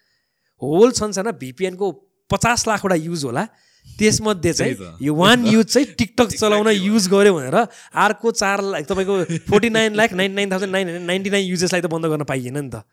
होल 0.63 0.91
संसारमा 0.99 1.33
भिपिएनको 1.39 1.87
पचास 2.31 2.67
लाखवटा 2.69 2.95
युज 2.95 3.25
होला। 3.25 3.45
त्यसमध्ये 3.87 4.53
चाहिँ। 4.53 4.75
यो 5.01 5.15
वान 5.15 5.47
युज 5.47 5.67
चाहिँ 5.67 5.87
टिकटक 5.99 6.29
चलाउन 6.37 6.69
युज 6.69 7.09
गर्यो 7.09 7.35
भनेर 7.35 7.55
अर्को 7.55 8.31
चार 8.31 8.63
लाख 8.63 8.85
तपाईँको 8.85 9.15
forty 9.49 9.69
nine 9.71 9.95
lakh 9.95 10.13
ninety 10.13 10.35
nine 10.37 10.51
thousand 10.53 10.73
nine 10.73 10.87
hundred 10.89 11.07
ninety 11.07 11.31
nine 11.31 11.45
युजेसलाई 11.49 11.81
त 11.81 11.87
बन्द 11.87 12.07
गर्न 12.07 12.25
पाइएन 12.25 12.59
नि 12.59 12.71
त। 12.71 12.85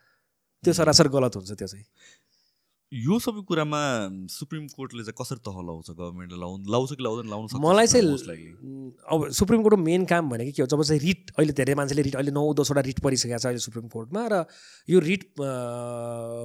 त्यो 0.63 0.73
सरासर 0.73 1.07
गलत 1.13 1.35
हुन्छ 1.35 1.51
त्यो 1.51 1.67
चाहिँ। 1.67 1.85
यो 2.93 3.17
सबै 3.19 3.41
कुरामा 3.49 3.79
सुप्रिम 4.29 4.65
कोर्टले 4.69 5.03
चाहिँ 5.03 5.17
कसरी 5.17 5.41
तह 5.41 5.57
लाउँछ 5.67 5.89
गभर्मेन्टले? 5.89 6.37
लाउ 6.37 6.57
लाउँछ 6.69 6.91
कि 6.93 7.03
लाउँदैन 7.03 7.29
लाउन 7.29 7.47
सक्छ 7.49 7.61
मलाई 7.61 7.87
चाहिँ 7.87 8.93
अब 9.09 9.29
सुप्रिम 9.33 9.61
कोर्टको 9.65 9.81
मेन 9.81 10.05
काम 10.05 10.29
भनेको 10.29 10.51
के 10.53 10.61
हो? 10.61 10.67
जब 10.69 10.81
चाहिँ 10.81 11.01
रिट 11.01 11.31
अहिले 11.33 11.53
धेरै 11.57 11.75
मान्छेले 11.75 12.01
रिट 12.01 12.15
अहिले 12.15 12.31
नौ 12.31 12.53
दसवटा 12.53 12.81
रिट 12.85 12.99
परिसकेको 13.01 13.37
छ 13.41 13.45
अहिले 13.49 13.59
सुप्रिम 13.65 13.87
कोर्टमा 13.89 14.21
र 14.31 14.45
यो 14.89 14.99
रिट 15.01 15.23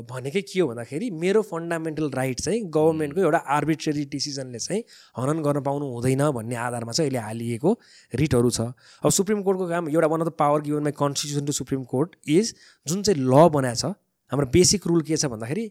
भनेकै 0.09 0.43
के 0.49 0.61
हो 0.61 0.69
भन्दाखेरि 0.73 1.11
मेरो 1.13 1.43
फन्डामेन्टल 1.45 2.11
राइट 2.17 2.41
चाहिँ 2.41 2.65
गभर्मेन्टको 2.73 3.21
एउटा 3.21 3.41
आर्बिट्रेरी 3.61 4.05
डिसिजनले 4.09 4.59
चाहिँ 4.59 4.83
हनन 5.21 5.45
गर्न 5.45 5.61
पाउनु 5.69 5.93
हुँदैन 5.93 6.25
भन्ने 6.41 6.57
आधारमा 6.57 6.93
चाहिँ 6.93 7.09
अहिले 7.09 7.21
हालिएको 7.29 7.79
रिटहरू 8.17 8.51
छ। 8.51 8.73
अब 9.05 9.11
सुप्रिम 9.13 9.43
कोर्टको 9.45 9.69
काम 9.69 9.93
एउटा 9.93 10.07
one 10.09 10.21
of 10.21 10.27
the 10.27 10.41
power 10.41 10.61
given 10.67 10.89
my 10.89 11.01
constitution 11.05 11.47
to 11.47 11.53
supreme 11.63 11.85
court 11.93 12.17
is 12.33 12.55
जुन 12.87 13.03
चाहिँ 13.03 13.21
ल 13.21 13.49
बनाएको 13.53 13.81
छ 13.85 13.95
हाम्रो 14.33 14.47
बेसिक 14.55 14.87
रुल 14.87 15.01
के 15.03 15.17
छ 15.17 15.27
भन्दाखेरि 15.27 15.71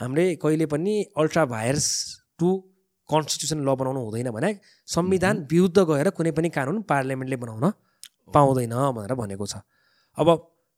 हामीले 0.00 0.24
कहिले 0.42 0.66
पनि 0.66 0.94
अल्ट्रा 1.16 1.44
भाइरस 1.54 1.88
टु 2.38 2.48
कन्स्टिट्युसन 3.08 3.58
ल 3.66 3.74
बनाउनु 3.80 4.00
हुँदैन 4.04 4.30
भने 4.30 4.50
संविधान 4.88 5.46
विरुद्ध 5.50 5.78
गएर 5.90 6.10
कुनै 6.18 6.30
पनि 6.32 6.48
कानुन 6.56 6.82
पार्लियामेन्टले 6.88 7.36
बनाउन 7.36 7.72
पाउँदैन 8.34 8.74
भनेर 8.96 9.14
भनेको 9.14 9.46
छ। 9.46 9.60
अब 10.18 10.28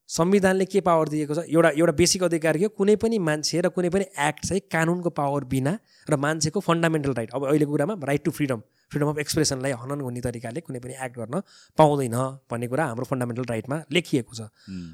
संविधानले 0.08 0.64
के 0.64 0.80
पावर 0.80 1.08
दिएको 1.08 1.34
छ? 1.34 1.38
एउटा 1.46 1.70
एउटा 1.78 1.92
बेसिक 1.92 2.22
अधिकार 2.24 2.56
के 2.58 2.68
कुनै 2.78 2.96
पनि 2.96 3.18
मान्छे 3.20 3.60
र 3.60 3.68
कुनै 3.76 3.90
पनि 3.94 4.04
एक्ट 4.28 4.46
चाहिँ 4.46 4.62
कानुनको 4.72 5.10
पावर 5.10 5.44
बिना 5.52 5.72
र 6.08 6.16
मान्छेको 6.16 6.60
फन्डामेन्टल 6.60 7.12
राइट। 7.14 7.30
अब 7.30 7.46
अहिलेको 7.48 7.72
कुरामा 7.72 7.94
right 8.02 8.24
to 8.24 8.30
freedom 8.32 8.60
freedom 8.92 9.08
of 9.08 9.18
एक्सप्रेसनलाई 9.18 9.72
हनन 9.82 10.00
हुने 10.00 10.20
तरिकाले 10.20 10.60
कुनै 10.66 10.80
पनि 10.80 10.94
एक्ट 10.98 11.16
गर्न 11.18 11.40
पाउँदैन 11.78 12.16
भन्ने 12.50 12.66
कुरा 12.72 12.84
हाम्रो 12.86 13.04
फन्डामेन्टल 13.12 13.44
राइटमा 13.52 13.76
लेखिएको 13.92 14.34
छ। 14.34 14.50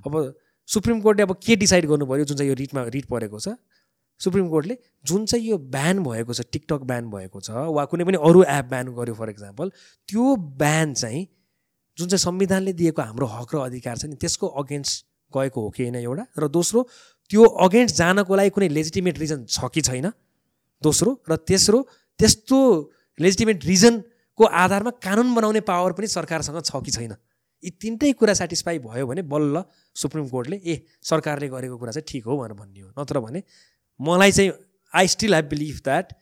अब 0.07 0.15
सुप्रिम 0.69 1.01
कोर्टले 1.01 1.23
अब 1.23 1.33
के 1.47 1.57
डिसाइड 1.57 1.87
गर्नु 1.89 2.07
पऱ्यो 2.07 2.25
जुन 2.29 2.37
चाहिँ 2.37 2.51
यो 2.51 2.55
रिटमा 2.63 2.83
रिट 2.95 3.07
परेको 3.09 3.41
छ। 3.41 3.57
सुप्रिम 4.21 4.49
कोर्टले 4.49 4.79
जुन 5.05 5.27
चाहिँ 5.27 5.49
यो 5.49 5.59
ब्यान 5.75 6.03
भएको 6.05 6.33
छ 6.33 6.47
टिकटक 6.53 6.83
ब्यान 6.85 7.11
भएको 7.11 7.41
छ 7.41 7.51
वा 7.51 7.85
कुनै 7.85 8.05
पनि 8.05 8.19
अरू 8.31 8.43
एप 8.49 8.65
ब्यान 8.65 8.95
गर्यो 8.95 9.15
फर 9.15 9.31
इक्जाम्पल 9.31 9.73
त्यो 10.09 10.37
ब्यान 10.63 10.95
चाहिँ 10.95 11.27
जुन 11.99 12.09
चाहिँ 12.09 12.23
संविधानले 12.23 12.73
दिएको 12.73 13.03
हाम्रो 13.03 13.27
हक 13.27 13.55
र 13.55 13.59
अधिकार 13.59 13.97
छ 13.97 14.05
नि 14.05 14.17
त्यसको 14.17 14.47
अगेन्स्ट 14.63 15.05
गएको 15.33 15.61
हो 15.61 15.71
कि 15.71 15.83
होइन 15.83 15.97
एउटा? 15.97 16.25
र 16.39 16.49
दोस्रो 16.49 16.83
त्यो 17.31 17.45
अगेन्स्ट 17.67 17.97
जानको 17.97 18.37
लागि 18.37 18.51
कुनै 18.51 18.69
लेजिटिमेट 18.69 19.19
रिजन 19.19 19.45
छ 19.47 19.71
कि 19.75 19.81
छैन? 19.81 20.11
दोस्रो 20.83 21.11
र 21.31 21.37
तेस्रो 21.37 21.79
त्यस्तो 22.19 22.59
लेजिटिमेट 23.19 23.65
रिजनको 23.65 24.45
आधारमा 24.45 24.91
कानुन 25.03 25.35
बनाउने 25.35 25.61
पावर 25.61 25.93
पनि 25.93 26.07
सरकारसँग 26.07 26.63
छ 26.63 26.83
कि 26.85 26.91
छैन? 26.91 27.15
यी 27.63 27.71
तिनटै 27.83 28.13
कुरा 28.13 28.35
सेटिस्फाई 28.35 28.79
भयो 28.79 29.07
भने 29.07 29.23
बल्ल 29.23 29.65
सुप्रिम 29.95 30.29
कोर्टले 30.29 30.57
ए 30.57 30.87
सरकारले 31.03 31.49
गरेको 31.49 31.77
कुरा 31.79 31.93
चाहिँ 31.93 32.07
ठिक 32.07 32.25
हो 32.25 32.37
भनेर 32.39 32.55
भन्ने 32.55 32.81
हो 32.81 32.91
नत्र 32.99 33.21
भने 33.21 33.43
मलाई 34.01 34.33
चाहिँ 34.33 34.53
I 34.95 35.09
still 35.09 35.35
have 35.35 35.49
believe 35.49 35.81
that 35.85 36.13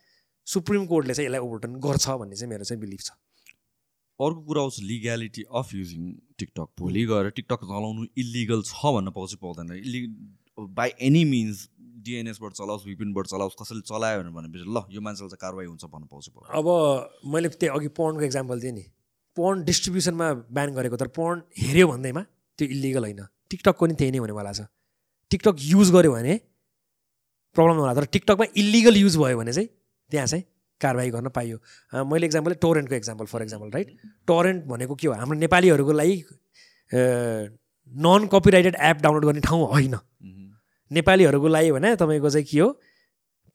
supreme 0.46 0.86
कोर्टले 0.86 1.14
चाहिँ 1.14 1.26
यसलाई 1.28 1.40
ओभरटर्न 1.40 1.74
गर्छ 1.80 2.08
भन्ने 2.08 2.36
चाहिँ 2.36 2.50
मेरो 2.50 2.64
चाहिँ 2.64 2.80
बिलिभ 2.80 3.00
छ। 3.00 3.10
अर्को 4.20 4.40
कुरा 4.42 4.62
आउँछ 4.62 4.80
लिग्यालिटी 4.82 5.42
अफ 5.52 5.74
युजिङ 5.74 6.02
टिकटक 6.38 6.68
भोलि 6.80 7.04
गएर 7.06 7.30
टिकटक 7.36 7.64
चलाउनु 7.68 8.06
इलिगल 8.16 8.62
छ 8.64 8.92
भन्न 8.96 9.10
पाउँछ 9.12 9.34
पाउँदैन। 9.42 9.72
इलि 9.76 10.00
बाई 10.72 10.90
एनी 11.02 11.24
मिन्स 11.26 11.68
डिएनएसबाट 12.06 12.52
चलाओस् 12.52 12.84
भिपिनबाट 12.86 13.26
चलाओस् 13.26 13.56
कसैले 13.60 13.80
चलायो 13.84 14.22
भनेर 14.22 14.32
भनेपछि 14.32 14.64
ल 14.72 14.82
यो 14.94 15.00
मान्छेलाई 15.04 15.28
चाहिँ 15.28 15.42
कारवाही 15.42 15.68
हुन्छ 15.68 15.84
भन्न 15.84 16.06
पाउँछ 16.06 16.24
अब 16.56 16.68
मैले 17.28 17.48
त्यही 17.60 17.74
अघि 17.76 17.88
पोर्नको 17.92 18.24
इक्जाम्पल 18.24 18.60
दिएँ 18.60 18.72
नि। 18.72 18.84
पोर्न 19.36 19.64
डिस्ट्रिब्युसनमा 19.64 20.32
ब्यान 20.48 20.74
गरेको 20.74 20.96
तर 20.96 21.08
पोर्न 21.12 21.42
हेऱ्यो 21.58 21.86
भन्दैमा 21.88 22.22
त्यो 22.58 22.68
इलिगल 22.68 23.04
होइन। 23.04 23.22
टिकटकको 23.50 23.86
नि 23.86 23.94
त्यही 23.94 24.10
नै 24.10 24.18
हुनेवाला 24.18 24.52
छ। 24.52 24.64
टिकटक 25.30 25.56
युज 25.60 25.90
गर्यो 25.92 26.12
भने 26.12 26.34
प्रब्लम 27.56 27.76
होला 27.80 27.94
तर 27.94 28.04
टिकटकमा 28.12 28.46
इलिगल 28.56 28.96
युज 28.96 29.16
भयो 29.16 29.38
भने 29.38 29.52
चाहिँ 29.52 29.68
त्यहाँ 30.10 30.26
चाहिँ 30.26 30.44
कारवाही 30.80 31.10
गर्न 31.10 31.28
पाइयो। 31.36 31.56
मैले 32.04 32.26
example 32.26 32.54
टोरेन्टको 32.62 32.94
example 32.94 33.26
for 33.26 33.42
example 33.42 33.70
right 33.74 33.88
torrent 34.28 34.64
भनेको 34.66 34.94
के 34.94 35.06
हो? 35.06 35.12
हाम्रो 35.14 35.38
नेपालीहरूको 35.38 35.92
लागि 35.92 36.16
नन 37.92 38.28
कपिराइटेड 38.32 38.76
एप 38.80 38.96
डाउनलोड 39.02 39.24
गर्ने 39.24 39.40
ठाउँ 39.40 39.66
होइन। 39.72 39.94
नेपालीहरूको 40.90 41.48
लागि 41.48 41.72
भने 41.72 41.94
तपाईँको 41.96 42.30
चाहिँ 42.30 42.46
के 42.46 42.58
हो? 42.60 42.68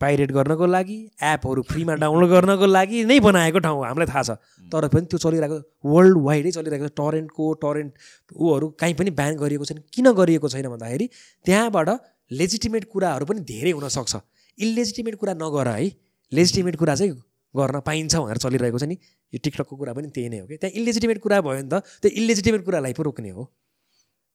पाइरेट 0.01 0.31
गर्नको 0.33 0.65
लागि 0.65 0.97
एपहरू 1.23 1.61
फ्रीमा 1.69 1.95
डाउनलोड 2.01 2.29
गर्नको 2.29 2.65
लागि 2.65 3.03
नै 3.05 3.19
बनाएको 3.21 3.59
ठाउँ 3.61 3.77
हो 3.77 3.83
हामीलाई 3.85 4.07
थाहा 4.09 4.23
छ। 4.23 4.29
तर 4.71 4.87
पनि 4.89 5.05
त्यो 5.05 5.17
चलिरहेको 5.21 5.57
वर्ल्ड 5.85 6.17
वाइडै 6.25 6.51
चलिरहेको 6.51 6.87
छ। 6.87 6.93
टरेन्टको 6.97 7.53
टरेन्ट 7.61 7.91
ऊहरू 8.33 8.69
कहीँ 8.81 8.93
पनि 8.97 9.11
ब्यान 9.13 9.37
गरिएको 9.37 9.65
छैन। 9.69 9.79
किन 9.93 10.11
गरिएको 10.17 10.49
छैन 10.49 10.67
भन्दाखेरि 10.73 11.05
त्यहाँबाट 11.45 11.89
लेजिटिमेट 12.31 12.85
कुराहरू 12.85 13.25
पनि 13.25 13.39
धेरै 13.39 13.71
हुनसक्छ। 13.71 14.15
इलेजिटिमेट 14.57 15.15
कुरा 15.15 15.33
नगर 15.33 15.67
है। 15.67 15.91
लेजिटिमेट 16.33 16.75
कुरा 16.75 16.95
चाहिँ 16.95 17.11
गर्न 17.55 17.79
पाइन्छ 17.79 18.15
भनेर 18.15 18.37
चलिरहेको 18.37 18.79
छ 18.79 18.83
नि। 18.83 18.97
यो 19.33 19.39
टिकटकको 19.43 19.75
कुरा 19.75 19.93
पनि 19.93 20.07
त्यही 20.07 20.29
नै 20.29 20.39
हो 20.39 20.47
कि? 20.47 20.57
त्यहाँ 20.57 20.73
इलेजिटिमेट 20.81 21.19
कुरा 21.19 21.41
भयो 21.41 21.51
भने 21.51 21.69
त। 21.69 21.83
त्यो 22.01 22.11
इलेजिटिमेट 22.11 22.65
कुरालाई 22.65 22.93
पो 22.93 23.03
रोक्ने 23.03 23.29
हो। 23.29 23.51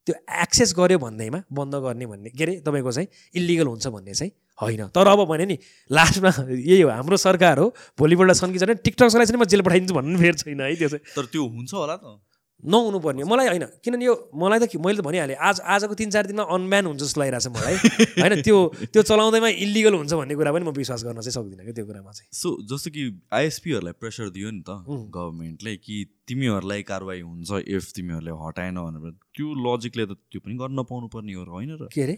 त्यो 0.06 0.14
एक्सेस 0.42 0.74
गर्यो 0.76 0.98
भन्दैमा 0.98 1.42
बन्द 1.52 1.74
गर्ने 1.74 2.06
भन्ने। 2.06 2.30
के 2.30 2.44
अरे? 2.44 2.54
तपाईँको 2.60 2.92
चाहिँ 2.92 3.08
इलिगल 3.34 3.66
हुन्छ 3.66 3.86
भन्ने 3.86 4.14
चाहिँ 4.14 4.32
होइन। 4.60 4.86
तर 4.92 5.06
अब 5.08 5.24
भने 5.24 5.46
नि 5.46 5.58
लास्टमा 5.90 6.30
यही 6.52 6.80
हो। 6.80 6.90
हाम्रो 6.90 7.16
सरकार 7.16 7.58
हो। 7.58 7.74
भोलिपल्ट 7.98 8.44
कि 8.44 8.58
छैन 8.58 8.74
टिकटक 8.74 9.08
चलाएछ 9.08 9.30
भने 9.32 9.38
म 9.40 9.44
जेल 9.44 9.62
पठाइदिन्छु 9.62 9.94
भन्नु 9.94 10.18
फेरि 10.18 10.36
छैन 10.36 10.60
है 10.60 10.76
त्यो 10.76 10.88
चाहिँ। 10.88 11.04
तर 11.16 11.24
त्यो 11.26 11.42
हुन्छ 11.48 11.74
होला 11.74 11.96
त। 11.96 12.20
नहुनु 12.64 12.98
पर्ने 12.98 13.22
हो। 13.22 13.28
मलाई 13.28 13.46
होइन 13.48 13.64
किनभने 13.84 14.04
यो 14.04 14.14
मलाई 14.34 14.58
त 14.58 14.66
के- 14.66 14.80
मैले 14.80 14.98
त 14.98 15.04
भनिहालेँ 15.04 15.36
आज 15.38 15.60
आजको 15.68 15.94
तिन 15.94 16.10
चार 16.10 16.26
दिनमा 16.26 16.44
अनब्यान 16.50 16.86
हुन्छ 16.86 17.00
जस्तो 17.02 17.20
लागिरहेको 17.20 17.44
छ 17.44 17.52
मलाई 17.52 17.74
होइन 18.22 18.42
त्यो 18.42 18.56
त्यो 18.88 19.02
चलाउँदैमा 19.04 19.48
इलिगल 19.60 19.94
हुन्छ 19.94 20.12
भन्ने 20.14 20.34
कुरा 20.34 20.52
पनि 20.52 20.64
म 20.64 20.72
विश्वास 20.74 21.04
गर्न 21.04 21.20
चाहिँ 21.20 21.34
सक्दिनँ 21.36 21.64
क्या 21.64 21.74
त्यो 21.74 21.84
कुरामा 21.86 22.10
चाहिँ 22.12 22.28
सो 22.34 22.48
जस्तो 22.66 22.90
कि 22.90 23.02
आइएसपीहरूलाई 23.32 23.94
प्रेसर 24.00 24.28
दियो 24.32 24.50
नि 24.50 24.62
त. 24.62 24.70
गभर्मेन्टले 25.12 25.76
कि 25.78 25.96
तिमीहरूलाई 26.26 26.82
कारवाही 26.84 27.20
हुन्छ 27.22 27.50
इफ 27.68 27.84
तिमीहरूले 27.94 28.32
हटाएन 28.40 28.76
भनेर 28.80 29.12
त्यो 29.32 29.46
लजिकले 29.66 30.04
त 30.06 30.18
त्यो 30.26 30.40
पनि 30.40 30.54
गर्न 30.56 30.72
नपाउनु 30.80 31.08
पर्ने 31.08 31.32
हो 31.34 31.44
र 31.44 31.50
होइन 31.52 31.70
र 31.76 31.88
के 31.92 32.02
अरे 32.02 32.16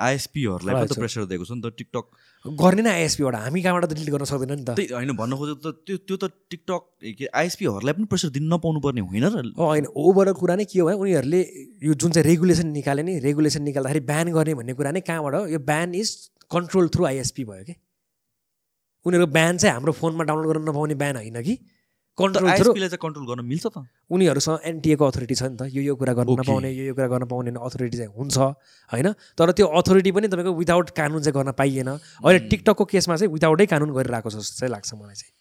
आइएसपीहरूलाई 0.00 0.74
पनि 0.74 0.88
त। 0.88 0.98
प्रेसर 0.98 1.24
दिएको 1.30 1.44
छ 1.44 1.52
नि 1.52 1.62
त 1.62 1.72
टिकटक? 1.76 2.04
गर्ने 2.44 2.82
नै 2.82 2.90
आइएसपीबाट 2.90 3.34
हामी 3.36 3.60
कहाँबाट 3.62 3.84
त 3.84 3.92
डिलिट 4.00 4.10
गर्न 4.10 4.24
सक्दैन 4.24 4.52
नि 4.52 4.64
त। 4.64 4.70
त्यही 4.80 4.94
होइन 4.96 5.12
भन्न 5.16 5.32
खोजेको 5.36 5.60
त 5.60 5.68
त्यो 5.86 5.96
त्यो 6.08 6.16
त 6.16 6.24
टिकटक 6.50 6.82
के 7.20 7.26
आइएसपीहरूलाई 7.30 7.94
पनि 8.00 8.06
प्रेसर 8.08 8.28
दिन 8.32 8.44
नपाउनु 8.48 8.80
पर्ने 8.80 9.00
होइन 9.04 9.24
र। 9.28 9.52
होइन। 9.60 9.86
ओभरअल 9.92 10.34
कुरा 10.40 10.56
नै 10.56 10.64
के 10.64 10.80
हो 10.80 10.86
भने 10.88 10.96
उनीहरूले 10.96 11.40
यो 11.84 11.94
जुन 11.94 12.10
चाहिँ 12.16 12.26
रेगुलेसन 12.26 12.68
निकाले 12.72 13.02
नि 13.02 13.18
रेगुलेसन 13.20 13.62
निकाल्दाखेरि 13.62 14.00
ब्यान 14.08 14.32
गर्ने 14.32 14.54
भन्ने 14.56 14.72
कुरा 14.74 14.90
नै 14.96 15.00
कहाँबाट 15.04 15.34
हो? 15.36 15.42
यो 15.52 15.60
ban 15.60 15.94
is 15.94 16.08
control 16.48 16.88
through 16.88 17.04
ISP 17.12 17.44
भयो 17.44 17.64
कि? 17.68 17.74
उनीहरूको 19.06 19.32
ब्यान 19.32 19.58
चाहिँ 19.58 19.74
हाम्रो 19.76 19.92
फोनमा 20.00 20.24
डाउनलोड 20.24 20.48
गर्न 20.52 20.64
नपाउने 20.68 20.94
ब्यान 20.96 21.16
होइन 21.16 21.42
कि? 21.44 21.54
कन्ट्रोल 22.20 22.42
थ्रु 22.42 22.50
आइएसपीलाई 22.52 22.88
चाहिँ 22.88 23.02
कन्ट्रोल 23.02 23.26
गर्न 23.26 23.44
मिल्छ 23.48 23.66
त। 23.66 23.84
उनीहरूसँग 24.12 24.58
एनटिएको 24.70 25.04
अथोरिटी 25.10 25.34
छ 25.34 25.42
नि 25.50 25.56
त। 25.56 25.62
यो 25.72 25.82
यो 25.82 25.94
कुरा 25.96 26.12
गर्न. 26.20 26.28
नपाउने 26.40 26.70
यो 26.70 26.84
यो 26.90 26.94
कुरा 26.94 27.08
गर्न 27.08 27.24
पाउने 27.26 27.50
अथोरिटी 27.50 27.96
चाहिँ 27.96 28.12
हुन्छ 28.14 28.36
होइन? 28.92 29.08
तर 29.34 29.52
त्यो 29.56 29.66
अथोरिटी 29.66 30.10
पनि 30.12 30.28
तपाईँको 30.28 30.54
विदाउट 30.54 30.90
कानुन 30.96 31.20
चाहिँ 31.24 31.34
गर्न 31.34 31.52
पाइएन। 31.56 31.88
अहिले 31.88 32.40
टिकटकको 32.48 32.84
केसमा 32.84 33.16
चाहिँ 33.16 33.32
विदाउटै 33.32 33.66
कानुन 33.72 33.90
गरिरहेको 33.96 34.28
छ 34.30 34.36
जस्तो 34.40 34.56
चाहिँ 34.60 34.72
लाग्छ 34.72 34.94
मलाई 34.94 35.16
चाहिँ। 35.20 35.34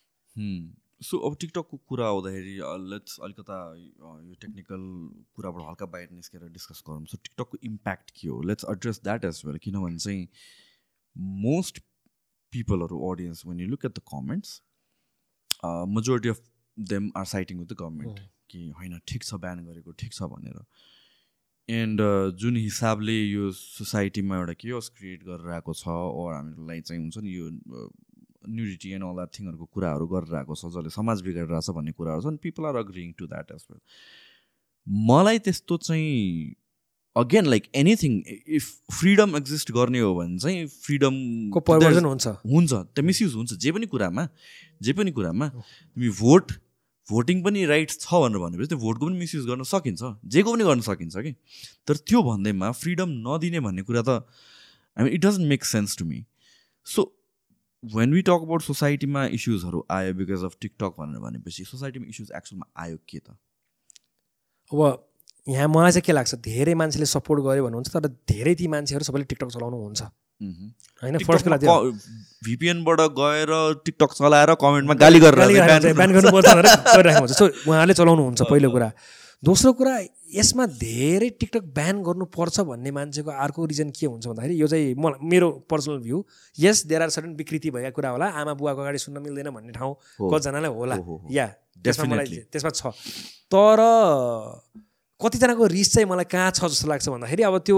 सो 1.00 1.18
अब 1.24 1.36
टिकटकको 1.40 1.76
कुरा 1.88 2.06
आउँदाखेरि 2.06 2.56
लेट्स 2.92 3.20
अलिकता 3.24 3.58
यो 3.80 4.36
टेक्निकल 4.40 4.82
कुराबाट 5.36 5.64
हल्का 5.68 5.86
बाहिर 5.88 6.10
निस्केर 6.12 6.42
डिस्कस 6.52 6.84
गरौँ। 6.84 7.06
सो 7.08 7.18
टिकटकको 7.24 7.58
इम्प्याक्ट 7.64 8.12
के 8.12 8.28
हो? 8.28 8.42
Let's 8.44 8.66
address 8.72 9.00
that 9.04 9.26
as 9.26 9.42
well 9.46 9.58
किनभने 9.64 9.98
चाहिँ 9.98 10.28
most 11.46 11.80
पिपलहरू 12.54 13.00
audience 13.12 13.44
when 13.48 13.60
you 13.60 13.68
look 13.68 13.86
at 13.86 13.96
the 13.96 14.02
comments 14.12 14.62
majority 15.96 16.30
of 16.30 16.42
them 16.78 17.12
are 17.16 17.26
siding 17.26 17.60
with 17.60 17.68
the 17.68 17.78
government 17.80 18.20
कि 18.50 18.70
होइन 18.70 19.00
ठिक 19.08 19.24
छ 19.24 19.34
ब्यान 19.36 19.66
गरेको 19.66 19.92
ठिक 19.92 20.14
छ 20.14 20.24
भनेर। 20.24 20.62
एन्ड 21.70 22.02
जुन 22.36 22.56
हिसाबले 22.58 23.18
यो 23.24 23.52
सोसाइटीमा 23.52 24.38
एउटा 24.38 24.54
केयस 24.54 24.90
क्रिएट 24.98 25.24
गरेर 25.24 25.50
आएको 25.54 25.74
छ 25.74 25.88
ओर 25.90 26.34
हामीलाई 26.34 26.82
चाहिँ 26.82 27.02
हुन्छ 27.02 27.18
नि 27.18 27.36
यो 27.38 27.50
न्युडिटी 28.50 28.92
एन्ड 28.92 29.06
अल 29.06 29.26
थिङहरूको 29.36 29.66
कुराहरू 29.66 30.08
गरेर 30.08 30.36
आएको 30.36 30.56
छ 30.56 30.72
जसले 30.78 30.90
समाज 30.90 31.22
बिगारिरहेको 31.22 31.62
छ 31.62 31.76
भन्ने 31.76 31.92
कुराहरू 31.92 32.22
छ 32.22 32.42
people 32.42 32.66
are 32.66 32.76
agreeing 32.76 33.14
to 33.18 33.28
that 33.28 33.52
as 33.52 33.68
well 33.72 33.82
मलाई 34.88 35.40
त्यस्तो 35.40 35.78
चाहिँ 35.78 36.56
again 37.16 37.46
like 37.46 37.64
anything 37.76 38.22
if 38.30 38.66
freedom 38.94 39.36
exist 39.38 39.72
गर्ने 39.72 40.00
हो 40.00 40.14
भने 40.16 40.38
चाहिँ 40.40 40.66
फ्रिडम 40.68 41.16
को 41.54 41.60
परिवर्तन 41.60 42.06
हुन्छ। 42.06 42.28
हुन्छ 42.46 42.74
त्यो 42.74 43.04
मिसयुज 43.04 43.34
हुन्छ 43.36 43.54
जे 43.54 43.72
पनि 43.72 43.86
कुरामा 43.88 44.28
जे 44.82 44.94
पनि 44.94 45.12
कुरामा 45.12 45.48
तिमी 45.50 46.10
भोट 46.20 46.52
भोटिङ 47.08 47.42
पनि 47.44 47.66
राइट 47.66 47.92
छ 47.92 48.14
भनेर 48.14 48.40
भनेपछि 48.40 48.68
त्यो 48.70 48.78
भोटको 48.78 49.06
पनि 49.06 49.18
मिसयुज 49.18 49.46
गर्न 49.46 49.64
सकिन्छ 49.66 50.02
जेको 50.34 50.54
पनि 50.54 50.64
गर्न 50.64 50.82
सकिन्छ 50.88 51.16
कि। 51.18 51.32
तर 51.88 51.96
त्यो 52.06 52.22
भन्दैमा 52.24 52.72
फ्रिडम 52.82 53.10
नदिने 53.28 53.60
भन्ने 53.68 53.82
कुरा 53.90 54.02
त 54.02 54.10
I 54.10 55.04
mean 55.04 55.14
it 55.14 55.26
doesn't 55.26 55.48
make 55.50 55.66
sense 55.66 55.98
to 55.98 56.06
me 56.06 56.24
so 56.88 57.06
when 57.84 58.14
we 58.14 58.22
talk 58.30 58.46
about 58.46 58.62
सोसाइटीमा 58.62 59.26
इस्युजहरू 59.36 59.86
आयो 59.98 60.14
बिकज 60.22 60.44
अफ 60.46 60.58
टिकटक 60.62 60.96
भनेर 61.00 61.20
भनेपछि 61.26 61.64
सोसाइटीमा 61.66 62.06
इस्युज 62.10 62.32
एक्चुअलमा 62.38 62.72
आयो 62.86 62.98
के 63.10 63.20
त? 63.20 63.38
अब 64.72 65.09
यहाँ 65.50 65.68
मलाई 65.76 65.92
चाहिँ 65.92 66.06
के 66.06 66.14
लाग्छ 66.14 66.36
धेरै 66.48 66.74
मान्छेले 66.82 67.06
सपोर्ट 67.16 67.44
गर्यो 67.44 67.64
भन्नुहुन्छ 67.66 67.96
तर 67.96 68.08
धेरै 68.32 68.56
ती 68.56 68.68
मान्छेहरू 68.74 69.04
सबैले 69.10 69.26
टिकटक 69.32 69.50
चलाउनु 69.56 69.78
हुन्छ 69.84 70.02
होइन 71.04 71.18
फर्स्ट 71.28 71.46
कुरा 71.46 71.58
भिपिएनबाट 72.48 73.00
गएर 73.20 73.52
टिकटक 73.86 74.12
चलाएर 74.20 74.54
कमेन्टमा 74.62 74.96
गाली 75.04 75.20
गरेर 75.20 75.94
ब्यान 75.96 76.12
गर्नुपर्छ 76.14 76.50
हुन्छ। 77.20 77.32
सो 77.40 77.46
उहाँले 77.68 77.94
चलाउनुहुन्छ 77.94 78.42
पहिलो 78.52 78.70
कुरा। 78.72 78.92
दोस्रो 79.44 79.72
कुरा 79.80 79.94
यसमा 80.36 80.66
धेरै 80.80 81.30
टिकटक 81.40 81.64
ब्यान 81.76 82.02
गर्नुपर्छ 82.04 82.60
भन्ने 82.70 82.92
मान्छेको 82.92 83.32
अर्को 83.46 83.66
रिजन 83.72 83.90
के 84.00 84.06
हुन्छ 84.06 84.28
भन्दाखेरि 84.28 84.56
यो 84.62 84.68
चाहिँ 84.68 84.96
म 85.00 85.16
मेरो 85.24 85.50
personal 85.72 86.00
view 86.08 86.18
yes 86.58 86.86
there 86.88 87.02
are 87.02 87.10
sudden 87.16 87.36
विकृति 87.40 87.72
भएका 87.72 87.90
कुरा 87.96 88.10
होला 88.16 88.28
आमा 88.42 88.54
बुवाको 88.60 88.82
अगाडि 88.82 89.00
सुन्न 89.00 89.24
मिल्दैन 89.24 89.50
भन्ने 89.56 89.72
ठाउँ। 89.80 89.94
कतिजनालाई 90.22 90.72
होला। 90.72 90.96
या 91.32 91.48
त्यसमा 91.84 92.06
मलाई. 92.16 92.44
त्यसमा 92.52 92.72
छ। 92.72 92.92
तर 93.48 93.80
कतिजनाको 95.22 95.66
रिस 95.68 95.94
चाहिँ 95.94 96.10
मलाई 96.10 96.26
कहाँ 96.32 96.52
छ 96.52 96.66
जस्तो 96.66 96.88
लाग्छ 96.90 97.10
भन्दाखेरि 97.10 97.44
अब 97.44 97.58
त्यो 97.68 97.78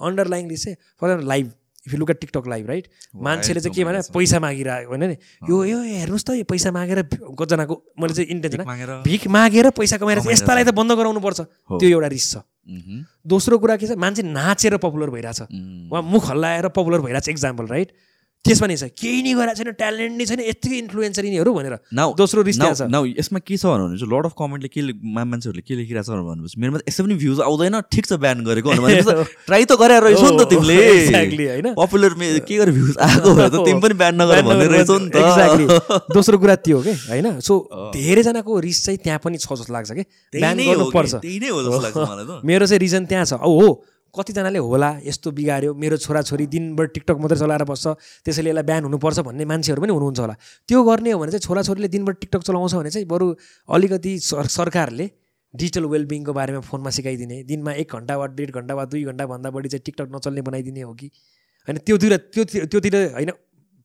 अन्डरलाइङ 0.00 0.48
रिस 0.48 0.64
चाहिँ 0.64 0.76
for 1.00 1.20
live 1.22 1.52
if 1.86 1.92
you 1.92 1.98
look 1.98 2.10
at 2.10 2.20
TikTok 2.20 2.46
live 2.48 2.66
right 2.68 2.88
मान्छेले 3.16 3.60
चाहिँ 3.60 3.74
के 3.74 3.84
भने 3.84 4.00
पैसा 4.12 4.38
मागिरहेको 4.40 4.88
होइन 4.88 5.04
नि? 5.04 5.16
यो 5.48 5.56
यो 5.64 5.78
हेर्नुहोस् 5.80 6.24
त 6.24 6.30
यो 6.36 6.44
पैसा 6.44 6.70
मागेर 6.76 7.02
कतिजनाको 7.08 7.74
मैले 8.00 8.14
चाहिँ 8.14 8.28
इन्टेन्सन 8.36 8.64
मागेर। 8.68 8.90
भिख 9.04 9.26
मागेर 9.28 9.70
पैसा 9.76 9.96
कमाएर 9.96 10.20
यस्तालाई 10.28 10.64
त 10.64 10.76
बन्द 10.76 10.92
गराउनु 10.92 11.20
पर्छ 11.20 11.40
हो। 11.40 11.78
त्यो 11.80 11.88
एउटा 11.88 12.08
रिस 12.12 12.26
छ। 12.32 12.44
दोस्रो 13.24 13.58
कुरा 13.58 13.76
के 13.80 13.86
छ 13.88 13.96
मान्छे 13.96 14.22
नाचेर 14.28 14.76
पपुलर 14.76 15.10
भइरहेछ। 15.10 15.40
उहाँ 15.88 16.02
मुख 16.04 16.24
हल्लाएर 16.28 16.68
पपुलर 16.68 17.00
भइरहेछ 17.00 17.28
इक्जाम्पल 17.28 17.66
राइट 17.72 17.88
त्यसमा 18.40 18.66
नि 18.72 18.76
छ। 18.80 18.88
केही 18.96 19.20
नै 19.20 19.32
गरेको 19.36 19.54
छैन 19.60 19.70
ट्यालेन्ट 19.76 20.14
नै 20.16 20.24
छैन 20.24 20.40
यत्तिकै 20.40 20.76
इन्फ्लुएन्सर 20.88 21.24
यिनीहरू 21.28 21.50
भनेर। 21.52 21.74
नाउ 21.92 22.08
दोस्रो 22.16 22.40
रिस 22.40 22.56
त्यहाँ 22.56 22.74
छ। 22.74 22.82
नाउ 22.88 23.04
यसमा 23.20 23.38
के 23.44 23.56
छ 23.60 23.68
भने 23.68 24.00
चाहिँ 24.00 24.08
लट 24.08 24.24
अफ 24.26 24.34
कमेन्टले 24.40 24.68
के 24.72 24.80
मान्छेहरूले 25.04 25.60
के 25.60 25.74
लेखिरहेको 25.76 26.08
छ 26.08 26.16
भनेर 26.16 26.24
भनेपछि 26.24 26.56
मेरोमा 26.56 26.80
यसै 26.88 27.00
पनि 27.04 27.14
भ्युज 27.20 27.38
आउँदैन। 27.44 27.76
ठिक 27.92 28.04
छ 28.08 28.12
ब्यान 28.16 28.40
गरेको 28.48 28.68
भनेपछि 28.80 29.12
ट्राई 29.44 29.64
त 29.70 29.72
गरेर 29.82 30.00
रहेछौ 30.08 30.28
नि 30.30 30.36
त 30.40 30.42
तिमीले। 30.48 30.76
एक्ज्याक्टली 30.88 31.44
होइन। 31.52 31.68
पपुलर 31.76 32.12
के 32.48 32.54
गरेर 32.56 32.72
भ्युज 32.72 32.96
आएको 32.96 33.28
भए 33.36 33.48
त 33.52 33.56
तिमी 33.60 33.80
पनि 33.84 33.94
ब्यान 34.00 34.14
नगर 34.16 34.42
भन्ने 34.48 34.66
रहेछौ 34.72 34.96
नि 34.98 35.08
त। 35.12 35.16
एक्ज्याक्टली 35.20 35.66
दोस्रो 36.16 36.36
कुरा 36.40 36.56
त्यो 36.64 36.76
हो 36.76 36.82
कि? 36.82 36.92
होइन? 37.12 37.26
सो 37.44 37.52
धेरैजनाको 37.92 38.52
रिस 38.56 38.78
चाहिँ 38.88 38.98
त्यहाँ 39.04 39.20
पनि 39.20 39.36
छ 39.36 39.52
जस्तो 39.52 39.72
लाग्छ 39.72 39.90
कि? 39.92 40.04
ब्यान 40.32 40.56
गर्नुपर्छ। 40.64 41.14
त्यही 41.20 41.38
नै 41.44 41.48
हो 41.52 41.60
जस्तो 41.60 41.80
लाग्छ 41.84 41.96
मलाई 42.08 42.24
त। 42.24 42.32
मेरो 42.40 42.64
चाहिँ 42.66 42.80
रिजन 42.80 43.04
त्यहाँ 43.04 43.24
छ। 43.28 43.32
औ 43.36 43.52
हो 43.52 43.68
कतिजनाले 44.14 44.58
होला 44.58 44.90
यस्तो 45.04 45.30
बिगाऱ्यो 45.30 45.74
मेरो 45.74 45.96
छोराछोरी 45.96 46.46
दिनभर 46.46 46.86
टिकटक 46.94 47.16
मात्रै 47.22 47.38
चलाएर 47.38 47.64
बस्छ 47.64 47.86
त्यसैले 48.24 48.50
यसलाई 48.50 48.64
ब्यान 48.70 48.82
हुनुपर्छ 48.84 49.18
भन्ने 49.28 49.44
मान्छेहरू 49.44 49.82
पनि 49.82 49.92
हुनुहुन्छ 49.92 50.20
होला। 50.20 50.34
त्यो 50.68 50.82
गर्ने 50.82 51.10
हो 51.12 51.18
भने 51.20 51.30
चाहिँ 51.30 51.44
छोराछोरीले 51.46 51.88
दिनभर 51.88 52.12
टिकटक 52.20 52.42
चलाउँछ 52.42 52.74
भने 52.74 52.90
चाहिँ 52.90 53.06
बरु 53.06 53.26
अलिकति 53.68 54.12
सर 54.20 54.46
सरकारले 54.58 55.06
डिजिटल 55.54 55.84
वेलबिङको 55.92 56.32
बारेमा 56.32 56.60
फोनमा 56.66 56.90
सिकाइदिने 56.90 57.42
दिनमा 57.44 57.72
एक 57.82 57.92
घन्टा 57.92 58.16
वा 58.16 58.26
डेढ 58.38 58.50
घन्टा 58.50 58.74
वा 58.74 58.84
दुई 58.90 59.04
घन्टाभन्दा 59.04 59.50
बढी 59.50 59.68
चाहिँ 59.68 59.82
टिकटक 59.86 60.08
नचल्ने 60.14 60.42
बनाइदिने 60.42 60.82
हो 60.82 60.92
कि? 60.94 61.10
होइन 61.68 61.78
त्योतिर 61.86 62.16
त्यो 62.34 62.44
त्योतिर 62.66 62.96
होइन 63.14 63.30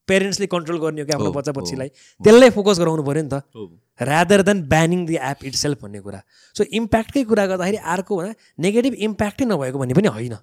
पेरेन्ट्सले 0.07 0.47
कन्ट्रोल 0.47 0.77
गर्ने 0.79 1.01
हो 1.01 1.07
कि 1.07 1.13
आफ्नो 1.13 1.25
हो, 1.25 1.33
बच्चा 1.33 1.51
हो, 1.51 1.61
बच्चीलाई 1.61 1.89
त्यसलाई 2.21 2.49
फोकस 2.49 2.79
गराउनु 2.79 3.03
पऱ्यो 3.03 3.23
नि 3.23 3.29
त। 3.29 3.41
हो। 3.55 3.63
Rather 3.95 4.41
than 4.43 4.61
banning 4.67 5.05
the 5.07 5.15
app 5.15 5.43
itself 5.55 5.81
भन्ने 5.83 5.99
कुरा। 6.03 6.19
सो 6.55 6.63
इम्प्याक्टकै 6.67 7.23
कुरा 7.31 7.45
गर्दाखेरि 7.47 7.77
अर्को 7.79 8.13
भने 8.17 8.31
नेगेटिभ 8.59 8.93
इम्प्याक्टै 9.07 9.45
नभएको 9.45 9.77
भन्ने 9.79 9.93
पनि 9.95 10.07
होइन। 10.11 10.35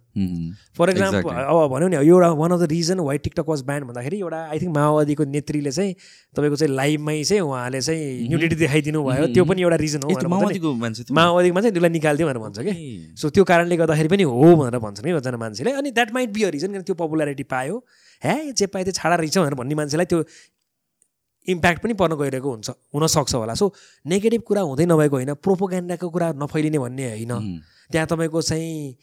For 0.72 0.90
example 0.90 1.20
Exactly. 1.20 1.44
अब 1.52 1.68
भनौँ 1.72 1.88
नि 1.92 1.96
एउटा 1.96 2.28
one 2.32 2.50
of 2.52 2.60
the 2.60 2.68
reason 2.72 2.98
why 3.04 3.18
TikTok 3.18 3.46
was 3.48 3.62
banned 3.68 3.84
भन्दाखेरि 3.86 4.16
एउटा 4.18 4.40
आई 4.48 4.58
थिङ्क 4.58 4.72
माओवादीको 4.72 5.24
नेत्रीले 5.36 5.70
चाहिँ 5.70 5.92
तपाईँको 6.32 6.56
चाहिँ 6.56 6.72
लाइभमै 6.74 7.22
चाहिँ 7.24 7.42
उहाँले 7.42 7.80
चाहिँ 7.80 8.28
न्युडिटी 8.28 8.56
देखाइदिनु 8.56 9.02
भयो। 9.04 9.26
त्यो 9.36 9.44
पनि 9.44 9.62
एउटा 9.62 9.76
रिजन 9.84 10.00
हो। 10.00 10.10
माओवादीको 10.32 10.72
मान्छे 10.72 11.02
थियो? 11.04 11.14
माओवादीमा 11.14 11.60
चाहिँ 11.60 11.72
त्यसलाई 11.76 11.92
निकालिदियो 11.92 12.26
भनेर 12.28 12.40
भन्छ 12.40 12.58
कि 12.58 12.72
सो 13.20 13.30
त्यो 13.36 13.44
कारणले 13.44 13.76
गर्दाखेरि 13.76 14.08
पनि 14.08 14.24
हो 14.32 14.48
भनेर 14.56 14.78
भन्छन् 14.80 15.04
कि 15.04 15.12
कतिजना 15.12 15.38
मान्छेले 15.44 15.70
अनि 15.76 15.90
that 15.92 16.08
might 16.16 16.30
be 16.32 16.40
a 16.42 16.48
reason 16.56 16.72
किन 16.72 16.82
त्यो 16.88 16.96
पपुलारिटी 16.96 17.44
पायो। 17.52 17.84
हे 18.24 18.52
जे 18.52 18.66
पायो 18.66 18.84
त्यो 18.84 18.94
छाडा 18.94 19.16
रहेछ 19.16 19.38
भनेर 19.38 19.54
भन्ने 19.54 19.74
मान्छेलाई 19.74 20.06
त्यो 20.06 20.24
इम्प्याक्ट 21.48 21.82
पनि 21.82 21.94
पर्न 21.98 22.14
गइरहेको 22.16 22.50
हुन्छ 22.50 22.70
हुनसक्छ 22.94 23.34
होला. 23.34 23.54
सो 23.54 23.66
नेगेटिभ 24.06 24.42
कुरा 24.46 24.62
हुँदै 24.62 24.86
नभएको 24.86 25.16
होइन 25.16 25.34
प्रोपोगेन्डाको 25.42 26.08
कुरा 26.08 26.28
नफैलिने 26.38 26.78
भन्ने 26.78 27.08
होइन। 27.08 27.32
त्यहाँ 27.90 28.06
तपाईँको 28.06 28.42
चाहिँ 28.42 28.94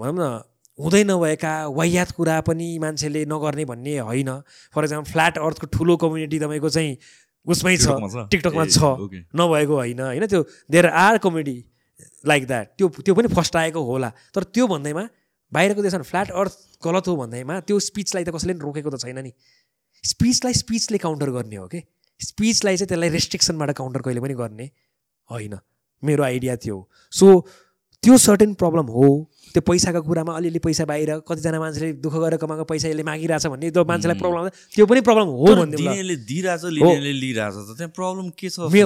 भनौँ 0.00 0.16
न 0.16 0.24
हुँदै 0.78 1.02
नभएका 1.04 1.52
वाह्यात 1.76 2.10
कुरा 2.16 2.40
पनि 2.48 2.68
मान्छेले 2.80 3.24
नगर्ने 3.28 3.64
भन्ने 3.68 3.98
होइन। 4.00 4.30
फर 4.72 4.84
इक्जाम्पल 4.84 5.10
फ्ल्याट 5.12 5.38
अर्थको 5.38 5.66
ठुलो 5.68 5.96
कम्युनिटी 6.00 6.38
तपाईँको 6.40 6.68
चाहिँ 6.72 6.96
उसमै 7.46 7.76
छ 7.76 8.00
टिकटकमा 8.32 8.64
छ? 8.66 8.80
नभएको 9.36 9.74
होइन। 9.76 10.00
होइन 10.00 10.26
त्यो 10.26 10.40
there 10.72 10.86
are 10.88 11.18
comedy 11.20 11.56
like 12.24 12.46
that 12.46 12.66
त्यो 12.78 12.88
त्यो 13.04 13.14
पनि 13.14 13.28
फर्स्ट 13.28 13.56
आएको 13.56 13.80
होला। 13.84 14.08
तर 14.32 14.42
त्यो 14.48 14.66
भन्दैमा 14.66 15.04
बाहिरको 15.52 15.82
देशमा 15.82 16.06
फ्ल्याट 16.10 16.30
अर्थ 16.42 16.54
गलत 16.84 17.08
हो 17.08 17.16
भन्दैमा 17.16 17.54
त्यो 17.68 17.78
स्पिचलाई 17.88 18.24
त 18.24 18.30
कसैले 18.34 18.52
पनि 18.54 18.64
रोकेको 18.64 18.90
त 18.90 18.96
छैन 19.00 19.18
नि। 19.22 19.32
स्पिचलाई 20.04 20.54
स्पिचले 20.60 20.98
काउन्टर 20.98 21.30
गर्ने 21.30 21.56
हो 21.56 21.66
कि? 21.68 21.80
स्पिचलाई 22.20 22.76
चाहिँ 22.76 22.88
त्यसलाई 22.88 23.10
रेस्ट्रिक्सनबाट 23.10 23.70
काउन्टर 23.78 24.00
कहिले 24.02 24.20
पनि 24.20 24.34
गर्ने 24.34 24.66
होइन 25.30 25.54
मेरो 26.02 26.22
आइडिया 26.24 26.56
हो 26.66 26.88
सो 27.12 27.26
त्यो 28.02 28.16
सर्टेन 28.18 28.54
प्रब्लम 28.58 28.86
हो। 28.90 29.06
त्यो 29.54 29.62
पैसाको 29.62 30.00
कुरामा 30.02 30.32
अलिअलि 30.34 30.58
पैसा 30.58 30.84
बाहिर 30.90 31.22
कतिजना 31.22 31.58
मान्छेले 31.60 31.92
दुःख 32.02 32.14
गरेर 32.18 32.38
कमाएको 32.42 32.64
पैसा 32.66 32.88
यसले 32.88 33.02
मागिरहेछ 33.06 33.46
भन्ने 33.46 33.70
त्यो 33.70 33.84
मान्छेलाई 33.84 34.18
प्रब्लम 34.18 34.48
त्यो 34.74 34.86
पनि 34.90 35.00
प्रब्लम 35.06 35.26
हो 35.38 35.46
भन्ने 35.54 35.76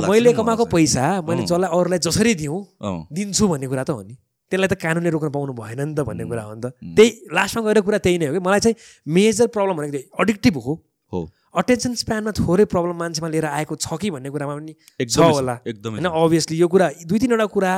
मैले 0.05 0.33
कमाएको। 0.37 0.64
पैसा 0.69 1.05
मैले। 1.23 1.49
जसलाई 1.49 1.71
अरूलाई 1.73 1.99
जसरी 2.05 2.35
दिउँ 2.37 2.61
दिन्छु 3.09 3.49
भन्ने 3.49 3.67
कुरा 3.73 3.85
त 3.85 3.91
हो 3.97 4.03
नि। 4.05 4.17
त्यसलाई 4.51 4.68
त 4.68 4.74
कानुनले 4.82 5.11
रोक्न 5.11 5.30
पाउनु 5.30 5.53
भएन 5.53 5.80
नि 5.80 5.94
त 5.94 6.01
भन्ने 6.07 6.24
कुरा 6.24 6.42
हो 6.42 6.55
नि 6.55 6.61
त. 6.61 6.66
त्यही 6.97 7.11
लास्टमा 7.32 7.62
गएर 7.66 7.80
कुरा 7.86 7.99
त्यही 7.99 8.18
नै 8.18 8.26
हो 8.26 8.34
कि? 8.34 8.42
मलाई 8.47 8.61
चाहिँ 8.61 8.76
मेजर 9.07 9.47
प्रब्लम 9.57 9.74
भनेको 9.76 9.92
त्यही 9.92 10.07
अडिक्टिभ 10.20 10.57
हो। 10.66 10.74
हो। 11.12 11.20
अटेन्सन 11.57 11.94
स्प्यानमा 11.97 12.32
थोरै 12.36 12.64
प्रब्लम 12.68 12.97
मान्छेमा 13.01 13.28
लिएर 13.32 13.47
आएको 13.49 13.74
छ 13.80 13.97
कि 13.97 14.11
भन्ने 14.11 14.30
कुरामा 14.30 14.55
पनि 14.61 14.74
छ 15.09 15.18
होला। 15.18 15.55
एकदमै 15.66 15.99
होइन। 15.99 16.12
अभियसली 16.12 16.57
यो 16.59 16.68
कुरा 16.68 16.86
दुई 17.09 17.18
तिनवटा 17.18 17.47
कुरा 17.57 17.72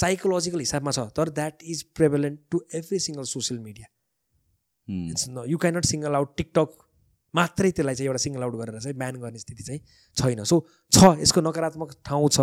साइकोलोजिकल 0.00 0.58
हिसाबमा 0.64 0.90
छ 0.96 1.06
तर 1.12 1.28
that 1.38 1.54
is 1.62 1.82
prevalent 1.94 2.38
to 2.50 2.60
every 2.74 2.98
single 3.06 3.24
social 3.28 3.60
media 3.60 3.86
it's 5.12 5.28
you 5.46 5.58
cannot 5.58 5.84
single 5.84 6.14
out 6.16 6.36
TikTok 6.36 6.70
मात्रै 7.38 7.70
त्यसलाई 7.70 7.94
चाहिँ 7.94 8.08
एउटा 8.10 8.20
सिङ्गल 8.24 8.42
आउट 8.42 8.54
गरेर 8.60 8.78
चाहिँ 8.78 8.96
ब्यान 8.98 9.14
गर्ने 9.22 9.38
स्थिति 9.38 9.62
चाहिँ 9.68 9.80
छैन। 10.16 10.44
सो 10.44 10.56
छ 10.92 11.14
यसको 11.22 11.40
नकारात्मक 11.46 11.90
ठाउँ 12.06 12.28
छ 12.28 12.40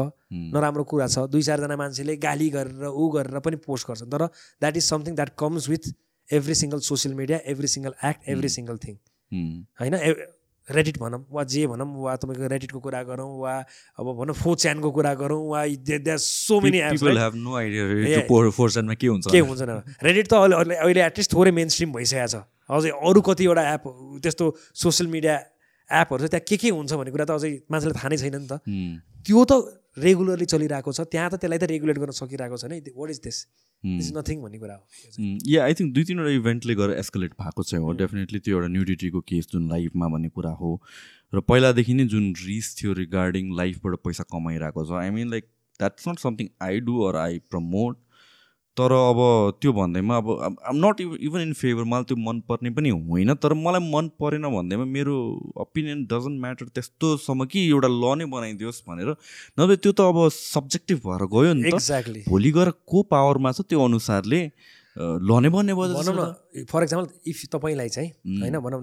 नराम्रो 0.55 0.83
कुरा 0.91 1.07
छ। 1.07 1.27
दुई 1.27 1.43
चारजना 1.49 1.75
मान्छेले 1.75 2.15
गाली 2.27 2.49
गरेर 2.55 2.87
ऊ 2.87 3.03
गरेर 3.17 3.39
पनि 3.45 3.57
पोस्ट 3.67 3.87
गर्छन्। 3.87 4.09
तर 4.09 4.23
that 4.61 4.75
is 4.77 4.85
something 4.89 5.13
that 5.15 5.31
comes 5.35 5.69
with 5.69 5.83
every 6.29 6.55
single 6.55 6.79
social 6.87 7.13
media 7.15 7.37
every 7.53 7.67
single 7.67 7.93
act 8.09 8.21
every 8.33 8.49
single 8.49 8.77
thing 8.85 8.95
होइन? 9.81 9.95
रेडिट 10.67 10.97
भनौँ 10.97 11.21
वा 11.29 11.43
जे 11.45 11.65
भनौँ 11.69 11.85
वा 12.01 12.15
तपाईँको 12.17 12.47
रेडिटको 12.49 12.79
कुरा 12.81 13.01
गरौँ 13.05 13.29
वा 13.37 13.53
अब 14.01 14.07
भनौँ 14.17 14.33
फो 14.33 14.55
च्यानको 14.57 14.89
कुरा 14.91 15.13
गरौँ 15.13 15.41
वा 15.49 15.61
सो 16.17 16.59
मेनी 16.61 16.79
के 18.97 19.07
हुन्छ। 19.13 19.61
रेडिट 20.01 20.25
त 20.25 20.33
अहिले 20.33 20.75
अहिले 20.75 21.01
एटलिस्ट 21.05 21.33
थोरै 21.33 21.51
मेन 21.53 21.69
स्ट्रिम 21.69 21.93
भइसकेको 21.93 22.27
छ। 22.33 22.41
अझै 22.69 22.91
अरू 23.09 23.21
कतिवटा 23.21 23.63
एप 23.73 23.83
त्यस्तो 24.23 24.45
सोसियल 24.83 25.07
मिडिया 25.11 25.35
एपहरू 25.89 26.25
छ 26.25 26.29
त्यहाँ 26.33 26.45
के 26.49 26.57
के 26.57 26.69
हुन्छ 26.73 26.93
भन्ने 26.93 27.11
कुरा 27.13 27.25
त 27.25 27.31
अझै 27.37 27.51
मान्छेलाई 27.69 27.97
थाहा 27.97 28.09
नै 28.09 28.17
छैन 28.17 28.35
नि 28.41 28.47
त. 28.49 28.53
त्यो 29.25 29.41
त 29.45 29.53
रेगुलरली 30.01 30.45
चलिरहेको 30.53 30.91
छ। 30.91 31.01
त्यहाँ 31.13 31.29
त 31.29 31.35
त्यसलाई 31.41 31.59
त 31.61 31.69
रेगुलेट 31.69 31.97
गर्न 32.01 32.13
सकिरहेको 32.19 32.57
छैन 32.57 32.73
what 32.97 33.09
is 33.13 33.19
this 33.25 33.37
is 33.83 34.07
nothing 34.17 34.41
भन्ने 34.41 34.57
कुरा 34.59 34.75
हो। 34.75 34.83
या 35.45 35.63
आई 35.65 35.73
थिङ्क 35.77 35.93
दुई 35.93 36.03
तिनवटा 36.09 36.31
इभेन्टले 36.41 36.75
गरेर 36.75 36.97
एस्कलेट 36.99 37.31
भएको 37.41 37.63
चाहिँ 37.69 37.83
हो। 37.85 37.91
डेफिनेटली 38.01 38.39
त्यो 38.39 38.57
एउटा 38.57 38.69
न्युडिटीको 38.75 39.21
केस 39.29 39.47
जुन 39.51 39.69
लाइफमा 39.69 40.07
भन्ने 40.15 40.29
कुरा 40.33 40.53
हो। 40.61 40.71
र 41.33 41.41
पहिलादेखि 41.41 41.93
नै 41.93 42.05
जुन 42.13 42.33
रिस 42.41 42.75
थियो 42.81 42.93
रिगार्डिङ 43.01 43.53
लाइफबाट 43.61 43.93
पैसा 44.09 44.23
कमाइरहेको 44.33 44.85
छ। 44.85 44.91
I 45.05 45.09
mean 45.19 45.29
like 45.31 45.45
that's 45.79 46.07
not 46.07 46.19
something 46.25 46.49
I 46.65 46.79
do 46.89 46.95
or 47.05 47.15
I 47.21 47.39
promote 47.53 47.97
तर 48.77 48.91
अब 48.93 49.19
त्यो 49.61 49.71
भन्दैमा 49.73 50.17
अब 50.17 50.29
I'm 50.65 50.75
not 50.75 51.01
even 51.01 51.41
in 51.41 51.53
favour 51.55 51.83
मलाई 51.85 52.03
त्यो 52.03 52.17
मनपर्ने 52.19 52.69
पनि 52.71 52.89
होइन 52.89 53.33
तर 53.37 53.53
मलाई 53.57 53.83
मन 53.85 54.09
परेन 54.19 54.47
भन्दैमा 54.51 54.85
मेरो 54.91 55.15
ओपिनियन 55.57 56.03
डजन्ट 56.05 56.41
म्याटर 56.41 56.71
त्यस्तोसम्म 56.75 57.45
कि 57.47 57.65
एउटा 57.67 57.89
ल 57.89 58.15
नै 58.15 58.25
बनाइदियोस् 58.29 58.81
भनेर 58.87 59.15
नभए 59.57 59.75
त्यो 59.77 59.91
त 59.93 60.07
अब 60.07 60.19
सब्जेक्टिभ 60.31 60.99
भएर 61.05 61.27
गयो 61.31 61.53
नि 61.55 61.67
एक्ज्याक्टली 61.69 62.23
भोलि 62.27 62.51
गएर 62.51 62.73
को 62.85 63.03
पावरमा 63.09 63.51
छ 63.51 63.67
त्यो 63.69 63.85
अनुसारले 63.85 64.41
ल 64.95 65.39
नै 65.39 65.49
भन्ने 65.51 65.73
भयो 65.73 65.87
भनौँ 65.93 66.03
जस्तो 66.03 66.25
न 66.57 66.65
फर 66.65 66.83
इक्जाम्पल 66.83 67.07
इफ 67.27 67.45
तपाईँलाई 67.51 67.89
चाहिँ 67.91 68.09
होइन 68.37 68.59
भनौँ 68.59 68.81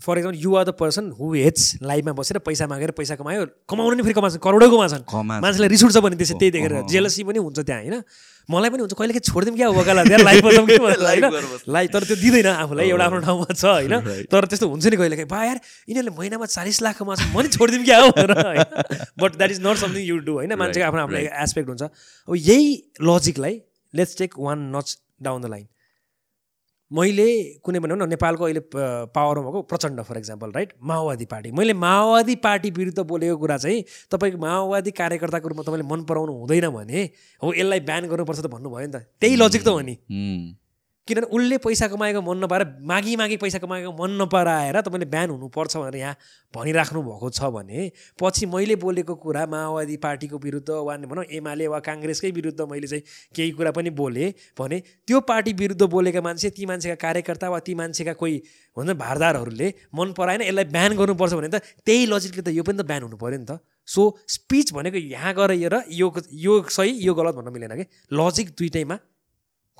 for 0.00 0.18
example 0.18 0.38
you 0.42 0.54
are 0.56 0.64
the 0.64 0.72
person 0.80 1.10
who 1.18 1.32
hates 1.34 1.64
लाइफमा 1.82 2.12
बसेर 2.18 2.38
पैसा 2.48 2.66
मागेर 2.66 2.90
पैसा 2.98 3.14
कमायो 3.20 3.46
कमाउनु 3.68 3.96
नि 3.96 4.02
फेरि 4.02 4.14
कमाउँछ 4.14 4.36
करोडै 4.44 4.68
कमाएको 4.74 5.22
मान्छेलाई 5.22 5.68
रिस 5.68 5.84
उठ्छ 5.84 5.96
भने 6.06 6.16
त्यसै 6.16 6.34
त्यही 6.40 6.50
देखेर 6.56 6.74
जेलसी 6.92 7.24
पनि 7.24 7.38
हुन्छ 7.38 7.58
त्यहाँ 7.60 7.80
होइन? 7.82 8.02
मलाई 8.48 8.70
पनि 8.70 8.80
हुन्छ 8.82 8.94
कहिले 8.98 9.12
काहीँ 9.14 9.26
छोडिदिउँ 9.28 9.56
क्या 9.56 9.68
वकाला 9.70 10.02
त्यहाँ 10.04 10.22
लाइफ 10.24 10.44
कि 10.68 10.78
भनेर 10.84 11.02
होइन? 11.04 11.24
लाइफ 11.68 11.90
तर 11.92 12.04
त्यो 12.10 12.16
दिँदैन 12.22 12.46
आफूलाई 12.52 12.88
एउटा 12.90 13.04
आफ्नो 13.04 13.20
ठाउँमा 13.26 13.46
छ 13.52 13.64
होइन? 13.64 13.94
तर 14.32 14.44
त्यस्तो 14.50 14.68
हुन्छ 14.68 14.86
नि 14.86 14.96
कहिले 14.96 15.16
काहीँ 15.16 15.28
बा 15.30 15.40
यार 15.44 15.58
यिनीहरूले 15.88 16.16
महिनामा 16.18 16.46
चालिस 16.56 16.80
लाख 16.82 16.98
कमाउँछ 16.98 17.20
म 17.34 17.40
नि 17.40 17.48
छोडिदिउँ 17.56 17.84
क्या 17.84 17.98
हो? 18.00 18.08
But 19.20 19.36
that 19.36 19.50
is 19.50 19.60
not 19.66 19.76
something 19.84 20.02
you 20.06 20.16
do 20.24 20.32
होइन? 20.40 20.54
मान्छेको 20.54 20.86
आफ्नो 20.86 21.00
आफ्नो 21.02 21.18
एस्पेक्ट 21.44 21.68
हुन्छ। 21.68 21.82
अब 21.82 22.34
यही 22.48 22.66
लजिकलाई 23.02 23.60
let's 23.94 24.16
take 24.18 24.34
one 24.38 24.58
notch 24.76 24.96
down 25.22 25.42
the 25.42 25.46
line 25.54 25.66
मैले 26.90 27.26
कुनै 27.64 27.78
भनौँ 27.78 27.96
न 27.96 28.08
नेपालको 28.08 28.44
अहिले 28.44 28.60
पावरमा 29.14 29.50
भएको 29.50 29.62
Prachanda 29.70 30.02
for 30.02 30.18
example 30.18 30.50
right 30.52 30.72
Maoist 30.82 31.24
party. 31.24 31.50
मैले 31.52 31.74
माओवादी 31.74 32.34
पार्टी 32.42 32.70
विरुद्ध 32.70 33.00
बोलेको 33.06 33.36
कुरा 33.38 33.56
चाहिँ 33.56 33.84
तपाईँको 34.10 34.38
माओवादी 34.38 34.90
कार्यकर्ताको 34.90 35.48
रूपमा 35.48 35.62
तपाईँले 35.62 35.86
मन 35.86 36.02
पराउनु 36.10 36.32
हुँदैन 36.34 36.68
भने 36.70 37.02
हो 37.42 37.52
यसलाई 37.54 37.80
ब्यान 37.86 38.08
गर्नुपर्छ 38.10 38.40
त 38.40 38.46
भन्नुभयो 38.50 38.86
नि 38.86 38.92
त। 38.92 39.06
त्यही 39.22 39.36
लजिक 39.36 39.62
त 39.64 39.68
हो 39.68 39.80
नि। 39.80 39.94
किनभने 41.08 41.26
उसले 41.36 41.58
पैसा 41.58 41.86
कमाएको 41.88 42.20
मन 42.22 42.44
नपाएर 42.44 42.64
मागी 42.86 43.16
मागी 43.16 43.36
पैसा 43.36 43.58
कमाएको 43.58 43.92
मन 43.92 44.10
नपराएर 44.22 44.80
तपाईँले 44.80 45.06
ब्यान 45.06 45.30
हुनुपर्छ 45.30 45.76
भनेर 45.76 45.96
यहाँ 45.96 46.14
भनिराख्नु 46.54 47.02
भएको 47.02 47.30
छ 47.30 47.50
भने 47.50 47.90
पछि 48.22 48.46
मैले 48.46 48.76
बोलेको 48.76 49.14
कुरा 49.14 49.46
माओवादी 49.46 49.96
पार्टीको 49.96 50.38
विरुद्ध 50.38 50.70
वा 50.70 50.96
भनौँ 51.04 51.24
एमाले 51.32 51.66
वा 51.66 51.78
काङ्ग्रेसकै 51.80 52.30
विरुद्ध 52.30 52.60
मैले 52.62 52.86
चाहिँ 52.86 53.02
केही 53.36 53.50
कुरा 53.58 53.70
पनि 53.72 53.90
बोलेँ 53.90 54.32
भने 54.58 54.80
त्यो 55.06 55.20
पार्टी 55.26 55.52
विरुद्ध 55.62 55.82
बोलेका 55.88 56.20
मान्छे 56.20 56.50
ती 56.50 56.66
मान्छेका 56.66 56.94
कार्यकर्ता 57.02 57.50
वा 57.50 57.58
ती 57.58 57.74
मान्छेका 57.74 58.12
कोही 58.14 58.42
भन्छ 58.76 58.96
भारदारहरूले 58.96 59.74
मन 59.94 60.12
पराएन 60.12 60.42
यसलाई 60.42 60.64
ब्यान 60.70 60.96
गर्नुपर्छ 60.96 61.34
भने 61.34 61.48
त 61.48 61.62
त्यही 61.82 62.06
लजिकले 62.06 62.42
त 62.42 62.54
यो 62.54 62.62
पनि 62.62 62.78
त 62.78 62.86
ब्यान 62.86 63.02
हुनु 63.02 63.16
पऱ्यो 63.16 63.38
नि 63.38 63.46
त। 63.50 63.58
सो 63.88 64.02
स्पिच 64.28 64.72
भनेको 64.72 64.98
यहाँ 65.10 65.34
गएर 65.34 65.52
यो 65.58 65.68
र 65.74 65.82
यो 65.90 66.12
यो 66.30 66.62
सही 66.70 66.92
यो 67.02 67.14
गलत 67.14 67.34
भन्न 67.34 67.52
मिलेन 67.52 67.72
कि? 67.76 67.84
लजिक 68.12 68.50
दुइटैमा 68.58 68.96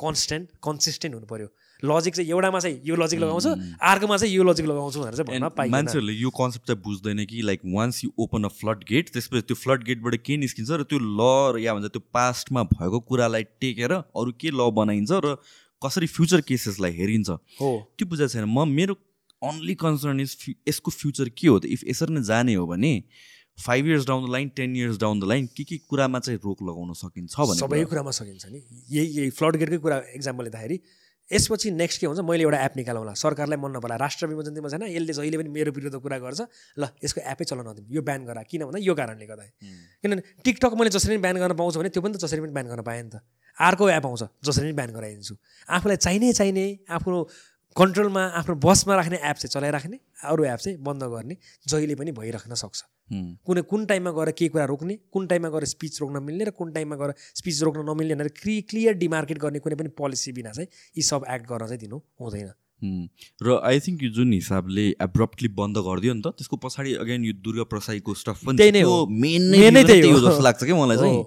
कन्सटेन्ट 0.02 0.48
कन्सिस्टेन्ट 0.64 1.14
हुनु 1.14 1.26
पर्यो। 1.26 1.48
लजिक 1.82 2.14
चाहिँ 2.14 2.30
एउटामा 2.30 2.58
चाहिँ 2.60 2.80
यो 2.84 2.96
लजिक 2.96 3.20
लगाउँछु 3.20 3.50
अर्कोमा 3.80 4.16
चाहिँ 4.16 4.34
यो 4.34 4.42
लजिक 4.44 4.66
लगाउँछु 4.66 5.00
भनेर 5.00 5.14
चाहिँ 5.16 5.28
भन्न 5.30 5.70
मान्छेहरूले 5.72 6.12
यो 6.12 6.30
कन्सेप्ट 6.40 6.66
चाहिँ 6.66 6.82
बुझ्दैन 6.84 7.24
कि 7.24 7.40
like 7.42 7.60
once 7.74 8.04
you 8.04 8.10
open 8.24 8.44
a 8.44 8.48
flood 8.60 8.84
gate 8.90 9.12
त्यसपछि 9.12 9.42
त्यो 9.48 9.56
फ्लड 9.56 9.84
गेटबाट 9.84 10.16
के 10.26 10.36
निस्किन्छ 10.44 10.70
र 10.70 10.82
त्यो 10.90 10.98
ल 11.00 11.56
र 11.56 11.64
या 11.64 11.74
भन्छ 11.74 11.92
त्यो 11.96 12.02
पास्टमा 12.12 12.62
भएको 12.76 13.00
कुरालाई 13.08 13.44
टेकेर 13.64 13.92
अरू 13.92 14.32
के 14.36 14.50
ल 14.52 14.70
बनाइन्छ 14.76 15.10
र 15.24 15.36
कसरी 15.82 16.06
फ्युचर 16.06 16.40
केसेसलाई 16.44 16.92
हेरिन्छ। 16.92 17.30
हो। 17.60 17.70
त्यो 17.96 18.06
बुझाएको 18.08 18.32
छैन। 18.32 18.44
म 18.44 18.68
मेरो 18.68 18.94
ओन्ली 19.40 19.74
कन्सर्न 19.80 20.20
इज 20.20 20.36
यसको 20.68 20.90
फ्युचर 20.92 21.28
के 21.32 21.48
हो 21.48 21.58
त? 21.58 21.64
इफ 21.64 21.80
यसरी 21.88 22.12
नै 22.12 22.22
जाने 22.28 22.54
हो 22.60 22.66
भने 22.68 22.92
five 23.60 23.86
years 23.86 24.06
down 24.06 24.26
the 24.26 24.32
line 24.32 24.48
ten 24.56 24.76
years 24.76 24.98
down 25.00 25.20
the 25.20 25.24
line 25.32 25.46
के 25.56 25.64
के 25.64 25.76
कुरामा 25.88 26.18
चाहिँ 26.20 26.40
रोक 26.44 26.62
लगाउन 26.62 26.92
सकिन्छ 27.02 27.34
भने 27.36 27.60
सबै 27.60 27.84
कुरामा 27.92 28.10
सकिन्छ 28.18 28.46
नि। 28.46 28.62
यही 28.90 29.06
यही 29.06 29.30
फ्लड 29.36 29.56
गेटकै 29.56 29.78
कुरा 29.78 30.02
इक्जाम्पल 30.16 30.44
लिँदाखेरि 30.44 30.80
यसपछि 31.30 31.70
नेक्स्ट 31.70 32.00
के 32.00 32.06
हुन्छ 32.06 32.20
मैले 32.26 32.42
एउटा 32.42 32.58
एप 32.64 32.76
निकालौँला 32.76 33.12
सरकारलाई 33.14 33.58
मन 33.62 33.70
नपरा 33.76 33.96
राष्ट्र 34.02 34.26
विमोचन 34.26 34.54
छैन 34.54 34.82
यसले 34.90 35.12
जहिले 35.14 35.38
पनि 35.38 35.50
मेरो 35.56 35.72
विरुद्ध 35.72 35.98
कुरा 36.02 36.18
गर्छ 36.18 36.40
ल 36.78 36.88
यसको 37.04 37.20
एपै 37.22 37.44
चलाउन 37.44 37.68
नदिउँ। 37.70 37.86
यो 37.86 38.02
ब्यान 38.02 38.24
गरा। 38.26 38.42
किन 38.50 38.64
भन्दा 38.66 38.78
यो 38.82 38.94
कारणले 38.98 39.26
गर्दा। 39.30 39.44
किनभने 40.02 40.22
टिकटक 40.42 40.72
मैले 40.74 40.90
जसरी 40.90 41.14
पनि 41.14 41.22
ब्यान 41.22 41.36
गर्न 41.38 41.54
पाउँछु 41.54 41.78
भने 41.78 41.90
त्यो 41.94 42.02
पनि 42.02 42.14
त 42.14 42.26
जसरी 42.26 42.40
पनि 42.42 42.50
ब्यान 42.50 42.66
गर्न 42.66 42.82
पाएँ 42.82 43.02
नि 43.02 43.10
त। 43.14 43.22
अर्को 43.58 43.88
एप 43.94 44.06
आउँछ 44.10 44.22
जसरी 44.42 44.66
पनि 44.66 44.74
ब्यान 44.74 44.90
गराइदिन्छु। 44.90 45.34
आफूलाई 45.70 45.96
चाहिने 46.02 46.32
चाहिने 46.34 46.66
आफ्नो 46.90 47.18
कन्ट्रोलमा 47.80 48.22
आफ्नो 48.38 48.54
बसमा 48.64 48.94
राख्ने 48.96 49.18
एप 49.24 49.36
चाहिँ 49.36 49.52
चलाइराख्ने 49.56 49.98
अरू 50.30 50.44
एप 50.44 50.58
चाहिँ 50.64 50.78
बन्द 50.88 51.02
गर्ने 51.12 51.36
जहिले 51.68 51.94
पनि 52.00 52.12
भइराख्न 52.12 52.54
सक्छ। 52.62 52.80
कुनै 53.46 53.62
कुन 53.70 53.86
टाइममा 53.90 54.10
गएर 54.16 54.30
के 54.38 54.48
कुरा 54.48 54.64
रोक्ने 54.70 54.94
कुन 55.12 55.26
टाइममा 55.26 55.48
गएर 55.50 55.64
स्पिच 55.74 56.00
रोक्न 56.00 56.22
मिल्ने 56.22 56.44
र 56.44 56.50
कुन 56.58 56.72
टाइममा 56.72 56.96
गएर 56.96 57.14
स्पिच 57.40 57.62
रोक्न 57.62 57.80
नमिल्ने 57.90 58.14
भनेर 58.14 58.32
क्लि 58.40 58.60
क्लियर 58.70 58.94
डिमार्केट 59.04 59.38
गर्ने 59.44 59.58
कुनै 59.64 59.76
पनि 59.80 59.90
पोलिसी 59.98 60.32
बिना 60.32 60.50
चाहिँ 60.50 60.68
यी 60.96 61.02
सब 61.02 61.24
एक्ट 61.36 61.46
गर्न 61.52 61.66
चाहिँ 61.66 61.80
दिनु 61.80 61.98
हुँदैन। 62.20 62.50
र 63.42 63.56
आई 63.70 63.80
थिङ्क 63.86 64.02
यो 64.02 64.10
जुन 64.18 64.32
हिसाबले 64.32 64.84
एब्रप्टली 65.06 65.48
बन्द 65.56 65.76
गरिदियो 65.88 66.12
नि 66.14 66.22
त 66.22 66.36
त्यसको 66.36 66.56
पछाडि 66.66 66.94
अगेन 67.02 67.24
यो 67.24 67.32
दुर्गा 67.44 67.64
प्रसाईको 67.72 68.14
स्टफ 68.20 68.44
पनि 68.46 68.56
त्यही 68.56 68.72
नै 68.72 68.82
हो। 68.88 68.94
मेन 69.24 69.74
नै 69.74 69.82
त्यही 69.84 70.10
हो। 70.10 70.20
जस्तो 70.20 70.42
लाग्छ 70.48 70.64
क्या 70.64 70.76
मलाई। 70.76 70.96
चाहिँ 70.96 71.18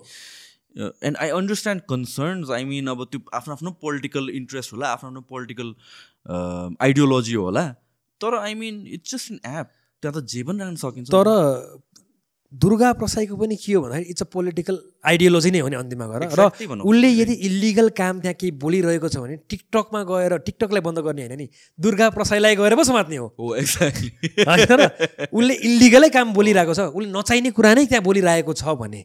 and 0.73 1.17
I 1.21 1.29
understand 1.29 1.81
concerns 1.89 2.49
I 2.49 2.63
mean 2.65 2.87
अब 2.89 3.03
त्यो 3.11 3.19
आफ्नो 3.37 3.53
आफ्नो 3.53 3.71
पोलिटिकल 3.83 4.29
इन्ट्रेस्ट 4.33 4.73
होला 4.73 4.87
आफ्नो 4.97 5.09
आफ्नो 5.09 5.21
पोलिटिकल 5.29 5.69
आइडियोलोजी 6.25 7.33
होला। 7.35 7.65
तर 8.21 8.37
I 8.39 8.53
mean 8.55 8.85
it's 8.87 9.15
just 9.15 9.31
an 9.31 9.39
app 9.43 9.67
त्यहाँ 10.03 10.13
त 10.13 10.25
जे 10.25 10.43
पनि 10.43 10.59
राख्न 10.59 10.75
सकिन्छ। 10.75 11.09
तर 11.11 11.27
दुर्गा 12.53 12.91
प्रसाईको 12.93 13.35
पनि 13.35 13.55
के 13.57 13.73
हो 13.73 13.81
भन्दाखेरि 13.81 14.09
इट्स 14.13 14.21
अ 14.21 14.25
पोलिटिकल 14.29 14.75
आइडियोलोजी 15.09 15.51
नै 15.51 15.59
हो 15.59 15.67
नि 15.67 15.75
अन्तिममा 15.75 16.05
गएर। 16.07 16.23
र। 16.37 16.41
उसले 16.85 17.09
यदि 17.09 17.33
इलिगल 17.49 17.89
काम 17.97 18.19
त्यहाँ 18.21 18.37
केही 18.37 18.51
बोलिरहेको 18.61 19.09
छ 19.09 19.17
भने 19.17 19.35
टिकटकमा 19.49 20.01
गएर 20.05 20.37
टिकटकलाई 20.45 20.81
बन्द 20.85 20.99
गर्ने 21.01 21.21
होइन 21.25 21.37
नि 21.39 21.47
दुर्गा 21.79 22.09
प्रसाईलाई 22.13 22.55
गएर 22.55 22.75
पो 22.77 22.83
समात्ने 22.85 23.17
हो। 23.17 23.27
एक्ज्याक्टली 23.57 24.09
होइन 24.45 24.69
र 24.69 24.81
उसले 25.33 25.53
इलिगलै 25.65 26.09
काम 26.13 26.33
बोलिरहेको 26.33 26.73
छ। 26.77 26.93
उसले 26.93 27.09
नचाहिने 27.09 27.51
कुरा 27.57 27.73
नै 27.73 27.85
त्यहाँ 27.89 28.03
बोलिरहेको 28.05 28.53
छ 28.53 28.63
भने 28.77 29.01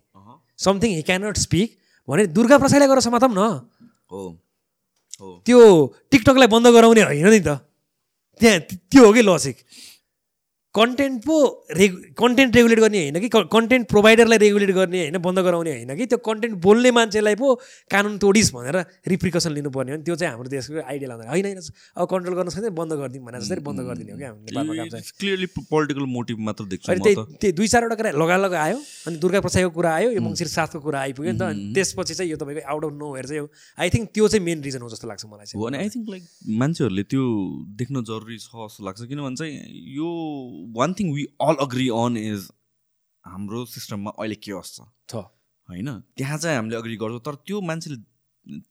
something 0.61 0.91
he 0.93 1.03
can 1.09 1.25
not 1.25 1.37
speak 1.41 1.69
भने 2.09 2.29
दुर्गा 2.37 2.57
प्रसाईलाई 2.61 2.89
गएर 2.89 3.01
समातौँ 3.01 3.33
न। 3.33 3.65
हो। 4.13 4.21
त्यो 5.46 5.60
टिकटकलाई 6.12 6.48
बन्द 6.48 6.68
गराउने 6.68 7.02
होइन 7.02 7.28
नि 7.30 7.40
त 7.40 7.50
त्यहाँ 8.42 8.60
त्यो 8.90 9.06
हो 9.06 9.12
कि 9.14 9.22
लजिक 9.22 9.58
कन्टेन्ट 10.79 11.25
पो 11.27 11.37
रेगु 11.81 11.97
कन्टेन्ट 12.23 12.57
रेगुलेट 12.57 12.81
गर्ने 12.81 12.99
होइन 13.03 13.21
कि? 13.21 13.29
कन्टेन्ट 13.57 13.89
प्रोभाइडरलाई 13.89 14.39
रेगुलेट 14.39 14.71
गर्ने 14.79 15.01
होइन 15.03 15.19
बन्द 15.27 15.39
गराउने 15.49 15.73
होइन 15.73 15.97
कि? 15.97 16.07
त्यो 16.07 16.19
कन्टेन्ट 16.29 16.55
बोल्ने 16.67 16.91
मान्छेलाई 16.99 17.35
पो 17.43 17.55
कानुन 17.91 18.19
तोडिस् 18.25 18.53
भनेर 18.55 18.77
रिप्रिकसन 19.09 19.53
लिनुपर्ने 19.59 19.93
हो 19.93 19.99
नि। 19.99 20.05
त्यो 20.05 20.17
चाहिँ 20.17 20.33
हाम्रो 20.33 20.49
देशको 20.51 20.83
आइडिया 20.83 21.09
लाउँदैन 21.09 21.29
होइन 21.29 21.45
होइन 21.47 21.61
अब 21.99 22.07
कन्ट्रोल 22.13 22.35
गर्न 22.39 22.49
सक्दैन 22.57 22.75
बन्द 22.81 22.93
गरिदिउँ 23.01 23.25
भने 23.27 23.41
जसरी 23.41 23.61
बन्द 23.69 23.81
गरिदिने 23.89 24.13
हो 24.13 24.19
क्या 24.19 25.01
क्लियरली 25.19 25.47
पोलिटिकल 25.59 26.07
मोटिभ 26.17 26.39
मात्र 26.49 26.65
देख्छु 26.73 26.93
अनि 26.93 27.01
त्यही 27.05 27.17
त्यही 27.41 27.53
दुई 27.59 27.69
चारवटा 27.75 27.95
कुरा 28.01 28.11
लगालग 28.23 28.55
आयो 28.65 28.79
अनि 29.09 29.17
दुर्गा 29.25 29.41
प्रसाईको 29.47 29.71
कुरा 29.79 29.91
आयो 29.95 30.11
यो 30.11 30.21
मङ्सिर 30.23 30.49
सातको 30.49 30.81
कुरा 30.87 31.01
आइपुग्यो 31.01 31.33
नि 31.33 31.39
त 31.39 31.43
अनि 31.43 31.73
त्यसपछि 31.75 32.15
चाहिँ 32.15 32.31
यो 32.31 32.37
तपाईँको 32.43 32.63
आउट 32.73 32.85
अफ 32.85 32.93
नो 33.03 33.13
हेयर 33.15 33.27
चाहिँ 33.27 33.49
आई 33.79 33.89
थिङ्क 33.95 34.07
त्यो 34.15 34.29
चाहिँ 34.29 34.45
मेन 34.45 34.63
रिजन 34.63 34.83
हो 34.83 34.89
जस्तो 34.95 35.09
लाग्छ 35.09 35.25
मलाई 35.27 35.47
चाहिँ। 35.47 35.61
हो 35.61 35.67
अनि 35.69 35.79
आई 35.79 35.89
थिङ्क 35.95 36.07
लाइक 36.11 36.23
मान्छेहरूले 36.63 37.03
त्यो 37.13 37.25
देख्न 37.81 38.05
जरुरी 38.11 38.39
छ 38.39 38.49
जस्तो 38.49 38.85
लाग्छ। 38.87 39.01
किनभने 39.09 39.37
चाहिँ 39.37 39.55
यो 39.99 40.09
one 40.77 40.95
thing 40.95 41.13
we 41.15 41.25
all 41.41 41.57
agree 41.61 41.89
on 41.89 42.17
is 42.17 42.49
हाम्रो 43.25 43.65
सिस्टममा 43.67 44.11
अहिले 44.19 44.35
के 44.35 44.53
छ। 44.53 44.81
छ। 45.09 45.15
होइन? 45.69 45.89
त्यहाँ 46.17 46.39
चाहिँ 46.39 46.57
हामीले 46.57 46.77
अग्री 46.77 46.97
गर्छौँ 46.97 47.21
तर 47.21 47.35
त्यो 47.47 47.61
मान्छेले 47.61 47.97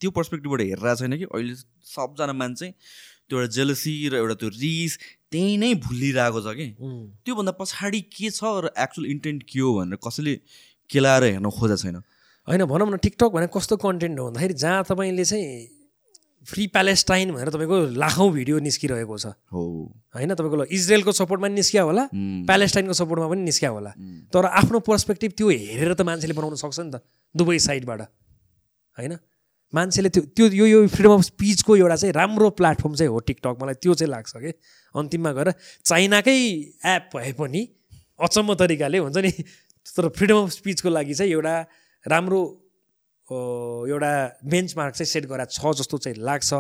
त्यो 0.02 0.10
पर्सपेक्टिभबाट 0.12 0.62
हेरिरहेको 0.62 0.96
छैन 0.96 1.18
कि 1.18 1.26
अहिले 1.26 1.56
सबजना 1.86 2.34
मान्छे 2.34 2.68
त्यो 3.30 3.38
एउटा 3.38 3.52
जेलसी 3.54 3.94
र 4.10 4.16
एउटा 4.16 4.36
त्यो 4.42 4.50
रिस 4.50 4.98
त्यही 5.32 5.58
नै 5.58 5.74
भुलिरहेको 5.86 6.42
छ 6.42 6.56
कि. 6.58 6.68
त्योभन्दा 7.26 7.52
पछाडि 7.62 8.02
के 8.02 8.30
छ 8.32 8.42
र 8.66 8.72
एक्चुअल 8.74 9.06
इन्टेन्ट 9.06 9.44
के 9.44 9.60
हो 9.60 9.74
भनेर 9.78 10.00
कसैले 10.02 10.34
केलाएर 10.90 11.24
हेर्न 11.24 11.50
खोजेको 11.50 11.78
छैन। 11.78 11.96
होइन 12.48 12.66
भनौँ 12.66 12.88
न 12.90 12.98
टिकटक 12.98 13.30
भने 13.30 13.48
कस्तो 13.54 13.78
कन्टेन्ट 13.78 14.20
हो 14.20 14.26
भन्दाखेरि 14.32 14.54
जहाँ 14.54 14.84
तपाईँले 14.90 15.26
चाहिँ 15.26 15.77
फ्री 16.48 16.68
प्यालेस्टाइन 16.68 17.32
भनेर 17.32 17.50
तपाईँको 17.52 17.78
लाखौँ 18.00 18.32
भिडियो 18.32 18.60
निस्किरहेको 18.60 19.18
छ। 19.20 19.36
हो। 19.52 19.62
होइन? 20.16 20.34
तपाईँको 20.34 20.66
इजरायलको 20.72 21.12
सपोर्टमा 21.12 21.48
पनि 21.48 21.56
निस्किया 21.56 21.84
होला 21.84 22.04
प्यालेस्टाइनको 22.14 22.94
सपोर्टमा 22.94 23.28
पनि 23.28 23.42
निस्किया 23.44 23.72
होला। 23.72 23.92
तर 24.32 24.46
आफ्नो 24.46 24.80
पर्सपेक्टिभ 24.80 25.32
त्यो 25.38 25.48
हेरेर 25.50 25.94
त 25.94 26.02
मान्छेले 26.02 26.34
बनाउन 26.34 26.56
सक्छ 26.56 26.80
नि 26.80 26.92
त 26.96 27.04
दुवै 27.36 27.60
साइडबाट। 27.60 28.02
होइन? 28.98 29.14
मान्छेले 29.74 30.10
त्यो 30.10 30.24
त्यो 30.32 30.46
यो 30.48 30.66
यो 30.66 30.80
फ्रिडम 30.88 31.14
अफ 31.14 31.22
स्पिचको 31.36 31.76
एउटा 31.76 31.96
चाहिँ 31.96 32.14
राम्रो 32.16 32.50
प्लेटफर्म 32.56 32.94
चाहिँ 32.96 33.12
हो 33.12 33.20
टिकटक। 33.20 33.56
मलाई 33.60 33.76
त्यो 33.84 33.94
चाहिँ 33.94 34.12
लाग्छ 34.12 34.34
कि। 34.40 34.52
अन्तिममा 34.96 35.32
गएर 35.36 35.52
चाइनाकै 35.84 36.38
एप 36.80 37.10
भए 37.12 37.32
पनि 37.36 37.62
अचम्म 38.24 38.54
तरिकाले 38.56 38.98
हुन्छ 38.98 39.18
नि 39.18 39.32
तर 39.86 40.08
फ्रिडम 40.16 40.38
अफ 40.44 40.50
स्पिचको 40.52 40.90
लागि 40.90 41.14
चाहिँ 41.14 41.32
एउटा 41.32 41.56
राम्रो 42.08 42.40
एउटा 43.32 44.12
बेन्च 44.46 44.74
मार्क 44.78 44.94
चाहिँ 44.96 45.08
सेट 45.08 45.26
गरेर 45.26 45.46
छ 45.48 45.74
जस्तो 45.78 45.98
चाहिँ 45.98 46.18
लाग्छ। 46.18 46.54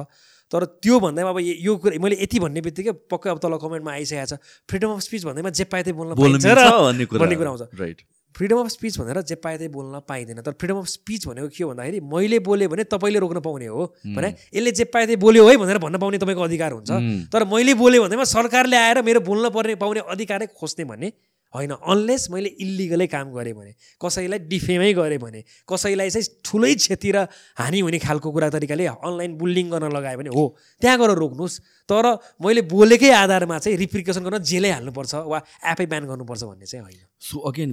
तर 0.51 0.63
त्यो 0.79 0.99
भन्दैमा 0.99 1.29
अब 1.29 1.39
यो 1.39 1.75
कुरा 1.75 1.99
मैले 1.99 2.15
यति 2.23 2.39
भन्ने 2.39 2.61
बित्तिकै 2.63 2.91
पक्कै 3.11 3.29
अब 3.29 3.37
तल 3.43 3.55
कमेन्टमा 3.59 3.91
आइसकेको 3.91 4.25
छ। 4.25 4.39
फ्रिडम 4.69 4.89
अफ 4.95 4.99
स्पिच 5.03 5.23
भन्दैमा 5.27 5.49
जे 5.51 5.63
पाए 5.67 5.83
त्यही 5.83 5.95
बोल्न 5.97 6.15
पाइन्छ 6.15 6.45
भन्ने 6.45 7.05
कुरा। 7.05 7.19
भन्ने 7.19 7.35
कुरा 7.35 7.49
आउँछ। 7.51 7.75
राइट 7.75 8.01
फ्रिडम 8.35 8.57
अफ 8.59 8.67
स्पिच 8.69 8.97
भनेर 8.99 9.21
जे 9.27 9.35
पाए 9.43 9.57
त्यही 9.57 9.71
बोल्न 9.73 9.99
पाइँदैन। 10.07 10.39
तर 10.39 10.53
फ्रिडम 10.55 10.77
अफ 10.77 10.87
स्पिच 10.87 11.27
भनेको 11.27 11.47
के 11.51 11.63
हो 11.63 11.69
भन्दाखेरि 11.69 11.99
मैले 11.99 12.39
बोलेँ 12.39 12.67
भने 12.69 12.83
तपाईँले 12.85 13.19
रोक्न 13.19 13.39
पाउने 13.43 13.65
हो। 13.67 13.85
भने 14.07 14.29
यसले 14.55 14.71
जे 14.71 14.85
पाए 14.87 15.05
त्यही 15.05 15.19
बोल्यो 15.19 15.47
है 15.47 15.57
भनेर 15.57 15.77
भन्न 15.83 15.97
पाउने 15.99 16.17
तपाईँको 16.17 16.41
अधिकार 16.47 16.71
हुन्छ। 16.71 17.27
तर 17.27 17.43
मैले 17.43 17.73
बोलेँ 17.75 17.99
भन्दैमा 17.99 18.23
सरकारले 18.23 18.77
आएर 18.77 19.01
मेरो 19.03 19.19
बोल्न 19.25 19.49
पर्ने 19.51 19.75
पाउने 19.75 19.99
अधिकारै 20.05 20.47
खोज्ने 20.53 20.85
भन्ने 20.85 21.11
होइन 21.53 21.71
अनलेस 21.71 22.27
मैले 22.31 22.49
इल्लिगलै 22.59 23.07
काम 23.07 23.31
गरेँ 23.31 23.53
भने 23.53 23.71
कसैलाई 24.01 24.39
डिफेमै 24.51 24.93
गरेँ 24.93 25.17
भने 25.17 25.41
कसैलाई 25.69 26.09
चाहिँ 26.09 26.27
ठुलै 26.43 26.73
क्षति 26.75 27.11
र 27.11 27.17
हानि 27.57 27.79
हुने 27.79 27.99
खालको 27.99 28.31
कुरा 28.31 28.49
तरिकाले 28.51 28.85
अनलाइन 28.87 29.37
बुल्लिङ 29.37 29.69
गर्न 29.71 29.91
लगायो 29.95 30.17
भने 30.17 30.29
हो 30.35 30.45
त्यहाँ 30.81 30.97
गएर 30.99 31.11
रोक्नुहोस्। 31.17 31.55
तर 31.89 32.05
मैले 32.43 32.61
बोलेकै 32.67 33.11
आधारमा 33.15 33.57
चाहिँ 33.59 33.77
रिप्रिकेसन 33.77 34.23
गर्न 34.27 34.43
जेलै 34.43 34.71
हाल्नुपर्छ 34.71 35.13
वा 35.25 35.39
एपै 35.71 35.85
ब्यान 35.87 36.03
गर्नुपर्छ 36.11 36.43
भन्ने 36.43 36.65
चाहिँ 36.65 36.83
होइन। 36.83 36.99
सो 37.19 37.39
अगेन 37.47 37.69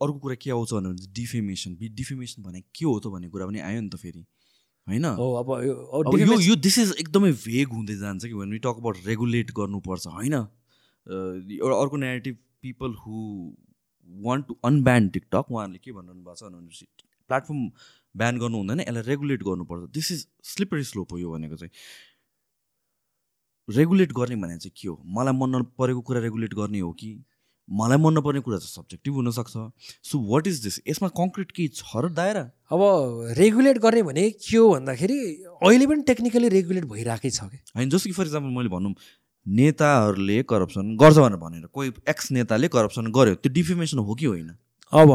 अर्को 0.00 0.18
कुरा 0.18 0.36
के 0.40 0.50
आउँछ 0.50 0.72
भने 0.72 1.12
डिफेमेसन 1.12 1.76
डिफेमेसन 1.76 2.42
भने 2.42 2.60
के 2.72 2.84
हो 2.84 2.98
त 3.00 3.12
भन्ने 3.12 3.28
कुरा 3.28 3.46
पनि 3.46 3.60
आयो 3.60 3.80
नि 3.80 3.90
त 3.92 4.00
फेरि 4.00 4.24
होइन? 4.86 5.04
हो 5.04 5.26
अब 5.36 6.18
यो 6.18 6.40
यो 6.40 6.56
दिस 6.56 6.78
इज 6.78 6.94
एकदमै 7.00 7.32
भेग 7.44 7.68
हुँदै 7.76 7.96
जान्छ 8.00 8.24
कि 8.24 8.34
वी 8.34 8.58
टक 8.58 8.76
अबाउट 8.80 8.96
रेगुलेट 9.06 9.52
गर्नुपर्छ 9.52 10.06
होइन? 10.16 10.34
एउटा 11.06 11.76
अर्को 11.76 11.96
negative 11.96 12.36
people 12.66 12.96
who 13.02 13.16
want 14.26 14.46
to 14.48 14.56
unban 14.64 15.08
TikTok 15.14 15.50
उहाँहरूले 15.50 15.78
के 15.84 15.92
भनिरहनु 15.92 16.22
भएको 16.24 16.34
छ 16.34 16.50
भनेपछि 16.50 16.86
प्लेटफर्म 17.30 17.62
ब्यान 18.14 18.38
गर्नु 18.38 18.56
हुँदैन 18.58 18.80
यसलाई 18.80 19.02
रेगुलेट 19.06 19.42
गर्नुपर्छ। 19.42 19.88
दिस 19.94 20.10
इज 20.12 20.26
स्लिपरी 20.50 20.84
स्लोप 20.90 21.12
हो 21.12 21.18
यो 21.18 21.32
भनेको 21.32 21.56
चाहिँ। 21.56 21.72
रेगुलेट 23.68 24.12
गर्ने 24.18 24.36
भने 24.42 24.56
चाहिँ 24.58 24.72
के 24.76 24.88
हो? 24.88 24.94
मलाई 25.16 25.34
मन 25.34 25.56
नपरेको 25.56 26.00
कुरा 26.06 26.20
रेगुलेट 26.20 26.54
गर्ने 26.54 26.80
हो 26.80 26.92
कि? 26.92 27.10
मलाई 27.68 27.98
मन 27.98 28.14
नपर्ने 28.18 28.40
कुरा 28.46 28.58
चाहिँ 28.58 28.72
सब्जेक्टिभ 28.72 29.14
हुनसक्छ। 29.14 29.54
सो 30.06 30.18
वाट 30.30 30.46
इज 30.46 30.62
दिस 30.62 30.80
यसमा 30.88 31.08
कङ्क्रिट 31.18 31.50
केही 31.50 31.68
छ 31.74 31.82
र 31.98 32.08
दायरा? 32.14 32.44
अब 32.72 32.80
रेगुलेट 33.38 33.78
गर्ने 33.82 34.02
भने 34.06 34.30
के 34.30 34.56
हो 34.56 34.68
भन्दाखेरि 34.70 35.18
अहिले 35.62 35.86
पनि 35.86 36.02
टेक्निकली 36.06 36.48
रेगुलेट 36.48 36.84
भइरहेकै 36.94 37.30
छ 37.30 37.50
कि? 37.50 37.58
होइन 37.76 37.90
जस्तो 37.90 38.06
कि 38.06 38.14
फर 38.14 38.26
इक्जाम्पल 38.30 38.54
मैले 38.56 38.70
भनौँ 38.70 38.94
नेताहरूले 39.46 40.42
करप्सन 40.42 40.96
गर्छ 40.96 41.16
भनेर 41.16 41.38
भनेर 41.38 41.66
कोही 41.72 41.92
एक्स 42.08 42.30
नेताले 42.32 42.68
करप्सन 42.68 43.06
गर्यो 43.12 43.34
त्यो 43.34 43.52
डिफेमेसन 43.52 43.98
हो 43.98 44.14
कि 44.14 44.26
होइन 44.26 44.50
अब 44.92 45.10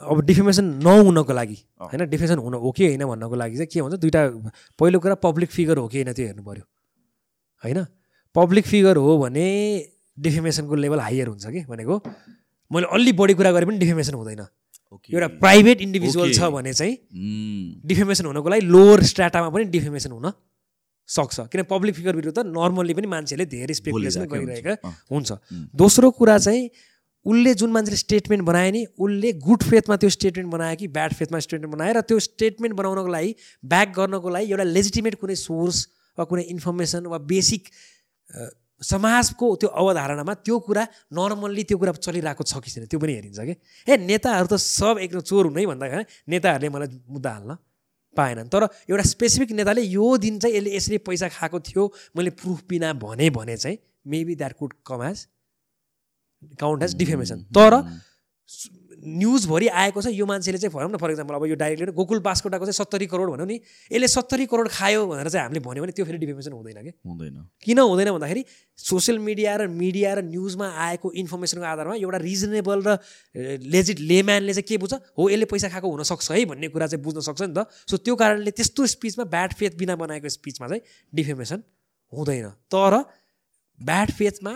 अब 0.00 0.20
डिफेमेसन 0.26 0.64
नहुनको 0.84 1.32
लागि। 1.32 1.56
होइन 1.80 2.04
डिफेमेसन 2.10 2.38
हुन 2.38 2.54
हो 2.54 2.70
कि 2.72 2.86
होइन 2.86 3.04
भन्नको 3.06 3.34
लागि 3.34 3.56
चाहिँ 3.56 3.68
के 3.72 3.82
भन्छ 3.82 4.00
दुइटा 4.00 4.22
पहिलो 4.78 4.98
कुरा 5.00 5.14
पब्लिक 5.22 5.50
फिगर 5.50 5.76
हो 5.78 5.86
कि 5.88 5.98
होइन 5.98 6.12
त्यो 6.12 6.26
हेर्नु 6.26 6.42
पऱ्यो 6.42 6.64
होइन 7.64 7.86
पब्लिक 8.34 8.66
फिगर 8.66 8.96
हो 8.96 9.18
भने 9.18 9.46
डिफेमेसनको 10.18 10.74
लेभल 10.74 11.00
हायर 11.00 11.28
हुन्छ 11.28 11.46
कि 11.46 11.64
भनेको 11.68 12.00
मैले 12.70 12.86
अलि 12.92 13.12
बढी 13.12 13.34
कुरा 13.34 13.52
गरेँ 13.52 13.68
पनि 13.68 13.78
डिफेमेसन 13.78 14.14
हुँदैन 14.14 14.40
ओके 14.92 15.14
एउटा 15.14 15.28
प्राइभेट 15.40 15.80
इन्डिभिजुअल. 15.80 16.32
छ 16.32 16.50
भने 16.54 16.72
चाहिँ. 16.72 16.94
डिफेमेसन 17.86 18.26
हुनको 18.26 18.48
लागि 18.48 18.66
लोवर 18.66 19.02
स्ट्राटामा 19.02 19.48
पनि 19.50 19.64
डिफेमेसन 19.70 20.12
हुन 20.12 20.32
सक्छ 21.08 21.40
किन 21.52 21.62
पब्लिक 21.70 21.94
फिगर 21.94 22.16
विरुद्ध 22.16 22.38
नर्मल्ली 22.38 22.94
पनि 22.94 23.06
मान्छेले 23.06 23.44
धेरै 23.46 23.74
स्पेकुलेसन। 23.74 24.24
गरिरहेका। 24.24 24.74
हुन्छ. 25.10 25.30
दोस्रो 25.76 26.10
कुरा 26.10 26.38
चाहिँ 26.38 26.70
उसले 27.26 27.54
जुन 27.54 27.70
मान्छेले 27.72 27.96
स्टेटमेन्ट 27.96 28.44
बनायो 28.44 28.70
नि 28.72 28.84
उसले 28.98 29.32
गुड 29.40 29.62
फेथमा 29.64 29.96
त्यो 29.96 30.10
स्टेटमेन्ट 30.10 30.50
बनायो 30.52 30.76
कि 30.76 30.86
ब्याड 30.96 31.12
फेथमा 31.14 31.38
स्टेटमेन्ट 31.40 31.74
बनायो 31.76 31.92
र 31.96 32.00
त्यो 32.08 32.18
स्टेटमेन्ट 32.20 32.76
बनाउनको 32.76 33.10
लागि 33.16 33.30
ब्याक 33.64 33.88
गर्नको 33.96 34.28
लागि 34.28 34.50
एउटा 34.52 34.64
लेजिटिमेट 34.76 35.14
कुनै 35.20 35.36
सोर्स 35.40 35.76
वा 36.18 36.24
कुनै 36.24 36.42
इन्फर्मेसन 36.52 37.06
वा 37.08 37.18
बेसिक 37.32 37.62
समाजको 38.82 39.46
त्यो 39.56 39.68
अवधारणामा 39.80 40.34
त्यो 40.44 40.58
कुरा 40.68 40.84
नर्मल्ली 41.16 41.62
त्यो 41.64 41.78
कुरा 41.80 41.92
चलिरहेको 42.04 42.44
छ 42.44 42.60
कि 42.60 42.70
छैन 42.70 42.84
त्यो 42.92 42.98
पनि 43.00 43.12
हेरिन्छ 43.16 43.40
कि 43.40 43.54
ए 43.88 43.96
नेताहरू 44.04 44.46
त 44.52 44.60
सब 44.60 45.00
एक 45.00 45.16
चोर 45.24 45.48
हुनै 45.48 45.64
भन्दाखेरि 45.72 46.04
नेताहरूले 46.28 46.68
मलाई 46.76 46.88
मुद्दा 47.08 47.30
हाल्न 47.36 47.56
पाएनन्। 48.16 48.48
तर 48.48 48.68
एउटा 48.90 49.04
स्पेसिफिक 49.04 49.52
नेताले 49.52 49.82
यो 49.82 50.16
दिन 50.18 50.38
चाहिँ 50.38 50.56
यसले 50.56 50.76
यसरी 50.76 50.98
पैसा 51.08 51.28
खाएको 51.28 51.60
थियो 51.60 51.92
मैले 52.16 52.30
प्रुफ 52.40 52.62
बिना 52.68 52.92
भने 53.02 53.30
भने 53.30 53.56
चाहिँ 53.56 53.78
maybe 54.06 54.34
that 54.34 54.52
could 54.58 54.74
come 54.86 55.04
as 55.04 55.26
count 56.60 56.82
as 56.82 56.94
defamation 56.96 57.42
तर 57.50 57.80
न्युजभरि 59.04 59.68
आएको 59.68 60.02
छ 60.02 60.08
यो 60.10 60.26
मान्छेले 60.26 60.58
चाहिँ 60.58 60.72
भनौँ 60.74 60.90
न 60.90 60.96
फर 60.96 61.10
इक्जाम्पल 61.10 61.34
अब 61.34 61.44
यो 61.46 61.54
डाइरेक्टली 61.54 61.92
गोकुल 61.92 62.18
बास्कोटाको 62.24 62.64
चाहिँ 62.64 62.78
सत्तरी 62.80 63.06
करोड 63.06 63.30
भनौँ 63.30 63.46
नि 63.46 63.60
यसले 63.92 64.08
सत्तरी 64.08 64.46
करोड 64.46 64.68
खायो 64.68 65.06
भनेर 65.06 65.28
चाहिँ 65.28 65.44
हामीले 65.44 65.60
भन्यो 65.60 65.82
भने 65.82 65.92
त्यो 65.92 66.04
फेरि 66.04 66.18
डिफेमेसन 66.18 66.52
हुँदैन 66.52 66.82
कि? 66.82 66.92
हुँदैन। 67.04 67.36
किन 67.64 67.78
हुँदैन 67.78 68.10
भन्दाखेरि 68.16 68.44
सोसियल 68.78 69.18
मिडिया 69.18 69.56
र 69.56 69.66
मिडिया 69.68 70.14
र 70.14 70.22
न्युजमा 70.24 70.68
आएको 70.88 71.12
इन्फर्मेसनको 71.20 71.64
आधारमा 71.64 71.94
एउटा 72.00 72.18
रिजनेबल 72.24 72.82
र 72.86 72.98
लेजिट 73.60 74.00
लेम्यानले 74.00 74.52
चाहिँ 74.54 74.66
के 74.68 74.76
बुझ्छ? 74.80 74.94
हो 75.18 75.22
यसले 75.30 75.44
पैसा 75.52 75.68
खाएको 75.68 75.88
हुनसक्छ 75.90 76.30
है 76.32 76.44
भन्ने 76.48 76.68
कुरा 76.72 76.86
चाहिँ 76.86 77.02
बुझ्न 77.04 77.20
सक्छ 77.20 77.42
नि 77.42 77.54
त। 77.54 77.68
सो 77.90 77.96
त्यो 78.00 78.14
कारणले 78.16 78.50
त्यस्तो 78.50 78.86
स्पिचमा 78.96 79.24
ब्याड 79.28 79.52
फेथ 79.54 79.76
बिना 79.78 79.96
बनाएको 79.96 80.28
स्पिचमा 80.28 80.68
चाहिँ 80.68 80.82
डिफेमेसन 81.12 81.62
हुँदैन। 82.12 82.46
तर 82.72 83.04
ब्याड 83.80 84.10
फेथमा 84.10 84.54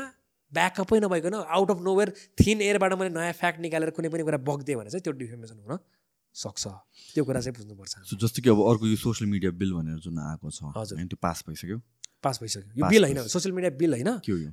ब्याकअपै 0.52 0.98
नभइकन 1.00 1.34
आउट 1.34 1.70
अफ 1.70 1.80
नोवेयर 1.82 2.12
थिन 2.40 2.60
एयरबाट 2.62 2.92
मैले 2.98 3.10
नयाँ 3.14 3.32
फ्याक्ट 3.32 3.60
निकालेर 3.60 3.90
कुनै 3.96 4.08
पनि 4.08 4.22
कुरा 4.28 4.38
बग्दिएँ 4.48 4.78
भने 4.78 4.90
चाहिँ 4.90 5.02
त्यो 5.02 5.12
डिफेमेसन 5.12 5.58
हुन 5.64 5.78
सक्छ। 6.36 6.64
त्यो 7.14 7.24
कुरा 7.24 7.40
चाहिँ 7.40 7.54
बुझ्नुपर्छ। 7.56 8.16
जस्तो 8.16 8.42
कि 8.42 8.48
अब 8.50 8.58
अर्को 8.70 8.86
यो 8.86 8.96
सोसियल 8.96 9.30
मिडिया 9.30 9.50
बिल 9.60 9.72
भनेर 9.74 9.98
जुन 9.98 10.18
आएको 10.18 10.50
छ 10.50 10.72
हजुर। 10.76 10.96
त्यो 11.04 11.18
पास 11.22 11.44
भइसक्यो? 11.48 11.78
पास 12.24 12.38
भइसक्यो। 12.42 12.72
यो 12.78 12.88
बिल 12.88 13.04
होइन। 13.04 13.18
सोसियल 13.28 13.54
मिडिया 13.54 13.70
बिल 13.76 13.92
होइन 13.94 14.08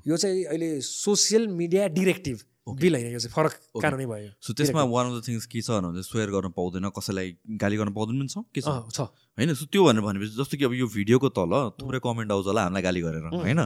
यो? 0.08 0.18
चाहिँ 0.18 0.43
अहिले 0.46 0.70
सोसियल 0.82 1.48
मिडिया 1.48 1.88
डिरेक्टिभ 1.93 2.38
बिल 2.66 2.95
होइन 2.95 3.13
यो 3.13 3.20
चाहिँ 3.22 3.34
फरक. 3.34 3.53
कानुनै 3.78 4.05
भयो। 4.09 4.30
सो 4.41 4.53
त्यसमा 4.57 4.84
वान 4.89 5.05
अफ 5.05 5.13
द 5.16 5.28
थिङ्स 5.28 5.45
के 5.45 5.61
छ 5.61 5.70
भने 5.86 6.01
स्वेयर 6.01 6.30
गर्न 6.34 6.49
पाउँदैन 6.57 6.89
कसैलाई 6.89 7.28
गाली 7.61 7.78
गर्न 7.78 7.93
पाउँदैन 7.93 8.26
पनि 8.26 8.30
छ 8.34 8.41
के 8.49 8.61
छ? 8.66 9.05
होइन 9.38 9.53
सो 9.53 9.66
त्यो 9.70 9.84
भनेर 9.86 10.01
भनेपछि 10.01 10.34
जस्तो 10.34 10.55
कि 10.57 10.63
अब 10.66 10.74
यो 10.74 10.88
भिडियोको 10.88 11.30
तल 11.30 11.53
थुप्रै 11.78 11.99
कमेन्ट 12.01 12.32
आउँछ 12.32 12.45
होला 12.49 12.61
हामीलाई 12.66 12.82
गाली 12.82 13.01
गरेर 13.05 13.24
होइन. 13.36 13.61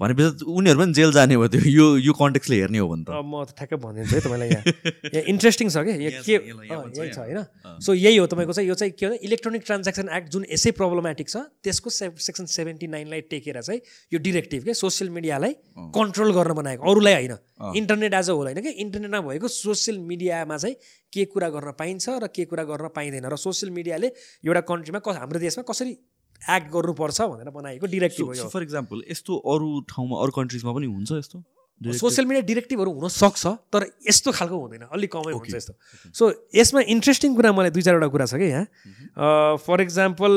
भनेपछि 0.00 0.50
उनीहरू 0.50 0.78
पनि 0.80 0.92
जेल 0.98 1.12
जाने 1.14 1.36
भयो 1.36 1.48
त्यो 1.54 1.62
यो 1.62 1.86
यो 2.08 2.12
कन्टेक्सले 2.18 2.56
हेर्ने 2.58 2.78
हो 2.82 2.88
भने 2.88 3.04
त 3.06 3.22
म 3.22 3.44
त 3.44 3.54
ठ्याक्कै 3.54 3.76
भनिदिन्छु 3.78 4.14
है 4.16 4.20
तपाईँलाई 4.24 4.48
यहाँ। 4.50 4.62
यहाँ 5.14 5.24
इन्ट्रेस्टिङ 5.30 5.68
छ 5.70 5.76
कि 5.84 5.92
यहाँ 5.94 6.24
के 6.24 6.38
छ, 6.40 6.42
यहाँ-। 6.66 7.14
होइन। 7.20 7.38
सो 7.78 7.94
यही 7.94 8.16
हो 8.16 8.26
तपाईँको 8.26 8.52
चाहिँ 8.56 8.68
यो 8.68 8.74
चाहिँ 8.74 8.92
के 8.98 9.06
हो? 9.06 9.12
इलेक्ट्रोनिक 9.22 9.62
ट्रान्ज्याक्सन 9.62 10.08
एक्ट 10.08 10.28
जुन 10.34 10.42
यसै 10.50 10.70
प्रब्लमेटिक 10.74 11.28
छ 11.28 11.36
त्यसको 11.62 11.90
सेक्सन 11.92 12.48
सेभेन्टी 12.50 12.86
नाइनलाई 12.90 13.20
टेकेर 13.30 13.60
चाहिँ 13.60 13.80
यो 14.10 14.18
डिरेक्टिभ 14.18 14.64
के? 14.64 14.74
सोसियल 14.74 15.10
मिडियालाई। 15.12 15.52
कन्ट्रोल 15.94 16.32
गर्न 16.32 16.52
बनाएको 16.58 16.82
अरूलाई 16.82 17.14
होइन। 17.14 17.36
इन्टरनेट 17.76 18.12
अ 18.28 18.32
होल 18.32 18.46
होइन 18.46 18.60
कि 18.62 18.70
इन्टरनेटमा 18.84 19.20
भएको 19.28 19.48
सोसियल 19.48 19.98
मिडियामा 20.10 20.56
चाहिँ 20.56 20.76
के 21.12 21.24
कुरा 21.34 21.48
गर्न 21.56 21.72
पाइन्छ 21.78 22.08
र 22.24 22.26
के 22.34 22.44
कुरा 22.50 22.64
गर्न 22.64 22.88
पाइँदैन 22.96 23.26
र 23.32 23.36
सोसियल 23.46 23.72
मिडियाले 23.72 24.12
एउटा 24.44 24.60
कन्ट्रीमा 24.70 25.00
कस 25.06 25.16
हाम्रो 25.20 25.40
देशमा 25.46 25.64
कसरी 25.70 25.96
एक्ट 26.42 26.68
गर्नुपर्छ 26.72 27.20
भनेर 27.32 27.50
बनाएको 27.56 27.86
डिरेक्टिभ 27.96 28.26
हो 28.26 28.48
फर 28.54 28.62
इक्जाम्पल 28.62 29.02
यस्तो 29.10 29.32
अरू 29.54 29.68
ठाउँमा 29.90 30.22
अरू 30.22 30.32
कन्ट्रिजमा 30.38 30.72
पनि 30.72 30.86
हुन्छ 30.86 31.12
यस्तो? 31.12 31.38
सोसियल 31.80 32.26
मिडिया 32.26 32.44
डिरेक्टिभहरू 32.46 32.90
हुनसक्छ 32.98 33.46
तर 33.72 33.86
यस्तो 34.08 34.32
खालको 34.32 34.58
हुँदैन 34.58 34.82
अलिक 34.94 35.10
कमै 35.12 35.32
हुन्छ. 35.32 35.54
यस्तो 35.54 35.74
सो 36.18 36.24
यसमा 36.54 36.80
इन्ट्रेस्टिङ 36.94 37.34
कुरा 37.34 37.52
मलाई 37.52 37.70
दुई 37.76 37.82
चारवटा 37.82 38.08
कुरा 38.14 38.26
छ 38.26 38.34
कि 38.42 38.48
यहाँ 38.52 39.56
फर 39.66 39.80
इक्जाम्पल 39.82 40.32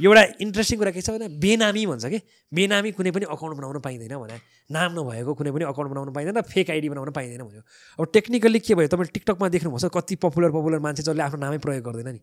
एउटा 0.00 0.22
इन्ट्रेस्टिङ 0.44 0.78
कुरा 0.78 0.90
के 0.90 1.00
छ 1.00 1.10
भने 1.10 1.28
बेनामी 1.40 1.86
भन्छ 1.86 2.04
कि? 2.06 2.18
बेनामी 2.52 2.90
कुनै 2.92 3.10
पनि 3.16 3.24
अकाउन्ट 3.32 3.56
बनाउन 3.56 3.80
पाइँदैन 3.80 4.16
भने 4.16 4.36
नाम 4.70 4.92
नभएको 4.98 5.32
कुनै 5.34 5.50
पनि 5.56 5.64
अकाउन्ट 5.72 5.90
बनाउन 5.92 6.12
पाइँदैन 6.12 6.40
फेक 6.52 6.70
आइडी 6.70 6.88
बनाउन 6.92 7.10
पाइँदैन 7.16 7.42
भन्यो। 7.48 7.62
अब 7.98 8.04
टेक्निकली 8.12 8.58
के 8.60 8.74
भयो 8.74 8.88
तपाईँले 8.92 9.12
टिकटकमा 9.16 9.48
देख्नुभएको 9.56 9.88
छ 9.88 9.90
कति 9.96 10.14
पपुलर 10.20 10.50
पपुलर 10.52 10.78
मान्छे 10.84 11.02
जसले 11.02 11.22
आफ्नो 11.22 11.40
नामै 11.40 11.58
प्रयोग 11.64 11.84
गर्दैन 11.88 12.12
नि। 12.12 12.20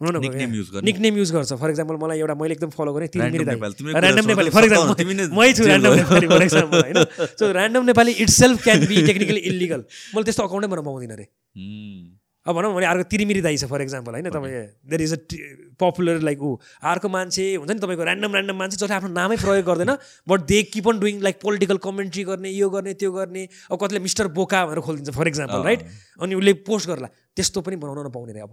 निकनेम 0.00 1.14
युज 1.16 1.30
गर्छ। 1.32 1.52
फर 1.54 1.70
इक्जाम्पल 1.70 1.96
मलाई 2.02 2.18
एउटा 2.18 2.34
मैले 2.34 2.54
एकदम 2.54 2.70
फलो 2.74 2.92
गरेँ 2.94 3.08
ऱ्यान्डम 3.14 4.26
नेपाली। 4.26 4.50
फर 4.50 4.62
मै 5.38 5.52
छु 5.54 5.62
ऱ्यान्डम। 5.64 5.94
नेपाली 5.94 6.26
फर 6.26 6.42
इक्जाम्पल 6.42 6.78
होइन। 6.82 6.98
So 7.38 7.52
random 7.52 7.84
Nepali 7.86 8.12
itself 8.34 8.62
can 8.64 8.86
be 8.90 9.06
technically 9.06 9.40
illegal 9.54 9.80
मैले 10.14 10.24
त्यस्तो 10.26 10.42
अकाउन्टै 10.42 10.68
बनाउनु 10.74 10.90
पाउँदिनँ 10.90 11.14
अरे. 11.14 11.26
अब 12.46 12.54
भनौँ 12.54 12.74
भने 12.74 12.86
अर्को 12.86 13.04
तिरिमिरी 13.08 13.40
दाई 13.40 13.56
छ 13.56 13.64
फर 13.64 13.82
इक्जाम्पल 13.82 14.12
होइन 14.12 14.28
तपाईँ 14.30 14.52
there 14.84 15.02
is 15.02 15.12
a 15.12 15.18
popular 15.80 16.20
like 16.20 16.42
ऊ 16.42 16.50
अर्को 16.92 17.08
मान्छे 17.08 17.44
हुन्छ 17.54 17.70
नि 17.70 17.78
तपाईँको 17.80 18.04
ऱ्यान्डम 18.04 18.32
ऱ्यान्डम 18.36 18.56
मान्छे 18.56 18.76
जसले 18.76 18.94
आफ्नो 18.94 19.08
नामै 19.12 19.36
प्रयोग 19.40 19.64
गर्दैन 19.64 19.92
but 20.28 20.40
they 20.52 20.62
keep 20.68 20.88
on 20.88 20.98
doing 21.00 21.20
like 21.24 21.40
political 21.40 21.78
commentary 21.86 22.24
गर्ने 22.24 22.50
यो 22.50 22.68
गर्ने 22.70 22.94
त्यो 23.00 23.12
गर्ने 23.12 23.48
अब 23.70 23.78
कतिले 23.80 24.00
मिस्टर 24.04 24.28
बोका 24.36 24.60
भनेर 24.66 24.80
खोलिदिन्छ 24.84 25.16
फर 25.16 25.28
इक्जाम्पल। 25.28 25.62
राइट 25.64 25.80
अनि 26.20 26.34
उसले 26.34 26.52
पोस्ट 26.68 26.88
गर्ला 26.88 27.08
त्यस्तो 27.36 27.60
पनि 27.64 27.76
बनाउन 27.80 28.06
नपाउने 28.06 28.32
रे 28.32 28.40
अब। 28.40 28.52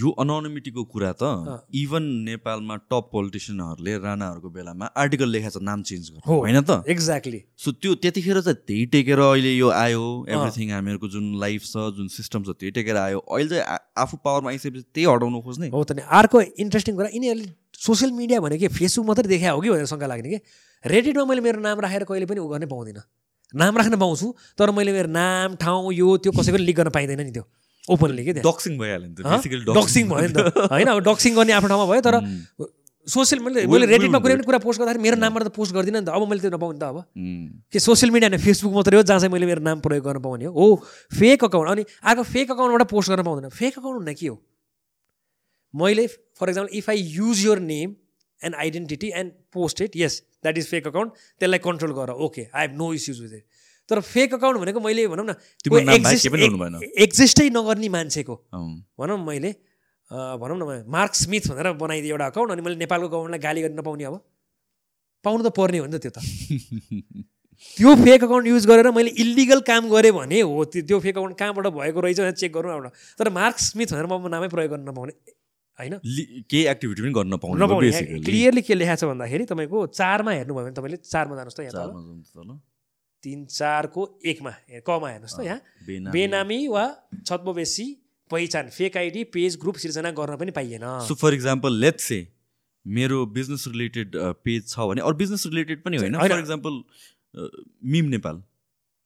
यो 0.00 0.10
अनोनिमिटीको 0.22 0.82
कुरा 0.92 1.12
त 1.20 1.58
इभन 1.82 2.02
नेपालमा 2.26 2.76
टप 2.90 3.08
पोलिटिसियनहरूले 3.12 3.96
राणाहरूको 4.04 4.50
बेलामा 4.50 4.86
आर्टिकल 5.02 5.28
लेखाएको 5.28 5.58
छ 5.58 5.62
नाम 5.62 5.82
चेन्ज। 5.82 6.04
गर्नु 6.10 6.26
होइन 6.26 6.60
त? 6.60 6.82
एक्ज्याक्टली 6.88 7.40
सो 7.64 7.72
त्यो 7.82 7.94
त्यतिखेर 8.02 8.40
चाहिँ 8.40 8.58
त्यही 8.66 8.84
टेकेर 8.94 9.20
अहिले 9.20 9.52
यो 9.56 9.68
आयो 9.68 10.04
एभ्रिथिङ 10.28 10.70
हामीहरूको 10.72 11.08
जुन 11.14 11.26
लाइफ 11.44 11.62
छ 11.64 11.86
जुन 11.96 12.08
सिस्टम 12.16 12.42
छ 12.42 12.56
त्यही 12.58 12.70
टेकेर 12.78 12.96
आयो। 12.96 13.18
अहिले 13.20 13.48
चाहिँ 13.48 13.78
आफू 14.04 14.16
पावरमा 14.24 14.50
आइसकेपछि 14.50 14.84
त्यही 14.94 15.06
हटाउनु 15.12 15.40
खोज्ने 15.46 15.68
हो 15.76 15.84
त 15.84 15.98
नि। 15.98 16.02
अर्को 16.20 16.40
इन्ट्रेस्टिङ 16.64 16.96
कुरा 16.96 17.08
यिनीहरूले 17.14 17.50
सोसियल 17.78 18.12
मिडिया 18.20 18.40
भनेको 18.40 18.60
के 18.64 18.68
फेसबुक 18.78 19.06
मात्रै 19.06 19.28
देखा 19.28 19.50
हो 19.50 19.60
कि 19.60 19.70
भनेर 19.70 19.86
शङ्का 19.92 20.06
लाग्ने 20.06 20.30
कि? 20.30 20.38
रेडिटमा 20.84 21.24
मैले 21.30 21.42
मेरो 21.48 21.60
नाम 21.60 21.80
राखेर 21.84 22.04
कहिले 22.08 22.26
पनि 22.26 22.40
उ 22.40 22.48
गर्ने 22.48 22.66
पाउँदिनँ। 22.66 23.04
नाम 23.54 23.76
राख्न 23.76 23.96
पाउँछु 24.00 24.26
तर 24.56 24.70
मैले 24.72 24.92
मेरो 24.92 25.08
नाम 25.12 25.56
ठाउँ 25.60 25.92
यो 25.92 26.16
त्यो 26.24 26.32
कसैको 26.32 26.56
लिक 26.56 26.76
गर्न 26.76 26.90
पाइँदैन 26.96 27.20
नि 27.20 27.32
त्यो। 27.36 27.44
ओपनली 27.88 28.24
के 28.24 28.32
डक्सिङ 28.42 28.78
भइहाल्यो 28.78 29.08
नि 29.08 29.14
त 29.14 29.26
बेसिकली 29.26 29.64
डक्सिङ 29.74 30.08
भयो 30.08 30.26
नि 30.28 30.32
त। 30.32 30.70
होइन 30.72 30.86
अब 30.92 30.98
डक्सिङ 31.08 31.34
गर्ने 31.34 31.52
आफ्नो 31.52 31.68
ठाउँमा 31.68 31.86
भयो 31.92 32.02
तर 32.06 32.16
सोसियल 33.12 33.40
मैले 33.42 33.66
मैले 33.66 33.70
will- 33.72 33.88
रेडिटमा 33.90 34.18
कुनै 34.22 34.34
पनि 34.38 34.44
कुरा 34.46 34.58
पोस्ट 34.62 34.78
गर्दाखेरि 34.80 35.02
मेरो 35.02 35.16
नामबाट 35.18 35.42
त 35.42 35.50
पोस्ट 35.58 35.74
गर्दिनँ 35.74 36.00
नि 36.00 36.06
त। 36.06 36.14
अब 36.14 36.22
मैले 36.30 36.40
त्यो 36.46 36.50
नपाउने 36.54 36.78
त 36.78 36.84
अब। 36.86 36.98
Mm. 37.18 37.46
कि 37.72 37.78
सोसियल 37.82 38.10
मिडिया 38.14 38.28
होइन 38.30 38.42
फेसबुक 38.46 38.72
मात्रै 38.78 38.96
हो 38.96 39.02
जहाँ 39.02 39.18
चाहिँ 39.18 39.32
मैले 39.34 39.46
मेरो 39.50 39.62
नाम 39.66 39.80
प्रयोग 39.82 40.04
गर्न 40.06 40.20
पाउने 40.22 40.44
हो? 40.46 40.52
हो 40.54 40.66
फेक 41.18 41.44
अकाउन्ट 41.44 41.70
अनि 41.70 41.82
अर्को 42.06 42.22
फेक 42.30 42.50
अकाउन्टबाट 42.54 42.88
पोस्ट 42.94 43.10
गर्न 43.10 43.22
पाउँदैन। 43.26 43.50
फेक 43.50 43.78
अकाउन्ट 43.78 43.98
हुन 44.06 44.14
के 44.14 44.26
हो? 44.30 44.36
मैले 45.74 46.06
for 46.38 46.48
example 46.48 46.76
if 46.78 46.90
I 46.90 47.02
use 47.18 47.44
your 47.44 47.58
name 47.66 47.94
and 48.40 48.54
identity 48.62 49.10
and 49.16 49.32
post 49.52 49.80
it 49.82 49.96
yes 49.96 50.22
that 50.46 50.58
is 50.58 50.66
fake 50.70 50.86
account 50.86 51.10
त्यसलाई 51.40 51.58
कन्ट्रोल 51.66 51.92
गर। 51.98 52.10
Okay 52.26 52.46
I 52.54 52.66
have 52.66 52.76
no 52.78 52.92
issues 52.94 53.20
with 53.22 53.32
it 53.34 53.44
तर 53.88 54.00
फेक 54.00 54.34
अकाउन्ट 54.34 54.60
भनेको 54.60 54.80
मैले 54.80 55.06
भनौँ 55.08 55.26
न। 55.26 55.32
एक्जिस्टै 57.04 57.48
नगर्ने 57.50 57.88
मान्छेको। 57.88 58.34
भनौँ 59.00 59.18
न 59.18 59.20
मैले 59.26 59.50
भनौँ 60.10 60.56
न 60.58 60.84
मार्क 60.88 61.14
स्मिथ 61.14 61.48
भनेर 61.50 61.72
बनाइदिएँ 61.82 62.12
एउटा 62.12 62.26
अकाउन्ट 62.32 62.52
अनि 62.52 62.62
मैले 62.62 62.76
नेपालको 62.84 63.08
गभर्मेन्टलाई 63.08 63.42
गाली 63.46 63.60
गर्न 63.62 63.78
नपाउने 63.80 64.04
अब। 64.04 64.14
पाउनु 65.24 65.42
त 65.44 65.52
पर्ने 65.56 65.78
हो 65.78 65.86
नि 65.86 65.98
त 65.98 66.00
त्यो 66.02 66.12
त। 66.16 66.18
त्यो 67.76 67.90
फेक 67.96 68.24
अकाउन्ट 68.24 68.46
युज 68.48 68.66
गरेर 68.66 68.90
मैले 68.96 69.10
इलिगल 69.22 69.60
काम 69.68 69.88
गरेँ 69.90 70.12
भने 70.12 70.40
हो 70.40 70.64
त्यो 70.72 70.98
फेक 70.98 71.14
अकाउन्ट 71.16 71.38
कहाँबाट 71.38 71.66
भएको 71.78 72.00
रहेछ 72.00 72.18
भनेर 72.20 72.34
चेक 72.40 72.52
गरौँ 72.52 72.72
एउटा 72.74 72.90
तर 73.18 73.30
मार्क 73.30 73.56
स्मिथ 73.68 73.92
भनेर 73.94 74.06
म 74.10 74.28
नामै 74.34 74.48
प्रयोग 74.54 74.70
गर्न 74.72 74.88
नपाउने 74.88 75.12
होइन? 75.78 75.94
केही 76.50 76.64
एक्टिभिटी 76.72 77.00
पनि 77.02 77.12
गर्न 77.18 77.36
पाउनु 77.44 77.56
नपाउने 77.64 78.20
क्लियरली 78.26 78.62
के 78.66 78.74
लेखाएको 78.74 79.00
छ 79.00 79.10
भन्दाखेरि 79.12 79.44
तपाईँको 79.52 79.86
चारमा 80.00 80.30
हेर्नुभयो 80.38 80.64
भने 80.64 80.74
तपाईँले 80.80 80.98
चारमा 81.06 81.34
जानुहोस् 81.38 81.56
त 81.56 81.60
यहाँ 81.70 82.60
तिन 83.24 83.44
चारको 83.46 84.02
एकमा 84.26 84.52
कमा 84.86 85.08
हेर्नुहोस् 85.10 85.36
त 85.38 85.40
यहाँ। 85.46 85.60
बेनामी। 86.12 86.60
वा 86.68 86.84
छद्मवेशी 87.26 87.86
पहिचान 88.30 88.68
फेक 88.70 88.96
आइडी 88.96 89.24
पेज 89.30 89.56
ग्रुप 89.60 89.76
सिर्जना 89.78 90.10
गर्न 90.12 90.36
पनि 90.36 90.50
पाइएन। 90.52 90.84
So 91.08 91.14
for 91.14 91.34
example 91.34 91.72
let's 91.80 92.04
say 92.04 92.20
मेरो 92.86 93.18
बिजनेस 93.34 93.64
रिलेटेड 93.68 94.16
पेज 94.42 94.60
छ 94.68 94.88
भने 94.90 95.00
अरू 95.02 95.16
बिजनेस 95.16 95.46
रिलेटेड 95.46 95.82
पनि 95.82 95.96
होइन। 95.96 96.18
For 96.18 96.38
example 96.38 96.82
meme 97.92 98.06
Nepal. 98.16 98.42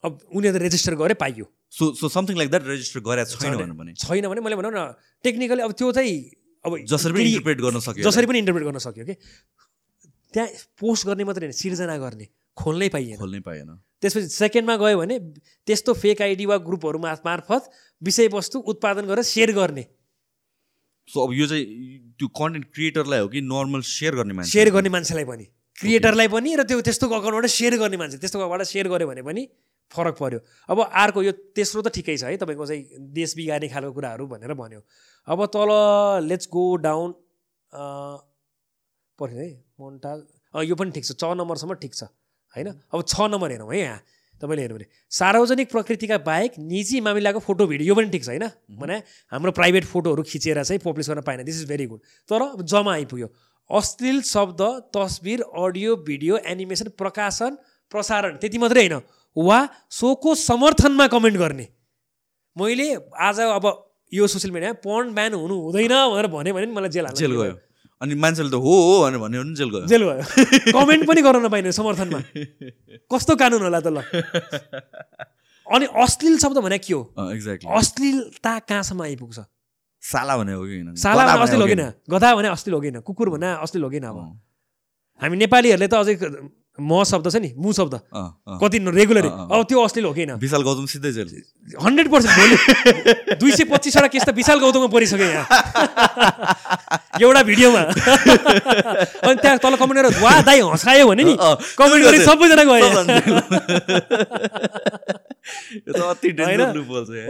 अब 0.05 0.21
उनीहरूले 0.33 0.64
रेजिस्टर 0.64 0.95
गरे 0.97 1.14
पाइयो। 1.21 1.45
So 1.77 1.93
so 1.95 2.09
something 2.09 2.37
like 2.37 2.51
that 2.51 2.67
register 2.67 3.01
गरेको 3.05 3.39
छैन 3.43 3.73
भने 3.77 3.93
छैन 3.95 4.29
भने 4.29 4.41
मैले 4.41 4.57
भनौँ 4.57 4.73
न 4.73 4.95
टेक्निकली 5.25 5.62
अब 5.62 5.73
त्यो 5.77 5.93
चाहिँ 5.93 6.17
अब 6.64 6.79
जसरी 6.89 7.12
पनि 7.12 7.25
इन्टरप्रेट 7.29 7.61
गर्न 7.61 7.79
सक्यो 7.85 8.05
जसरी 8.07 8.27
पनि 8.27 8.39
इन्टरप्रेट 8.39 8.67
गर्न 8.67 8.79
सक्यो 8.87 9.05
कि 9.05 9.14
त्यहाँ 10.35 10.49
पोस्ट 10.81 11.07
गर्ने 11.07 11.25
मात्रै 11.25 11.47
होइन 11.47 11.59
सिर्जना 11.59 11.97
गर्ने। 11.99 12.27
खोल्नै 12.57 12.89
पाइएन। 12.89 13.17
खोल्नै 13.19 13.41
पाएन 13.41 13.69
त्यसपछि 14.03 14.29
सेकेन्डमा 14.29 14.77
गयो 14.77 14.99
भने 14.99 15.17
त्यस्तो 15.67 15.93
फेक 15.95 16.23
आइडी 16.23 16.47
वा 16.47 16.57
ग्रुपहरू 16.65 16.99
मार्फत 16.99 17.63
विषयवस्तु 18.03 18.59
उत्पादन 18.73 19.05
गरेर 19.07 19.25
सेयर 19.25 19.53
गर्ने। 19.53 19.85
सो 21.09 21.27
अब 21.27 21.33
यो 21.33 21.47
चाहिँ 21.47 21.65
त्यो 22.19 22.29
कन्टेन्ट 22.29 22.67
क्रिएटरलाई 22.75 23.21
हो 23.21 23.29
कि 23.29 23.41
नर्मल 23.41 23.81
सेयर 23.87 24.15
गर्ने 24.17 24.35
मान्छे? 24.35 24.51
सेयर 24.51 24.71
गर्ने 24.71 24.91
मान्छेलाई 24.91 25.25
पनि। 25.25 25.47
क्रिएटरलाई 25.79 26.29
पनि 26.29 26.51
र 26.57 26.63
त्यो 26.65 26.81
त्यस्तो 26.81 27.07
अकाउन्टबाट 27.07 27.47
सेयर 27.47 27.77
गर्ने 27.79 27.97
मान्छे 27.97 28.19
त्यस्तो 28.19 28.39
अकाउन्टबाट 28.39 28.67
सेयर 28.67 28.89
गर्यो 28.89 29.07
भने 29.09 29.23
पनि 29.23 29.43
फरक 29.93 30.17
पर्यो। 30.19 30.41
अब 30.69 30.79
अर्को 30.83 31.23
यो 31.23 31.33
तेस्रो 31.55 31.81
त 31.83 31.89
ठिकै 31.95 32.17
छ 32.19 32.25
है 32.27 32.37
तपाईँको 32.37 32.67
चाहिँ 32.67 32.83
देश 33.15 33.37
बिगार्ने 33.37 33.69
खालको 33.71 33.93
कुराहरू 33.95 34.27
भनेर 34.27 34.53
भन्यो। 34.59 34.81
अब 35.29 35.39
तल 35.47 35.71
लेट्स 36.27 36.49
गो 36.51 36.65
डाउन 36.83 37.09
पऱ्यो 39.19 39.39
है 39.39 39.51
मोन्टाल 39.79 40.19
यो 40.65 40.75
पनि 40.75 40.91
ठिक 40.91 41.05
छ 41.07 41.13
छ 41.15 41.33
नम्बरसम्म 41.39 41.75
ठिक 41.81 41.95
छ। 41.95 42.11
होइन? 42.57 42.69
अब 42.91 43.03
छ 43.03 43.21
नम्बर 43.29 43.51
हेरौँ 43.53 43.73
है 43.73 43.81
यहाँ। 43.81 44.01
तपाईँले 44.43 44.63
हेर्नु 44.63 44.77
भने 44.77 44.87
सार्वजनिक 45.11 45.71
प्रकृतिका 45.71 46.17
बाहेक 46.21 46.59
निजी 46.61 47.01
मामिलाको 47.01 47.41
फोटो 47.41 47.67
भिडियो 47.67 47.89
यो 47.89 47.95
पनि 47.95 48.11
ठिक 48.11 48.25
छ 48.25 48.29
होइन 48.29 48.45
भने 48.77 48.97
हाम्रो 49.33 49.53
प्राइभेट 49.53 49.85
फोटोहरू 49.85 50.23
खिचेर 50.23 50.63
चाहिँ 50.63 50.81
पब्लिस 50.85 51.09
गर्न 51.11 51.21
पाएन। 51.25 51.45
दिस 51.45 51.61
इज 51.63 51.69
भेरी 51.69 51.87
गुड 51.87 52.01
तर 52.29 52.43
अब 52.43 52.63
जमा 52.63 52.93
आइपुग्यो। 52.95 53.29
अश्लील 53.71 54.21
शब्द 54.23 54.61
तस्बिर 54.93 55.41
अडियो 55.43 55.97
भिडियो 56.05 56.37
एनिमेसन 56.47 56.89
प्रकाशन 56.95 57.57
प्रसारण 57.93 58.37
त्यति 58.37 58.59
मात्रै 58.59 58.87
होइन। 58.87 59.01
वा 59.37 59.59
सोको 59.91 60.35
समर्थनमा 60.37 61.07
कमेन्ट 61.09 61.37
गर्ने। 61.39 61.67
मैले 62.57 62.89
आज 63.21 63.41
अब 63.41 63.67
यो 64.13 64.27
सोसियल 64.27 64.53
मिडियामा 64.53 64.81
पढ 64.85 65.15
ब्यान 65.15 65.35
हुनु 65.35 65.55
हुँदैन 65.65 65.95
भनेर 66.13 66.27
भन्यो 66.29 66.55
भने 66.55 66.67
नि 66.67 66.73
मलाई 66.73 66.91
जेल 66.91 67.05
हाल्न 67.05 67.19
जेल। 67.19 67.33
गयो। 67.33 67.55
अनि 68.03 68.15
मान्छेले 68.15 68.51
त 68.51 68.55
हो 68.61 68.75
हो 68.87 68.95
भनेर 69.05 69.19
भन्यो 69.25 69.41
भने 69.43 69.55
जेल 69.57 69.71
गयो। 69.73 69.87
जेल 69.89 70.03
भयो 70.05 70.73
कमेन्ट 70.77 71.03
पनि 71.09 71.21
गर्न 71.25 71.45
नपाइने 71.47 71.73
समर्थनमा। 71.73 72.21
कस्तो 73.09 73.33
कानुन 73.41 73.63
होला 73.67 73.81
त 73.81 73.89
ल। 73.89 74.05
अनि 75.67 75.87
अश्लील 76.05 76.37
शब्द 76.39 76.59
भने 76.61 76.79
के 76.79 76.93
हो? 76.93 77.01
एक्ज्याक्टली 77.33 77.71
अश्लीलता 77.73 78.53
कहाँसम्म 78.69 79.03
आइपुग्छ? 79.03 79.39
साला 80.03 80.37
भने 80.37 80.53
हो 80.53 80.63
कि 80.63 80.77
साला 81.01 81.25
भने 81.25 81.43
अश्लील 81.43 81.63
हो 81.63 81.69
किन 81.69 81.83
गधा 82.11 82.35
भने 82.37 82.49
अश्लील 82.49 82.75
हो 82.75 82.81
किन 82.81 83.01
कुकुर 83.01 83.29
भने 83.35 83.49
अश्लील 83.65 83.83
हो 83.85 83.91
किन 83.91 84.05
अब 84.07 84.19
हामी 85.23 85.37
नेपालीहरूले 85.41 85.89
त 85.89 85.95
अझै 85.97 86.15
म 86.81 87.05
शब्द 87.05 87.27
छ 87.33 87.37
नि 87.41 87.51
मु 87.57 87.72
शब्द। 87.72 87.95
कति 88.61 88.79
रेगुलरी 88.79 89.29
अब 89.29 89.61
त्यो 89.68 89.81
अश्लील 89.81 90.05
हो 90.05 90.12
किन 90.12 90.31
विशाल 90.41 90.62
गौतम 90.62 90.87
सिधै 90.87 91.12
जेल 91.12 91.29
हन्ड्रेड 91.83 92.09
पर्सेन्ट 92.12 92.35
भोलि 92.37 92.57
दुई 93.41 93.53
सय 93.53 93.64
पच्चिसवटा 93.72 94.09
केस 94.12 94.24
त 94.24 94.31
विशाल 94.37 94.59
गौतममा 94.61 94.89
परिसक्यो 94.93 95.27
यहाँ। 95.27 95.47
एउटा 97.16 97.43
भिडियोमा। 97.43 97.83
अनि 99.24 99.37
त्यहाँ 99.41 99.59
तल 99.59 99.74
कमेन्ट 99.77 99.97
गरेर 99.97 100.20
वा 100.20 100.33
दाई 100.45 100.61
हँसायो 100.61 101.05
भने 101.09 101.24
नि। 101.24 101.35
कमेन्ट 101.81 102.03
गर्छ। 102.05 102.20
सबैजना 102.29 102.64
गयो। 102.68 102.89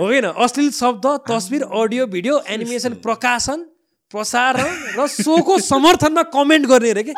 हो 0.00 0.04
किन 0.10 0.26
अश्लील 0.26 0.70
शब्द 0.74 1.06
तस्बिर 1.30 1.62
अडियो 1.62 2.06
भिडियो 2.08 2.34
एनिमेसन 2.50 2.92
प्रकाशन 3.04 3.58
प्रसारण 4.10 4.70
र 4.98 5.06
सोको 5.06 5.58
समर्थनमा 5.60 6.22
कमेन्ट 6.34 6.66
गर्ने 6.66 6.90
अरे 6.90 7.02
के? 7.02 7.14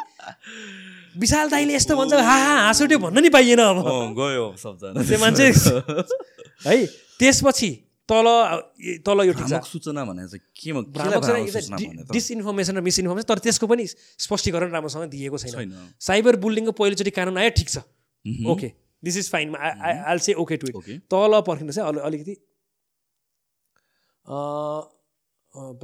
विशाल 1.19 1.47
दाईले 1.51 1.75
यस्तो 1.75 1.97
भन्छ 1.97 2.12
हा 2.14 2.37
हा 2.39 2.55
हाँसुट्यो 2.62 2.99
भन्न 2.99 3.19
नि 3.23 3.29
पाइएन 3.35 3.61
अब। 3.61 3.79
गयो 4.19 4.47
सबजना। 4.62 5.03
त्यो 5.03 5.19
मान्छे 5.19 5.47
है 6.66 6.77
त्यसपछि 7.19 7.71
तल 8.09 8.27
तल 9.07 9.19
यो 9.29 9.33
सूचना 9.69 10.03
डिसइन्फर्मेसन 12.12 12.77
र 12.77 12.81
मिसइन्फर्मेसन 12.81 13.29
तर 13.29 13.39
त्यसको 13.45 13.66
पनि 13.66 13.85
स्पष्टीकरण 14.25 14.71
राम्रोसँग 14.73 15.11
दिएको 15.12 15.39
छैन। 15.39 15.73
साइबर 16.01 16.37
बुलिङको 16.45 16.73
पहिलोचोटि 16.73 17.12
कानुन 17.12 17.37
आयो 17.39 17.51
ठिक 17.59 17.69
छ। 17.69 17.77
Okay 18.49 18.69
this 19.05 19.16
is 19.19 19.27
fine 19.31 19.55
all 20.09 20.19
say 20.25 20.33
okay 20.43 20.57
to 20.57 20.66
it 20.69 20.77
तल 21.12 21.33
पर्खिनुहोस् 21.47 21.79
है 21.79 21.85
अलि 21.85 22.01
अलिकति 22.09 22.35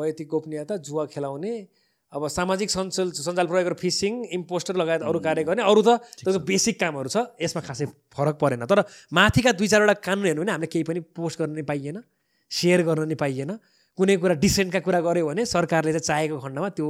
वैयक्तिक 0.00 0.28
गोपनीयता 0.28 0.76
जुवा 0.86 1.04
खेलाउने 1.12 1.54
अब 2.12 2.28
सामाजिक 2.28 2.70
सञ्जाल 2.70 3.10
सञ्जाल 3.10 3.46
प्रयोग 3.46 3.64
गरेर 3.66 3.78
फिसिङ 3.80 4.12
इम्पोस्टर 4.34 4.76
लगायत 4.76 5.02
अरू 5.02 5.18
कार्य 5.20 5.44
गर्ने 5.44 5.62
अरू 5.62 5.82
त 5.82 5.98
तपाईँको 6.20 6.40
बेसिक 6.46 6.80
कामहरू 6.80 7.08
छ 7.08 7.24
यसमा 7.42 7.62
खासै 7.62 7.86
फरक 8.12 8.36
परेन। 8.38 8.66
तर 8.66 8.84
माथिका 9.12 9.52
दुई 9.58 9.68
चारवटा 9.72 9.94
कानुन 10.04 10.26
हेर्नु 10.26 10.42
भने 10.42 10.52
हामीले 10.52 10.70
केही 10.70 10.84
पनि 10.84 11.00
पोस्ट 11.10 11.38
गर्न 11.40 11.54
नि 11.58 11.64
पाइएन 11.64 11.98
सेयर 12.50 12.82
गर्न 12.86 13.08
नि 13.08 13.16
पाइएन। 13.18 13.50
कुनै 13.98 14.16
कुरा 14.22 14.34
डिसेन्टका 14.42 14.80
कुरा 14.86 15.00
गऱ्यो 15.06 15.26
भने 15.26 15.42
सरकारले 15.46 15.92
चाहिँ 15.92 16.06
चाहेको 16.06 16.38
खण्डमा 16.44 16.68
त्यो 16.78 16.86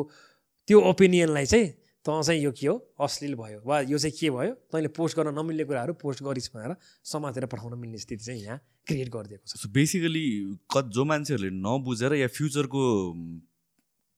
त्यो 0.68 0.78
ओपिनियनलाई 0.92 1.46
चाहिँ 1.46 1.66
तँ 2.04 2.20
चाहिँ 2.20 2.40
यो 2.44 2.52
के 2.52 2.66
हो 2.68 2.76
अश्लील 3.00 3.34
भयो 3.34 3.60
वा 3.64 3.80
यो 3.88 3.96
चाहिँ 3.96 4.12
के 4.12 4.28
भयो 4.28 4.52
तैँले 4.72 4.88
पोस्ट 4.92 5.16
गर्न 5.16 5.32
नमिल्ने 5.32 5.64
कुराहरू 5.64 5.92
पोस्ट 6.00 6.20
गरिस् 6.24 6.52
भनेर 6.52 6.76
समातेर 7.04 7.46
पठाउन 7.48 7.78
मिल्ने 7.80 7.98
स्थिति 7.98 8.24
चाहिँ 8.24 8.40
यहाँ 8.44 8.58
क्रिएट 8.84 9.08
गरिदिएको 9.08 9.44
छ। 9.56 9.72
बेसिकली 9.72 10.24
कत 10.68 10.92
जो 10.92 11.04
मान्छेहरूले 11.04 11.50
नबुझेर 11.64 12.12
या 12.20 12.28
फ्युचरको 12.28 12.84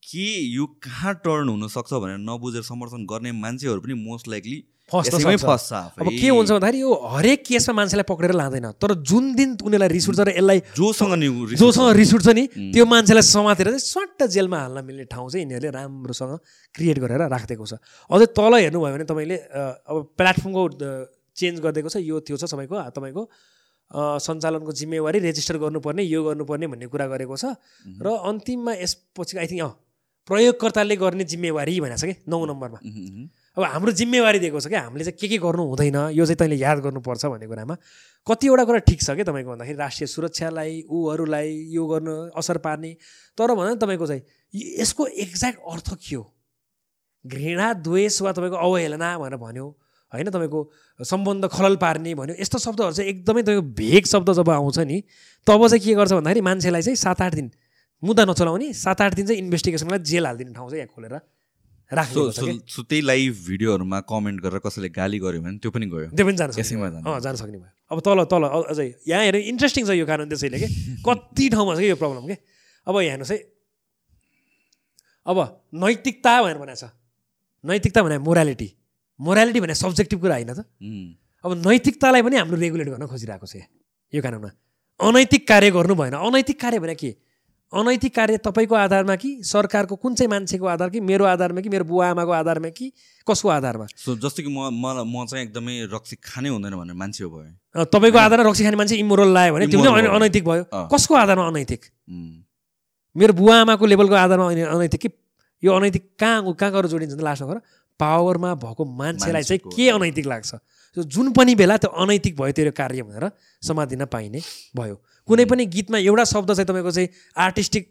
के 0.07 0.27
यो 0.55 0.67
कहाँ 0.83 1.15
टर्न 1.25 1.49
हुनसक्छ 1.49 1.93
भनेर 1.93 2.19
नबुझेर 2.23 2.63
समर्थन 2.63 3.07
गर्ने 3.11 3.33
मान्छेहरू 3.35 3.81
पनि 3.81 3.95
मोस्ट 3.99 4.29
लाइकली। 4.29 4.59
फस्छ। 4.87 5.73
अब 5.99 6.07
के 6.07 6.29
हुन्छ 6.29 6.51
भन्दाखेरि 6.51 6.81
यो 6.81 6.91
हरेक 7.11 7.43
केसमा 7.43 7.75
मान्छेलाई 7.75 8.07
पक्रेर 8.07 8.33
लाँदैन 8.33 8.71
तर 8.79 8.95
जुन 9.03 9.35
दिन 9.35 9.57
उनीहरूलाई 9.59 9.89
रिस 9.91 10.09
उठ्छ 10.09 10.21
र 10.21 10.31
यसलाई 10.31 10.59
जोसँग 10.79 11.13
जोसँग। 11.59 11.91
रिस 11.97 12.15
उठ्छ 12.15 12.29
नि 12.39 12.47
त्यो 12.71 12.85
मान्छेलाई 12.87 13.23
समातेर 13.27 13.67
चाहिँ 13.67 13.83
स्वाट्ट 13.83 14.23
जेलमा 14.31 14.59
हाल्न 14.61 14.85
मिल्ने 14.87 15.05
ठाउँ 15.11 15.27
चाहिँ 15.31 15.43
यिनीहरूले 15.43 15.71
राम्रोसँग 15.75 16.39
क्रिएट 16.75 16.99
गरेर 17.03 17.27
राखिदिएको 17.27 17.67
छ 17.67 17.83
अझै 18.11 18.27
तल 18.31 18.55
हेर्नुभयो 18.63 18.93
भने 18.95 19.05
तपाईँले 19.11 19.37
अब 19.91 19.97
प्लेटफर्मको 20.15 20.63
चेन्ज 21.35 21.57
गरिदिएको 21.67 21.91
छ 21.91 21.97
यो 22.07 22.21
त्यो 22.23 22.37
छ 22.39 22.47
तपाईँको 22.47 22.77
तपाईँको 22.95 23.23
सञ्चालनको 24.23 24.73
जिम्मेवारी 24.73 25.19
रेजिस्टर 25.27 25.59
गर्नुपर्ने 25.59 26.03
यो 26.03 26.23
गर्नुपर्ने 26.25 26.67
भन्ने 26.71 26.87
कुरा 26.95 27.07
गरेको 27.11 27.35
छ 27.35 27.59
र 28.03 28.07
अन्तिममा 28.31 28.73
यसपछि 28.79 29.39
आई 29.43 29.47
थिङ्क 29.51 29.63
अँ 29.67 29.75
प्रयोगकर्ताले 30.27 30.97
गर्ने 30.97 31.25
जिम्मेवारी 31.25 31.81
भनेको 31.81 31.97
छ 31.97 32.05
कि 32.05 32.15
नौ 32.29 32.39
नम्बरमा। 32.47 32.79
अब 33.57 33.63
हाम्रो 33.63 33.93
जिम्मेवारी 33.93 34.39
दिएको 34.39 34.61
छ 34.61 34.67
क्या 34.67 34.81
हामीले 34.81 35.05
चाहिँ 35.05 35.19
के 35.21 35.29
के 35.29 35.39
गर्नु 35.39 35.63
हुँदैन 35.71 35.97
यो 36.13 36.25
चाहिँ 36.27 36.37
तैँले 36.37 36.57
याद 36.57 36.79
गर्नुपर्छ 36.83 37.25
भन्ने 37.27 37.47
कुरामा। 37.47 37.75
कतिवटा 38.27 38.65
कुरा 38.65 38.79
ठिक 38.91 39.01
छ 39.03 39.11
क्या 39.15 39.25
तपाईँको 39.25 39.51
भन्दाखेरि 39.51 39.79
राष्ट्रिय 39.79 40.07
सुरक्षालाई 40.07 40.83
ऊहरूलाई 40.91 41.51
यो 41.71 41.87
गर्न 41.87 42.09
असर 42.37 42.59
पार्ने। 42.59 42.91
तर 43.39 43.55
भन 43.55 43.71
न 43.71 43.79
तपाईँको 43.79 44.07
चाहिँ 44.07 44.23
यसको 44.83 45.07
एक्ज्याक्ट 45.07 45.59
अर्थ 45.63 45.95
के 45.95 46.17
हो? 46.17 46.25
घृणा 47.25 47.73
द्वेष 47.87 48.23
वा 48.23 48.33
तपाईँको 48.33 48.57
अवहेलना 48.57 49.19
भनेर 49.19 49.39
भन्यो। 49.39 49.67
होइन 50.13 50.31
तपाईँको 50.31 50.61
सम्बन्ध 51.01 51.47
खलल 51.55 51.77
पार्ने 51.77 52.15
भन्यो। 52.15 52.35
यस्तो 52.41 52.59
शब्दहरू 52.59 52.93
चाहिँ 52.93 53.11
एकदमै 53.11 53.43
तपाईँको 53.43 53.63
भेग 53.79 54.07
शब्द 54.07 54.33
जब 54.33 54.51
आउँछ 54.51 54.79
नि 54.91 55.03
तब 55.47 55.67
चाहिँ 55.67 55.83
के 55.87 55.95
गर्छ 55.95 56.13
भन्दाखेरि 56.13 56.41
मान्छेलाई 56.41 56.83
चाहिँ 56.83 56.97
सात 56.97 57.23
आठ 57.23 57.35
दिन 57.35 57.51
मुद्दा 58.03 58.25
नचलाउने 58.25 58.73
सात 58.75 59.01
आठ 59.01 59.15
दिन 59.15 59.27
चाहिँ 59.27 59.41
इन्भेस्टिगेसनलाई 59.43 59.99
जेल 60.05 60.27
हालिदिने 60.27 60.53
ठाउँ 60.55 60.69
चाहिँ 60.71 60.81
यहाँ 60.81 60.93
खोलेर 60.95 61.15
राख्ने 61.91 62.61
सो 62.67 62.83
त्यही 62.83 63.01
लाइभ 63.01 63.33
भिडियोहरूमा 63.47 64.01
कमेन्ट 64.11 64.41
गरेर 64.43 64.59
कसैले 64.59 64.89
गाली 64.91 65.19
गर्यो 65.23 65.41
भने 65.41 65.59
त्यो 65.63 65.71
पनि 65.71 65.87
गयो। 65.87 66.11
त्यो 66.13 66.25
पनि 66.27 66.37
जान। 66.37 66.51
जाने। 66.51 67.11
अँ 67.11 67.21
जान 67.21 67.35
सक्ने 67.37 67.59
भयो। 67.59 67.71
अब 67.91 67.99
तल 68.03 68.25
तल 68.27 68.43
अझै 68.69 68.87
यहाँ 69.07 69.23
हेर्नु 69.25 69.41
इन्ट्रेस्टिङ 69.55 69.87
छ 69.87 69.91
यो 69.95 70.07
कारण 70.07 70.29
त्यसैले 70.29 70.59
के। 70.59 70.69
कति 71.07 71.49
ठाउँमा 71.55 71.75
छ 71.75 71.79
कि 71.79 71.91
यो 71.91 71.97
प्रब्लम 71.97 72.27
के? 72.27 72.37
अब 72.87 72.95
हेर्नुहोस् 72.97 73.31
है। 73.31 73.39
अब 75.27 75.39
नैतिकता 75.75 76.33
भनेर 76.43 76.59
भनेको 76.59 76.77
छ। 76.77 76.91
नैतिकता 77.65 78.03
भने 78.03 78.19
मोरालिटी 78.19 78.69
मोरालिटी 79.21 79.61
भने 79.63 79.75
सब्जेक्टिभ 79.75 80.21
कुरा 80.21 80.35
होइन 80.37 80.53
त। 80.53 80.61
अब 81.45 81.51
नैतिकतालाई 81.67 82.23
पनि 82.23 82.37
हाम्रो 82.37 82.57
रेगुलेट 82.59 82.89
गर्न 82.93 83.07
खोजिरहेको 83.07 83.47
छ 83.47 83.55
यहाँ, 83.57 83.71
यो 84.13 84.21
कानुनमा 84.23 84.51
अनैतिक 85.01 85.43
कार्य 85.49 85.71
गर्नु 85.71 85.95
भएन। 85.95 86.15
अनैतिक 86.19 86.59
कार्य 86.61 86.79
भने 86.83 86.95
के? 86.99 87.15
अनैतिक 87.81 88.15
कार्य 88.15 88.37
तपाईँको 88.37 88.75
आधारमा 88.75 89.17
कि 89.17 89.31
सरकारको 89.43 89.97
कुन 89.97 90.15
चाहिँ 90.15 90.29
मान्छेको 90.31 90.67
आधार 90.67 90.91
कि 90.91 91.01
मेरो 91.01 91.25
आधारमा 91.25 91.61
कि 91.61 91.69
मेरो 91.69 91.85
बुवा 91.85 92.11
आमाको 92.11 92.33
आधारमा 92.33 92.69
कि 92.69 92.93
कसको 93.27 93.49
आधारमा? 93.49 93.87
सो 93.97 94.17
जस्तो 94.17 94.43
कि 94.43 94.49
म 94.49 94.71
म 95.07 95.27
चाहिँ 95.27 95.45
एकदमै 95.45 95.89
रक्सी 95.93 96.17
खानै 96.17 96.49
हुँदैन 96.49 96.75
भनेर 96.75 96.95
मान्छे 96.95 97.25
हो 97.25 97.31
भयो 97.31 97.85
तपाईँको 97.85 98.19
आधारमा 98.19 98.51
रक्सी 98.51 98.65
खाने 98.65 98.77
मान्छे 98.77 98.97
इमोरल 98.97 99.29
लायो 99.29 99.55
भने 99.55 99.67
त्यो 99.67 99.81
पनि। 99.81 100.09
अनैतिक 100.09 100.45
भयो। 100.45 100.65
कसको 100.93 101.15
आधारमा 101.15 101.47
अनैतिक? 101.47 101.81
मेरो 103.17 103.33
बुवा 103.33 103.61
आमाको 103.61 103.87
लेभलको 103.87 104.15
आधारमा 104.15 104.47
अनै- 104.51 104.69
अनैतिक 104.69 105.01
कि 105.01 105.09
यो 105.65 105.73
अनैतिक 105.73 106.11
कहाँ 106.21 106.53
कहाँ 106.53 106.73
गएर 106.73 106.87
जोडिन्छ 106.87 107.21
लास्टमा 107.21 107.49
गएर 107.49 107.61
पावरमा 108.01 108.55
भएको 108.55 108.85
मान्छेलाई 108.85 109.43
चाहिँ 109.43 109.61
के 109.77 109.91
अनैतिक 109.91 110.27
लाग्छ? 110.27 110.55
जुन 110.97 111.33
पनि 111.33 111.55
बेला 111.55 111.77
त्यो 111.77 111.91
अनैतिक 111.91 112.37
भयो 112.41 112.53
त्यो 112.53 112.73
कार्य 112.73 113.03
भनेर 113.03 113.31
समातिन 113.63 114.05
पाइने 114.05 114.41
भयो। 114.77 115.01
कुनै 115.29 115.45
पनि 115.51 115.67
गीतमा 115.67 115.99
एउटा 115.99 116.25
शब्द 116.33 116.51
चाहिँ 116.55 116.67
तपाईँको 116.67 116.91
चाहिँ 116.91 117.09
आर्टिस्टिक 117.37 117.85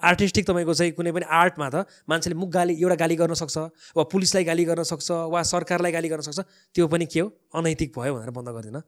आर्टिस्टिक 0.00 0.44
तपाईँको 0.46 0.74
चाहिँ 0.74 0.92
कुनै 0.92 1.12
पनि 1.12 1.26
आर्टमा 1.26 1.68
त 1.70 1.86
मान्छेले 2.08 2.36
मुख 2.36 2.48
गाली 2.50 2.74
एउटा 2.78 2.96
गाली 3.02 3.16
गर्न 3.16 3.34
सक्छ 3.34 3.56
वा 3.96 4.02
पुलिसलाई 4.12 4.44
गाली 4.44 4.64
गर्न 4.64 4.82
सक्छ 4.84 5.08
वा 5.34 5.40
सरकारलाई 5.42 5.92
गाली 5.92 6.08
गर्न 6.08 6.22
सक्छ 6.28 6.40
त्यो 6.74 6.86
पनि 6.86 7.06
के 7.06 7.20
हो? 7.20 7.26
अनैतिक 7.54 7.90
भयो 7.96 8.12
भनेर 8.14 8.30
बन्द 8.30 8.48
गरिदिन 8.54 8.78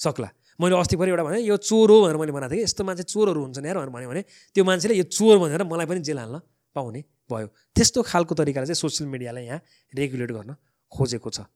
सक्ला। 0.00 0.28
मैले 0.58 0.74
अस्ति 0.74 0.96
पनि 0.96 1.10
एउटा 1.10 1.24
भने 1.24 1.38
यो 1.42 1.56
चोर 1.58 1.90
हो 1.90 1.96
भनेर 2.02 2.16
मैले 2.16 2.32
भनेको 2.32 2.50
थिएँ 2.54 2.62
यस्तो 2.64 2.82
मान्छे 2.84 3.04
चोरहरू 3.12 3.40
हुन्छन् 3.44 3.66
यार 3.66 3.78
भनेर 3.78 4.08
भने 4.08 4.22
त्यो 4.54 4.62
मान्छेले 4.64 4.94
यो 4.98 5.06
चोर 5.06 5.38
भनेर 5.38 5.62
मलाई 5.68 5.86
पनि 5.86 6.00
जेल 6.02 6.18
हाल्न 6.18 6.40
पाउने 6.74 7.00
भयो। 7.30 7.46
त्यस्तो 7.76 8.02
खालको 8.02 8.34
तरिकाले 8.34 8.66
चाहिँ 8.66 8.80
सोसियल 8.82 9.06
मिडियालाई 9.10 9.44
यहाँ 9.44 9.60
रेगुलेट 9.92 10.30
गर्न 10.32 10.50
खोजेको 10.92 11.30
छ। 11.30 11.46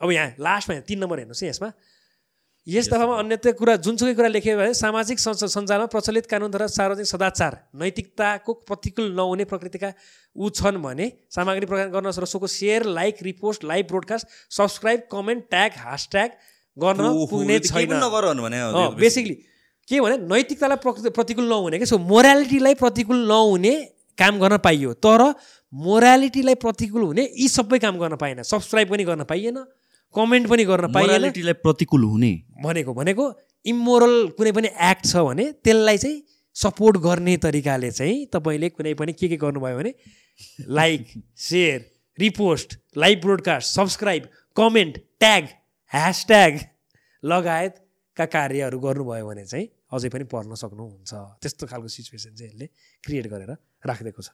अब 0.00 0.10
यहाँ 0.10 0.36
लास्टमा 0.36 0.72
यहाँ 0.74 0.84
तिन 0.84 0.98
नम्बर 0.98 1.16
हेर्नुहोस् 1.22 1.42
है 1.44 1.48
यसमा। 1.48 1.68
यस 2.68 2.88
दफामा 2.92 3.14
अन्यत्र 3.18 3.52
कुरा 3.58 3.74
जुनसुकै 3.80 4.14
कुरा 4.14 4.28
लेख्यो 4.28 4.56
भने 4.56 4.72
सामाजिक 4.76 5.18
सञ्जालमा 5.18 5.86
प्रचलित 5.88 6.26
कानुनद्वारा 6.28 6.66
सार्वजनिक 6.68 7.08
सदाचार 7.08 7.52
नैतिकताको 7.80 8.52
प्रतिकूल 8.68 9.06
नहुने 9.16 9.44
प्रकृतिका 9.48 9.90
ऊ 10.36 10.50
छन् 10.58 10.76
भने 10.84 11.06
सामग्री 11.32 11.66
प्रदान 11.70 11.88
गर्न 11.94 12.12
र 12.12 12.28
सोको 12.28 12.46
share 12.46 12.84
like 12.98 13.24
repost 13.24 13.64
live 13.64 13.86
broadcast 13.88 14.26
subscribe 14.58 15.00
comment 15.08 15.48
tag 15.48 15.80
hashtag 15.80 16.30
गर्न 16.76 17.08
पुग्ने 17.32 17.58
छैन। 17.70 17.96
बेसिकली 19.00 19.34
के 19.88 20.00
भने 20.00 20.16
नैतिकतालाई 20.28 20.78
प्रकृति 20.84 21.10
प्रतिकूल 21.16 21.48
नहुने 21.48 21.76
क्या। 21.78 21.88
सो 21.88 21.98
मोरालिटीलाई 22.12 22.74
प्रतिकूल 22.84 23.24
नहुने 23.32 23.74
काम 24.18 24.44
गर्न 24.44 24.56
पाइयो 24.60 24.92
तर 25.00 25.24
मोरालिटीलाई 25.72 26.60
प्रतिकूल 26.60 27.02
हुने 27.02 27.24
यी 27.32 27.48
सबै 27.48 27.78
काम 27.80 27.98
गर्न 27.98 28.20
पाएन। 28.20 28.42
सब्सक्राइब 28.44 28.88
पनि 28.92 29.04
गर्न 29.08 29.24
पाइएन। 29.24 29.64
कमेन्ट 30.14 30.48
पनि 30.48 30.64
गर्न 30.64 30.92
पाइएन। 30.92 31.52
प्रतिकूल 31.62 32.04
हुने। 32.04 32.32
भनेको 32.64 32.94
भनेको 32.94 33.24
इमोरल 33.66 34.16
कुनै 34.38 34.52
पनि 34.52 34.68
एक्ट 34.68 35.06
छ 35.06 35.16
भने 35.26 35.44
त्यसलाई 35.64 35.98
चाहिँ 35.98 36.22
सपोर्ट 36.56 36.96
गर्ने 36.98 37.36
तरिकाले 37.38 37.90
चाहिँ 37.90 38.26
तपाईँले 38.32 38.68
कुनै 38.70 38.94
पनि 38.94 39.12
के 39.12 39.28
के 39.28 39.36
गर्नुभयो 39.36 39.76
भने 39.78 39.94
like 40.68 41.12
share 41.36 41.84
repost 42.18 42.78
live 42.96 43.20
broadcast 43.20 43.74
subscribe 43.74 44.28
comment 44.56 44.98
tag 45.20 45.44
hashtag 45.92 46.58
लगायतका 47.22 48.24
कार्यहरू 48.26 48.78
गर्नुभयो 48.78 49.26
भने 49.26 49.44
चाहिँ 49.46 49.68
अझै 49.92 50.08
पनि 50.08 50.24
पढ्न 50.24 50.54
सक्नुहुन्छ। 50.54 51.12
त्यस्तो 51.42 51.66
खालको 51.66 51.88
सिचुएसन 51.88 52.34
चाहिँ 52.34 52.52
यसले 52.52 52.66
क्रिएट 53.04 53.26
गरेर 53.26 53.50
राखिदिएको 53.86 54.22
छ। 54.22 54.28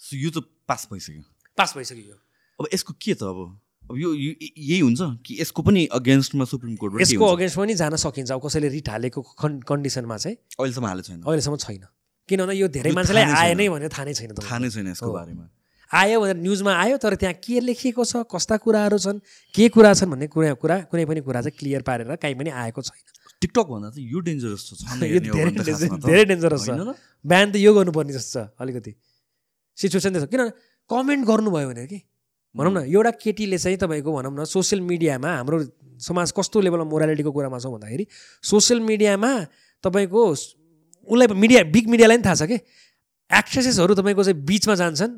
सो 0.00 0.16
यो 0.16 0.30
त 0.30 0.44
पास 0.68 0.88
भइसक्यो। 0.92 1.22
पास 1.58 1.74
भइसक्यो। 1.76 2.04
यो 2.04 2.16
अब 2.60 2.68
यसको 2.74 2.92
के 2.94 3.14
त 3.14 3.22
अब? 3.24 3.58
अब 3.90 3.96
यो 3.98 4.10
यही 4.14 4.78
हुन्छ 4.80 5.00
कि 5.26 5.36
यसको 5.40 5.62
पनि 5.62 5.84
अगेन्स्टमा 5.98 6.44
सुप्रिम 6.52 6.76
कोर्टबाट 6.82 6.98
के 6.98 7.04
यसको? 7.04 7.26
अगेन्स्ट 7.36 7.56
पनि 7.58 7.74
जान 7.80 7.96
सकिन्छ 8.04 8.30
अब 8.32 8.40
कसैले 8.46 8.68
रिट 8.76 8.88
हालेको 8.88 9.20
कन् 9.42 9.60
कन्डिसनमा 9.68 10.16
चाहिँ 10.24 10.36
अहिलेसम्म 10.60 10.86
हालेको 10.86 11.06
छैन 11.08 11.20
अहिलेसम्म 11.22 11.56
छैन 11.64 11.82
किनभने 12.28 12.54
यो 12.56 12.68
धेरै 12.76 12.92
मान्छेलाई 12.96 13.24
नै 13.24 13.34
आए। 13.40 13.54
नै 13.60 13.68
भनेर 13.68 13.90
थाहा 13.92 14.04
नै 14.08 14.14
छैन 14.16 14.30
थाहा। 14.40 14.58
नै 14.64 14.70
छैन 14.72 14.86
यसको। 14.94 15.10
बारेमा 15.12 15.44
आयो 15.90 16.20
भनेर 16.20 16.36
न्युजमा 16.40 16.72
आयो 16.84 16.96
तर 17.04 17.14
त्यहाँ 17.20 17.34
के 17.44 17.60
लेखिएको 17.60 18.04
छ 18.04 18.24
कस्ता 18.32 18.56
कुराहरू 18.64 18.98
छन् 19.04 19.18
के 19.54 19.68
कुरा 19.76 19.92
छन् 20.00 20.10
भन्ने 20.10 20.26
कुरा 20.32 20.54
कुरा 20.62 20.76
कुनै 20.90 21.04
पनि 21.10 21.20
कुरा 21.28 21.40
चाहिँ 21.44 21.56
क्लियर 21.60 21.82
पारेर 21.88 22.16
काहीँ 22.24 22.34
पनि 22.40 22.50
आएको 22.64 22.80
छैन 22.88 23.04
टिकटक 23.44 23.66
भन्दा 23.68 23.90
चाहिँ 23.92 24.08
यो 24.08 24.18
डेन्जरस 24.24 24.62
छ 24.64 24.96
धेरै 26.08 26.24
डेन्जरस 26.32 26.64
छ? 26.64 26.96
बिहान 27.24 27.52
त 27.52 27.56
यो 27.60 27.70
गर्नुपर्ने 27.76 28.12
जस्तो 28.16 28.32
छ 28.32 28.48
अलिकति 28.64 28.92
सिचुएसन 29.78 30.10
त्यस्तो 30.16 30.28
किन 30.32 30.42
कमेन्ट 30.90 31.22
गर्नुभयो 31.28 31.68
भने 31.68 31.86
कि 31.92 32.00
भनौँ 32.54 32.72
न 32.72 32.78
एउटा 32.86 33.10
केटीले 33.22 33.58
चाहिँ 33.58 33.78
तपाईँको 33.78 34.10
भनौँ 34.14 34.32
न 34.32 34.44
सोसियल 34.46 34.80
मिडियामा 34.82 35.30
हाम्रो 35.36 35.58
समाज 35.98 36.32
कस्तो 36.38 36.60
लेभलमा 36.60 36.84
मोरालिटीको 36.90 37.30
कुरामा 37.32 37.58
छ 37.58 37.66
भन्दाखेरि 37.74 38.06
सोसियल 38.42 38.80
मिडियामा 38.80 39.30
तपाईँको 39.84 40.20
उसलाई 40.24 41.26
मिडिया 41.34 41.62
बिग 41.74 41.88
मिडियालाई 41.90 42.16
पनि 42.18 42.24
थाहा 42.24 42.34
छ 42.34 42.48
कि? 42.48 42.58
एक्ट्रेसेसहरू 43.30 43.94
तपाईँको 43.94 44.22
चाहिँ 44.24 44.38
बिचमा 44.44 44.74
जान्छन् 44.74 45.14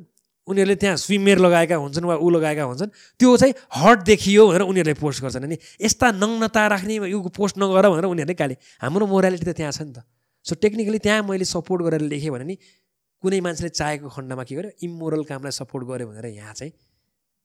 उनीहरूले 0.48 0.74
त्यहाँ 0.78 0.96
स्विमेर 0.96 1.38
लगाएका 1.38 1.76
हुन्छन् 1.76 2.06
वा 2.06 2.16
ऊ 2.16 2.28
लगाएका 2.30 2.64
हुन्छन् 2.70 2.90
त्यो 3.20 3.36
चाहिँ 3.36 3.54
हट 3.76 3.98
देखियो 4.06 4.46
भनेर 4.48 4.62
उनीहरूले 4.62 4.94
पोस्ट 4.94 5.22
गर्छन्। 5.22 5.44
अनि 5.44 5.56
यस्ता 5.82 6.10
नग्नता 6.22 6.66
राख्ने 6.72 6.94
यो 7.10 7.18
पोस्ट 7.36 7.58
नगर 7.58 7.88
भनेर 7.90 8.06
उनीहरूले 8.06 8.34
गाली 8.34 8.56
हाम्रो 8.82 9.06
मोरालिटी 9.06 9.44
त 9.44 9.54
त्यहाँ 9.58 9.72
छ 9.72 9.82
नि 9.82 9.92
त। 9.92 10.06
सो 10.46 10.54
टेक्निकली 10.62 10.98
त्यहाँ 11.02 11.22
मैले 11.26 11.44
सपोर्ट 11.44 11.82
गरेर 11.82 12.02
लेखेँ 12.06 12.30
भने 12.30 12.44
नि 12.46 12.56
कुनै 13.22 13.40
मान्छेले 13.42 13.70
चाहेको 13.74 14.08
खण्डमा 14.08 14.42
के 14.46 14.54
गर्यो? 14.54 14.70
इमोरल 14.86 15.22
कामलाई 15.26 15.50
सपोर्ट 15.50 15.82
गर्यो 15.86 16.06
भनेर 16.06 16.26
यहाँ 16.38 16.54
चाहिँ 16.54 16.72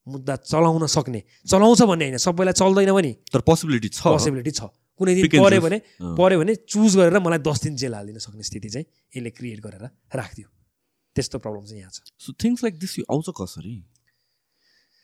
मुद्दा 0.07 0.35
चलाउन 0.35 0.85
सक्ने। 0.87 1.21
चलाउँछ 1.47 1.81
भन्ने 1.81 2.05
होइन 2.05 2.17
सबैलाई 2.17 2.53
चल्दैन 2.53 2.91
पनि। 2.93 3.11
तर 3.33 3.41
पोसिबिलिटी 3.41 3.89
छ। 3.89 4.01
पोसिबिलिटी 4.01 4.51
छ। 4.51 4.61
कुनै 4.97 5.13
दिन 5.15 5.27
पऱ्यो. 5.29 5.61
भने। 5.61 5.77
पऱ्यो 6.01 6.37
भने 6.39 6.55
चुज 6.55 6.97
गरेर 6.97 7.19
मलाई 7.19 7.39
दस 7.39 7.63
दिन 7.63 7.75
जेल 7.75 7.93
हालिदिन 7.93 8.19
सक्ने 8.19 8.43
स्थिति 8.43 8.69
चाहिँ 8.69 8.85
यसले 9.17 9.29
क्रिएट 9.29 9.59
गरेर 9.61 9.83
राखिदियो। 10.15 10.47
त्यस्तो 11.15 11.39
प्रब्लम 11.39 11.63
चाहिँ 11.65 11.81
यहाँ 11.81 11.91
छ। 11.91 12.01
सो 12.17 12.33
थिङ्स 12.33 12.63
लाइक 12.63 12.79
दिस 12.79 12.99
यो 12.99 13.05
आउँछ 13.11 13.29
कसरी? 13.29 13.75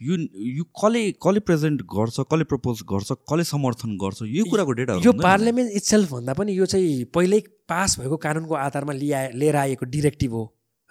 यो 0.01 0.15
यो 0.57 0.63
कसले 0.63 1.01
कसले 1.17 1.39
प्रेजेन्ट 1.41 1.81
गर्छ 1.81 2.19
कसले 2.29 2.43
प्रपोज 2.43 2.81
गर्छ 2.85 3.11
कसले 3.25 3.43
समर्थन 3.43 3.97
गर्छ 3.97 4.21
यो 4.23 4.45
कुराको 4.45 4.71
डेटा 4.71 4.93
यो 5.05 5.13
पार्लियामेन्ट 5.13 5.71
इट्सेल्फ 5.71 6.11
भन्दा 6.11 6.33
पनि 6.33 6.57
यो 6.57 6.65
चाहिँ 6.65 7.03
पहिल्यै 7.13 7.41
पास 7.69 7.99
भएको 7.99 8.17
कानुनको 8.17 8.53
आधारमा 8.55 8.93
लिया 8.93 9.29
लिएर 9.33 9.55
आएको 9.55 9.85
डिरेक्टिभ 9.85 10.31
हो। 10.33 10.43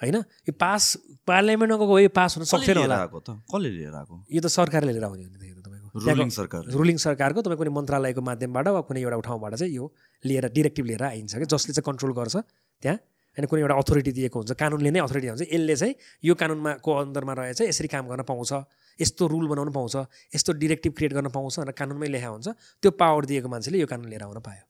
होइन? 0.03 0.17
यो 0.49 0.53
पास 0.61 0.83
पार्लियामेन्टमा 1.27 1.77
गएको 1.81 1.99
यो 2.01 2.11
पास 2.13 2.37
हुन 2.37 2.45
सक्थेन 2.45 2.77
होला। 2.85 2.97
कसले 3.17 3.71
लिएर 3.71 3.95
आएको 3.95 4.15
यो 4.29 4.41
त 4.41 4.47
सरकारले 4.47 4.93
लिएर 4.93 5.05
आउने 5.05 5.25
हो 5.25 5.61
तपाईँको। 5.65 5.87
रुलिङ 5.97 6.29
सरकार 6.29 6.63
रुलिङ 6.77 6.97
सरकारको 7.01 7.41
तपाईँ 7.43 7.59
कुनै 7.59 7.73
मन्त्रालयको 7.73 8.21
माध्यमबाट 8.21 8.67
वा 8.69 8.81
कुनै 8.85 9.01
एउटा 9.01 9.21
ठाउँबाट 9.25 9.55
चाहिँ 9.57 9.73
यो 9.73 9.85
लिएर 10.25 10.53
डिरेक्टिभ 10.53 10.85
लिएर 10.87 11.03
आइन्छ 11.17 11.35
कि 11.35 11.47
जसले 11.49 11.73
चाहिँ 11.73 11.87
कन्ट्रोल 11.89 12.13
गर्छ 12.13 12.37
त्यहाँ। 12.83 12.99
अनि 13.37 13.47
कुनै 13.49 13.61
एउटा 13.65 13.77
अथोरिटी 13.77 14.13
दिएको 14.17 14.37
हुन्छ 14.37 14.53
कानुनले 14.57 14.91
नै 14.97 15.01
अथोरिटी 15.01 15.29
हुन्छ 15.29 15.43
यसले 15.49 15.77
चाहिँ 15.77 15.95
यो 16.25 16.35
कानुनमा 16.41 16.73
को 16.85 16.91
अन्दरमा 17.01 17.33
रहेछ 17.37 17.61
यसरी 17.69 17.89
काम 17.89 18.09
गर्न 18.09 18.23
पाउँछ 18.29 18.53
यस्तो 19.01 19.23
रुल 19.29 19.47
बनाउनु 19.49 19.73
पाउँछ 19.77 19.97
यस्तो 20.37 20.53
डिरेक्टिभ 20.57 20.93
क्रिएट 20.97 21.13
गर्न 21.13 21.29
पाउँछ 21.33 21.61
भनेर 21.61 21.77
कानुनमै 21.77 22.09
लेखा 22.17 22.29
हुन्छ। 22.33 22.49
त्यो 22.81 22.91
पावर 22.97 23.25
दिएको 23.29 23.49
मान्छेले 23.49 23.77
यो 23.81 23.89
कानुन 23.89 24.09
लिएर 24.09 24.25
आउन 24.25 24.41
पायो। 24.41 24.63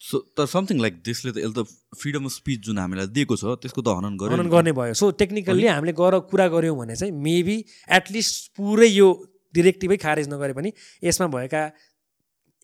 सो 0.00 0.18
तर 0.36 0.46
समथिङ 0.46 0.80
लाइक 0.80 1.00
दिसले 1.04 1.32
त 1.32 1.38
यसले 1.38 1.62
त 1.62 1.66
फ्रिडम 2.00 2.24
अफ 2.24 2.32
स्पिच 2.32 2.60
जुन 2.66 2.78
हामीलाई 2.78 3.06
दिएको 3.16 3.36
छ 3.36 3.56
त्यसको 3.62 3.82
त 3.82 3.88
हनन 3.98 4.16
गर्यो 4.20 4.36
हनन। 4.36 4.50
गर्ने 4.50 4.72
भयो 4.78 4.94
सो 4.94 5.10
टेक्निकल्ली 5.22 5.66
हामीले 5.66 5.92
गर 6.00 6.18
कुरा 6.30 6.46
गऱ्यौँ 6.54 6.76
भने 6.76 6.96
चाहिँ 6.96 7.12
मेबी 7.26 7.56
एटलिस्ट 7.98 8.52
पुरै 8.60 8.88
यो 8.90 9.08
डिरेक्टिभै 9.54 9.96
खारेज 10.04 10.28
नगरे 10.28 10.52
पनि 10.60 10.72
यसमा 11.02 11.26
भएका 11.34 11.64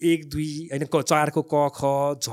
एक 0.01 0.29
दुई 0.31 0.49
होइन 0.71 0.87
क 0.93 1.03
चारको 1.09 1.43
क 1.49 1.65
ख 1.81 1.91
झ 2.21 2.29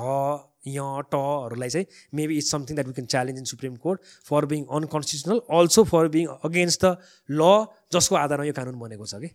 य 0.68 0.80
टहरूलाई 1.12 1.70
चाहिँ 1.70 1.86
maybe 2.14 2.38
it's 2.38 2.52
something 2.52 2.76
that 2.76 2.88
we 2.88 2.94
can 2.94 3.06
challenge 3.12 3.40
in 3.40 3.46
supreme 3.52 3.76
court 3.84 4.00
for 4.30 4.46
being 4.54 4.66
unconstitutional 4.78 5.40
also 5.60 5.84
for 5.92 6.08
being 6.16 6.26
against 6.50 6.86
the 6.86 6.98
law 7.30 7.54
जसको 7.96 8.16
आधारमा 8.24 8.46
यो 8.46 8.54
कानुन 8.58 8.80
बनेको 8.82 9.06
छ 9.06 9.22
कि 9.24 9.30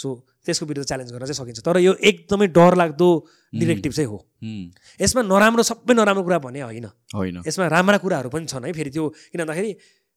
सो 0.00 0.08
त्यसको 0.46 0.66
विरुद्ध 0.66 0.88
च्यालेन्ज 0.88 1.12
गर्न 1.12 1.24
चाहिँ 1.28 1.38
सकिन्छ। 1.40 1.60
तर 1.60 1.76
यो 1.84 1.92
एकदमै 2.00 2.46
डर 2.56 2.72
लाग्दो 2.80 3.08
डिरेक्टिभ 3.52 3.92
चाहिँ 3.92 4.08
हो। 4.08 4.18
यसमा 4.96 5.22
नराम्रो 5.28 5.62
सबै 5.68 5.94
नराम्रो 5.94 6.24
कुरा 6.24 6.38
भने 6.40 6.60
होइन। 6.64 6.86
होइन। 7.14 7.36
यसमा 7.44 7.68
राम्रा 7.68 7.98
कुराहरू 8.00 8.28
पनि 8.32 8.46
छन् 8.48 8.64
है 8.64 8.72
फेरि 8.72 8.90
त्यो 8.90 9.08
किन 9.32 9.44
भन्दाखेरि 9.44 9.72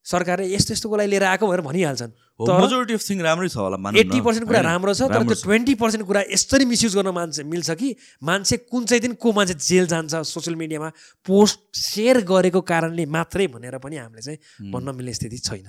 सरकारले 0.06 0.48
यस्तो 0.52 0.74
यस्तोको 0.74 0.96
लागि 1.00 1.10
लिएर 1.12 1.24
आएको 1.24 1.48
भनेर 1.48 1.64
भनिहाल्छन्। 1.64 2.12
तर 2.12 2.60
मेजोरिटी 2.60 2.94
अफ 2.94 3.04
थिङ 3.08 3.20
राम्रै 3.24 3.48
छ 3.48 3.56
होला 3.56 3.78
एट्टी 4.00 4.20
पर्सेन्ट 4.20 4.48
कुरा? 4.48 4.62
राम्रो 4.68 4.94
छ 4.94 5.08
तर 5.08 5.24
त्यो 5.24 5.38
ट्वेन्टी 5.44 5.76
पर्सेन्ट 5.80 6.04
कुरा 6.08 6.22
यसरी 6.28 6.66
मिसयुज 6.68 6.94
गर्न 7.00 7.12
मान्छे 7.16 7.44
मिल्छ 7.48 7.70
कि 7.80 7.90
मान्छे 8.24 8.56
कुन 8.68 8.84
चाहिँ 8.84 9.02
दिन 9.02 9.14
को 9.16 9.32
मान्छे 9.32 9.56
जेल 9.60 9.88
जान्छ 9.88 10.28
सोसियल 10.28 10.56
मिडियामा 10.60 10.90
पोस्ट 11.24 11.60
सेयर 11.72 12.20
गरेको 12.28 12.62
कारणले 12.68 13.06
मात्रै 13.16 13.48
भनेर 13.56 13.80
पनि 13.80 13.96
हामीले 14.04 14.22
चाहिँ 14.28 14.72
भन्न 14.72 14.96
मिल्ने 14.96 15.14
स्थिति 15.16 15.38
छैन। 15.40 15.68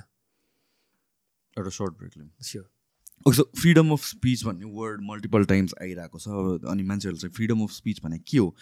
एउटा 1.55 1.71
short 1.71 1.93
break 1.95 2.11
sure 2.43 2.67
okay 3.27 3.35
so 3.35 3.43
freedom 3.59 3.91
of 3.91 4.03
speech 4.05 4.43
भन्ने 4.45 4.65
वर्ड 4.73 5.01
मल्टिपल 5.03 5.45
टाइम्स 5.45 5.73
आइरहेको 5.81 6.19
छ 6.19 6.67
अनि 6.71 6.83
मान्छेहरू 6.83 7.17
चाहिँ 7.17 7.33
फ्रिडम 7.33 7.63
अफ 7.63 7.71
स्पिच 7.71 8.01
भने 8.03 8.19
के 8.19 8.37
हो? 8.37 8.55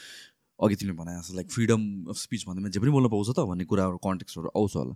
अघि 0.60 0.76
तिमीले 0.76 0.97
भने 0.97 1.18
जस्तो 1.20 1.36
लाइक 1.36 1.51
फ्रिडम 1.51 1.82
अफ 2.10 2.18
स्पिच 2.18 2.45
भन्दा 2.47 2.70
जे 2.70 2.80
पनि 2.80 2.91
बोल्न 2.91 3.10
पाउँछ 3.10 3.30
त 3.30 3.45
भन्ने 3.49 3.66
कुराहरू 3.66 3.97
कन्टेक्स्टहरू 4.06 4.51
आउँछ 4.56 4.76
होला। 4.76 4.95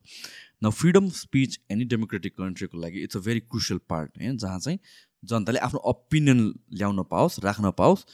न 0.64 0.70
freedom 0.72 1.06
of 1.08 1.16
speech 1.16 1.60
any 1.72 1.86
democratic 1.86 2.34
कन्ट्रीको 2.38 2.78
लागि 2.78 3.04
it's 3.04 3.18
a 3.18 3.20
very 3.20 3.40
crucial 3.40 3.80
part 3.90 4.18
होइन 4.18 4.38
जहाँ 4.38 4.60
चाहिँ 4.60 4.80
जनताले 5.24 5.60
आफ्नो 5.60 5.80
ओपिनियन 5.92 6.40
ल्याउन 6.74 7.04
पाओस् 7.12 7.40
राख्न 7.44 7.72
पाओस् 7.78 8.06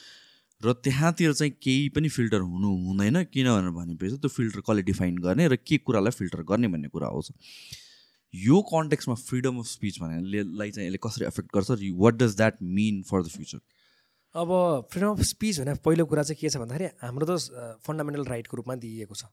र 0.60 0.72
त्यहाँतिर 0.72 1.32
चाहिँ 1.32 1.52
केही 1.62 1.88
पनि 1.94 2.08
फिल्टर 2.08 2.40
हुनु 2.40 2.68
हुँदैन 2.86 3.22
किनभने 3.24 3.70
भनेपछि 3.70 4.16
त्यो 4.16 4.28
फिल्टर 4.28 4.60
कसले 4.60 4.82
डिफाइन 4.82 5.18
गर्ने 5.18 5.48
र 5.48 5.56
के 5.56 5.78
कुरालाई 5.78 6.10
फिल्टर 6.10 6.42
गर्ने 6.42 6.68
भन्ने 6.68 6.88
कुरा 6.88 7.08
आउँछ। 7.08 7.30
यो 8.34 8.60
कन्टेक्समा 8.72 9.14
फ्रिडम 9.14 9.58
अफ 9.58 9.66
स्पिच 9.66 10.00
भनेलाई 10.00 10.70
चाहिँ 10.70 10.88
यसले 10.88 10.98
कसरी 11.02 11.26
एफेक्ट 11.26 11.48
गर्छ 11.54 11.70
what 12.02 12.14
does 12.14 12.36
that 12.36 12.62
mean 12.62 13.02
for 13.10 13.22
the 13.22 13.28
future 13.28 13.58
अब 14.34 14.48
फ्रिडम 14.92 15.10
अफ 15.10 15.20
स्पिच 15.22 15.60
भने 15.60 15.74
पहिलो 15.84 16.04
कुरा 16.06 16.22
चाहिँ 16.22 16.38
के 16.40 16.48
छ 16.48 16.56
भन्दाखेरि 16.56 16.90
हाम्रो 17.02 17.26
त 17.30 17.78
फन्डामेन्टल 17.86 18.24
राइटको 18.24 18.56
रूपमा 18.56 18.74
दिइएको 18.84 19.14
छ। 19.14 19.24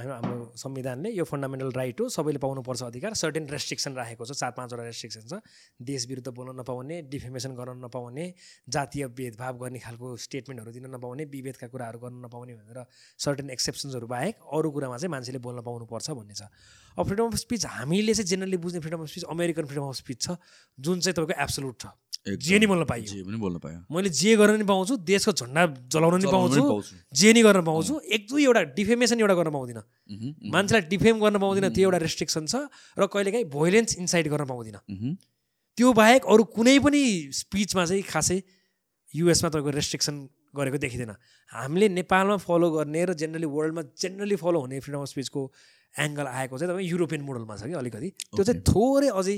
होइन 0.00 0.10
हाम्रो 0.10 0.52
संविधानले 0.56 1.10
यो 1.12 1.24
फन्डामेन्टल 1.24 1.70
राइट 1.76 2.00
हो 2.00 2.08
सबैले 2.08 2.38
पाउनुपर्छ 2.40 2.82
अधिकार। 2.82 3.14
सर्टेन 3.14 3.48
रेस्ट्रिक्सन 3.48 3.92
राखेको 3.94 4.24
छ 4.24 4.32
चार 4.32 4.52
पाँचवटा 4.56 4.84
रेस्ट्रिक्सन 4.84 5.22
छ। 5.28 5.40
देश 5.78 6.06
विरुद्ध 6.08 6.28
बोल्न 6.32 6.56
नपाउने 6.60 7.00
डिफेमेसन 7.12 7.54
गर्न 7.54 7.84
नपाउने 7.84 8.24
जातीय 8.68 9.06
भेदभाव 9.12 9.58
गर्ने 9.60 9.78
खालको 9.78 10.16
स्टेटमेन्टहरू 10.26 10.72
दिन 10.72 10.86
नपाउने 10.96 11.24
विभेदका 11.28 11.68
कुराहरू 11.68 11.98
गर्न 12.00 12.24
नपाउने 12.24 12.54
भनेर 12.56 12.84
सर्टेन 13.20 13.50
एक्सेप्सन्सहरू 13.50 14.06
बाहेक 14.08 14.48
अरू 14.48 14.70
कुरामा 14.70 14.96
चाहिँ 14.96 15.10
मान्छेले 15.10 15.38
बोल्न 15.38 15.60
पाउनुपर्छ 15.62 16.10
भन्ने 16.10 16.34
छ। 16.34 16.48
अब 16.96 17.06
फ्रिडम 17.06 17.26
अफ 17.26 17.36
स्पिच 17.44 17.66
हामीले 17.76 18.14
चाहिँ 18.14 18.28
जेनरली 18.28 18.56
बुझ्ने 18.56 18.80
freedom 18.80 19.00
of 19.02 19.08
speech 19.08 19.24
American 19.30 19.64
freedom 19.66 19.88
of 19.88 19.96
speech 19.96 20.22
छ 20.22 20.36
जुन 20.78 21.00
चाहिँ 21.00 21.14
तपाईँको 21.14 21.42
एब्सोलुट 21.42 21.76
छ। 21.80 21.86
जे 22.20 22.58
नि 22.58 22.66
बोल्न 22.66 22.84
पाइयो। 22.84 23.06
जे 23.06 23.22
पनि 23.24 23.36
बोल्न 23.40 23.58
पायो। 23.58 23.78
मैले 23.88 24.08
जे 24.12 24.36
गर्न 24.36 24.60
नि 24.60 24.64
पाउँछु 24.68 24.96
देशको 25.08 25.32
झन्डा 25.32 25.88
जलाउन 25.88 26.20
नि 26.20 26.28
पाउँछु। 26.28 26.60
जे 27.16 27.32
नि 27.32 27.42
गर्न 27.42 27.64
पाउँछु 27.64 28.00
एक 28.12 28.26
दुईवटा 28.28 28.62
डिफेमेसन 28.76 29.20
एउटा 29.20 29.34
गर्न 29.40 29.50
पाउँदिनँ। 29.50 29.82
मान्छेलाई 30.52 30.82
डिफेम 30.88 31.16
गर्न 31.16 31.38
पाउँदिनँ 31.40 31.70
त्यो 31.72 31.88
एउटा 31.88 31.98
रेस्ट्रिक्सन 32.04 32.44
छ 32.44 32.68
र 33.00 33.08
कहिलेकाहीँ 33.08 33.48
भोइलेन्स 33.48 33.96
इन्साइड 34.04 34.28
गर्न 34.28 34.44
पाउँदिनँ। 34.44 34.80
त्यो 35.78 35.88
बाहेक 35.96 36.22
अरू 36.28 36.44
कुनै 36.52 36.76
पनि 36.84 37.02
स्पिचमा 37.32 37.84
चाहिँ 37.88 38.04
खासै 38.04 38.38
युएसमा 39.16 39.48
तपाईँको 39.48 39.70
रेस्ट्रिक्सन 39.80 40.14
गरेको 40.52 40.78
देखिँदैन। 40.78 41.16
हामीले 41.50 41.88
नेपालमा 41.88 42.36
फलो 42.36 42.68
गर्ने 42.70 43.00
र 43.00 43.10
जेनरली 43.16 43.48
वर्ल्डमा 43.48 43.82
जेनरली 43.96 44.36
फलो 44.36 44.60
हुने 44.60 44.76
फ्रिडम 44.84 45.00
अफ 45.00 45.08
स्पिचको 45.08 45.40
एङ्गल 45.94 46.26
आएको 46.26 46.54
चाहिँ 46.58 46.70
तपाईँ 46.70 46.88
युरोपियन 46.90 47.22
मोडलमा 47.24 47.54
छ 47.56 47.62
कि 47.70 47.74
अलिकति। 47.80 48.08
त्यो 48.34 48.44
चाहिँ 48.44 48.60
थोरै 48.60 49.08
अझै 49.08 49.36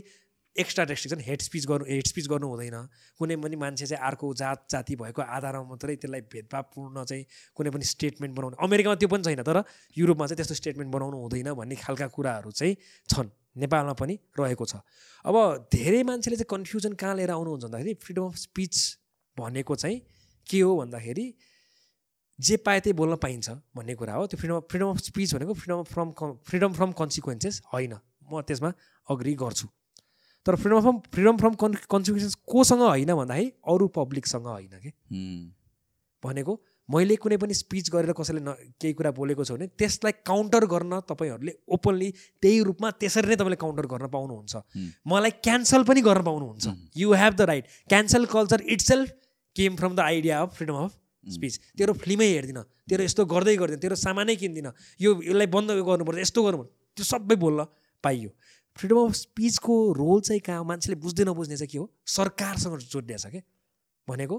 एक्स्ट्रा 0.57 0.85
रेस्ट्रिक्सन 0.85 1.21
हेड 1.25 1.41
स्पिच 1.43 1.67
गर्नु 1.67 1.85
हेड 1.89 2.07
स्पिच 2.07 2.27
गर्नु 2.29 2.47
हुँदैन। 2.49 2.77
कुनै 3.19 3.37
पनि 3.37 3.57
मान्छे 3.57 3.87
चाहिँ 3.87 4.05
अर्को 4.05 4.35
जात 4.35 4.67
जाति 4.71 4.97
भएको 4.97 5.23
आधारमा 5.23 5.65
मात्रै 5.69 5.97
त्यसलाई 5.97 6.21
भेदभावपूर्ण 6.29 7.05
चाहिँ 7.05 7.25
कुनै 7.57 7.71
पनि 7.71 7.85
स्टेटमेन्ट 7.85 8.37
बनाउनु। 8.37 8.57
अमेरिकामा 8.61 8.97
त्यो 9.01 9.09
पनि 9.09 9.23
छैन 9.25 9.43
तर 9.43 9.65
युरोपमा 9.97 10.27
चाहिँ 10.27 10.37
त्यस्तो 10.37 10.55
स्टेटमेन्ट 10.55 10.93
बनाउनु 10.93 11.17
हुँदैन 11.17 11.53
भन्ने 11.57 11.77
खालका 11.81 12.07
कुराहरू 12.13 12.51
चाहिँ 12.53 12.77
छन्। 13.09 13.29
नेपालमा 13.53 13.93
पनि 13.97 14.15
रहेको 14.39 14.65
छ। 14.65 14.81
अब 15.25 15.69
धेरै 15.73 16.03
मान्छेले 16.05 16.37
चाहिँ 16.37 16.49
कन्फ्युजन 16.49 16.93
कहाँ 17.01 17.15
लिएर 17.17 17.31
आउनुहुन्छ 17.33 17.65
भन्दाखेरि 17.65 17.93
फ्रिडम 18.01 18.25
अफ 18.29 18.37
स्पिच 18.45 18.75
भनेको 19.37 19.75
चाहिँ 19.77 19.99
के 20.47 20.61
हो 20.61 20.77
भन्दाखेरि 20.77 21.27
जे 22.39 22.57
पाए 22.65 22.81
त्यही 22.81 22.97
बोल्न 22.97 23.17
पाइन्छ 23.17 23.51
भन्ने 23.77 23.95
कुरा 23.95 24.15
हो। 24.15 24.27
त्यो 24.27 24.37
फ्रिडम 24.41 24.61
फ्रिडम 24.69 24.89
अफ 24.91 24.99
स्पिच 25.09 25.35
भनेको 25.35 25.53
freedom 25.55 25.83
from 25.85 26.09
freedom 26.49 26.73
from 26.73 26.91
consequences 26.93 27.63
होइन। 27.73 27.95
म 28.33 28.41
त्यसमा 28.41 28.73
अग्री 29.09 29.35
गर्छु। 29.37 29.69
तर 30.47 30.57
freedom 30.57 30.81
from 30.81 30.99
freedom 31.15 31.37
from 31.39 31.55
con 31.63 31.75
consequences 31.91 32.35
कोसँग 32.47 32.83
होइन 32.83 33.15
भन्दाखेरि 33.15 33.51
अरू 33.73 33.89
पब्लिकसँग 33.97 34.47
होइन 34.47 34.79
कि? 34.83 34.91
भनेको 36.23 36.61
मैले 36.89 37.17
कुनै 37.17 37.37
पनि 37.43 37.55
स्पिच 37.55 37.91
गरेर 37.91 38.13
कसैले 38.13 38.41
न 38.43 38.55
केही 38.83 38.95
कुरा 38.99 39.11
बोलेको 39.17 39.45
छ 39.45 39.55
भने 39.55 39.67
त्यसलाई 39.79 40.13
काउन्टर 40.27 40.67
गर्न 40.73 41.01
तपाईँहरूले 41.09 41.53
ओपनली 41.77 42.09
त्यही 42.43 42.59
रूपमा 42.69 42.91
त्यसरी 43.01 43.29
नै 43.29 43.37
तपाईँले 43.39 43.59
काउन्टर 43.63 43.87
गर्न 43.93 44.07
पाउनुहुन्छ। 44.11 44.55
मलाई 45.07 45.31
क्यान्सल 45.47 45.83
पनि 45.89 46.01
गर्न 46.03 46.23
पाउनुहुन्छ। 46.27 46.67
You 46.97 47.13
have 47.13 47.35
the 47.35 47.41
right 47.53 47.65
cancel 47.89 48.27
culture 48.35 48.67
itself 48.83 49.15
came 49.57 49.77
from 49.77 49.95
the 49.95 50.01
idea 50.01 50.41
of 50.43 50.57
freedom 50.59 50.77
of 50.83 50.91
speech 51.27 51.55
तेरो 51.79 51.93
फिल्मै 52.03 52.29
हेर्दिनँ। 52.29 52.65
तेरो 52.91 53.03
यस्तो 53.05 53.25
गर्दै 53.31 53.57
गर्दैन। 53.57 53.79
तेरो 53.79 53.97
सामानै 53.97 54.37
किन्दिनँ। 54.37 54.73
यो 55.01 55.11
यसलाई 55.23 55.47
बन्द 55.47 55.71
गर्नुपर्छ 55.87 56.19
यस्तो 56.19 56.43
गर्नु 56.43 56.65
त्यो 56.99 57.05
सबै 57.07 57.37
बोल्न 57.39 57.67
पाइयो। 58.05 58.31
फ्रिडम 58.77 58.99
अफ 59.05 59.13
स्पिचको 59.15 59.75
रोल 59.93 60.21
चाहिँ 60.21 60.41
कहाँ 60.41 60.65
मान्छेले 60.65 60.97
बुझ्दै 61.01 61.25
नबुझ्ने 61.25 61.57
चाहिँ 61.57 61.69
के 61.69 61.79
हो? 61.79 61.91
सरकारसँग 62.07 62.79
जोडिया 62.79 63.19
छ 63.19 63.27
क्या 63.27 63.43
भनेको 64.09 64.37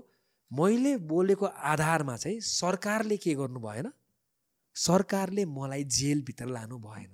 मैले 0.51 0.97
बोलेको 0.97 1.45
आधारमा 1.45 2.15
चाहिँ 2.17 2.39
सरकारले 2.41 3.17
के 3.17 3.33
गर्नु 3.35 3.59
भएन? 3.59 3.91
सरकारले 4.75 5.45
मलाई 5.45 5.83
जेलभित्र 5.83 6.45
लानु 6.45 6.77
भएन 6.79 7.11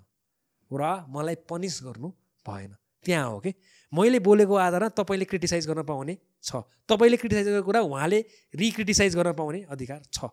र 0.71 1.05
मलाई 1.09 1.35
पनिस 1.49 1.79
गर्नु 1.83 2.09
भएन। 2.45 2.75
त्यहाँ 3.05 3.29
हो 3.29 3.39
कि? 3.39 3.53
मैले 3.93 4.19
बोलेको 4.19 4.55
आधारमा 4.55 4.89
तपाईँले 4.89 5.25
क्रिटिसाइज 5.25 5.67
गर्न 5.67 5.83
पाउने 5.83 6.17
छ। 6.43 6.63
तपाईँले 6.89 7.17
क्रिटिसाइज 7.17 7.47
गरेको 7.47 7.65
कुरा 7.65 7.81
उहाँले 7.81 8.19
रिक्रिटिसाइज 8.55 9.15
गर्न 9.15 9.33
पाउने 9.33 9.61
अधिकार 9.69 10.01
छ। 10.13 10.25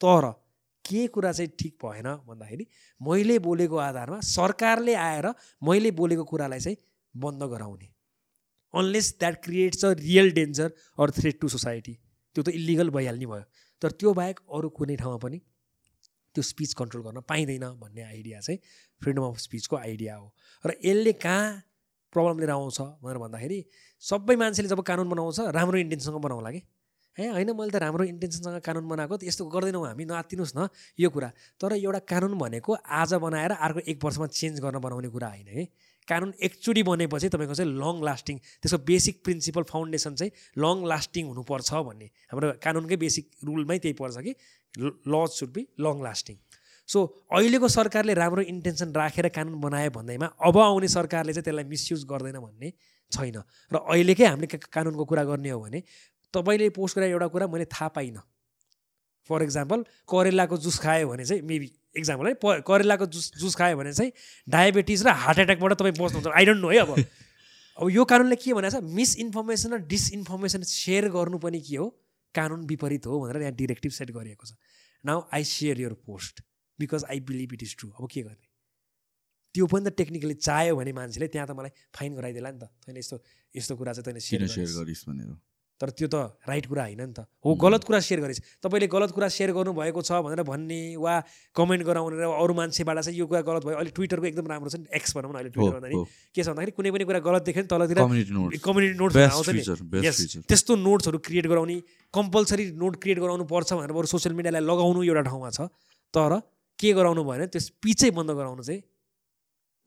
तर 0.00 0.32
के 0.90 1.06
कुरा 1.14 1.32
चाहिँ 1.32 1.50
ठिक 1.58 1.74
भएन 1.84 2.08
भन्दाखेरि 2.28 2.66
मैले 3.00 3.38
बोलेको 3.38 3.76
आधारमा 3.78 4.20
सरकारले 4.28 4.94
आएर 5.06 5.26
मैले 5.62 5.90
बोलेको 6.00 6.24
कुरालाई 6.24 6.60
चाहिँ 6.60 6.76
बन्द 7.14 7.42
गराउने। 7.52 7.88
Unless 8.74 9.14
that 9.20 9.42
creates 9.44 9.84
a 9.84 9.92
real 9.98 10.30
danger 10.32 10.72
or 10.98 11.10
threat 11.10 11.40
to 11.40 11.48
society 11.48 11.94
त्यो 12.36 12.42
त 12.42 12.48
इलिगल 12.50 12.90
भइहाल्ने 12.90 13.26
भयो। 13.26 13.44
तर 13.82 13.90
त्यो 14.00 14.12
बाहेक 14.14 14.40
अरू 14.54 14.68
कुनै 14.76 14.96
ठाउँमा 14.96 15.18
पनि 15.18 15.38
त्यो 16.34 16.42
स्पिच 16.42 16.74
कन्ट्रोल 16.78 17.02
गर्न 17.02 17.20
पाइँदैन 17.28 17.64
भन्ने 17.80 18.02
आइडिया 18.02 18.40
चाहिँ 18.40 18.58
फ्रिडम 19.02 19.24
अफ 19.24 19.38
स्पिचको 19.38 19.76
आइडिया 19.76 20.16
हो। 20.16 20.26
र 20.64 20.74
यसले 20.84 21.12
कहाँ 21.18 21.46
प्रब्लम 22.12 22.38
लिएर 22.38 22.50
आउँछ 22.50 22.80
भनेर 23.02 23.18
भन्दाखेरि 23.18 23.58
सबै 24.04 24.36
मान्छेले 24.36 24.68
जब 24.68 24.82
कानुन 24.82 25.08
बनाउँछ 25.10 25.40
राम्रो 25.58 25.78
इन्टेन्सनसँग 25.78 26.22
बनाउला 26.22 26.50
कि 26.50 26.62
ए 27.18 27.26
होइन 27.34 27.50
मैले 27.58 27.70
त 27.70 27.82
राम्रो 27.82 28.04
इन्टेन्सनसँग 28.06 28.60
कानुन 28.62 28.86
बनाएको 28.86 29.16
त 29.16 29.22
यस्तो 29.26 29.44
गर्दैनौँ 29.50 29.82
हामी 29.86 30.04
नआत्तिनुहोस् 30.06 30.54
न 30.56 30.68
यो 30.98 31.10
कुरा। 31.10 31.28
तर 31.58 31.72
एउटा 31.74 32.00
कानुन 32.06 32.38
भनेको 32.38 32.70
आज 32.86 33.14
बनाएर 33.18 33.52
अर्को 33.58 33.80
एक 33.90 33.98
वर्षमा 33.98 34.26
चेन्ज 34.30 34.60
गर्न 34.60 34.78
बनाउने 34.78 35.08
कुरा 35.10 35.28
होइन 35.28 35.48
है। 35.48 35.64
कानुन 36.08 36.30
एकचोटि 36.38 36.82
बनेपछि 36.82 37.28
तपाईँको 37.28 37.54
चाहिँ 37.54 37.70
लङ 37.74 38.02
लास्टिङ 38.02 38.36
त्यसको 38.62 38.78
बेसिक 38.86 39.16
प्रिन्सिपल 39.24 39.62
फाउन्डेसन 39.70 40.14
चाहिँ 40.14 40.32
लङ 40.58 40.86
लास्टिङ 40.86 41.26
हुनुपर्छ 41.30 41.70
भन्ने। 41.88 42.06
हाम्रो 42.30 42.48
कानुनकै 42.62 42.96
बेसिक 42.96 43.24
रुलमै 43.42 43.78
त्यही 43.78 43.94
पर्छ 43.98 44.16
कि 44.22 44.32
ल 44.78 45.14
should 45.34 45.50
be 45.50 45.62
long 45.78 46.02
lasting 46.02 46.36
so 46.88 46.98
अहिलेको 47.30 47.68
सरकारले 47.68 48.14
राम्रो 48.14 48.42
इन्टेन्सन 48.50 48.94
राखेर 48.94 49.28
कानुन 49.30 49.60
बनायो 49.60 49.90
भन्दैमा 49.94 50.26
अब 50.40 50.56
आउने 50.58 50.88
सरकारले 50.88 51.32
चाहिँ 51.32 51.44
त्यसलाई 51.44 51.66
मिसयुज 51.70 52.02
गर्दैन 52.06 52.38
भन्ने 52.38 52.70
छैन। 53.12 53.36
र 53.70 53.76
अहिलेकै 53.76 54.26
हामीले 54.26 54.46
कानुनको 54.70 55.04
कुरा 55.04 55.24
गर्ने 55.30 55.50
हो 55.50 55.60
भने 55.60 55.82
तपाईँले 56.34 56.68
पोस्ट 56.70 56.96
गरेर 56.98 57.10
एउटा 57.10 57.26
कुरा 57.26 57.46
मैले 57.46 57.64
थाहा 57.64 57.88
पाइनँ। 57.88 58.22
फर 59.30 59.42
इक्जाम्पल 59.42 59.82
करेलाको 60.10 60.56
जुस 60.56 60.78
खायो 60.78 61.08
भने 61.08 61.24
चाहिँ 61.24 61.42
मेबी 61.42 61.66
इक्जाम्पल 61.96 62.26
है 62.26 62.34
प- 62.34 62.62
करेलाको 62.66 63.06
जुस 63.06 63.32
जुस 63.38 63.54
खायो 63.54 63.76
भने 63.76 63.92
चाहिँ 63.92 64.12
डायबिटिज 64.48 65.06
र 65.06 65.08
हार्ट 65.10 65.38
एट्याकबाट 65.38 65.72
तपाईँ 65.74 65.94
बस्नुहुन्छ। 65.94 66.26
आई 66.26 66.44
डोन्ट 66.44 66.60
नो 66.60 66.70
है 66.70 66.78
अब। 66.78 66.90
अब 67.78 67.90
यो 67.90 68.04
कानुनले 68.04 68.36
के 68.36 68.54
भनेको 68.54 68.80
छ 68.80 68.82
मिसइन्फर्मेसन 68.82 69.72
र 69.74 69.78
डिसइन्फर्मेसन 69.86 70.62
सेयर 70.62 71.08
गर्नु 71.10 71.38
पनि 71.38 71.60
के 71.60 71.76
हो? 71.76 71.86
कानुन 72.34 72.66
विपरीत 72.66 73.06
हो 73.06 73.20
भनेर 73.20 73.42
यहाँ 73.42 73.54
डिरेक्टिभ 73.54 73.92
सेट 73.92 74.10
गरिएको 74.10 74.46
छ। 74.46 74.52
Now 75.04 75.18
I 75.34 75.44
share 75.44 75.76
your 75.82 75.94
post 76.06 76.42
because 76.78 77.04
I 77.10 77.20
believe 77.20 77.52
it 77.54 77.62
is 77.62 77.76
true 77.78 77.90
अब 77.90 78.08
के 78.10 78.22
गर्ने? 78.22 78.46
त्यो 79.54 79.66
पनि 79.66 79.90
त 79.90 79.94
टेक्निकली 79.98 80.34
चाह्यो 80.34 80.76
भने 80.76 80.92
मान्छेले 80.92 81.28
त्यहाँ 81.28 81.46
त 81.48 81.50
मलाई 81.58 81.70
फाइन 81.94 82.14
गराइदिएला 82.14 82.50
नि 82.50 82.58
त। 82.58 82.70
तैँले 82.86 83.00
यस्तो 83.00 83.16
यस्तो 83.54 83.76
कुरा 83.76 83.92
चाहिँ 83.92 84.04
तैँले 84.04 84.20
सेयर 84.20 84.70
गरिस् 84.78 85.04
भनेर? 85.08 85.30
तर 85.80 85.90
त्यो 85.96 86.08
त 86.12 86.36
राइट 86.44 86.66
कुरा 86.68 86.82
होइन 86.92 87.00
नि 87.00 87.12
त। 87.16 87.24
हो 87.40 87.54
गलत 87.56 87.88
कुरा 87.88 87.98
सेयर 88.04 88.20
गरेछ। 88.20 88.60
तपाईँले 88.60 88.86
गलत 88.92 89.10
कुरा 89.16 89.28
सेयर 89.32 89.50
गर्नुभएको 89.56 90.00
छ 90.04 90.20
भनेर 90.20 90.44
भन्ने 90.44 91.00
वा 91.00 91.14
कमेन्ट 91.56 91.82
गराउने 91.88 92.20
र 92.20 92.28
अरू 92.28 92.52
मान्छेबाट 92.52 92.96
चाहिँ 93.00 93.16
यो 93.16 93.24
कुरा 93.24 93.40
गलत 93.40 93.64
भयो। 93.64 93.76
अहिले 93.80 93.92
ट्विटरको 93.96 94.26
एकदम 94.28 94.46
राम्रो 94.52 94.68
छ 94.68 94.76
नि। 94.84 94.92
एक्स 94.92 95.16
भनौँ 95.16 95.32
न 95.32 95.36
अहिले 95.40 95.50
ट्विटर 95.56 95.72
भन्दाखेरि। 95.80 96.04
के 96.36 96.40
छ 96.44 96.48
भन्दाखेरि 96.52 96.72
कुनै 96.76 96.90
पनि 96.92 97.04
कुरा 97.08 97.20
गलत 97.24 97.42
देख्यो 97.48 97.64
भने 97.64 97.72
तलतिर 97.72 97.96
कम्युनिटी 97.96 98.32
नोट 98.36 98.50
कम्युनिटी 98.60 98.96
नोट्स 99.00 99.16
आउँछ 99.16 99.48
नि। 99.56 99.62
feature. 99.64 100.44
त्यस्तो 100.44 100.72
नोट्सहरू 100.76 101.18
क्रिएट 101.24 101.46
गराउने 101.48 101.76
कम्पलसरी 102.12 102.64
नोट 102.76 102.94
क्रिएट 103.00 103.18
गराउनु 103.24 103.44
पर्छ 103.48 103.72
भनेर 103.72 103.92
बरु 103.96 104.06
सोसियल 104.12 104.36
मिडियालाई 104.36 104.62
लगाउनु 104.68 105.00
एउटा 105.00 105.22
ठाउँमा 105.32 105.50
छ। 105.56 105.72
तर 106.12 106.44
के 106.76 106.92
गराउनु 106.92 107.24
भयो 107.24 107.40
भने 107.40 107.46
त्यो 107.48 107.60
स्पिचै 107.60 108.10
बन्द 108.12 108.30
गराउनु 108.36 108.62
चाहिँ 108.68 108.80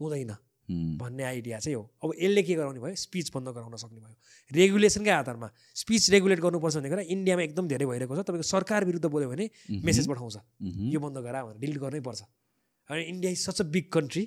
हुँदैन। 0.01 0.33
भन्ने 0.70 1.24
आइडिया 1.24 1.59
चाहिँ 1.59 1.76
हो। 1.76 1.84
अब 2.03 2.14
यसले 2.18 2.43
के 2.43 2.53
गराउने 2.55 2.80
भयो? 2.80 2.95
स्पिच 2.95 3.32
बन्द 3.36 3.47
गराउन 3.49 3.76
सक्ने 3.76 3.99
भयो। 3.99 4.16
रेगुलेसनकै 4.51 5.11
आधारमा 5.11 5.49
स्पिच 5.76 6.09
रेगुलेट 6.09 6.39
गर्नुपर्छ 6.39 6.76
भन्ने 6.76 6.89
कुरा 6.89 7.03
इन्डियामा 7.09 7.43
एकदम 7.43 7.68
धेरै 7.68 7.86
भइरहेको 7.86 8.16
छ। 8.16 8.20
तपाईँको 8.24 8.47
सरकार 8.47 8.86
विरुद्ध 8.86 9.05
बोल्यो 9.05 9.30
भने 9.30 9.49
मेसेज 9.84 10.07
पठाउँछ। 10.07 10.38
यो 10.93 10.99
बन्द 10.99 11.18
गरा 11.20 11.43
भनेर 11.43 11.59
डिलिट 11.59 11.78
गर्नै 11.78 12.01
पर्छ। 12.01 12.22
अनि 12.89 13.03
India 13.03 13.32
is 13.32 13.39
such 13.39 13.61
a 13.61 13.66
big 13.70 13.91
country. 13.91 14.24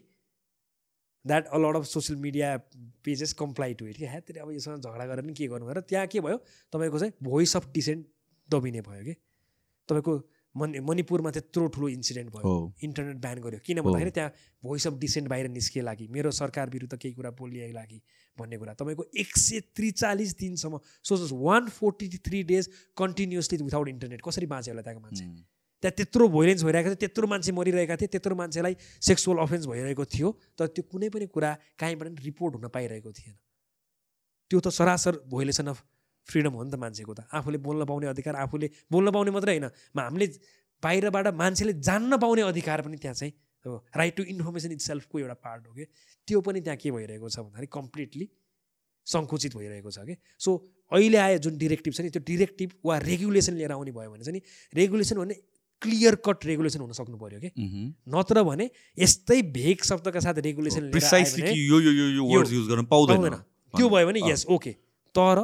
That 1.24 1.47
a 1.47 1.59
lot 1.59 1.76
of 1.76 1.84
social 1.84 2.18
media 2.20 2.57
pages 3.03 3.32
comply 3.34 3.74
to 3.74 3.87
it 3.87 3.97
कि 3.97 4.07
ह्या 4.07 4.20
त्यसले 4.20 4.41
अब 4.41 4.51
योसँग 4.53 4.78
झगडा 4.78 5.07
गरेर 5.07 5.24
नि 5.24 5.34
के 5.34 5.47
गर्नु 5.49 5.66
भयो 5.66 5.74
र 5.74 5.80
त्यहाँ 5.82 6.07
के 6.07 6.20
भयो? 6.20 6.37
तपाईँको 6.72 6.99
चाहिँ 6.99 7.12
भोइस 7.22 7.57
अफ 7.57 7.66
डिसेन्ट 7.74 8.07
दबिने 8.49 8.80
भयो 8.87 9.03
कि? 9.05 9.14
तपाईँको 9.89 10.12
मणि 10.57 10.80
मणिपुरमा 10.80 11.30
त्यत्रो 11.30 11.66
ठुलो 11.74 11.88
इन्सिडेन्ट 11.88 12.30
भयो। 12.32 12.52
इन्टरनेट 12.82 13.16
ब्यान 13.20 13.38
गर्यो 13.44 13.61
किन 13.64 13.80
भन्दाखेरि 13.80 14.11
त्यहाँ 14.11 14.30
भोइस 14.62 14.86
अफ 14.86 14.94
डिसेन्ट 14.98 15.28
बाहिर 15.28 15.48
निस्किए 15.48 15.82
लागि 15.82 16.07
मेरो 16.11 16.30
सरकार 16.32 16.70
विरुद्ध 16.70 16.94
केही 16.96 17.14
कुरा 17.14 17.30
बोलिए 17.38 17.72
लागि 17.72 18.00
भन्ने 18.38 18.57
कुरा। 18.59 18.72
तपाईँको 18.74 19.04
एक 19.20 19.36
सय 19.38 19.61
त्रिचालिस 19.76 20.36
दिनसम्म 20.38 20.78
सोच्नुहोस् 21.04 21.34
one 21.44 21.68
forty 21.70 22.09
three 22.24 22.42
days 22.52 22.70
continuously 22.96 23.62
without 23.62 23.88
internet 23.88 24.22
कसरी 24.24 24.46
बाँच्यो 24.46 24.72
होला 24.72 24.82
त्यहाँको 24.82 25.02
मान्छे? 25.02 25.24
त्यहाँ 25.82 25.94
त्यत्रो 25.96 26.28
भोइलेन्स 26.28 26.62
भइरहेको 26.64 26.88
थियो 26.88 27.00
त्यत्रो 27.00 27.26
मान्छे 27.28 27.52
मरिरहेका 27.52 27.96
थिए 27.96 28.09
त्यत्रो 28.09 28.34
मान्छेलाई 28.36 28.74
सेक्सुअल 29.09 29.38
अफेन्स 29.44 29.66
भइरहेको 29.66 30.04
थियो 30.09 30.28
तर 30.59 30.66
त्यो 30.72 30.82
कुनै 30.88 31.09
पनि 31.12 31.26
कुरा 31.28 31.50
काहीँबाट 31.78 32.24
रिपोर्ट 32.24 32.54
हुन 32.57 32.68
पाइरहेको 32.72 33.12
थिएन। 33.12 33.36
त्यो 34.50 34.61
त 34.61 34.68
सरासर 34.72 35.20
भोइलेसन 35.28 35.66
अफ 35.68 35.82
फ्रिडम 36.26 36.52
हो 36.52 36.62
नि 36.64 36.70
त 36.70 36.74
मान्छेको 36.76 37.12
त। 37.14 37.20
आफूले 37.32 37.58
बोल्न 37.62 37.84
पाउने 37.86 38.06
अधिकार 38.06 38.34
आफूले 38.36 38.66
बोल्न 38.90 39.10
पाउने 39.10 39.30
मात्रै 39.30 39.52
होइन। 39.54 39.66
हामीले 39.96 40.26
बाहिरबाट 40.82 41.26
मान्छेले 41.34 41.72
जान्न 41.80 42.16
पाउने 42.18 42.42
अधिकार 42.52 42.82
पनि 42.82 42.96
त्यहाँ 42.98 43.14
चाहिँ 43.14 43.32
अब 43.64 43.72
राइट 43.96 44.16
टु 44.16 44.22
इन्फर्मेसन 44.34 44.72
इट 44.72 44.80
सेल्फको 44.80 45.18
एउटा 45.18 45.36
पार्ट 45.40 45.66
हो 45.66 45.72
कि। 45.74 45.84
त्यो 46.28 46.40
पनि 46.40 46.60
त्यहाँ 46.60 46.76
के 46.76 46.90
भइरहेको 46.90 47.28
छ 47.28 47.38
भन्दाखेरि 47.40 47.66
कम्प्लिटली 47.72 48.26
सङ्कुचित 49.06 49.56
भइरहेको 49.56 49.90
छ 49.90 49.98
कि। 50.06 50.14
सो 50.38 50.50
अहिले 50.92 51.18
आयो 51.18 51.38
जुन 51.42 51.58
डिरेक्टिभ 51.58 51.92
छ 51.94 52.00
नि 52.00 52.10
त्यो 52.10 52.22
डिरेक्टिभ 52.26 52.70
वा 52.84 52.98
रेगुलेसन 53.02 53.54
लिएर 53.56 53.72
आउने 53.72 53.92
भयो 53.92 54.10
भने 54.10 54.24
चाहिँ 54.24 54.38
नि 54.38 54.42
रेगुलेसन 54.74 55.16
भने 55.18 55.34
क्लियर 55.82 56.14
कट 56.24 56.46
रेगुलेसन 56.46 56.80
हुन 56.80 56.92
सक्नु 56.92 57.16
पऱ्यो 57.18 57.40
कि। 57.40 57.50
नत्र 58.08 58.42
भने 58.42 58.70
यस्तै 58.98 59.40
भेग 59.52 59.82
शब्दका 59.84 60.20
साथ 60.20 60.36
रेगुलेसन 60.46 60.90
पाउँदैन। 60.90 62.86
पाउँदैन। 62.86 63.34
त्यो 63.74 63.88
भयो 63.88 64.06
भने। 64.06 64.20
यस 64.30 64.46
ओके 64.48 64.72
तर 65.14 65.38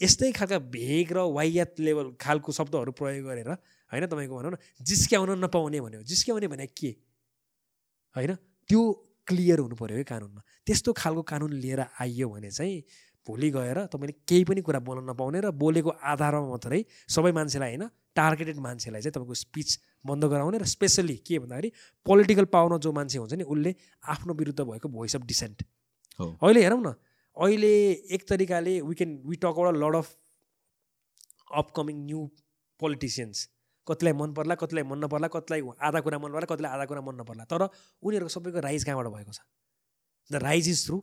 यस्तै 0.00 0.32
खालका 0.32 0.58
भेग 0.58 1.12
र 1.12 1.18
वाइयात 1.30 1.80
लेभल 1.80 2.06
खालको 2.20 2.52
शब्दहरू 2.52 2.92
प्रयोग 2.92 3.24
गरेर 3.26 3.50
होइन 3.92 4.06
तपाईँको 4.06 4.34
भनौँ 4.34 4.52
न 4.52 4.56
जिस्क्याउन 4.82 5.38
नपाउने 5.44 5.80
भन्यो। 5.80 6.02
जिस्क्याउने 6.02 6.48
भने 6.48 6.66
के? 6.66 6.90
होइन? 8.16 8.34
त्यो 8.70 8.80
क्लियर 9.26 9.58
हुनु 9.58 9.76
पऱ्यो 9.76 9.96
है 9.96 10.04
कानुनमा। 10.04 10.42
त्यस्तो 10.66 10.92
खालको 10.92 11.22
कानुन 11.22 11.52
लिएर 11.54 11.80
आइयो 12.00 12.28
भने 12.28 12.50
चाहिँ 12.50 12.82
भोलि 13.26 13.50
गएर 13.50 13.78
तपाईँले 13.86 14.14
केही 14.28 14.44
पनि 14.44 14.60
कुरा 14.60 14.80
बोल्न 14.84 15.10
नपाउने 15.10 15.40
र 15.40 15.50
बोलेको 15.54 15.90
आधारमा 16.02 16.48
मात्रै 16.48 16.80
सबै 17.08 17.32
मान्छेलाई 17.32 17.76
होइन 17.76 17.88
टार्गेटेड 18.16 18.58
मान्छेलाई 18.58 19.00
चाहिँ 19.00 19.14
तपाईँको 19.14 19.34
स्पिच 19.34 19.68
बन्द 20.04 20.24
गराउने 20.24 20.58
र 20.58 20.64
स्पेसली 20.66 21.16
के 21.22 21.38
भन्दाखेरि 21.38 21.72
पोलिटिकल 22.06 22.44
पावरमा 22.52 22.78
जो 22.78 22.92
मान्छे 22.92 23.18
हुन्छ 23.18 23.34
नि 23.34 23.44
उसले 23.44 23.74
आफ्नो 24.04 24.34
विरुद्ध 24.34 24.60
भएको 24.60 24.88
भोइस 24.88 25.16
अफ 25.16 25.22
डिसेन्ट। 25.24 25.64
अहिले 26.20 26.60
हेरौँ 26.62 26.82
न 26.82 26.94
अहिले 27.36 27.72
एक 28.16 28.28
तरिकाले 28.28 28.80
we 28.80 28.94
can 28.94 29.16
we 29.26 29.36
talk 29.36 29.58
about 29.58 29.76
lot 29.76 29.96
of 29.96 30.08
upcoming 31.54 31.96
new 32.04 32.20
politicians 32.80 33.48
कतिलाई 33.86 34.12
मन 34.18 34.32
पर्ला 34.34 34.54
कतिलाई 34.60 34.84
मन 34.90 34.98
नपर्ला 35.04 35.28
कतिलाई 35.32 35.60
आधा 35.88 36.00
कुरा 36.00 36.18
मन 36.18 36.32
पर्ला 36.32 36.46
कतिलाई 36.54 36.72
आधा 36.72 36.84
कुरा 36.90 37.00
मन 37.08 37.14
नपर्ला। 37.20 37.44
तर 37.44 37.62
उनीहरूको 38.02 38.32
सबैको 38.34 38.60
राइज 38.66 38.84
कहाँबाट 38.84 39.12
भएको 39.14 39.32
छ? 39.32 39.40
द 40.30 40.34
राइज 40.44 40.68
इज 40.68 40.84
थ्रु 40.86 41.00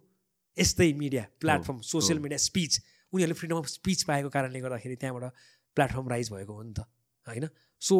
यस्तै 0.58 0.92
media 1.02 1.26
platform 1.40 1.82
social 1.90 2.20
media 2.20 2.38
speech 2.46 2.80
उनीहरूले 3.14 3.38
फ्रिडम 3.40 3.58
अफ 3.58 3.68
स्पिच 3.68 4.04
पाएको 4.04 4.30
कारणले 4.30 4.60
गर्दाखेरि 4.62 4.96
त्यहाँबाट 5.04 5.44
प्लेटफर्म 5.78 6.10
राइज 6.10 6.32
भएको 6.34 6.54
हो 6.54 6.64
नि 6.64 6.74
त 6.74 6.88
होइन? 7.28 7.48
सो 7.82 7.96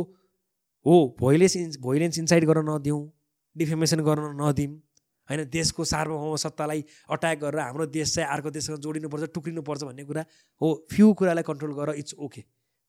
हो 0.86 0.96
भोइलेन्स 1.20 1.56
इन्स 1.56 1.78
भोइलेन्स 1.80 2.20
इन्साइड 2.20 2.46
गर्न 2.46 2.70
नदिउँ 2.70 3.02
डिफेमेसन 3.56 4.00
गर्न 4.02 4.34
नदिउँ 4.42 4.74
होइन 5.30 5.44
देशको 5.50 5.86
सार्वभौम 5.86 6.36
सत्तालाई 6.44 6.84
अट्याक 7.10 7.38
गरेर 7.40 7.60
हाम्रो 7.60 7.86
देश 7.88 8.16
चाहिँ 8.16 8.30
अर्को 8.30 8.50
देशसँग 8.52 8.78
जोडिनुपर्छ 8.80 9.30
टुक्रिनुपर्छ 9.34 9.84
भन्ने 9.84 10.04
कुरा 10.04 10.26
हो। 10.62 10.68
फ्यु 10.92 11.14
कुरालाई 11.14 11.44
कन्ट्रोल 11.44 11.74
गर 11.76 11.94
इट्स 11.96 12.14
ओके 12.20 12.42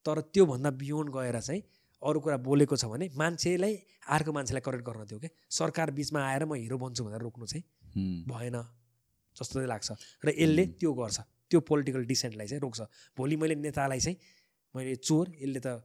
तर 0.06 0.20
त्योभन्दा 0.32 0.70
बियोन्ड 0.80 1.10
गएर 1.14 1.40
चाहिँ 1.40 1.62
अरू 2.02 2.20
कुरा 2.20 2.36
बोलेको 2.42 2.76
छ 2.76 2.84
भने 2.90 3.08
मान्छेलाई 3.14 3.74
अर्को 4.10 4.32
मान्छेलाई 4.32 4.62
करेक्ट 4.66 4.84
गर्न 4.86 5.04
दियो 5.06 5.18
क्या 5.20 5.30
सरकार 5.50 5.90
बिचमा 5.94 6.20
आएर 6.20 6.44
म 6.44 6.54
हिरो 6.58 6.78
बन्छु 6.78 7.04
भनेर 7.04 7.22
रोक्नु 7.22 7.46
चाहिँ 7.46 7.64
भएन 8.26 8.56
जस्तो 9.36 9.54
चाहिँ 9.54 9.68
लाग्छ। 9.68 9.90
र 10.24 10.28
यसले 10.34 10.64
त्यो 10.80 10.92
गर्छ 10.92 11.18
त्यो 11.50 11.60
पोलिटिकल 11.62 12.04
डिसेन्टलाई 12.04 12.46
चाहिँ 12.46 12.60
रोक्छ। 12.60 12.80
भोलि 13.16 13.36
मैले 13.36 13.54
नेतालाई 13.62 14.00
चाहिँ 14.00 14.16
मैले 14.74 14.94
चोर 14.98 15.32
यसले 15.38 15.60
त 15.60 15.78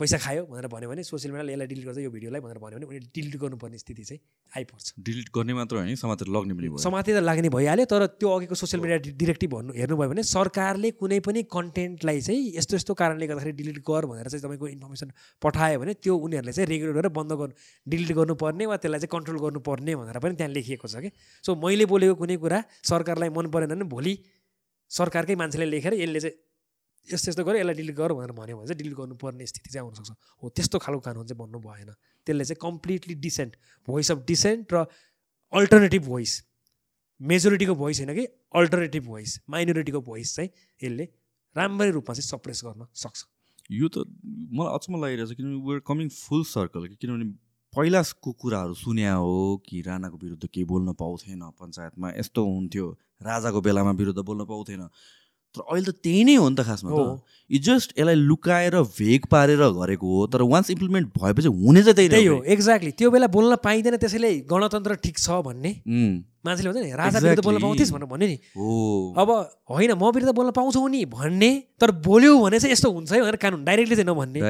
पैसा 0.00 0.18
खायो 0.24 0.42
भनेर 0.50 0.66
भन्यो 0.72 0.88
भने 0.90 1.02
सोसियल 1.04 1.32
मिडियाले 1.32 1.52
यसलाई 1.52 1.68
डिलिट 1.72 1.84
गर्छ 1.86 1.98
यो 2.00 2.10
भिडियोलाई 2.10 2.40
भनेर 2.40 2.58
भन्यो 2.64 2.76
भने 2.78 2.86
उनीहरूले 2.86 3.10
डिलिट 3.16 3.36
गर्नुपर्ने 3.42 3.78
स्थिति 3.78 4.04
चाहिँ 4.04 4.20
आइपर्छ। 4.56 4.86
डिलिट 5.08 5.28
गर्ने 5.36 5.54
मात्र 5.54 5.76
होइन 5.76 5.96
समातेर 6.02 6.28
लग्ने 6.36 6.54
पनि 6.54 6.68
भयो। 6.68 6.82
समाते 6.84 7.12
त 7.12 7.22
लाग्ने 7.22 7.48
भइहाल्यो 7.56 7.86
तर 7.92 8.06
त्यो 8.16 8.28
अघिको 8.36 8.54
सोसियल 8.54 8.80
मिडिया 8.82 8.98
डिरेक्टिभ 9.20 9.50
भन्नु 9.54 9.72
हेर्नुभयो 9.76 10.08
भने 10.10 10.22
सरकारले 10.30 10.90
कुनै 10.96 11.20
पनि 11.28 11.42
कन्टेन्टलाई 11.52 12.20
चाहिँ 12.20 12.40
यस्तो 12.56 12.76
यस्तो 12.80 12.94
कारणले 12.96 13.26
गर्दाखेरि 13.30 13.56
डिलिट 13.60 13.78
गर 13.84 14.06
भनेर 14.10 14.28
चाहिँ 14.28 14.42
तपाईँको 14.44 14.68
इन्फर्मेसन 14.74 15.12
पठायो 15.42 15.78
भने 15.80 15.94
त्यो 16.00 16.16
उनीहरूले 16.16 16.52
चाहिँ 16.52 16.68
रेगुलर 16.72 16.92
गरेर 16.98 17.12
बन्द 17.20 17.32
गर्नु 17.40 17.54
डिलिट 17.86 18.12
गर्नुपर्ने 18.18 18.66
वा 18.66 18.76
त्यसलाई 18.82 19.00
चाहिँ 19.00 19.12
कन्ट्रोल 19.14 19.38
गर्नुपर्ने 19.46 19.96
भनेर 20.02 20.18
पनि 20.24 20.34
त्यहाँ 20.40 20.52
लेखिएको 20.52 20.88
छ 20.88 21.04
कि। 21.04 21.10
सो 21.44 21.54
मैले 21.60 21.84
बोलेको 21.92 22.14
कुनै 22.20 22.36
कुरा 22.44 22.58
सरकारलाई 22.90 23.30
मन 23.36 23.50
परेन 23.50 23.74
भने 23.74 23.90
भोलि 23.96 24.14
सरकारकै 24.90 25.34
मान्छेले 25.40 25.66
लेखेर 25.70 25.94
यसले 25.94 26.20
चाहिँ 26.20 26.36
यस्तो 27.08 27.30
यस्तो 27.30 27.44
गर्यो 27.44 27.60
यसलाई 27.60 27.74
डिलिट 27.74 27.96
गर 27.96 28.12
भनेर 28.12 28.32
भन्यो 28.32 28.56
भने 28.56 28.66
चाहिँ 28.66 28.78
डिलिट 28.78 28.94
गर्नुपर्ने 28.98 29.46
स्थिति 29.46 29.70
चाहिँ 29.70 29.86
आउनसक्छ। 29.86 30.10
हो 30.42 30.48
त्यस्तो 30.48 30.78
खालको 30.78 31.00
कानुन 31.00 31.26
चाहिँ 31.26 31.38
भन्नु 31.38 31.58
भएन। 31.58 31.90
त्यसले 32.26 32.44
चाहिँ 32.44 32.60
completely 32.62 33.14
dissent 33.24 33.56
voice 33.88 34.10
of 34.10 34.18
dissent 34.26 34.72
र 34.72 34.86
अल्टरनेटिभ 35.52 36.02
भोइस। 36.06 36.32
मेजोरिटीको 37.20 37.74
भोइस 37.74 38.00
होइन 38.00 38.14
कि 38.14 38.24
अल्टरनेटिभ 38.54 39.04
भोइस 39.04 39.40
माइनोरिटीको 39.50 40.00
भोइस 40.00 40.34
चाहिँ 40.36 40.50
यसले 40.82 41.04
राम्ररी 41.56 41.90
रूपमा 41.90 42.14
चाहिँ 42.14 42.28
सप्रेस 42.28 42.60
गर्न 42.64 42.86
सक्छ। 42.94 43.24
यो 43.70 43.88
त 43.88 44.06
मलाई 44.52 44.74
अचम्म 44.74 45.00
लागिरहेछ 45.00 45.32
किनभने 45.36 45.58
वेयर 45.68 45.80
कमिङ 45.86 46.08
फुल 46.08 46.44
सर्कल 46.44 46.86
कि 46.88 46.96
किनभने 46.96 47.26
पहिलाको 47.74 48.32
कुराहरू 48.32 48.74
सुन्या 48.74 49.14
हो 49.14 49.62
कि 49.62 49.80
राणाको 49.82 50.16
विरुद्ध 50.18 50.46
केही 50.46 50.64
बोल्न 50.64 50.92
पाउँथेन 50.92 51.42
पञ्चायतमा। 51.54 52.08
यस्तो 52.18 52.40
हुन्थ्यो। 52.44 52.86
राजाको 53.22 53.60
बेलामा 53.60 53.90
विरुद्ध 53.94 54.18
बोल्न 54.18 54.44
पाउँथेन। 54.44 54.82
तर 55.56 55.60
अहिले 55.66 55.90
त 55.90 55.94
त्यही 56.04 56.24
नै 56.24 56.34
हो 56.34 56.48
नि 56.48 56.56
त 56.56 56.66
खासमा 56.66 56.90
त। 56.90 57.20
इट 57.50 57.62
जस्ट 57.62 57.98
यसलाई 57.98 58.14
लुकाएर 58.14 58.74
भेग 58.98 59.26
पारेर 59.30 59.62
गरेको 59.76 60.06
हो 60.06 60.26
तर 60.32 60.42
वान्स 60.46 60.70
इम्प्लिमेन्ट 60.70 61.06
भएपछि 61.18 61.50
हुने 61.50 61.82
चाहिँ 61.82 62.08
त्यही 62.08 62.26
हो 62.26 62.36
एक्ज्याक्टली 62.46 62.90
त्यो 62.98 63.10
बेला 63.10 63.26
बोल्न 63.26 63.56
पाइँदैन 63.64 63.96
त्यसैले 63.98 64.30
गणतन्त्र 64.46 64.94
ठिक 65.02 65.16
छ 65.18 65.42
भन्ने। 65.46 65.72
मान्छेले 66.44 66.68
भन्छ 66.70 66.82
नि 66.84 66.92
राजा 66.96 67.18
विरुद्ध 67.18 67.44
बोल्न. 67.44 67.58
पाउँथिस् 67.60 67.92
भनेर 67.92 68.08
भन्यो 68.08 68.28
नि। 68.28 68.36
अब 69.20 69.28
होइन 69.68 69.92
म 69.92 70.10
विरुद्ध 70.10 70.32
बोल्न 70.34 70.50
पाउँछौ 70.56 70.86
नि 70.88 71.04
भन्ने 71.04 71.50
तर 71.80 71.90
बोल्यौ 72.00 72.38
भने 72.40 72.58
चाहिँ 72.60 72.72
यस्तो 72.72 72.88
हुन्छ 72.90 73.12
है 73.12 73.20
भनेर 73.20 73.36
कानुन 73.36 73.64
डाइरेक्टली 73.64 73.96
चाहिँ 73.96 74.08
नभन्ने। 74.08 74.40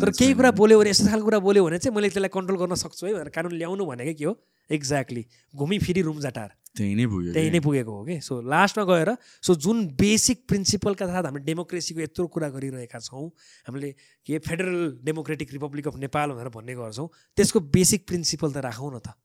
तर 0.00 0.10
केही 0.14 0.32
कुरा 0.34 0.50
बोल्यो 0.54 0.78
भने 0.78 0.90
यस्तो 0.90 1.10
खालको 1.10 1.24
कुरा 1.26 1.38
बोल्यो 1.42 1.64
भने 1.66 1.78
चाहिँ 1.78 1.94
मैले 1.96 2.08
त्यसलाई 2.14 2.30
कन्ट्रोल 2.30 2.58
गर्न 2.58 2.74
सक्छु 2.78 3.06
है 3.06 3.12
भनेर 3.14 3.28
कानुन 3.34 3.52
ल्याउनु 3.58 3.84
भनेकै 3.86 4.14
के 4.14 4.24
हो? 4.24 4.34
एक्ज्याक्टली 4.70 5.26
घुमी 5.54 5.78
फिरी 5.82 6.02
रुम 6.06 6.18
जाटार। 6.20 6.54
त्यही 6.70 6.94
नै 6.94 7.06
भयो 7.10 7.32
त्यही 7.34 7.50
नै 7.50 7.58
पुगेको 7.58 7.90
हो 7.90 8.04
कि? 8.06 8.22
सो 8.22 8.46
लास्टमा 8.46 8.84
गएर 8.86 9.10
सो 9.42 9.54
जुन 9.58 9.98
बेसिक 9.98 10.46
प्रिन्सिपलका 10.46 11.06
साथ 11.06 11.24
हामीले 11.26 11.44
डेमोक्रेसीको 11.44 12.00
यत्रो 12.00 12.26
कुरा 12.30 12.48
गरिरहेका 12.54 12.98
छौँ 13.02 13.26
हामीले 13.66 13.90
के 14.26 14.38
federal 14.38 15.02
democratic 15.02 15.50
republic 15.50 15.86
of 15.90 15.96
Nepal 15.98 16.30
भनेर 16.30 16.48
भन्ने 16.54 16.74
गर्छौँ 16.78 17.08
त्यसको 17.34 17.60
बेसिक 17.74 18.06
प्रिन्सिपल 18.06 18.54
त 18.54 18.62
राखौँ 18.62 18.94
न 18.94 19.02
त। 19.02 19.18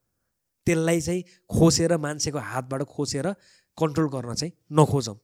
त्यसलाई 0.65 1.01
चाहिँ 1.01 1.23
खोसेर 1.49 1.97
मान्छेको 1.97 2.39
हातबाट 2.51 2.81
खोसेर 2.95 3.27
कन्ट्रोल 3.77 4.07
गर्न 4.09 4.33
चाहिँ 4.33 4.53
नखोजौँ 4.71 5.17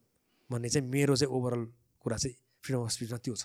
भन्ने 0.50 0.70
चाहिँ 0.70 0.88
मेरो 0.88 1.16
चाहिँ 1.16 1.34
ओभरअल 1.34 1.66
कुरा 2.02 2.18
चाहिँ 2.18 2.36
फ्रिडम 2.64 2.82
अफ 2.84 2.92
स्पिचमा 2.92 3.18
त्यो 3.18 3.36
छ। 3.36 3.44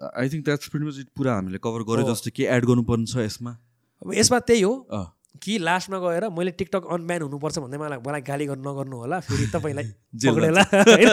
आई 0.00 0.28
थिङ्क 0.32 0.44
द्याट्स 0.44 0.68
पुरा 1.16 1.34
हामीले 1.34 1.58
कभर 1.58 1.82
गऱ्यो 1.88 2.04
हो। 2.06 2.12
जस्तो 2.12 2.30
के 2.36 2.44
एड 2.56 2.64
गर्नुपर्ने 2.64 3.06
छ 3.06 3.16
यसमा? 3.26 3.52
अब 4.02 4.14
यसमा 4.14 4.38
त्यही 4.48 4.62
हो। 4.62 4.72
कि 5.42 5.58
लास्टमा 5.58 5.98
गएर 5.98 6.28
मैले 6.28 6.50
टिकटक 6.50 6.86
अनब्यान 6.90 7.22
हुनुपर्छ 7.22 7.58
भन्दै 7.58 7.78
मलाई 7.78 7.98
मलाई 8.06 8.20
गाली 8.20 8.46
गर्नु 8.46 8.64
नगर्नु 8.66 8.96
होला 8.96 9.20
फेरि 9.20 9.46
तपाईँलाई 9.46 9.84
पक्रेला 10.26 10.62
होइन? 10.72 11.10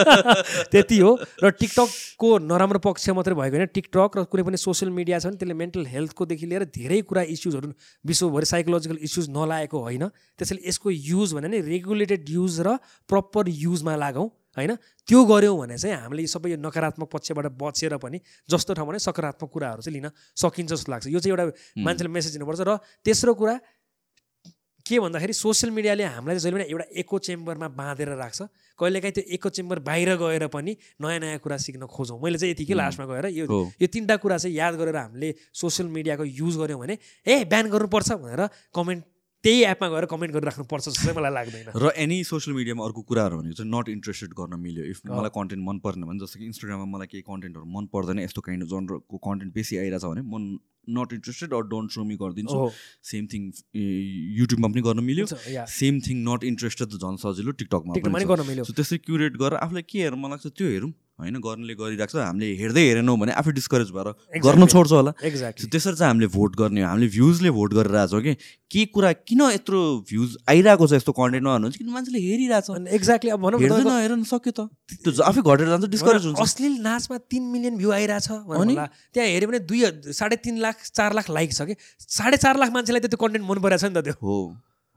त्यति 0.72 0.98
हो। 0.98 1.10
र 1.44 1.50
टिकटकको 1.50 2.28
नराम्रो 2.38 2.78
पक्ष 2.78 3.08
मात्रै 3.10 3.34
भएको 3.34 3.56
होइन। 3.56 3.66
टिकटक 3.70 4.18
र 4.18 4.24
कुनै 4.26 4.42
पनि 4.42 4.56
सोसियल 4.56 4.90
मिडिया 4.90 5.18
छ 5.18 5.26
भने 5.26 5.38
त्यसले 5.38 5.54
मेन्टल 5.54 5.86
हेल्थकोदेखि 5.86 6.46
लिएर 6.46 6.64
धेरै 6.74 7.00
कुरा 7.02 7.22
इस्युजहरू 7.34 7.72
विश्वभरि 8.04 8.46
साइकोलोजिकल 8.46 8.98
इस्युज 9.00 9.30
नलागेको 9.30 9.78
होइन। 9.78 10.04
त्यसैले 10.38 10.68
यसको 10.68 10.90
युज 10.90 11.34
भने 11.34 11.48
नि 11.48 11.60
रेगुलेटेड 11.62 12.28
युज 12.28 12.60
र 12.60 12.76
प्रपर 13.08 13.48
युजमा 13.48 13.96
लागौँ 13.96 14.28
होइन? 14.56 14.74
त्यो 15.06 15.24
गऱ्यौँ 15.24 15.56
भने 15.58 15.78
चाहिँ 15.78 15.96
हामीले 15.96 16.22
यो 16.22 16.30
सबै 16.34 16.50
यो 16.50 16.58
नकारात्मक 16.58 17.08
पक्षबाट 17.08 17.46
बचेर 17.54 17.96
पनि 17.96 18.18
जस्तो 18.50 18.74
ठाउँमा 18.74 18.92
नै 18.92 18.98
सकारात्मक 18.98 19.50
कुराहरू 19.50 19.82
चाहिँ 19.82 19.94
लिन 19.94 20.10
सकिन्छ 20.34 20.72
जस्तो 20.74 20.92
लाग्छ। 20.92 21.06
यो 21.06 21.20
चाहिँ 21.22 21.32
एउटा 21.32 21.44
मान्छेले 21.78 22.10
मेसेज 22.10 22.32
दिनुपर्छ। 22.34 22.60
र 22.66 22.76
तेस्रो 23.06 23.34
कुरा 23.34 23.54
के 24.88 24.98
भन्दाखेरि 25.00 25.32
सोसियल 25.36 25.72
मिडियाले 25.76 26.04
हामीलाई 26.16 26.38
जहिले 26.40 26.56
पनि 26.56 26.64
एउटा 26.72 26.86
इको 26.96 27.18
चेम्बरमा 27.28 27.68
बाँधेर 27.76 28.08
राख्छ। 28.16 28.40
कहिलेकाहीँ 28.78 29.12
त्यो 29.12 29.24
इको 29.36 29.48
चेम्बर 29.52 29.78
बाहिर 29.84 30.16
गएर 30.16 30.46
पनि 30.48 30.72
नयाँ 31.02 31.18
नयाँ 31.20 31.38
कुरा 31.44 31.56
सिक्न 31.60 31.86
खोजौँ। 31.86 32.18
मैले 32.22 32.38
चाहिँ 32.38 32.52
यतिकै 32.54 32.74
लास्टमा 32.74 33.06
गएर 33.06 33.26
यो। 33.36 33.44
यो 33.76 33.86
तिनवटा 33.86 34.16
कुरा 34.16 34.36
चाहिँ 34.38 34.56
याद 34.56 34.74
गरेर 34.80 34.96
हामीले 34.96 35.34
सोसियल 35.52 35.88
मिडियाको 35.92 36.24
युज 36.24 36.56
गऱ्यौँ 36.56 36.80
भने 36.80 36.98
ए 37.26 37.44
ब्यान 37.44 37.68
गर्नुपर्छ 37.68 38.12
भनेर 38.24 38.48
कमेन्ट 38.72 39.04
त्यही 39.44 39.58
एपमा 39.64 39.88
गएर 39.88 40.04
कमेन्ट 40.10 40.34
गरिराख्नुपर्छ 40.34 40.84
जस्तो 40.88 41.14
मलाई 41.14 41.32
लाग्दैन। 41.32 41.66
र 41.78 41.92
एनी 42.04 42.18
सोसियल 42.26 42.56
मिडियामा 42.56 42.84
अर्को 42.84 43.02
कुराहरू 43.06 43.36
भनेको 43.38 43.54
चाहिँ 43.54 43.70
नट 43.70 43.88
इन्ट्रेस्टेड 43.88 44.30
गर्न 44.34 44.58
मिल्यो। 44.58 44.84
इफ 44.90 44.98
मलाई 45.06 45.30
कन्टेन्ट 45.30 45.62
मन 45.62 45.78
पर्ने 45.84 46.04
भने 46.10 46.18
जस्तो 46.26 46.38
कि 46.38 46.46
इन्स्टाग्राममा 46.46 46.86
मलाई 46.94 47.06
केही 47.06 47.22
कन्टेन्टहरू 47.22 47.66
मन 47.70 47.84
पर्दैन 47.94 48.18
यस्तो 48.26 48.40
काइन्ड 48.42 48.62
अफ 48.66 48.68
जनरको 48.74 49.16
कन्टेन्ट 49.28 49.54
बेसी 49.54 49.78
आइरहेछ 49.78 50.04
भने 50.04 50.22
म 50.26 50.58
not 50.90 51.12
interested 51.12 51.52
or 51.54 51.62
don't 51.70 51.90
show 51.92 52.02
me 52.04 52.16
गरिदिन्छु। 52.16 52.58
सेम 53.04 53.26
थिङ 53.30 53.42
युट्युबमा 53.76 54.68
पनि 54.74 54.82
गर्न 54.82 55.04
मिल्यो। 55.04 55.26
सेम 55.70 56.00
थिङ 56.06 56.16
नट 56.28 56.44
इन्ट्रेस्टेड 56.50 56.88
त 56.88 56.98
झन् 56.98 57.20
सजिलो 57.22 57.52
टिकटकमा 57.62 57.92
पनि 57.94 58.24
त्यसरी 58.72 58.98
क्युरेट 59.06 59.36
गरेर 59.36 59.60
आफूलाई 59.64 59.84
के 59.84 59.98
हेर्नु 60.02 60.18
मन 60.18 60.30
लाग्छ 60.34 60.46
त्यो 60.48 60.66
हेरौँ। 60.66 60.92
होइन 61.18 61.34
गर्नेले 61.42 61.74
गरिरहेको 61.74 62.12
छ। 62.14 62.22
हामीले 62.22 62.46
हेर्दै 62.54 62.82
हेरेनौँ 62.88 63.16
भने 63.18 63.32
आफै 63.34 63.52
डिस्करेज 63.52 63.90
भएर 63.90 64.08
गर्न 64.38 64.66
छोड्छ 64.70 64.92
होला। 64.92 65.10
सो 65.18 65.26
एक्ज्याक्टली 65.26 65.66
त्यसरी 65.66 65.96
चाहिँ 65.98 66.10
हामीले 66.14 66.26
भोट 66.30 66.56
गर्ने 66.56 66.80
हो। 66.82 66.88
हामीले 66.88 67.08
भ्युजले 67.10 67.50
भोट 67.50 67.70
गरिरहेछौँ 67.74 68.22
कि 68.22 68.34
के 68.70 68.84
कुरा 68.94 69.10
किन 69.26 69.40
यत्रो 69.58 69.80
भ्युज 70.06 70.36
आइरहेको 70.46 70.86
छ 70.86 70.92
यस्तो 70.94 71.12
कन्टेन्टमा 71.18 71.50
भन्नुहुन्छ 71.58 71.76
किन 71.78 71.88
मान्छेले 71.90 72.18
हेरिरहेछ? 72.22 72.70
अनि 72.70 72.90
एक्ज्याक्टली 72.94 73.30
अब 73.34 73.40
भनौँ 73.42 73.58
न 73.58 73.62
हेर्दैन 73.62 73.82
तपाईँको- 73.82 74.02
हेर 74.02 74.12
न 74.14 74.22
सक्यो 74.30 74.52
त। 74.54 74.60
त्यो 75.02 75.22
आफै 75.26 75.40
घटेर 75.42 75.66
जान्छ 75.68 75.84
डिस्करेज 75.90 76.22
हुन्छ। 76.28 76.38
अश्लील 76.38 76.74
नाचमा 76.86 77.16
तिन 77.26 77.42
मिलियन 77.50 77.74
भ्यू 77.82 77.90
आइरहेछ 77.98 78.28
त्यहाँ 78.28 79.28
हेऱ्यो 79.28 79.48
भने 79.48 79.58
दुई 79.66 79.80
साढे 80.14 80.36
तिन 80.38 80.62
लाख 80.62 80.76
चार 80.86 81.10
लाख 81.18 81.30
लाइक 81.34 81.50
छ 81.50 81.62
कि? 81.66 81.74
साढे 81.98 82.36
चार 82.38 82.54
लाख 82.62 82.70
मान्छेलाई 82.70 83.00
त्यो 83.10 83.18
कन्टेन्ट 83.18 83.44
मन 83.50 83.58
परेको 83.58 83.80
छ 83.82 83.84
नि 83.90 83.94
त 83.98 84.04
त्यो। 84.06 84.14
हो। 84.22 84.38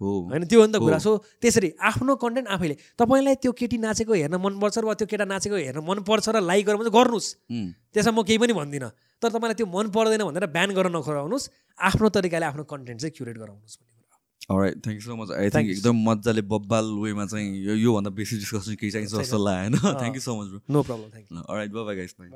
होइन 0.02 0.44
त्यो 0.49 0.60
हो। 0.60 0.65
नि 0.65 0.73
त 0.73 0.78
कुरा। 0.82 0.98
सो 0.98 1.11
त्यसरी 1.41 1.69
आफ्नो 1.78 2.15
कन्टेन्ट 2.18 2.48
आफैले। 2.49 2.76
तपाईँलाई 2.98 3.36
त्यो 3.38 3.52
केटी 3.53 3.78
नाचेको 3.78 4.14
हेर्न 4.14 4.36
मनपर्छ 4.41 4.78
र 4.82 4.86
वा 4.90 4.94
त्यो 4.98 5.07
केटा 5.07 5.26
नाचेको 5.30 5.56
हेर्न 5.56 5.80
मनपर्छ 5.86 6.26
र 6.34 6.41
लाइक 6.41 6.65
गर्नु 6.65 6.80
भने 6.82 6.91
गर्नुहोस्। 6.91 7.28
त्यसमा 7.94 8.11
म 8.18 8.23
केही 8.26 8.38
पनि 8.41 8.53
भन्दिनँ। 8.57 8.90
तर 9.22 9.30
तपाईँलाई 9.30 9.57
त्यो 9.61 9.68
मन 9.69 9.86
पर्दैन 9.94 10.22
भनेर 10.26 10.45
ब्यान 10.49 10.69
गर्न 10.73 10.90
नखराउनुहोस्। 10.98 11.49
आफ्नो 11.80 12.07
तरिकाले 12.10 12.45
आफ्नो 12.49 12.64
कन्टेन्ट 12.65 12.99
चाहिँ 13.02 13.14
क्युरेट 13.15 13.38
गराउनुहोस् 13.38 13.78
you 14.52 14.99
so 14.99 15.15
much. 15.15 15.30
I 15.30 15.48
Thank 15.48 15.53
think 15.53 15.68
you. 15.69 15.76
एकदम 15.78 15.95
मजाले 16.03 16.41
बब्बाल 16.41 16.86
वेमा 16.99 17.26
चाहिँ 17.26 17.48
यो 17.64 17.73
योभन्दा 17.76 18.10
बेसी 18.10 18.36
डिस्कसन 18.41 18.76
केही 18.76 18.91
चाहिन्छ 18.91 19.14
जस्तो 19.15 19.38
लाग्यो 19.38 19.80
होइन? 19.80 19.95
Thank 20.02 20.15
you 20.15 20.22
so 20.22 20.34
much 20.36 20.61
no 20.68 20.82
problem 20.84 21.07
thank 21.14 21.28
you 21.32 21.86
bye 21.86 21.95
guys 21.95 22.15
bye 22.19 22.30